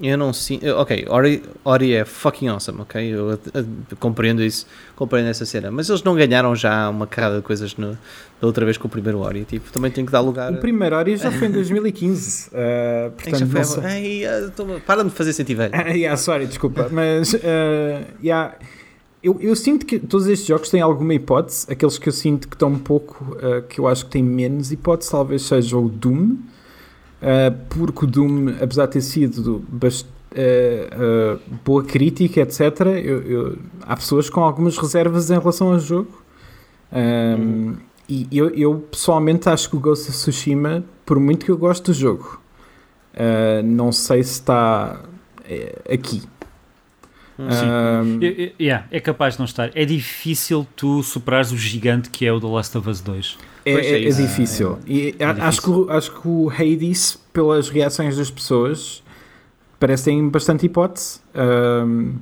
eu 0.00 0.16
não 0.16 0.32
sinto. 0.32 0.66
Ok, 0.76 1.06
Ori, 1.08 1.42
Ori 1.64 1.94
é 1.94 2.04
fucking 2.04 2.48
awesome, 2.48 2.80
ok? 2.82 3.02
Eu, 3.02 3.30
eu, 3.30 3.38
eu, 3.54 3.96
compreendo 3.98 4.42
isso, 4.42 4.66
compreendo 4.94 5.28
essa 5.28 5.44
cena. 5.44 5.70
Mas 5.70 5.88
eles 5.88 6.02
não 6.02 6.14
ganharam 6.14 6.54
já 6.54 6.88
uma 6.88 7.06
carrada 7.06 7.36
de 7.36 7.42
coisas 7.42 7.76
no, 7.76 7.98
da 8.40 8.46
outra 8.46 8.64
vez 8.64 8.78
com 8.78 8.86
o 8.86 8.90
primeiro 8.90 9.18
Ori. 9.18 9.44
Tipo, 9.44 9.72
também 9.72 9.90
tem 9.90 10.06
que 10.06 10.12
dar 10.12 10.20
lugar. 10.20 10.52
O 10.52 10.58
primeiro 10.58 10.94
Ori 10.96 11.16
já 11.16 11.32
foi 11.32 11.48
em 11.48 11.50
2015. 11.52 12.48
uh, 12.48 13.10
portanto, 13.10 13.38
já 13.38 13.64
foi, 13.64 13.84
Ai, 13.84 14.52
tô, 14.54 14.64
para 14.86 14.98
de 14.98 15.04
me 15.06 15.10
fazer 15.10 15.32
sentir 15.32 15.54
velho. 15.54 15.72
Uh, 15.74 15.90
yeah, 15.96 16.16
sorry, 16.16 16.46
desculpa. 16.46 16.88
Mas, 16.92 17.34
uh, 17.34 17.38
yeah, 18.22 18.54
eu, 19.22 19.36
eu 19.40 19.56
sinto 19.56 19.84
que 19.84 19.98
todos 19.98 20.28
estes 20.28 20.46
jogos 20.46 20.70
têm 20.70 20.80
alguma 20.80 21.12
hipótese. 21.14 21.66
Aqueles 21.70 21.98
que 21.98 22.08
eu 22.08 22.12
sinto 22.12 22.46
que 22.46 22.54
estão 22.54 22.68
um 22.70 22.78
pouco, 22.78 23.36
uh, 23.36 23.62
que 23.62 23.80
eu 23.80 23.88
acho 23.88 24.04
que 24.04 24.12
têm 24.12 24.22
menos 24.22 24.70
hipótese, 24.70 25.10
talvez 25.10 25.42
seja 25.42 25.76
o 25.76 25.88
Doom. 25.88 26.36
Uh, 27.20 27.52
porque 27.68 28.04
o 28.04 28.06
Doom, 28.06 28.48
apesar 28.62 28.86
de 28.86 28.92
ter 28.92 29.00
sido 29.00 29.64
bast- 29.68 30.06
uh, 30.32 31.34
uh, 31.34 31.40
boa 31.64 31.82
crítica, 31.82 32.40
etc., 32.40 32.80
eu, 33.02 33.22
eu, 33.22 33.58
há 33.82 33.96
pessoas 33.96 34.30
com 34.30 34.40
algumas 34.40 34.76
reservas 34.78 35.30
em 35.30 35.38
relação 35.38 35.72
ao 35.72 35.80
jogo. 35.80 36.22
Um, 36.92 36.98
uhum. 36.98 37.76
E 38.08 38.26
eu, 38.32 38.48
eu, 38.50 38.74
pessoalmente 38.90 39.50
acho 39.50 39.68
que 39.68 39.76
o 39.76 39.80
Ghost 39.80 40.08
of 40.08 40.16
Tsushima, 40.16 40.82
por 41.04 41.20
muito 41.20 41.44
que 41.44 41.50
eu 41.50 41.58
goste 41.58 41.84
do 41.84 41.92
jogo, 41.92 42.40
não 43.62 43.92
sei 43.92 44.22
se 44.22 44.32
está 44.32 44.98
aqui. 45.92 46.22
Um, 47.38 48.18
é, 48.22 48.52
yeah, 48.58 48.86
é 48.90 48.98
capaz 48.98 49.34
de 49.34 49.40
não 49.40 49.44
estar. 49.44 49.70
É 49.74 49.84
difícil 49.84 50.66
tu 50.74 51.02
superares 51.02 51.52
o 51.52 51.56
gigante 51.58 52.08
que 52.08 52.24
é 52.24 52.32
o 52.32 52.40
The 52.40 52.46
Last 52.46 52.78
of 52.78 52.88
Us 52.88 53.02
2. 53.02 53.38
É, 53.64 53.72
é, 53.72 54.08
é, 54.08 54.10
difícil. 54.10 54.78
Ah, 54.80 54.84
e 54.86 55.14
é 55.18 55.24
acho, 55.24 55.60
difícil. 55.60 55.86
Que, 55.86 55.92
acho 55.92 56.12
que 56.12 56.28
o 56.28 56.50
Hades, 56.50 57.18
pelas 57.32 57.68
reações 57.68 58.16
das 58.16 58.30
pessoas, 58.30 59.02
parece 59.78 60.04
que 60.04 60.10
tem 60.10 60.28
bastante 60.28 60.66
hipótese. 60.66 61.20
Um, 61.34 62.14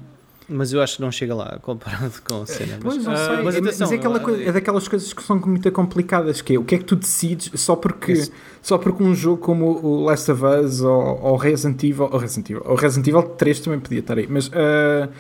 mas 0.49 0.73
eu 0.73 0.81
acho 0.81 0.97
que 0.97 1.03
não 1.03 1.11
chega 1.11 1.35
lá 1.35 1.59
comparado 1.61 2.13
com 2.23 2.43
a 2.43 2.47
cena. 2.47 2.79
Pois, 2.81 2.97
mas, 2.99 3.07
não 3.07 3.17
sei. 3.17 3.37
Uh, 3.37 3.45
mas, 3.45 3.57
atenção, 3.57 3.87
mas 3.87 3.93
é, 3.93 3.95
aquela 3.97 4.21
coisa, 4.21 4.43
é 4.45 4.53
daquelas 4.53 4.87
coisas 4.87 5.13
que 5.13 5.23
são 5.23 5.37
muito 5.45 5.73
complicadas, 5.73 6.41
que 6.41 6.55
é 6.55 6.59
o 6.59 6.65
que 6.65 6.77
é 6.77 6.79
que 6.79 6.85
tu 6.85 6.95
decides 6.95 7.51
só 7.61 7.75
porque, 7.75 8.29
só 8.63 8.79
porque 8.79 9.03
um 9.03 9.15
jogo 9.15 9.39
como 9.39 9.81
o 9.85 10.05
Last 10.05 10.31
of 10.31 10.45
Us 10.45 10.81
ou, 10.83 11.21
ou 11.23 11.37
Resident 11.37 11.83
Evil, 11.83 12.09
ou 12.13 12.19
Resident 12.19 12.51
Evil, 12.51 12.63
ou 12.65 12.77
Resident 12.77 13.09
Evil 13.09 13.23
3 13.23 13.61
também 13.61 13.81
podia 13.81 13.99
estar 13.99 14.17
aí, 14.17 14.27
mas 14.29 14.47
uh, 14.49 15.11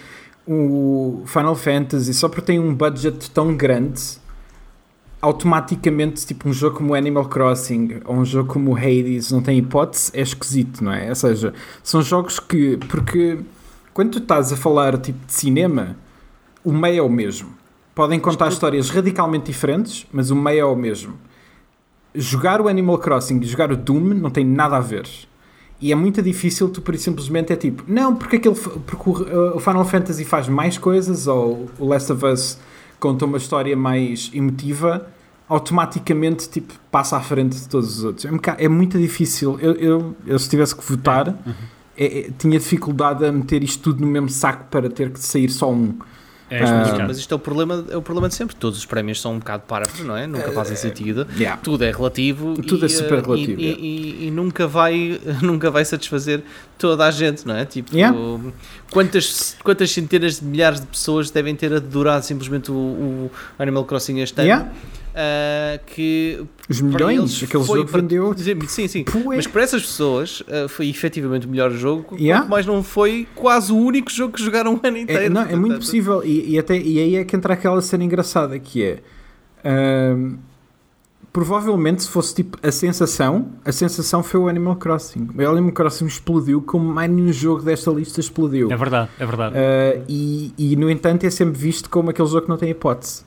o 0.46 1.22
Final 1.26 1.56
Fantasy, 1.56 2.14
só 2.14 2.28
porque 2.28 2.42
tem 2.42 2.60
um 2.60 2.72
budget 2.72 3.28
tão 3.32 3.56
grande, 3.56 4.00
automaticamente, 5.20 6.26
tipo 6.26 6.48
um 6.48 6.52
jogo 6.52 6.76
como 6.76 6.94
Animal 6.94 7.26
Crossing 7.26 8.00
ou 8.04 8.16
um 8.16 8.24
jogo 8.24 8.52
como 8.52 8.76
Hades 8.76 9.30
não 9.32 9.42
tem 9.42 9.58
hipótese, 9.58 10.10
é 10.14 10.20
esquisito, 10.20 10.84
não 10.84 10.92
é? 10.92 11.08
Ou 11.08 11.14
seja, 11.14 11.54
são 11.82 12.02
jogos 12.02 12.38
que, 12.38 12.76
porque 12.88 13.38
quando 13.94 14.12
tu 14.12 14.18
estás 14.18 14.52
a 14.52 14.56
falar 14.56 14.98
tipo 14.98 15.24
de 15.26 15.32
cinema, 15.32 15.96
o 16.62 16.72
meio 16.72 16.98
é 16.98 17.02
o 17.02 17.08
mesmo. 17.08 17.50
Podem 17.94 18.20
contar 18.20 18.48
histórias 18.48 18.90
radicalmente 18.90 19.46
diferentes, 19.46 20.06
mas 20.12 20.30
o 20.30 20.36
meio 20.36 20.60
é 20.60 20.64
o 20.64 20.76
mesmo. 20.76 21.14
Jogar 22.14 22.60
o 22.60 22.68
Animal 22.68 22.98
Crossing 22.98 23.40
e 23.40 23.46
jogar 23.46 23.72
o 23.72 23.76
Doom 23.76 24.14
não 24.14 24.30
tem 24.30 24.44
nada 24.44 24.76
a 24.76 24.80
ver. 24.80 25.08
E 25.80 25.92
é 25.92 25.94
muito 25.94 26.22
difícil 26.22 26.68
tu 26.68 26.80
por 26.80 26.96
simplesmente 26.96 27.52
é 27.52 27.56
tipo, 27.56 27.84
não, 27.86 28.14
porque, 28.16 28.36
aquele, 28.36 28.54
porque 28.54 29.10
o 29.10 29.58
Final 29.60 29.84
Fantasy 29.84 30.24
faz 30.24 30.48
mais 30.48 30.78
coisas 30.78 31.26
ou 31.26 31.68
o 31.78 31.86
Last 31.86 32.12
of 32.12 32.24
Us 32.24 32.58
conta 33.06 33.24
uma 33.24 33.38
história 33.38 33.76
mais 33.76 34.30
emotiva, 34.34 35.08
automaticamente 35.48 36.48
tipo, 36.48 36.74
passa 36.90 37.16
à 37.16 37.20
frente 37.20 37.56
de 37.56 37.68
todos 37.68 37.98
os 37.98 38.04
outros. 38.04 38.24
É, 38.24 38.64
é 38.64 38.68
muito 38.68 38.98
difícil. 38.98 39.58
Eu, 39.60 39.72
eu, 39.74 40.16
eu, 40.26 40.38
se 40.38 40.48
tivesse 40.48 40.74
que 40.74 40.84
votar, 40.84 41.28
uhum 41.28 41.76
é, 41.96 42.18
é, 42.18 42.30
tinha 42.38 42.58
dificuldade 42.58 43.24
a 43.24 43.32
meter 43.32 43.64
isto 43.64 43.82
tudo 43.82 44.04
no 44.04 44.06
mesmo 44.06 44.28
saco 44.28 44.66
para 44.70 44.90
ter 44.90 45.10
que 45.10 45.18
sair 45.18 45.48
só 45.48 45.72
um. 45.72 45.94
É, 46.48 46.62
ah, 46.62 47.04
mas 47.06 47.18
isto 47.18 47.32
é 47.32 47.36
o, 47.36 47.40
problema, 47.40 47.84
é 47.90 47.96
o 47.96 48.02
problema 48.02 48.28
de 48.28 48.34
sempre. 48.34 48.54
Todos 48.54 48.78
os 48.78 48.86
prémios 48.86 49.20
são 49.20 49.34
um 49.34 49.38
bocado 49.38 49.64
parvos, 49.66 50.00
não 50.00 50.16
é? 50.16 50.26
Nunca 50.28 50.52
fazem 50.52 50.76
sentido. 50.76 51.26
Yeah. 51.36 51.60
Tudo 51.60 51.82
é 51.82 51.90
relativo. 51.90 52.54
Tudo 52.62 52.86
é 52.86 52.88
e, 52.88 52.92
é 52.92 52.94
super 52.96 53.24
relativo. 53.24 53.60
E, 53.60 53.64
e, 53.64 54.26
e, 54.26 54.30
nunca, 54.30 54.66
vai, 54.66 55.20
nunca 55.42 55.70
vai 55.70 55.84
satisfazer 55.84 56.42
toda 56.78 57.04
a 57.04 57.10
gente, 57.10 57.46
não 57.46 57.56
é? 57.56 57.64
Tipo, 57.64 57.96
yeah. 57.96 58.16
quantas, 58.92 59.56
quantas 59.62 59.90
centenas 59.90 60.38
de 60.38 60.44
milhares 60.44 60.80
de 60.80 60.86
pessoas 60.86 61.30
devem 61.30 61.56
ter 61.56 61.72
adorado 61.74 62.24
simplesmente 62.24 62.70
o, 62.70 62.74
o 62.74 63.30
Animal 63.58 63.84
Crossing 63.84 64.20
este 64.20 64.40
ano? 64.40 64.70
Uh, 65.16 65.80
que 65.86 66.44
os 66.68 66.78
milhões, 66.82 67.42
aquele 67.42 67.64
jogo 67.64 67.86
para, 67.86 68.02
vendeu. 68.02 68.34
Sim, 68.68 68.86
sim. 68.86 69.02
Pué. 69.02 69.36
Mas 69.36 69.46
para 69.46 69.62
essas 69.62 69.80
pessoas 69.80 70.42
uh, 70.42 70.68
foi 70.68 70.90
efetivamente 70.90 71.46
o 71.46 71.50
melhor 71.50 71.70
jogo, 71.70 72.14
yeah. 72.18 72.46
mas 72.46 72.66
não 72.66 72.82
foi 72.82 73.26
quase 73.34 73.72
o 73.72 73.78
único 73.78 74.10
jogo 74.10 74.34
que 74.34 74.42
jogaram 74.42 74.74
o 74.74 74.80
ano 74.86 74.98
inteiro. 74.98 75.24
É, 75.24 75.28
não, 75.30 75.40
é 75.40 75.56
muito 75.56 75.76
possível. 75.76 76.22
E, 76.22 76.50
e, 76.50 76.58
até, 76.58 76.76
e 76.76 76.98
aí 76.98 77.16
é 77.16 77.24
que 77.24 77.34
entra 77.34 77.54
aquela 77.54 77.80
cena 77.80 78.04
engraçada 78.04 78.58
que 78.58 78.84
é. 78.84 78.98
Uh, 79.64 80.36
provavelmente 81.32 82.02
se 82.02 82.10
fosse 82.10 82.34
tipo 82.34 82.58
a 82.62 82.70
sensação, 82.70 83.52
a 83.64 83.72
sensação 83.72 84.22
foi 84.22 84.38
o 84.38 84.48
Animal 84.48 84.76
Crossing. 84.76 85.28
O 85.34 85.50
Animal 85.50 85.72
Crossing 85.72 86.06
explodiu 86.06 86.60
como 86.60 86.92
mais 86.92 87.10
nenhum 87.10 87.32
jogo 87.32 87.62
desta 87.62 87.90
lista 87.90 88.20
explodiu. 88.20 88.70
É 88.70 88.76
verdade, 88.76 89.08
é 89.18 89.24
verdade. 89.24 89.54
Uh, 89.54 90.04
e, 90.08 90.52
e 90.58 90.76
no 90.76 90.90
entanto 90.90 91.24
é 91.24 91.30
sempre 91.30 91.58
visto 91.58 91.88
como 91.88 92.10
aquele 92.10 92.28
jogo 92.28 92.42
que 92.42 92.48
não 92.50 92.58
tem 92.58 92.68
hipótese. 92.68 93.22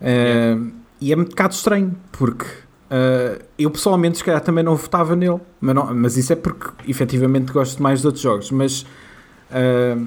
Uh, 0.00 0.04
yeah. 0.04 0.62
E 1.00 1.12
é 1.12 1.16
um 1.16 1.24
bocado 1.24 1.54
estranho, 1.54 1.94
porque 2.12 2.44
uh, 2.44 3.42
eu 3.58 3.70
pessoalmente, 3.70 4.18
se 4.18 4.24
calhar, 4.24 4.40
também 4.40 4.64
não 4.64 4.76
votava 4.76 5.14
nele, 5.14 5.40
mas, 5.60 5.74
não, 5.74 5.94
mas 5.94 6.16
isso 6.16 6.32
é 6.32 6.36
porque 6.36 6.68
efetivamente 6.88 7.52
gosto 7.52 7.82
mais 7.82 8.00
de 8.00 8.06
outros 8.06 8.22
jogos. 8.22 8.50
Mas 8.50 8.82
uh, 8.82 10.06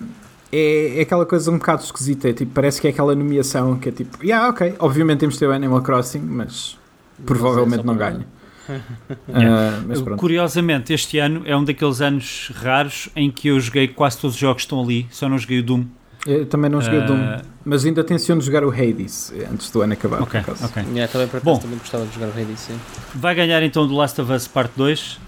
é, 0.51 0.97
é, 0.97 1.01
aquela 1.01 1.25
coisa 1.25 1.51
um 1.51 1.57
bocado 1.57 1.83
esquisita, 1.83 2.29
é, 2.29 2.33
tipo, 2.33 2.51
parece 2.53 2.81
que 2.81 2.87
é 2.87 2.89
aquela 2.89 3.13
nomeação 3.13 3.77
que 3.77 3.89
é 3.89 3.91
tipo, 3.91 4.23
yeah, 4.23 4.49
ok, 4.49 4.75
obviamente 4.79 5.19
temos 5.19 5.35
de 5.35 5.39
ter 5.39 5.47
o 5.47 5.51
Animal 5.51 5.81
Crossing, 5.81 6.21
mas 6.21 6.77
não 7.17 7.25
provavelmente 7.25 7.85
não 7.85 7.95
ganha. 7.95 8.25
Uh, 8.69 10.15
Curiosamente, 10.15 10.93
este 10.93 11.17
ano 11.17 11.41
é 11.43 11.57
um 11.57 11.63
daqueles 11.63 12.01
anos 12.01 12.51
raros 12.53 13.09
em 13.15 13.31
que 13.31 13.47
eu 13.47 13.59
joguei 13.59 13.87
quase 13.87 14.19
todos 14.19 14.35
os 14.35 14.39
jogos 14.39 14.61
que 14.61 14.67
estão 14.67 14.79
ali, 14.83 15.07
só 15.09 15.27
não 15.27 15.39
joguei 15.39 15.59
o 15.59 15.63
Doom. 15.63 15.85
Eu 16.25 16.45
também 16.45 16.69
não 16.69 16.81
joguei 16.81 16.99
uh, 16.99 17.05
Doom, 17.05 17.37
mas 17.63 17.85
ainda 17.85 18.03
tenciono 18.03 18.41
jogar 18.41 18.63
o 18.63 18.69
Hades 18.69 19.33
antes 19.51 19.71
do 19.71 19.81
ano 19.81 19.93
acabar. 19.93 20.21
Ok, 20.21 20.41
ok. 20.61 20.83
Yeah, 20.91 21.11
também, 21.11 21.27
por 21.27 21.39
Bom, 21.41 21.57
também 21.57 21.77
gostava 21.77 22.05
de 22.05 22.13
jogar 22.13 22.27
o 22.27 22.31
Hades, 22.31 22.59
sim. 22.59 22.79
Vai 23.15 23.33
ganhar 23.35 23.63
então 23.63 23.87
do 23.87 23.95
Last 23.95 24.19
of 24.19 24.31
Us 24.31 24.47
Part 24.47 24.71
2. 24.75 25.19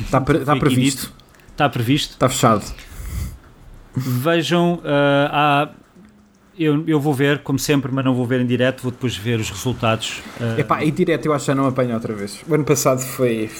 Está, 0.00 0.20
pre 0.20 0.38
está 0.38 0.56
previsto. 0.56 1.12
Está 1.50 1.68
previsto. 1.68 2.12
Está 2.12 2.28
fechado. 2.28 2.64
Vejam, 3.94 4.74
uh, 4.74 4.80
há, 5.30 5.68
eu, 6.56 6.84
eu 6.86 7.00
vou 7.00 7.12
ver, 7.12 7.40
como 7.40 7.58
sempre, 7.58 7.90
mas 7.92 8.04
não 8.04 8.14
vou 8.14 8.24
ver 8.24 8.40
em 8.40 8.46
direto, 8.46 8.82
vou 8.82 8.92
depois 8.92 9.16
ver 9.16 9.40
os 9.40 9.50
resultados. 9.50 10.22
Uh, 10.40 10.60
Epá, 10.60 10.84
em 10.84 10.92
direto 10.92 11.26
eu 11.26 11.32
acho 11.32 11.46
que 11.46 11.50
já 11.50 11.54
não 11.54 11.66
apanho 11.66 11.94
outra 11.94 12.14
vez. 12.14 12.40
O 12.48 12.54
ano 12.54 12.64
passado 12.64 13.00
foi. 13.00 13.50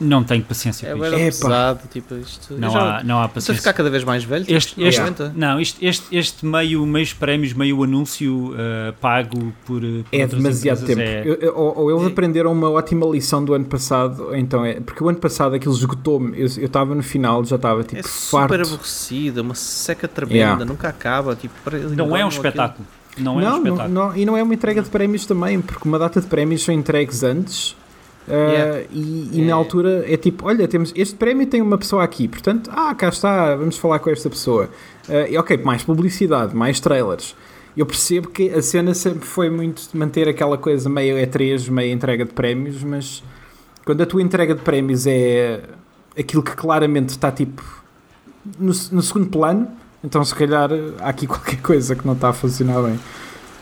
Não 0.00 0.22
tenho 0.22 0.42
paciência 0.44 0.88
é 0.88 0.94
para 0.94 1.08
isto. 1.08 1.18
É 1.18 1.48
pesado, 1.48 1.80
tipo, 1.90 2.14
isto. 2.16 2.54
Não, 2.54 2.70
já, 2.70 2.98
há, 2.98 3.04
não 3.04 3.22
há 3.22 3.28
paciência. 3.28 3.54
ficar 3.54 3.72
cada 3.72 3.88
vez 3.88 4.04
mais 4.04 4.24
velho. 4.24 4.44
Este, 4.48 4.74
tipo, 4.74 4.86
este, 4.86 5.02
não, 5.34 5.58
este, 5.58 5.84
este, 5.84 6.16
este 6.16 6.44
meio, 6.44 6.84
meios 6.84 7.12
prémios, 7.12 7.52
meio 7.52 7.82
anúncio 7.82 8.50
uh, 8.50 8.92
pago 9.00 9.52
por, 9.64 9.80
por 9.80 9.82
É 10.12 10.26
demasiado 10.26 10.84
tempo. 10.84 11.00
É... 11.00 11.22
Eu, 11.24 11.56
ou, 11.56 11.78
ou, 11.78 11.90
eles 11.90 12.04
é. 12.04 12.06
aprenderam 12.08 12.52
uma 12.52 12.70
ótima 12.70 13.06
lição 13.06 13.44
do 13.44 13.54
ano 13.54 13.64
passado, 13.64 14.34
então 14.34 14.64
é. 14.64 14.80
Porque 14.80 15.02
o 15.02 15.08
ano 15.08 15.18
passado 15.18 15.54
aquilo 15.54 15.74
esgotou-me. 15.74 16.38
Eu 16.38 16.46
estava 16.46 16.94
no 16.94 17.02
final, 17.02 17.44
já 17.44 17.56
estava 17.56 17.82
tipo. 17.82 18.00
É 18.00 18.02
farto. 18.02 18.54
super 18.54 18.60
aborrecido, 18.60 19.40
uma 19.42 19.54
seca 19.54 20.06
tremenda, 20.06 20.36
yeah. 20.36 20.64
nunca 20.64 20.88
acaba. 20.88 21.34
Tipo, 21.34 21.54
não 21.96 22.14
é 22.16 22.24
um 22.24 22.28
espetáculo. 22.28 22.86
Não, 23.16 23.40
é 23.40 23.44
não, 23.44 23.52
um 23.52 23.56
espetáculo. 23.56 23.88
Não, 23.88 24.08
não, 24.08 24.16
e 24.16 24.26
não 24.26 24.36
é 24.36 24.42
uma 24.42 24.52
entrega 24.52 24.82
de 24.82 24.90
prémios 24.90 25.24
também, 25.24 25.60
porque 25.60 25.88
uma 25.88 25.98
data 25.98 26.20
de 26.20 26.26
prémios 26.26 26.62
são 26.62 26.74
entregues 26.74 27.22
antes 27.22 27.74
Uh, 28.26 28.32
yeah. 28.32 28.82
E, 28.90 29.30
e 29.34 29.42
na 29.42 29.54
altura 29.54 30.04
é 30.06 30.16
tipo: 30.16 30.46
olha, 30.46 30.66
temos 30.66 30.92
este 30.96 31.14
prémio 31.14 31.46
tem 31.46 31.62
uma 31.62 31.78
pessoa 31.78 32.02
aqui, 32.02 32.26
portanto, 32.26 32.70
ah, 32.72 32.94
cá 32.94 33.08
está, 33.08 33.54
vamos 33.54 33.78
falar 33.78 33.98
com 34.00 34.10
esta 34.10 34.28
pessoa. 34.28 34.68
Uh, 35.08 35.30
e 35.30 35.38
ok, 35.38 35.56
mais 35.58 35.82
publicidade, 35.82 36.54
mais 36.54 36.80
trailers. 36.80 37.36
Eu 37.76 37.84
percebo 37.84 38.28
que 38.28 38.48
a 38.50 38.62
cena 38.62 38.94
sempre 38.94 39.26
foi 39.26 39.50
muito 39.50 39.82
manter 39.94 40.28
aquela 40.28 40.56
coisa 40.56 40.88
meio 40.88 41.16
E3, 41.16 41.70
meio 41.70 41.92
entrega 41.92 42.24
de 42.24 42.32
prémios, 42.32 42.82
mas 42.82 43.22
quando 43.84 44.02
a 44.02 44.06
tua 44.06 44.22
entrega 44.22 44.54
de 44.54 44.62
prémios 44.62 45.06
é 45.06 45.60
aquilo 46.18 46.42
que 46.42 46.56
claramente 46.56 47.10
está 47.10 47.30
tipo 47.30 47.62
no, 48.58 48.72
no, 48.92 49.02
segundo 49.02 49.26
plano, 49.28 49.68
então 50.02 50.24
se 50.24 50.34
calhar 50.34 50.70
há 51.00 51.08
aqui 51.08 51.26
qualquer 51.28 51.60
coisa 51.60 51.94
que 51.94 52.06
não 52.06 52.14
está 52.14 52.30
a 52.30 52.32
funcionar 52.32 52.82
bem. 52.82 52.98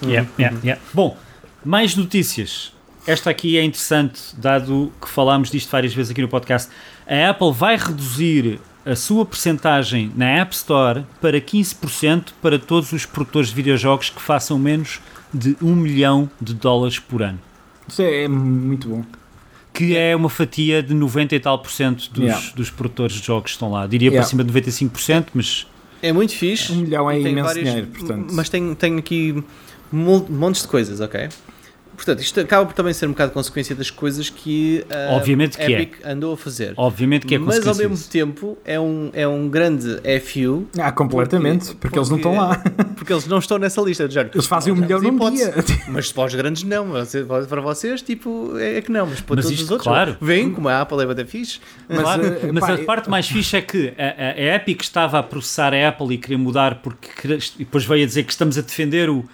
Yeah, 0.02 0.28
yeah, 0.38 0.58
yeah. 0.62 0.82
Bom, 0.92 1.16
mais 1.64 1.96
notícias. 1.96 2.73
Esta 3.07 3.30
aqui 3.30 3.59
é 3.59 3.62
interessante, 3.62 4.20
dado 4.38 4.90
que 5.00 5.09
falámos 5.09 5.50
disto 5.50 5.70
várias 5.70 5.92
vezes 5.92 6.11
aqui 6.11 6.22
no 6.22 6.28
podcast. 6.28 6.70
A 7.07 7.30
Apple 7.30 7.52
vai 7.52 7.76
reduzir 7.76 8.59
a 8.86 8.96
sua 8.96 9.26
percentagem 9.26 10.11
na 10.16 10.26
App 10.26 10.55
Store 10.55 11.05
para 11.20 11.38
15% 11.38 12.28
para 12.40 12.59
todos 12.59 12.92
os 12.92 13.05
produtores 13.05 13.50
de 13.50 13.55
videojogos 13.55 14.09
que 14.09 14.22
façam 14.22 14.59
menos 14.59 15.00
de 15.32 15.55
1 15.61 15.74
milhão 15.74 16.30
de 16.40 16.55
dólares 16.55 16.98
por 16.98 17.22
ano. 17.22 17.38
Isso 17.86 18.00
é, 18.00 18.24
é 18.24 18.28
muito 18.28 18.88
bom. 18.88 19.05
Que 19.72 19.96
é 19.96 20.16
uma 20.16 20.30
fatia 20.30 20.82
de 20.82 20.94
90 20.94 21.34
e 21.34 21.40
tal 21.40 21.59
por 21.59 21.70
cento 21.70 22.11
dos, 22.11 22.24
yeah. 22.24 22.50
dos 22.55 22.70
produtores 22.70 23.16
de 23.16 23.26
jogos 23.26 23.50
que 23.50 23.57
estão 23.57 23.70
lá. 23.70 23.86
Diria 23.86 24.09
yeah. 24.09 24.22
para 24.22 24.28
cima 24.28 24.44
de 24.44 24.52
95%, 24.52 25.26
mas. 25.34 25.66
É 26.00 26.12
muito 26.12 26.34
fixe. 26.34 26.72
Um 26.72 26.76
milhão 26.76 27.11
é 27.11 27.18
imenso 27.18 27.46
vários, 27.48 27.64
dinheiro, 27.64 27.88
portanto. 27.88 28.32
Mas 28.32 28.48
tem, 28.48 28.74
tem 28.74 28.98
aqui 28.98 29.42
montes 29.92 30.62
de 30.62 30.68
coisas, 30.68 31.00
ok? 31.00 31.28
Portanto, 31.97 32.20
isto 32.20 32.40
acaba 32.40 32.66
por 32.66 32.74
também 32.74 32.92
ser 32.92 33.07
um 33.07 33.11
bocado 33.11 33.32
consequência 33.32 33.74
das 33.74 33.90
coisas 33.90 34.28
que 34.28 34.84
a 34.90 35.12
uh, 35.12 35.16
Obviamente 35.16 35.57
que 35.57 35.62
é. 35.62 35.70
Epic 35.70 35.97
é. 36.03 36.12
andou 36.12 36.34
a 36.34 36.36
fazer. 36.36 36.74
Obviamente 36.76 37.26
que 37.26 37.34
é 37.34 37.38
Mas 37.38 37.66
ao 37.66 37.74
mesmo 37.74 37.97
tempo 38.11 38.59
é 38.64 38.78
um, 38.78 39.11
é 39.12 39.26
um 39.26 39.49
grande 39.49 40.01
FU. 40.20 40.66
Ah, 40.78 40.92
completamente, 40.92 41.66
porque, 41.66 41.80
porque, 41.80 41.99
eles 41.99 42.11
não 42.11 42.16
estão 42.16 42.36
lá. 42.36 42.62
Porque 42.95 43.12
eles 43.12 43.26
não 43.26 43.38
estão 43.38 43.59
nessa 43.59 43.80
lista. 43.82 44.09
De 44.09 44.18
eles 44.18 44.47
fazem 44.47 44.72
um 44.72 44.76
milhão 44.76 45.01
num 45.01 45.30
dia. 45.30 45.53
Mas 45.88 46.11
para 46.12 46.24
os 46.24 46.34
grandes 46.34 46.62
não. 46.62 46.86
Para 47.49 47.61
vocês, 47.61 48.03
tipo, 48.03 48.57
é 48.59 48.80
que 48.80 48.90
não. 48.90 49.07
Mas 49.07 49.20
para 49.20 49.36
mas 49.36 49.45
todos 49.45 49.59
isto, 49.59 49.64
os 49.64 49.70
outros, 49.70 49.86
claro. 49.86 50.16
vem 50.20 50.51
como 50.51 50.68
a 50.68 50.80
Apple 50.80 51.01
é 51.03 51.14
bem 51.14 51.26
fixe. 51.26 51.61
Mas, 51.88 52.01
claro, 52.01 52.22
uh, 52.22 52.53
mas 52.53 52.64
pá, 52.64 52.74
a 52.74 52.78
parte 52.78 53.11
mais 53.11 53.28
fixe 53.28 53.57
é 53.57 53.62
que 53.62 53.92
a, 53.99 54.30
a, 54.30 54.57
Epic 54.57 54.82
estava 54.82 55.18
a 55.18 55.22
processar 55.22 55.74
a 55.74 55.88
Apple 55.88 56.14
e 56.14 56.18
queria 56.18 56.38
mudar 56.38 56.76
porque 56.76 57.09
e 57.57 57.59
depois 57.59 57.84
veio 57.84 58.05
a 58.05 58.07
dizer 58.07 58.22
que 58.24 58.32
estamos 58.32 58.57
a 58.59 58.61
defender 58.61 59.11
o 59.11 59.24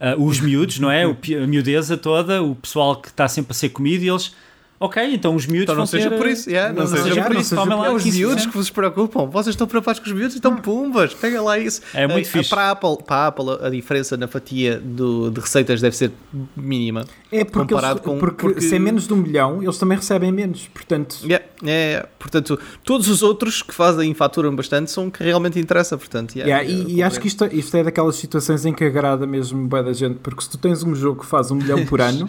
uh, 0.00 0.22
os 0.22 0.40
miúdos, 0.40 0.78
não 0.78 0.90
é? 0.90 1.06
O, 1.06 1.16
a 1.42 1.46
miudeza 1.46 1.96
toda, 1.96 2.42
o 2.42 2.54
pessoal 2.54 2.96
que 2.96 3.08
está 3.08 3.28
sempre 3.28 3.52
a 3.52 3.54
ser 3.54 3.70
comido 3.70 4.04
e 4.04 4.08
eles. 4.08 4.34
Ok, 4.78 5.02
então 5.14 5.34
os 5.34 5.46
miúdos 5.46 5.62
então 5.62 5.74
não 5.74 5.86
seja 5.86 6.10
por 6.10 6.26
isso, 6.26 6.50
yeah, 6.50 6.70
não, 6.70 6.82
não, 6.82 6.86
seja, 6.86 7.04
seja 7.04 7.24
por 7.24 7.36
isso. 7.36 7.48
Seja 7.56 7.74
lá 7.74 7.86
é 7.86 7.90
os 7.90 8.04
miúdos 8.04 8.44
que 8.44 8.52
vos 8.52 8.68
preocupam. 8.68 9.24
Vocês 9.26 9.54
estão 9.54 9.66
preocupados 9.66 10.00
com 10.00 10.06
os 10.06 10.12
miúdos, 10.12 10.36
então 10.36 10.54
pumbas, 10.56 11.14
pega 11.14 11.40
lá 11.40 11.58
isso. 11.58 11.80
É 11.94 12.06
muito 12.06 12.26
é, 12.26 12.30
fixe. 12.30 12.50
Para 12.50 12.62
a, 12.62 12.70
Apple, 12.72 12.98
para 13.06 13.16
a 13.16 13.26
Apple, 13.28 13.46
a 13.62 13.70
diferença 13.70 14.18
na 14.18 14.28
fatia 14.28 14.78
do, 14.78 15.30
de 15.30 15.40
receitas 15.40 15.80
deve 15.80 15.96
ser 15.96 16.12
mínima. 16.54 17.06
É 17.32 17.42
porque, 17.42 17.72
eles, 17.72 18.00
com, 18.00 18.18
porque, 18.18 18.42
porque 18.42 18.60
se 18.60 18.76
é 18.76 18.78
menos 18.78 19.06
de 19.06 19.14
um 19.14 19.16
milhão, 19.16 19.62
eles 19.62 19.78
também 19.78 19.96
recebem 19.96 20.30
menos. 20.30 20.68
Portanto, 20.68 21.20
yeah, 21.24 21.44
é, 21.64 22.06
portanto 22.18 22.58
todos 22.84 23.08
os 23.08 23.22
outros 23.22 23.62
que 23.62 23.72
fazem 23.72 24.10
e 24.10 24.14
faturam 24.14 24.54
bastante 24.54 24.90
são 24.90 25.10
que 25.10 25.24
realmente 25.24 25.58
interessa. 25.58 25.96
Portanto, 25.96 26.36
yeah, 26.36 26.62
yeah, 26.62 26.90
e, 26.90 26.96
e 26.96 27.02
acho 27.02 27.18
que 27.18 27.28
isto, 27.28 27.46
isto 27.46 27.74
é 27.78 27.82
daquelas 27.82 28.16
situações 28.16 28.66
em 28.66 28.74
que 28.74 28.84
agrada 28.84 29.26
mesmo 29.26 29.66
bem 29.66 29.82
da 29.82 29.94
gente, 29.94 30.18
porque 30.18 30.42
se 30.42 30.50
tu 30.50 30.58
tens 30.58 30.82
um 30.82 30.94
jogo 30.94 31.20
que 31.20 31.26
faz 31.26 31.50
um 31.50 31.54
milhão 31.54 31.86
por 31.86 31.98
ano. 32.02 32.28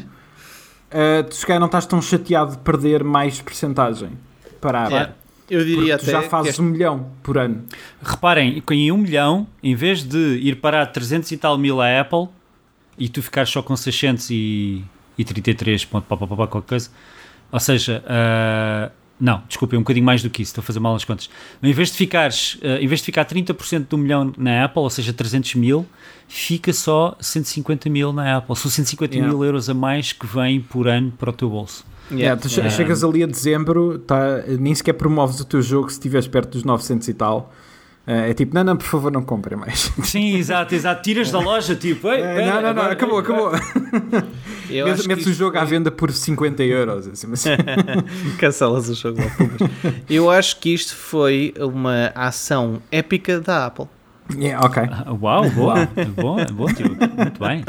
Uh, 0.92 1.24
tu 1.24 1.36
se 1.36 1.46
calhar 1.46 1.60
não 1.60 1.68
estás 1.68 1.86
tão 1.86 2.02
chateado 2.02 2.52
de 2.52 2.58
perder 2.60 3.04
mais 3.04 3.42
percentagem 3.42 4.12
para 4.60 4.84
a 4.84 4.88
yeah. 4.88 5.14
Eu 5.50 5.64
diria 5.64 5.96
até. 5.96 6.04
Tu 6.06 6.12
já 6.12 6.24
fazes 6.24 6.50
este... 6.50 6.62
um 6.62 6.66
milhão 6.66 7.10
por 7.24 7.38
ano. 7.38 7.64
Reparem, 8.02 8.62
em 8.72 8.92
um 8.92 8.98
milhão, 8.98 9.48
em 9.64 9.76
vez 9.76 10.04
de 10.04 10.42
ir 10.44 10.58
parar 10.58 10.88
300 10.88 11.32
e 11.32 11.38
tal 11.38 11.58
mil 11.58 11.82
a 11.82 12.02
Apple 12.02 12.28
e 12.98 13.08
tu 13.08 13.24
ficares 13.24 13.50
só 13.50 13.62
com 13.62 13.78
633 13.78 15.86
ponto, 15.86 16.06
pá, 16.06 16.18
pá, 16.18 16.28
pá, 16.28 16.36
qualquer 16.48 16.68
coisa, 16.68 16.90
ou 17.52 17.60
seja, 17.60 18.04
uh, 18.04 18.92
não, 19.20 19.42
desculpa, 19.48 19.76
é 19.76 19.80
um 19.80 19.82
bocadinho 19.82 20.06
mais 20.06 20.22
do 20.22 20.30
que 20.30 20.42
isso, 20.42 20.52
estou 20.52 20.62
a 20.62 20.66
fazer 20.66 20.80
mal 20.80 20.96
as 20.96 21.04
contas. 21.04 21.30
Em 21.62 21.74
vez 21.74 21.90
de, 21.92 21.98
ficares, 21.98 22.56
uh, 22.56 22.78
em 22.80 22.88
vez 22.88 23.00
de 23.00 23.06
ficar 23.06 23.26
30% 23.26 23.88
do 23.88 23.98
milhão 23.98 24.32
na 24.38 24.66
Apple, 24.66 24.82
ou 24.82 24.90
seja, 24.90 25.12
300 25.12 25.56
mil, 25.56 25.86
fica 26.28 26.72
só 26.72 27.18
150 27.20 27.90
mil 27.90 28.14
na 28.14 28.38
Apple. 28.38 28.56
São 28.56 28.70
150 28.70 29.16
yeah. 29.16 29.34
mil 29.34 29.44
euros 29.44 29.70
a 29.70 29.74
mais 29.74 30.14
que 30.14 30.28
vêm 30.28 30.62
por 30.62 30.88
ano 30.88 31.12
para 31.18 31.32
o 31.32 31.34
teu 31.34 31.50
bolso. 31.50 31.84
Yeah, 32.12 32.40
tu 32.40 32.48
yeah. 32.48 32.70
chegas 32.70 33.04
ali 33.04 33.24
a 33.24 33.28
dezembro, 33.28 34.00
tá, 34.00 34.44
nem 34.60 34.74
sequer 34.74 34.94
promoves 34.94 35.40
o 35.42 35.46
teu 35.46 35.62
jogo 35.62 35.90
se 35.90 35.96
estiveres 35.96 36.28
perto 36.28 36.52
dos 36.52 36.64
900 36.64 37.08
e 37.08 37.14
tal. 37.14 37.54
Uh, 38.08 38.30
é 38.30 38.34
tipo, 38.34 38.56
não, 38.56 38.64
não, 38.64 38.78
por 38.78 38.86
favor, 38.86 39.12
não 39.12 39.22
comprem 39.22 39.60
mais. 39.60 39.92
Sim, 40.02 40.38
exato, 40.38 40.74
exato. 40.74 41.02
Tiras 41.02 41.30
da 41.30 41.40
loja, 41.40 41.76
tipo, 41.76 42.08
Ei, 42.08 42.22
pera, 42.22 42.62
não, 42.62 42.62
não, 42.62 42.84
não, 42.84 42.92
acabou, 42.92 43.20
acabou. 43.20 43.52
Metes, 44.70 45.08
metes 45.08 45.26
o 45.26 45.34
jogo 45.34 45.54
foi... 45.54 45.62
à 45.62 45.64
venda 45.64 45.92
por 45.92 46.12
50 46.12 46.62
euros. 46.64 47.08
Assim, 47.08 47.28
mas... 47.28 47.46
Cancelas 48.38 48.90
o 48.90 48.94
jogo. 48.94 49.20
Eu 50.10 50.30
acho 50.30 50.60
que 50.60 50.74
isto 50.74 50.94
foi 50.94 51.54
uma 51.58 52.12
ação 52.14 52.82
épica 52.92 53.40
da 53.40 53.68
Apple. 53.68 53.88
Yeah, 54.36 54.66
ok. 54.66 54.84
Uau, 55.22 55.50
boa. 55.52 55.90
É 55.96 56.06
bom, 56.06 56.38
é 56.38 56.46
bom, 56.46 56.66
tio. 56.68 56.90
Muito 56.90 57.40
bem. 57.40 57.64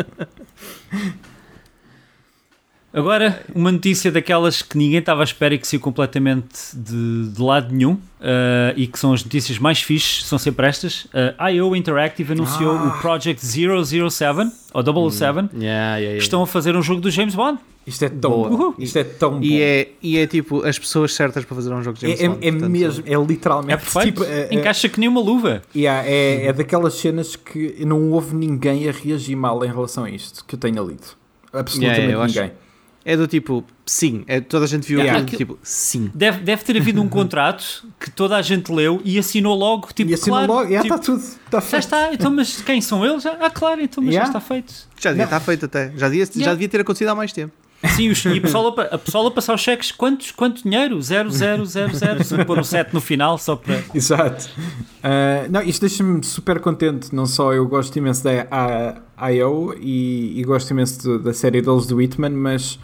Agora, 2.99 3.40
uma 3.55 3.70
notícia 3.70 4.11
daquelas 4.11 4.61
que 4.61 4.76
ninguém 4.76 4.99
estava 4.99 5.22
à 5.22 5.24
espera 5.24 5.55
e 5.55 5.59
que 5.59 5.68
saiu 5.68 5.78
completamente 5.78 6.74
de, 6.74 7.28
de 7.28 7.40
lado 7.40 7.72
nenhum 7.72 7.92
uh, 7.92 8.74
e 8.74 8.88
que 8.88 8.99
são 8.99 9.12
as 9.12 9.22
notícias 9.22 9.57
mais 9.57 9.80
fixes, 9.80 10.24
são 10.24 10.36
sempre 10.36 10.66
estas. 10.66 11.05
Uh, 11.05 11.32
eh, 11.38 11.53
IO 11.53 11.76
Interactive 11.76 12.32
anunciou 12.32 12.76
ah. 12.76 12.88
o 12.88 13.01
Project 13.01 13.40
007 13.46 14.53
ou 14.74 15.11
007 15.11 15.38
mm. 15.38 15.62
yeah, 15.62 15.70
yeah, 15.70 15.99
yeah. 15.99 16.16
que 16.16 16.22
estão 16.24 16.42
a 16.42 16.46
fazer 16.46 16.74
um 16.74 16.82
jogo 16.82 17.01
do 17.01 17.09
James 17.09 17.36
Bond. 17.36 17.61
Isto 17.86 18.05
é 18.05 18.09
tão 18.09 18.30
bom. 18.30 18.74
Isto 18.80 18.99
é 18.99 19.05
tão 19.05 19.30
bom. 19.34 19.42
E 19.42 19.62
é, 19.62 19.88
e 20.03 20.18
é 20.18 20.26
tipo 20.26 20.66
as 20.66 20.76
pessoas 20.76 21.14
certas 21.14 21.44
para 21.44 21.55
fazer 21.55 21.72
um 21.72 21.82
jogo 21.84 21.99
de 21.99 22.03
James 22.03 22.20
é, 22.20 22.24
é 22.24 22.28
Bond. 22.28 22.46
É, 22.46 22.51
portanto, 22.51 22.70
mesmo, 22.70 23.05
é 23.07 23.14
literalmente. 23.14 23.72
É 23.74 23.76
perfeito. 23.76 24.22
Tipo, 24.22 24.24
é, 24.24 24.49
Encaixa 24.51 24.88
que 24.88 24.99
nem 24.99 25.09
uma 25.09 25.20
luva. 25.20 25.62
Yeah, 25.74 26.05
é, 26.05 26.46
é 26.46 26.53
daquelas 26.53 26.94
cenas 26.94 27.36
que 27.36 27.84
não 27.86 28.11
houve 28.11 28.34
ninguém 28.34 28.88
a 28.88 28.92
reagir 28.92 29.36
mal 29.36 29.64
em 29.64 29.68
relação 29.68 30.03
a 30.03 30.11
isto 30.11 30.44
que 30.44 30.57
eu 30.57 30.59
tenha 30.59 30.82
lido. 30.82 31.16
Absolutamente 31.53 32.01
ninguém. 32.01 32.20
Acho 32.20 32.68
é 33.09 33.17
do 33.17 33.27
tipo, 33.27 33.65
sim. 33.87 34.23
É, 34.27 34.39
toda 34.39 34.67
a 34.67 34.69
gente 34.69 34.87
viu 34.87 34.99
yeah. 34.99 35.19
aquilo, 35.19 35.39
tipo, 35.39 35.59
sim. 35.63 36.11
Deve, 36.15 36.41
deve 36.41 36.63
ter 36.63 36.77
havido 36.77 37.01
um 37.01 37.09
contrato 37.09 37.87
que 37.99 38.11
toda 38.11 38.37
a 38.37 38.43
gente 38.43 38.71
leu 38.71 39.01
e 39.03 39.19
assinou 39.19 39.57
logo, 39.57 39.89
tipo, 39.95 40.11
e 40.11 40.15
assinou 40.15 40.41
claro. 40.41 40.53
logo, 40.53 40.71
já 40.71 40.83
tipo, 40.83 40.95
está 40.95 41.07
tudo. 41.07 41.23
Está 41.23 41.61
feito. 41.63 41.71
Já 41.71 41.79
está, 41.79 42.13
então, 42.13 42.31
mas 42.31 42.61
quem 42.61 42.83
são 42.83 43.07
eles? 43.07 43.25
Ah, 43.25 43.49
claro, 43.49 43.81
então, 43.81 44.05
mas 44.05 44.13
yeah. 44.13 44.31
já 44.31 44.39
está 44.39 44.47
feito. 44.47 44.75
Já 45.01 45.09
devia 45.09 45.25
estar 45.25 45.41
feito 45.41 45.65
até. 45.65 45.91
Já 45.97 46.07
devia, 46.07 46.25
yeah. 46.25 46.45
já 46.45 46.53
devia 46.53 46.69
ter 46.69 46.83
acontecido 46.83 47.09
há 47.09 47.15
mais 47.15 47.33
tempo. 47.33 47.55
Sim, 47.95 48.09
os, 48.11 48.24
e 48.24 48.39
a 48.39 48.41
pessoa, 48.41 48.83
a 48.91 48.99
pessoa 48.99 49.31
passar 49.31 49.55
os 49.55 49.61
cheques, 49.61 49.93
quantos, 49.93 50.33
quanto 50.33 50.64
dinheiro? 50.64 51.01
0, 51.01 51.31
0, 51.31 51.64
0, 51.64 51.95
0, 51.95 52.24
se 52.24 52.45
pôr 52.45 52.59
um 52.59 52.64
7 52.64 52.93
no 52.93 53.01
final 53.01 53.39
só 53.39 53.55
para. 53.55 53.83
Exato. 53.95 54.51
Uh, 54.59 55.51
não, 55.51 55.62
isto 55.62 55.83
deixa-me 55.83 56.24
super 56.24 56.59
contente. 56.59 57.14
Não 57.14 57.24
só 57.26 57.53
eu 57.53 57.66
gosto 57.68 57.97
imenso 57.97 58.24
da 58.24 59.31
IO 59.31 59.74
e, 59.79 60.41
e 60.41 60.45
gosto 60.45 60.70
imenso 60.70 61.18
da 61.20 61.33
série 61.33 61.62
deles 61.62 61.87
do 61.87 61.97
Whitman, 61.97 62.31
mas 62.31 62.79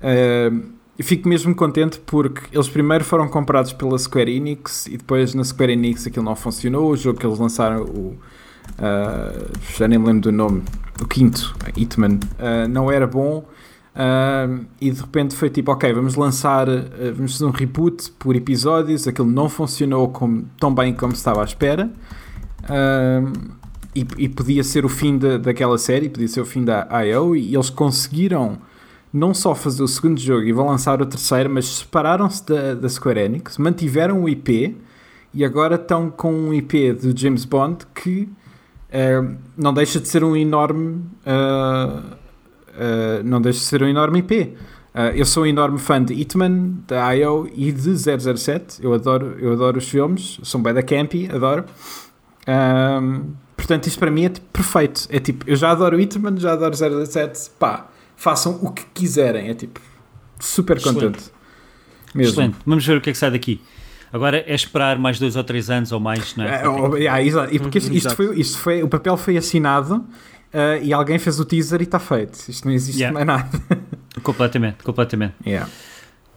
Uh, 0.00 0.72
fico 1.02 1.28
mesmo 1.28 1.54
contente 1.54 2.00
porque 2.00 2.42
eles 2.52 2.68
primeiro 2.68 3.04
foram 3.04 3.28
comprados 3.28 3.72
pela 3.72 3.98
Square 3.98 4.34
Enix 4.34 4.86
e 4.86 4.96
depois 4.96 5.34
na 5.34 5.44
Square 5.44 5.72
Enix 5.72 6.06
aquilo 6.06 6.24
não 6.24 6.36
funcionou. 6.36 6.90
O 6.90 6.96
jogo 6.96 7.18
que 7.18 7.26
eles 7.26 7.38
lançaram, 7.38 7.82
o, 7.82 8.16
uh, 8.78 9.50
já 9.76 9.86
nem 9.86 9.98
me 9.98 10.06
lembro 10.06 10.22
do 10.22 10.32
nome, 10.32 10.62
o 11.00 11.06
quinto, 11.06 11.54
Hitman, 11.76 12.18
não 12.68 12.90
era 12.90 13.06
bom. 13.06 13.44
Uh, 13.94 14.64
e 14.80 14.90
de 14.90 15.00
repente 15.00 15.34
foi 15.34 15.50
tipo, 15.50 15.72
ok, 15.72 15.92
vamos 15.92 16.14
lançar, 16.14 16.66
vamos 17.14 17.32
fazer 17.32 17.44
um 17.44 17.50
reboot 17.50 18.10
por 18.12 18.36
episódios. 18.36 19.06
Aquilo 19.06 19.30
não 19.30 19.48
funcionou 19.48 20.08
como, 20.08 20.44
tão 20.58 20.74
bem 20.74 20.94
como 20.94 21.12
estava 21.12 21.40
à 21.40 21.44
espera. 21.44 21.90
E, 23.94 24.06
e, 24.16 24.28
podia 24.28 24.62
ser 24.62 24.84
o 24.84 24.88
fim 24.88 25.18
de, 25.18 25.38
daquela 25.38 25.76
série, 25.76 26.08
podia 26.08 26.28
ser 26.28 26.40
o 26.40 26.46
fim 26.46 26.64
da 26.64 26.86
IO. 27.04 27.34
E 27.34 27.54
eles 27.54 27.70
conseguiram 27.70 28.58
não 29.12 29.34
só 29.34 29.54
fazer 29.54 29.82
o 29.82 29.88
segundo 29.88 30.20
jogo 30.20 30.42
e 30.42 30.52
vão 30.52 30.66
lançar 30.66 31.02
o 31.02 31.06
terceiro, 31.06 31.50
mas 31.50 31.66
separaram-se 31.66 32.46
da, 32.46 32.74
da 32.74 32.88
Square 32.88 33.20
Enix, 33.20 33.58
mantiveram 33.58 34.22
o 34.22 34.28
IP 34.28 34.76
e 35.34 35.44
agora 35.44 35.74
estão 35.74 36.10
com 36.10 36.32
um 36.32 36.54
IP 36.54 36.92
do 36.92 37.16
James 37.16 37.44
Bond 37.44 37.84
que 37.94 38.28
uh, 38.92 39.36
não 39.56 39.74
deixa 39.74 40.00
de 40.00 40.08
ser 40.08 40.22
um 40.22 40.36
enorme 40.36 41.04
uh, 42.74 43.20
uh, 43.20 43.24
não 43.24 43.40
deixa 43.40 43.58
de 43.58 43.64
ser 43.64 43.82
um 43.82 43.88
enorme 43.88 44.20
IP. 44.20 44.54
eu 45.14 45.24
sou 45.24 45.44
um 45.44 45.46
enorme 45.46 45.78
fã 45.78 46.02
de 46.02 46.12
Hitman, 46.14 46.74
da 46.86 47.12
IO 47.14 47.48
e 47.54 47.70
de 47.70 47.96
007. 47.96 48.82
Eu 48.82 48.92
adoro, 48.92 49.36
eu 49.38 49.52
adoro 49.52 49.78
os 49.78 49.88
filmes, 49.88 50.40
sou 50.42 50.60
bem 50.60 50.74
da 50.74 50.82
Campy, 50.82 51.28
adoro. 51.32 51.64
portanto, 53.56 53.86
isto 53.86 53.98
para 53.98 54.10
mim 54.10 54.24
é 54.24 54.28
tipo, 54.30 54.46
perfeito. 54.52 55.06
É 55.10 55.18
tipo, 55.20 55.48
eu 55.48 55.56
já 55.56 55.70
adoro 55.70 56.00
Hitman, 56.00 56.36
já 56.36 56.52
adoro 56.52 56.74
007, 56.74 57.50
pá 57.58 57.90
façam 58.20 58.58
o 58.60 58.70
que 58.70 58.84
quiserem. 58.92 59.48
É 59.48 59.54
tipo, 59.54 59.80
super 60.38 60.80
contente. 60.80 61.18
Excelente. 61.18 61.32
Mesmo. 62.14 62.32
Excelente. 62.32 62.56
Vamos 62.66 62.86
ver 62.86 62.98
o 62.98 63.00
que 63.00 63.08
é 63.08 63.12
que 63.12 63.18
sai 63.18 63.30
daqui. 63.30 63.60
Agora 64.12 64.44
é 64.46 64.54
esperar 64.54 64.98
mais 64.98 65.18
dois 65.18 65.36
ou 65.36 65.44
três 65.44 65.70
anos 65.70 65.90
ou 65.90 66.00
mais, 66.00 66.36
não 66.36 66.44
é? 66.44 66.62
é, 66.98 67.06
é 67.06 67.24
exato. 67.24 67.54
E 67.54 67.58
porque 67.58 67.78
isto, 67.78 67.92
isto, 67.94 68.14
foi, 68.14 68.38
isto 68.38 68.58
foi, 68.58 68.82
o 68.82 68.88
papel 68.88 69.16
foi 69.16 69.36
assinado 69.36 70.04
uh, 70.54 70.82
e 70.82 70.92
alguém 70.92 71.18
fez 71.18 71.40
o 71.40 71.44
teaser 71.44 71.80
e 71.80 71.84
está 71.84 71.98
feito. 71.98 72.38
Isto 72.48 72.66
não 72.66 72.74
existe 72.74 73.00
yeah. 73.00 73.12
mais 73.12 73.26
nada. 73.26 73.62
completamente, 74.22 74.82
completamente. 74.82 75.34
Yeah. 75.46 75.68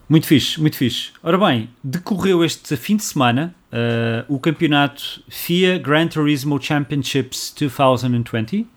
Muito 0.07 0.27
fixe, 0.27 0.59
muito 0.59 0.77
fixe. 0.77 1.11
Ora 1.23 1.37
bem, 1.37 1.69
decorreu 1.83 2.43
este 2.43 2.75
fim 2.75 2.97
de 2.97 3.03
semana 3.03 3.55
uh, 3.71 4.33
o 4.33 4.39
campeonato 4.39 5.23
FIA 5.29 5.79
Gran 5.79 6.07
Turismo 6.07 6.61
Championships 6.61 7.53
2020, 7.57 8.67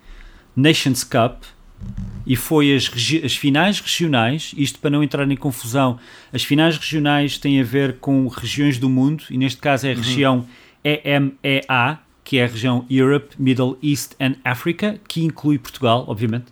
Nations 0.55 1.05
Cup, 1.05 1.43
e 2.27 2.35
foi 2.35 2.75
as, 2.75 2.91
as 3.25 3.37
finais 3.37 3.81
regionais, 3.81 4.55
isto 4.57 4.79
para 4.79 4.91
não 4.91 5.03
entrar 5.03 5.31
em 5.31 5.37
confusão, 5.37 5.99
as 6.33 6.43
finais 6.43 6.77
regionais 6.77 7.39
têm 7.39 7.61
a 7.61 7.65
ver 7.65 7.99
com 7.99 8.27
regiões 8.29 8.79
do 8.79 8.89
mundo, 8.89 9.25
e 9.31 9.37
neste 9.37 9.61
caso 9.61 9.87
é 9.87 9.93
a 9.93 9.95
uhum. 9.95 10.03
região 10.03 10.47
EMEA, 10.83 11.99
que 12.27 12.39
é 12.39 12.45
a 12.45 12.49
região 12.49 12.85
Europe, 12.91 13.37
Middle 13.39 13.79
East 13.81 14.15
and 14.21 14.35
Africa, 14.45 14.99
que 15.07 15.23
inclui 15.23 15.61
Portugal, 15.61 16.05
obviamente, 16.09 16.47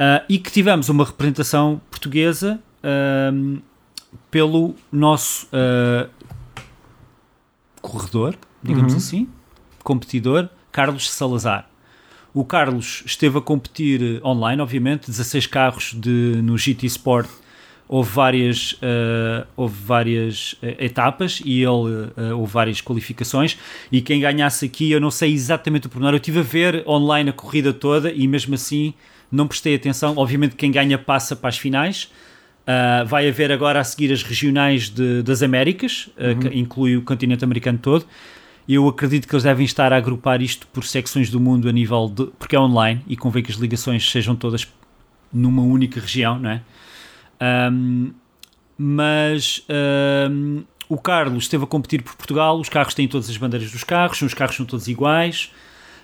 uh, 0.00 0.24
e 0.30 0.38
que 0.38 0.50
tivemos 0.50 0.88
uma 0.88 1.04
representação 1.04 1.78
portuguesa 1.90 2.58
uh, 2.82 3.62
pelo 4.30 4.74
nosso 4.90 5.46
uh, 5.48 6.08
corredor, 7.82 8.34
digamos 8.62 8.94
uhum. 8.94 8.98
assim, 8.98 9.28
competidor, 9.84 10.48
Carlos 10.72 11.10
Salazar. 11.10 11.68
O 12.32 12.42
Carlos 12.42 13.02
esteve 13.04 13.36
a 13.36 13.42
competir 13.42 14.22
online, 14.24 14.62
obviamente, 14.62 15.10
16 15.10 15.46
carros 15.48 15.94
de, 15.94 16.40
no 16.42 16.56
GT 16.56 16.86
Sport. 16.86 17.28
Houve 17.88 18.10
várias, 18.10 18.72
uh, 18.74 19.46
houve 19.56 19.74
várias 19.82 20.52
uh, 20.62 20.76
etapas 20.78 21.40
e 21.42 21.62
ele 21.62 21.68
uh, 21.68 22.38
houve 22.38 22.52
várias 22.52 22.82
qualificações. 22.82 23.56
E 23.90 24.02
quem 24.02 24.20
ganhasse 24.20 24.66
aqui, 24.66 24.90
eu 24.90 25.00
não 25.00 25.10
sei 25.10 25.32
exatamente 25.32 25.86
o 25.86 25.90
pormenor. 25.90 26.12
Eu 26.12 26.18
estive 26.18 26.40
a 26.40 26.42
ver 26.42 26.84
online 26.86 27.30
a 27.30 27.32
corrida 27.32 27.72
toda 27.72 28.12
e 28.12 28.28
mesmo 28.28 28.54
assim 28.54 28.92
não 29.30 29.46
prestei 29.46 29.74
atenção. 29.74 30.14
Obviamente, 30.16 30.54
quem 30.56 30.70
ganha 30.70 30.98
passa 30.98 31.34
para 31.34 31.48
as 31.48 31.58
finais. 31.58 32.10
Uh, 32.68 33.06
vai 33.06 33.26
haver 33.26 33.50
agora 33.50 33.80
a 33.80 33.84
seguir 33.84 34.12
as 34.12 34.22
regionais 34.22 34.90
de, 34.90 35.22
das 35.22 35.42
Américas, 35.42 36.10
uh, 36.18 36.38
que 36.38 36.58
inclui 36.58 36.98
o 36.98 37.02
continente 37.02 37.42
americano 37.42 37.78
todo. 37.78 38.04
Eu 38.68 38.86
acredito 38.86 39.26
que 39.26 39.34
eles 39.34 39.44
devem 39.44 39.64
estar 39.64 39.90
a 39.90 39.96
agrupar 39.96 40.42
isto 40.42 40.66
por 40.66 40.84
secções 40.84 41.30
do 41.30 41.40
mundo 41.40 41.66
a 41.66 41.72
nível 41.72 42.12
de. 42.14 42.26
porque 42.38 42.54
é 42.54 42.60
online 42.60 43.00
e 43.08 43.16
convém 43.16 43.42
que 43.42 43.50
as 43.50 43.56
ligações 43.56 44.10
sejam 44.10 44.36
todas 44.36 44.68
numa 45.32 45.62
única 45.62 45.98
região, 45.98 46.38
não 46.38 46.50
é? 46.50 46.62
Um, 47.40 48.12
mas 48.76 49.64
um, 50.30 50.62
o 50.88 50.96
Carlos 50.96 51.44
esteve 51.44 51.64
a 51.64 51.66
competir 51.66 52.02
por 52.02 52.14
Portugal, 52.14 52.58
os 52.58 52.68
carros 52.68 52.94
têm 52.94 53.08
todas 53.08 53.28
as 53.28 53.36
bandeiras 53.36 53.70
dos 53.70 53.84
carros, 53.84 54.22
os 54.22 54.34
carros 54.34 54.56
são 54.56 54.64
todos 54.64 54.88
iguais. 54.88 55.52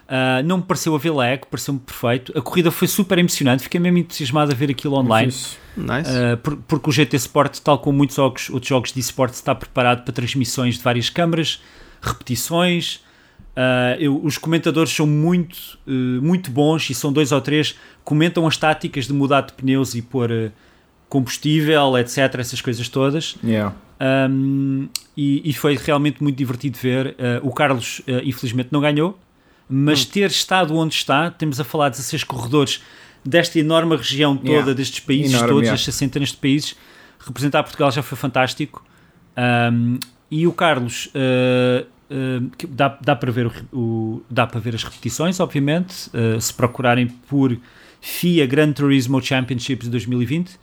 Uh, 0.05 0.45
não 0.45 0.59
me 0.59 0.63
pareceu 0.65 0.95
a 0.95 1.15
lag, 1.15 1.47
pareceu-me 1.51 1.81
perfeito. 1.81 2.37
A 2.37 2.43
corrida 2.43 2.71
foi 2.71 2.87
super 2.87 3.17
emocionante, 3.19 3.63
fiquei 3.63 3.81
mesmo 3.81 3.99
entusiasmado 3.99 4.53
a 4.53 4.55
ver 4.55 4.71
aquilo 4.71 4.97
online. 4.97 5.29
Nice. 5.29 5.57
Uh, 5.77 6.37
por, 6.43 6.57
porque 6.69 6.91
o 6.91 6.93
GT 6.93 7.17
Sport, 7.17 7.59
tal 7.61 7.79
como 7.79 7.97
muitos 7.97 8.17
jogos, 8.17 8.51
outros 8.51 8.69
jogos 8.69 8.93
de 8.93 9.01
esporte, 9.01 9.35
está 9.35 9.55
preparado 9.55 10.05
para 10.05 10.13
transmissões 10.13 10.77
de 10.77 10.83
várias 10.83 11.09
câmaras, 11.09 11.63
repetições. 12.03 12.97
Uh, 13.57 13.97
eu, 13.99 14.23
os 14.23 14.37
comentadores 14.37 14.93
são 14.93 15.07
muito, 15.07 15.79
uh, 15.87 15.91
muito 15.91 16.51
bons 16.51 16.91
e 16.91 16.95
são 16.95 17.13
dois 17.13 17.33
ou 17.33 17.41
três. 17.41 17.75
Comentam 18.03 18.47
as 18.47 18.57
táticas 18.57 19.07
de 19.07 19.13
mudar 19.13 19.43
de 19.43 19.55
pneus 19.55 19.95
e 19.95 20.03
pôr 20.03 20.31
uh, 20.31 20.53
combustível, 21.15 21.97
etc. 21.97 22.19
Essas 22.39 22.61
coisas 22.61 22.89
todas. 22.89 23.37
Yeah. 23.45 23.73
Um, 24.29 24.89
e, 25.17 25.49
e, 25.49 25.53
foi 25.53 25.77
realmente 25.77 26.21
muito 26.21 26.37
divertido 26.37 26.77
ver. 26.77 27.17
o 27.43 27.53
Carlos, 27.53 28.03
infelizmente, 28.25 28.71
não 28.73 28.81
ganhou, 28.81 29.17
mas 29.69 30.03
hum. 30.03 30.09
ter 30.13 30.29
estado 30.29 30.77
onde 30.77 30.95
está, 30.95 31.31
temos 31.31 31.61
a 31.61 31.65
falar 31.65 31.91
de 31.91 31.99
16 31.99 32.25
corredores 32.25 32.83
desta 33.25 33.59
enorme 33.59 33.97
região 33.97 34.37
toda, 34.37 34.51
yeah. 34.51 34.75
destes 34.75 35.01
países 35.01 35.33
enorme, 35.33 35.49
todos, 35.49 35.63
yeah. 35.63 35.75
estas 35.75 35.95
centenas 35.95 36.31
de 36.31 36.37
países, 36.37 36.77
representar 37.19 37.63
Portugal 37.63 37.91
já 37.93 38.03
foi 38.03 38.19
fantástico. 38.19 38.85
Um, 39.73 39.99
e 40.31 40.47
o 40.47 40.53
Carlos 40.53 41.07
uh, 41.15 41.87
uh, 42.11 42.51
dá, 42.69 42.99
dá, 43.01 43.17
para 43.17 43.31
ver 43.31 43.47
o, 43.47 43.53
o, 43.73 44.23
dá 44.29 44.47
para 44.47 44.61
ver 44.61 44.75
as 44.75 44.83
repetições, 44.83 45.41
obviamente, 45.41 46.11
uh, 46.11 46.41
se 46.41 46.53
procurarem 46.53 47.07
por 47.07 47.57
FIA 48.01 48.47
Gran 48.47 48.73
Turismo 48.73 49.23
Championships 49.23 49.89
2020. 49.89 50.59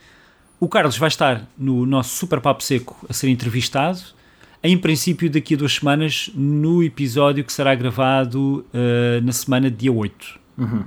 O 0.61 0.69
Carlos 0.69 0.95
vai 0.95 1.07
estar 1.07 1.47
no 1.57 1.88
nosso 1.88 2.15
Super 2.15 2.39
Papo 2.39 2.61
Seco 2.63 3.03
a 3.09 3.13
ser 3.13 3.29
entrevistado, 3.29 3.99
em 4.61 4.77
princípio 4.77 5.27
daqui 5.27 5.55
a 5.55 5.57
duas 5.57 5.73
semanas, 5.73 6.29
no 6.35 6.83
episódio 6.83 7.43
que 7.43 7.51
será 7.51 7.73
gravado 7.73 8.63
na 9.23 9.31
semana 9.31 9.71
dia 9.71 9.91
8. 9.91 10.39
Uhum. 10.59 10.83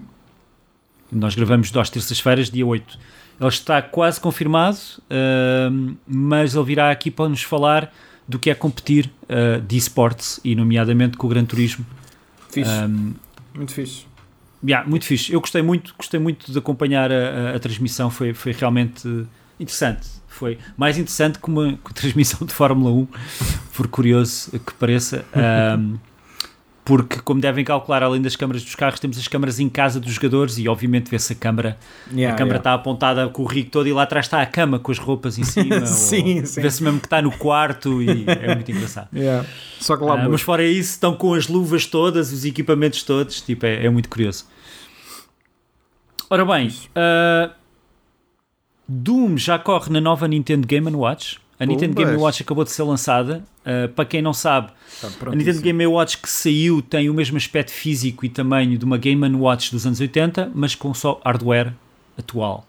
Nós 1.10 1.34
gravamos 1.34 1.72
duas 1.72 1.90
terças-feiras, 1.90 2.48
dia 2.51 2.64
8. 2.64 2.98
Ele 3.40 3.48
está 3.48 3.82
quase 3.82 4.20
confirmado, 4.20 4.78
mas 6.06 6.55
ele 6.55 6.64
virá 6.64 6.92
aqui 6.92 7.10
para 7.10 7.28
nos 7.28 7.42
falar 7.42 7.92
do 8.28 8.38
que 8.38 8.51
é 8.51 8.55
competir 8.55 9.10
uh, 9.24 9.60
de 9.60 9.76
esportes 9.76 10.38
e, 10.44 10.55
nomeadamente, 10.55 11.16
com 11.16 11.26
o 11.26 11.30
Gran 11.30 11.44
Turismo. 11.44 11.84
Fixe. 12.48 12.70
Um, 12.70 13.14
muito 13.52 13.72
fixe. 13.72 14.06
Yeah, 14.64 14.88
muito 14.88 15.05
fixe. 15.05 15.32
Eu 15.32 15.40
gostei 15.40 15.62
muito, 15.62 15.92
gostei 15.98 16.20
muito 16.20 16.52
de 16.52 16.56
acompanhar 16.56 17.10
a, 17.10 17.14
a, 17.51 17.56
a 17.56 17.59
transmissão, 17.59 18.09
foi, 18.09 18.32
foi 18.32 18.52
realmente 18.52 19.26
interessante. 19.59 20.06
Foi 20.28 20.59
mais 20.76 20.98
interessante 20.98 21.39
que 21.39 21.48
uma, 21.48 21.72
que 21.85 21.94
transmissão 21.94 22.47
de 22.47 22.52
Fórmula 22.52 22.90
1, 22.90 23.09
por 23.74 23.89
curioso 23.89 24.51
que 24.51 24.74
pareça. 24.74 25.24
Um, 25.78 25.98
porque, 26.85 27.18
como 27.20 27.40
devem 27.40 27.64
calcular, 27.64 28.02
além 28.02 28.20
das 28.20 28.36
câmaras 28.36 28.62
dos 28.62 28.74
carros, 28.74 29.01
temos 29.01 29.16
as 29.16 29.26
câmaras 29.26 29.59
em 29.59 29.70
casa 29.70 29.98
dos 29.98 30.12
jogadores 30.12 30.59
e, 30.59 30.68
obviamente, 30.68 31.10
vê-se 31.10 31.32
a 31.32 31.36
câmara. 31.36 31.78
Yeah, 32.12 32.35
a 32.35 32.36
câmara 32.36 32.56
yeah. 32.56 32.59
está 32.59 32.74
apontada 32.74 33.26
com 33.31 33.43
o 33.43 33.47
rig 33.47 33.70
todo 33.70 33.89
e 33.89 33.93
lá 33.93 34.02
atrás 34.02 34.26
está 34.26 34.43
a 34.43 34.47
cama 34.47 34.78
com 34.78 34.93
as 34.93 34.98
roupas 34.98 35.39
em 35.39 35.44
cima. 35.44 35.81
sim, 35.86 36.44
sim. 36.44 36.60
Vê-se 36.60 36.82
mesmo 36.82 37.01
que 37.01 37.06
está 37.06 37.22
no 37.22 37.32
quarto 37.32 38.02
e 38.02 38.26
é 38.28 38.55
muito 38.55 38.70
engraçado. 38.70 39.09
Yeah. 39.14 39.47
Só 39.81 39.97
que 39.97 40.02
lá 40.02 40.14
uh, 40.14 40.31
mas 40.31 40.43
fora 40.43 40.64
isso, 40.64 40.90
estão 40.90 41.14
com 41.14 41.35
as 41.35 41.47
luvas 41.47 41.86
todas, 41.86 42.32
os 42.32 42.44
equipamentos 42.44 43.02
todos, 43.05 43.40
tipo, 43.40 43.64
é, 43.64 43.86
é 43.86 43.89
muito 43.89 44.09
curioso. 44.09 44.44
Ora 46.28 46.44
bem, 46.44 46.68
uh, 46.68 47.55
Doom 48.86 49.36
já 49.36 49.59
corre 49.59 49.90
na 49.90 50.01
nova 50.01 50.28
Nintendo 50.28 50.66
Game 50.66 50.90
Watch. 50.90 51.39
A 51.59 51.65
Nintendo 51.65 51.94
Game 51.94 52.16
Watch 52.16 52.43
acabou 52.43 52.65
de 52.65 52.70
ser 52.70 52.82
lançada. 52.82 53.44
Uh, 53.65 53.89
para 53.89 54.05
quem 54.05 54.20
não 54.20 54.35
sabe, 54.35 54.73
tá 55.01 55.09
a 55.27 55.35
Nintendo 55.35 55.61
Game 55.61 55.86
Watch 55.86 56.19
que 56.19 56.28
saiu 56.28 56.82
tem 56.82 57.09
o 57.09 57.15
mesmo 57.15 57.36
aspecto 57.36 57.70
físico 57.70 58.27
e 58.27 58.28
tamanho 58.28 58.77
de 58.77 58.85
uma 58.85 58.98
Game 58.98 59.24
Watch 59.36 59.70
dos 59.70 59.86
anos 59.86 60.01
80, 60.01 60.51
mas 60.55 60.74
com 60.74 60.93
só 60.93 61.20
hardware 61.24 61.73
atual. 62.19 62.66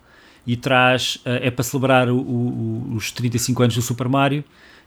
E 0.47 0.55
traz, 0.55 1.15
uh, 1.25 1.41
é 1.41 1.51
para 1.51 1.63
celebrar 1.63 2.09
o, 2.09 2.17
o, 2.17 2.93
os 2.95 3.11
35 3.11 3.63
anos 3.63 3.75
do 3.75 3.81
Super 3.81 4.07
Mario, 4.07 4.43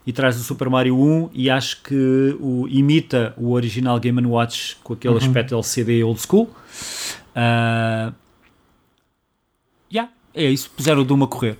e 0.08 0.12
traz 0.12 0.40
o 0.40 0.42
Super 0.42 0.70
Mario 0.70 0.96
1 0.96 1.30
e 1.34 1.50
acho 1.50 1.82
que 1.82 2.34
o, 2.40 2.66
imita 2.68 3.34
o 3.36 3.52
original 3.52 4.00
Game 4.00 4.24
Watch 4.24 4.78
com 4.82 4.94
aquele 4.94 5.12
uhum. 5.12 5.20
aspecto 5.20 5.54
LCD 5.54 6.02
old 6.02 6.18
school. 6.18 6.48
Uh, 7.36 8.14
é 10.34 10.44
isso, 10.44 10.70
puseram 10.70 11.02
o 11.02 11.04
Doom 11.04 11.24
a 11.24 11.28
correr. 11.28 11.58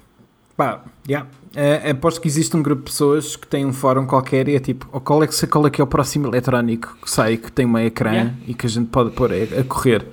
Pá, 0.56 0.82
yeah. 1.08 1.28
Uh, 1.56 1.90
aposto 1.90 2.20
que 2.20 2.28
existe 2.28 2.56
um 2.56 2.62
grupo 2.62 2.82
de 2.82 2.90
pessoas 2.90 3.36
que 3.36 3.46
tem 3.46 3.64
um 3.64 3.72
fórum 3.72 4.06
qualquer 4.06 4.48
e 4.48 4.56
é 4.56 4.60
tipo, 4.60 4.88
oh, 4.92 5.00
qual 5.00 5.22
é 5.22 5.26
que, 5.26 5.46
qual 5.46 5.66
é, 5.66 5.70
que 5.70 5.80
é 5.80 5.84
o 5.84 5.86
próximo 5.86 6.26
eletrónico 6.26 6.98
que 7.00 7.10
sai, 7.10 7.36
que 7.36 7.50
tem 7.50 7.64
uma 7.64 7.82
ecrã 7.82 8.12
yeah. 8.12 8.34
e 8.46 8.54
que 8.54 8.66
a 8.66 8.68
gente 8.68 8.88
pode 8.88 9.10
pôr 9.12 9.30
a, 9.32 9.60
a 9.60 9.64
correr. 9.64 10.04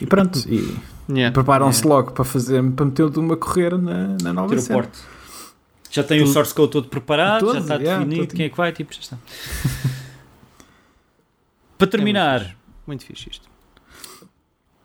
E 0.00 0.06
pronto, 0.06 0.38
e 0.48 0.76
yeah. 1.08 1.32
preparam-se 1.34 1.80
yeah. 1.80 1.96
logo 1.96 2.12
para 2.12 2.24
fazer 2.24 2.62
para 2.72 2.86
meter 2.86 3.02
uma 3.18 3.34
a 3.34 3.36
correr 3.36 3.76
na, 3.76 4.16
na 4.22 4.32
nova 4.32 4.54
Ter 4.54 4.60
cena. 4.60 4.88
Já 5.90 6.04
tem 6.04 6.20
tudo. 6.20 6.30
o 6.30 6.32
source 6.32 6.54
code 6.54 6.70
todo 6.70 6.88
preparado, 6.88 7.40
todo, 7.40 7.54
já 7.54 7.60
está 7.60 7.76
definido 7.76 8.34
quem 8.34 8.46
é 8.46 8.48
que 8.48 8.56
vai, 8.56 8.70
tipo, 8.72 8.94
já 8.94 9.00
está. 9.00 9.18
para 11.76 11.86
terminar, 11.88 12.42
é 12.42 12.44
muito, 12.44 12.56
muito 12.86 13.04
fixe 13.06 13.28
isto. 13.28 13.49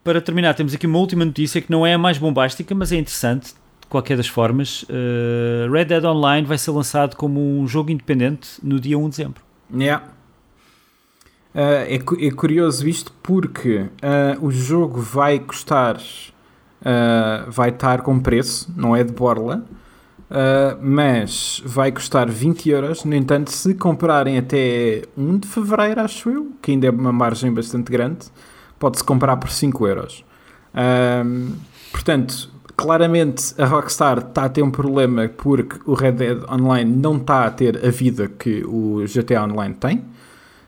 Para 0.06 0.20
terminar, 0.20 0.54
temos 0.54 0.72
aqui 0.72 0.86
uma 0.86 1.00
última 1.00 1.24
notícia 1.24 1.60
que 1.60 1.68
não 1.68 1.84
é 1.84 1.94
a 1.94 1.98
mais 1.98 2.16
bombástica, 2.16 2.72
mas 2.76 2.92
é 2.92 2.96
interessante 2.96 3.46
de 3.46 3.88
qualquer 3.88 4.16
das 4.16 4.28
formas, 4.28 4.84
uh, 4.84 5.68
Red 5.68 5.86
Dead 5.86 6.04
Online 6.04 6.46
vai 6.46 6.56
ser 6.58 6.70
lançado 6.70 7.16
como 7.16 7.40
um 7.40 7.66
jogo 7.66 7.90
independente 7.90 8.50
no 8.62 8.78
dia 8.78 8.96
1 8.96 9.02
de 9.02 9.10
dezembro. 9.10 9.42
Yeah. 9.74 10.04
Uh, 11.52 11.58
é, 11.58 11.94
é, 11.96 12.30
curioso 12.30 12.88
isto 12.88 13.12
porque 13.20 13.78
uh, 13.78 14.46
o 14.46 14.52
jogo 14.52 15.00
vai 15.00 15.40
custar, 15.40 16.00
vai 17.48 17.70
estar 17.70 18.02
com 18.02 18.20
preço, 18.20 18.72
não 18.76 18.94
é 18.94 19.02
de 19.02 19.12
borla, 19.12 19.64
mas 20.80 21.60
vai 21.64 21.90
custar 21.90 22.30
20 22.30 22.70
euros. 22.70 23.04
No 23.04 23.16
entanto, 23.16 23.50
se 23.50 23.74
comprarem 23.74 24.38
até 24.38 25.02
1 25.18 25.38
de 25.38 25.48
fevereiro, 25.48 26.00
acho 26.00 26.30
eu, 26.30 26.52
que 26.62 26.70
ainda 26.70 26.86
é 26.86 26.90
uma 26.90 27.12
margem 27.12 27.52
bastante 27.52 27.90
grande, 27.90 28.26
pode-se 28.78 29.04
comprar 29.04 29.36
por 29.36 29.50
5 29.50 29.86
euros. 29.86 30.24
portanto, 31.92 32.50
claramente 32.76 33.54
a 33.58 33.64
Rockstar 33.64 34.18
está 34.18 34.44
a 34.44 34.48
ter 34.48 34.62
um 34.62 34.70
problema 34.70 35.28
porque 35.28 35.78
o 35.86 35.94
Red 35.94 36.12
Dead 36.12 36.38
Online 36.50 36.90
não 36.90 37.16
está 37.16 37.46
a 37.46 37.50
ter 37.50 37.84
a 37.84 37.90
vida 37.90 38.28
que 38.28 38.64
o 38.64 39.04
GTA 39.06 39.44
Online 39.44 39.74
tem. 39.74 40.04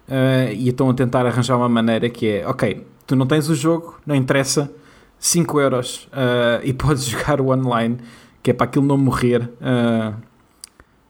Uh, 0.08 0.50
e 0.54 0.70
estão 0.70 0.88
a 0.88 0.94
tentar 0.94 1.26
arranjar 1.26 1.58
uma 1.58 1.68
maneira 1.68 2.08
que 2.08 2.26
é, 2.26 2.48
ok, 2.48 2.82
tu 3.06 3.14
não 3.14 3.26
tens 3.26 3.50
o 3.50 3.54
jogo, 3.54 4.00
não 4.06 4.14
interessa, 4.14 4.70
5 5.18 5.60
euros 5.60 6.08
uh, 6.12 6.64
e 6.64 6.72
podes 6.74 7.04
jogar 7.04 7.42
o 7.42 7.50
online, 7.50 7.98
que 8.42 8.50
é 8.50 8.54
para 8.54 8.64
aquilo 8.64 8.86
não 8.86 8.96
morrer 8.96 9.42
uh, 9.60 10.14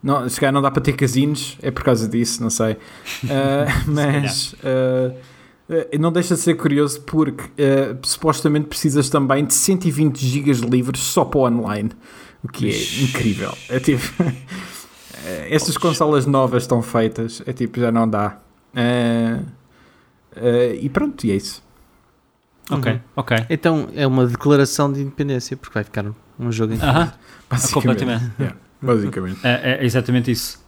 Não, 0.03 0.29
se 0.29 0.41
calhar 0.41 0.53
não 0.53 0.61
dá 0.61 0.69
para 0.73 0.83
ter 0.83 0.95
casinos, 0.95 1.57
é 1.63 1.71
por 1.71 1.85
causa 1.85 2.09
disso, 2.09 2.43
não 2.43 2.51
sei. 2.51 2.77
Uh, 3.23 3.91
mas 3.91 4.55
não 5.99 6.11
deixa 6.11 6.35
de 6.35 6.41
ser 6.41 6.55
curioso 6.55 7.01
porque 7.03 7.45
uh, 7.45 7.99
supostamente 8.03 8.67
precisas 8.67 9.09
também 9.11 9.45
de 9.45 9.55
120 9.55 10.19
GB 10.19 10.53
livres 10.69 11.01
só 11.01 11.25
para 11.25 11.39
o 11.41 11.47
online, 11.47 11.91
o 12.43 12.49
que 12.49 12.71
é 12.71 13.03
incrível. 13.03 13.53
É 13.69 13.79
tipo. 13.79 14.03
estas 15.51 15.77
consolas 15.77 16.25
novas 16.27 16.63
estão 16.63 16.81
feitas, 16.81 17.43
é 17.45 17.53
tipo, 17.53 17.81
já 17.81 17.93
não 17.93 18.09
dá. 18.09 18.39
e 20.81 20.89
pronto, 20.89 21.25
e 21.27 21.33
é 21.33 21.37
isso. 21.37 21.63
Ok, 22.71 22.93
uhum. 22.93 23.01
ok. 23.17 23.47
Então 23.49 23.89
é 23.95 24.07
uma 24.07 24.27
declaração 24.27 24.93
de 24.93 25.01
independência, 25.01 25.57
porque 25.57 25.75
vai 25.75 25.85
ficar 25.85 26.05
um 26.39 26.53
jogo 26.53 26.75
em 26.75 26.77
uh 26.77 26.81
-huh. 26.81 27.73
Completamente. 27.73 28.31
Yeah, 28.39 28.57
basicamente. 28.81 29.41
É, 29.43 29.81
é, 29.81 29.85
exatamente 29.85 30.31
isso. 30.31 30.63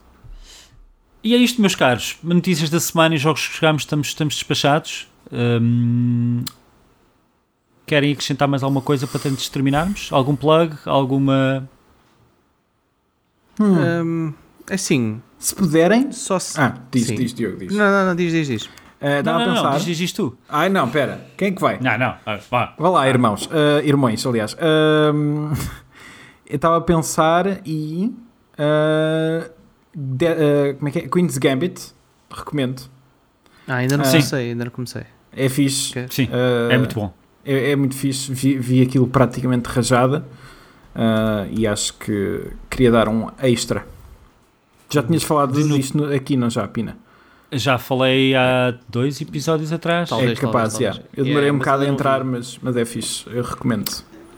E 1.22 1.34
é 1.34 1.36
isto, 1.36 1.60
meus 1.60 1.74
caros. 1.74 2.18
Notícias 2.22 2.70
da 2.70 2.80
semana 2.80 3.14
e 3.14 3.18
jogos 3.18 3.46
que 3.46 3.54
jogámos, 3.54 3.82
estamos, 3.82 4.08
estamos 4.08 4.34
despachados. 4.34 5.08
Um, 5.30 6.42
querem 7.86 8.12
acrescentar 8.12 8.48
mais 8.48 8.62
alguma 8.62 8.80
coisa 8.80 9.06
para 9.06 9.20
antes 9.28 9.44
de 9.44 9.50
terminarmos? 9.50 10.08
Algum 10.10 10.34
plug? 10.34 10.76
Alguma. 10.86 11.68
Hum. 13.60 14.32
Um, 14.32 14.34
assim. 14.70 15.20
Se 15.38 15.54
puderem. 15.54 16.10
Só 16.12 16.38
se... 16.38 16.58
Ah, 16.60 16.74
diz, 16.90 17.06
sim. 17.06 17.14
diz, 17.14 17.34
Diogo, 17.34 17.58
diz. 17.58 17.72
Não, 17.74 17.90
não, 17.90 18.06
não, 18.06 18.16
diz, 18.16 18.32
diz, 18.32 18.46
diz. 18.46 18.64
Uh, 18.64 19.22
não, 19.24 19.32
não, 19.32 19.40
a 19.40 19.44
pensar. 19.46 19.70
não, 19.72 19.78
diz, 19.78 19.98
diz 19.98 20.12
tu. 20.12 20.36
Ai, 20.48 20.68
não, 20.68 20.88
pera. 20.88 21.26
Quem 21.36 21.48
é 21.48 21.50
que 21.52 21.60
vai? 21.60 21.78
Não, 21.80 21.98
não. 21.98 22.14
Ah, 22.24 22.38
vá. 22.50 22.74
Vá 22.78 22.88
lá, 22.88 23.08
irmãos. 23.08 23.46
Uh, 23.46 23.84
irmãos, 23.84 24.26
aliás. 24.26 24.54
Uh, 24.54 25.52
eu 26.48 26.56
estava 26.56 26.78
a 26.78 26.80
pensar 26.80 27.60
e. 27.66 28.14
Uh, 28.58 29.59
de, 29.94 30.26
uh, 30.26 30.74
como 30.76 30.88
é 30.88 30.90
que 30.92 30.98
é? 31.00 31.08
Queen's 31.08 31.38
Gambit. 31.38 31.92
Recomendo. 32.30 32.82
Ah, 33.66 33.76
ainda 33.76 33.96
não 33.96 34.04
comecei, 34.04 34.50
ainda 34.50 34.64
não 34.64 34.70
comecei. 34.70 35.02
É 35.32 35.48
fixe. 35.48 35.90
Okay. 35.90 36.06
Sim, 36.10 36.28
é 36.70 36.78
muito 36.78 36.94
bom. 36.94 37.12
É, 37.44 37.72
é 37.72 37.76
muito 37.76 37.96
fixe. 37.96 38.32
Vi, 38.32 38.56
vi, 38.56 38.82
aquilo 38.82 39.08
praticamente 39.08 39.68
rajada 39.68 40.24
e 41.50 41.66
acho 41.66 41.94
que 41.94 42.52
queria 42.68 42.90
dar 42.92 43.08
um 43.08 43.28
extra. 43.42 43.84
Já 44.92 45.02
tinhas 45.02 45.22
falado 45.22 45.52
disto 45.52 46.04
aqui, 46.04 46.36
não 46.36 46.50
já, 46.50 46.66
Pina? 46.66 46.96
Já 47.52 47.78
falei 47.78 48.34
há 48.34 48.74
dois 48.88 49.20
episódios 49.20 49.72
atrás. 49.72 50.08
Talvez, 50.08 50.38
é 50.38 50.40
capaz, 50.40 50.72
talvez, 50.72 50.96
talvez. 50.96 51.10
Eu 51.16 51.24
demorei 51.24 51.44
yeah, 51.44 51.54
um 51.54 51.58
bocado 51.58 51.82
a 51.82 51.86
entrar, 51.88 52.24
mas, 52.24 52.58
mas 52.62 52.76
é 52.76 52.84
fixe. 52.84 53.24
Eu 53.26 53.42
recomendo. 53.42 53.88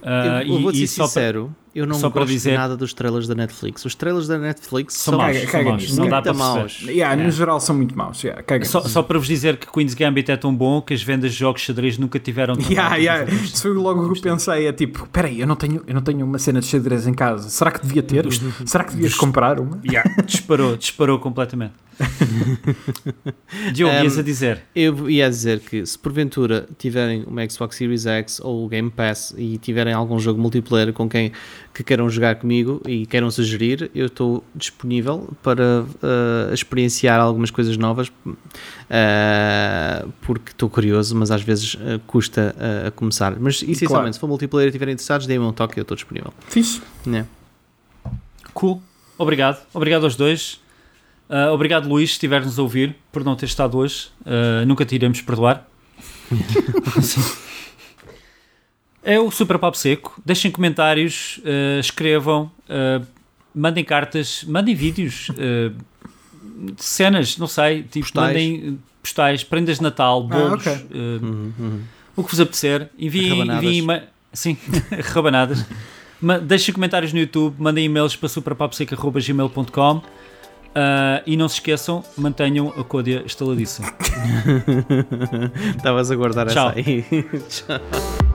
Uh, 0.02 0.42
eu, 0.46 0.54
eu 0.54 0.62
vou 0.62 0.74
ser 0.74 0.86
sincero, 0.86 1.54
eu 1.74 1.86
não 1.86 1.94
só 1.94 2.10
gosto 2.10 2.28
dizer... 2.28 2.56
nada 2.56 2.76
dos 2.76 2.92
trailers 2.92 3.26
da 3.26 3.34
Netflix. 3.34 3.84
Os 3.84 3.94
trailers 3.94 4.26
da 4.26 4.38
Netflix 4.38 4.94
são, 4.94 5.12
são 5.12 5.20
maus, 5.20 5.38
são 5.38 5.64
maus. 5.64 5.96
não 5.96 6.08
dá 6.08 6.22
para 6.22 6.34
maus. 6.34 6.80
Yeah, 6.82 6.92
yeah. 6.92 7.22
No 7.24 7.30
geral 7.30 7.60
são 7.60 7.74
muito 7.74 7.96
maus. 7.96 8.22
Yeah, 8.22 8.42
só, 8.64 8.82
só, 8.82 9.02
para 9.02 9.18
vos 9.18 9.26
dizer 9.26 9.56
que 9.56 9.66
Queen's 9.70 9.94
Gambit 9.94 10.30
é 10.30 10.36
tão 10.36 10.54
bom 10.54 10.82
que 10.82 10.92
as 10.92 11.02
vendas 11.02 11.32
de 11.32 11.38
jogos 11.38 11.62
de 11.62 11.68
xadrez 11.68 11.96
nunca 11.96 12.18
tiveram 12.18 12.56
tão 12.56 12.70
yeah, 12.70 12.96
yeah. 12.96 13.32
Isso 13.32 13.62
foi 13.62 13.72
logo 13.72 14.12
que 14.12 14.18
eu 14.18 14.22
pensei. 14.22 14.66
É 14.66 14.72
tipo, 14.72 15.06
peraí, 15.08 15.40
eu 15.40 15.46
não 15.46 15.56
tenho, 15.56 15.82
eu 15.86 15.94
não 15.94 16.02
tenho 16.02 16.26
uma 16.26 16.38
cena 16.38 16.60
de 16.60 16.66
xadrez 16.66 17.06
em 17.06 17.14
casa. 17.14 17.48
Será 17.48 17.70
que 17.70 17.80
devia 17.80 18.02
ter? 18.02 18.26
Será 18.66 18.84
que 18.84 18.92
devias 18.92 19.14
comprar 19.14 19.58
uma? 19.58 19.80
Yeah. 19.84 20.08
disparou, 20.26 20.76
disparou 20.76 21.18
completamente. 21.18 21.72
Diogo, 23.72 23.94
um, 23.94 24.02
ias 24.02 24.18
a 24.18 24.22
dizer? 24.22 24.62
Eu 24.74 25.08
ia 25.08 25.28
dizer 25.28 25.60
que 25.60 25.84
se 25.84 25.98
porventura 25.98 26.66
tiverem 26.78 27.24
uma 27.24 27.48
Xbox 27.48 27.76
Series 27.76 28.06
X 28.06 28.40
ou 28.42 28.64
o 28.64 28.68
Game 28.68 28.90
Pass 28.90 29.34
e 29.36 29.58
tiverem 29.58 29.92
algum 29.92 30.18
jogo 30.18 30.40
multiplayer 30.40 30.92
com 30.92 31.08
quem 31.08 31.32
que 31.74 31.82
queiram 31.82 32.08
jogar 32.10 32.36
comigo 32.36 32.82
e 32.86 33.06
queiram 33.06 33.30
sugerir, 33.30 33.90
eu 33.94 34.06
estou 34.06 34.44
disponível 34.54 35.30
para 35.42 35.82
uh, 35.82 36.52
experienciar 36.52 37.18
algumas 37.18 37.50
coisas 37.50 37.76
novas 37.76 38.08
uh, 38.08 40.12
porque 40.20 40.50
estou 40.50 40.68
curioso, 40.68 41.16
mas 41.16 41.30
às 41.30 41.42
vezes 41.42 41.74
uh, 41.74 41.98
custa 42.06 42.54
a 42.86 42.90
começar. 42.90 43.38
Mas 43.38 43.56
essencialmente, 43.56 43.88
claro. 43.88 44.12
se 44.12 44.20
for 44.20 44.28
multiplayer 44.28 44.66
e 44.66 44.70
estiverem 44.70 44.92
interessados, 44.92 45.26
deem-me 45.26 45.44
um 45.44 45.52
toque 45.52 45.78
e 45.78 45.80
eu 45.80 45.82
estou 45.82 45.94
disponível. 45.94 46.32
Fixe. 46.48 46.82
Yeah. 47.06 47.28
Cool. 48.52 48.82
Obrigado. 49.18 49.62
Obrigado 49.72 50.04
aos 50.04 50.16
dois. 50.16 50.61
Uh, 51.32 51.50
obrigado, 51.50 51.88
Luís, 51.88 52.10
se 52.10 52.16
estiver-nos 52.16 52.58
a 52.58 52.62
ouvir, 52.62 52.94
por 53.10 53.24
não 53.24 53.34
ter 53.34 53.46
estado 53.46 53.78
hoje. 53.78 54.08
Uh, 54.20 54.66
nunca 54.66 54.84
te 54.84 54.94
iremos 54.94 55.22
perdoar. 55.22 55.66
é 59.02 59.18
o 59.18 59.30
Super 59.30 59.58
Papo 59.58 59.78
Seco. 59.78 60.20
Deixem 60.26 60.50
comentários, 60.50 61.38
uh, 61.38 61.80
escrevam, 61.80 62.52
mandem 63.54 63.82
cartas, 63.82 64.44
mandem 64.46 64.74
vídeos, 64.74 65.28
cenas, 66.76 67.38
não 67.38 67.46
sei, 67.46 67.82
tipo, 67.82 68.00
postais. 68.00 68.26
mandem 68.26 68.78
postais, 69.02 69.42
prendas 69.42 69.78
de 69.78 69.84
Natal, 69.84 70.24
bolos, 70.24 70.66
ah, 70.66 70.72
okay. 70.72 70.86
uhum, 70.94 71.52
uhum. 71.58 71.80
o 72.14 72.22
que 72.22 72.30
vos 72.30 72.40
apetecer. 72.40 72.90
Enviem, 72.98 73.50
enviem 73.50 74.02
sim, 74.34 74.58
rabanadas. 75.14 75.64
Deixem 76.42 76.74
comentários 76.74 77.10
no 77.12 77.18
YouTube, 77.18 77.56
mandem 77.58 77.86
e-mails 77.86 78.16
para 78.16 78.28
superpapseca.gmail.com 78.28 80.02
Uh, 80.72 81.20
e 81.26 81.36
não 81.36 81.48
se 81.48 81.56
esqueçam, 81.56 82.02
mantenham 82.16 82.72
a 82.78 82.82
côdea 82.82 83.22
estaladiça. 83.26 83.82
Estavas 85.76 86.10
a 86.10 86.16
guardar 86.16 86.46
Tchau. 86.48 86.70
essa 86.70 86.78
aí. 86.78 87.02
Tchau. 87.48 88.31